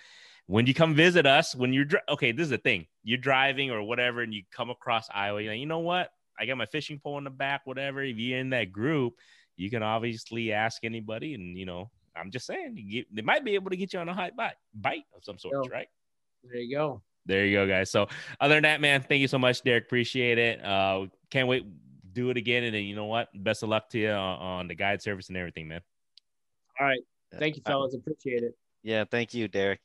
When 0.46 0.66
you 0.66 0.72
come 0.72 0.94
visit 0.94 1.26
us, 1.26 1.54
when 1.54 1.74
you're 1.74 1.86
okay, 2.08 2.32
this 2.32 2.44
is 2.44 2.50
the 2.50 2.56
thing. 2.56 2.86
You're 3.04 3.18
driving 3.18 3.70
or 3.70 3.82
whatever, 3.82 4.22
and 4.22 4.32
you 4.32 4.44
come 4.50 4.70
across 4.70 5.08
Iowa. 5.12 5.42
You're 5.42 5.52
like, 5.52 5.60
you 5.60 5.66
know 5.66 5.80
what? 5.80 6.10
I 6.38 6.46
got 6.46 6.56
my 6.56 6.66
fishing 6.66 6.98
pole 6.98 7.18
in 7.18 7.24
the 7.24 7.30
back, 7.30 7.62
whatever. 7.64 8.02
If 8.02 8.16
you're 8.16 8.38
in 8.38 8.50
that 8.50 8.72
group, 8.72 9.14
you 9.56 9.70
can 9.70 9.82
obviously 9.82 10.52
ask 10.52 10.84
anybody, 10.84 11.34
and 11.34 11.56
you 11.56 11.66
know, 11.66 11.90
I'm 12.16 12.30
just 12.30 12.46
saying, 12.46 12.86
get, 12.90 13.14
they 13.14 13.22
might 13.22 13.44
be 13.44 13.54
able 13.54 13.70
to 13.70 13.76
get 13.76 13.92
you 13.92 13.98
on 13.98 14.08
a 14.08 14.14
high 14.14 14.30
bite, 14.30 14.54
bite 14.74 15.04
of 15.16 15.24
some 15.24 15.38
sort, 15.38 15.70
right? 15.70 15.88
There 16.44 16.60
you 16.60 16.76
go. 16.76 17.02
There 17.26 17.44
you 17.44 17.56
go, 17.56 17.66
guys. 17.66 17.90
So, 17.90 18.06
other 18.40 18.54
than 18.54 18.62
that, 18.62 18.80
man, 18.80 19.02
thank 19.02 19.20
you 19.20 19.28
so 19.28 19.38
much, 19.38 19.62
Derek. 19.62 19.84
Appreciate 19.84 20.38
it. 20.38 20.64
Uh, 20.64 21.06
can't 21.30 21.48
wait 21.48 21.66
do 22.18 22.30
it 22.30 22.36
again, 22.36 22.64
and 22.64 22.74
then 22.74 22.84
you 22.84 22.96
know 22.96 23.04
what? 23.04 23.28
Best 23.34 23.62
of 23.62 23.68
luck 23.68 23.88
to 23.90 23.98
you 23.98 24.10
on, 24.10 24.38
on 24.38 24.68
the 24.68 24.74
guide 24.74 25.02
service 25.02 25.28
and 25.28 25.36
everything, 25.36 25.68
man. 25.68 25.80
All 26.80 26.86
right, 26.86 27.00
thank 27.38 27.56
you, 27.56 27.62
fellas. 27.64 27.94
Appreciate 27.94 28.42
it. 28.42 28.56
Yeah, 28.82 29.04
thank 29.04 29.34
you, 29.34 29.48
Derek. 29.48 29.80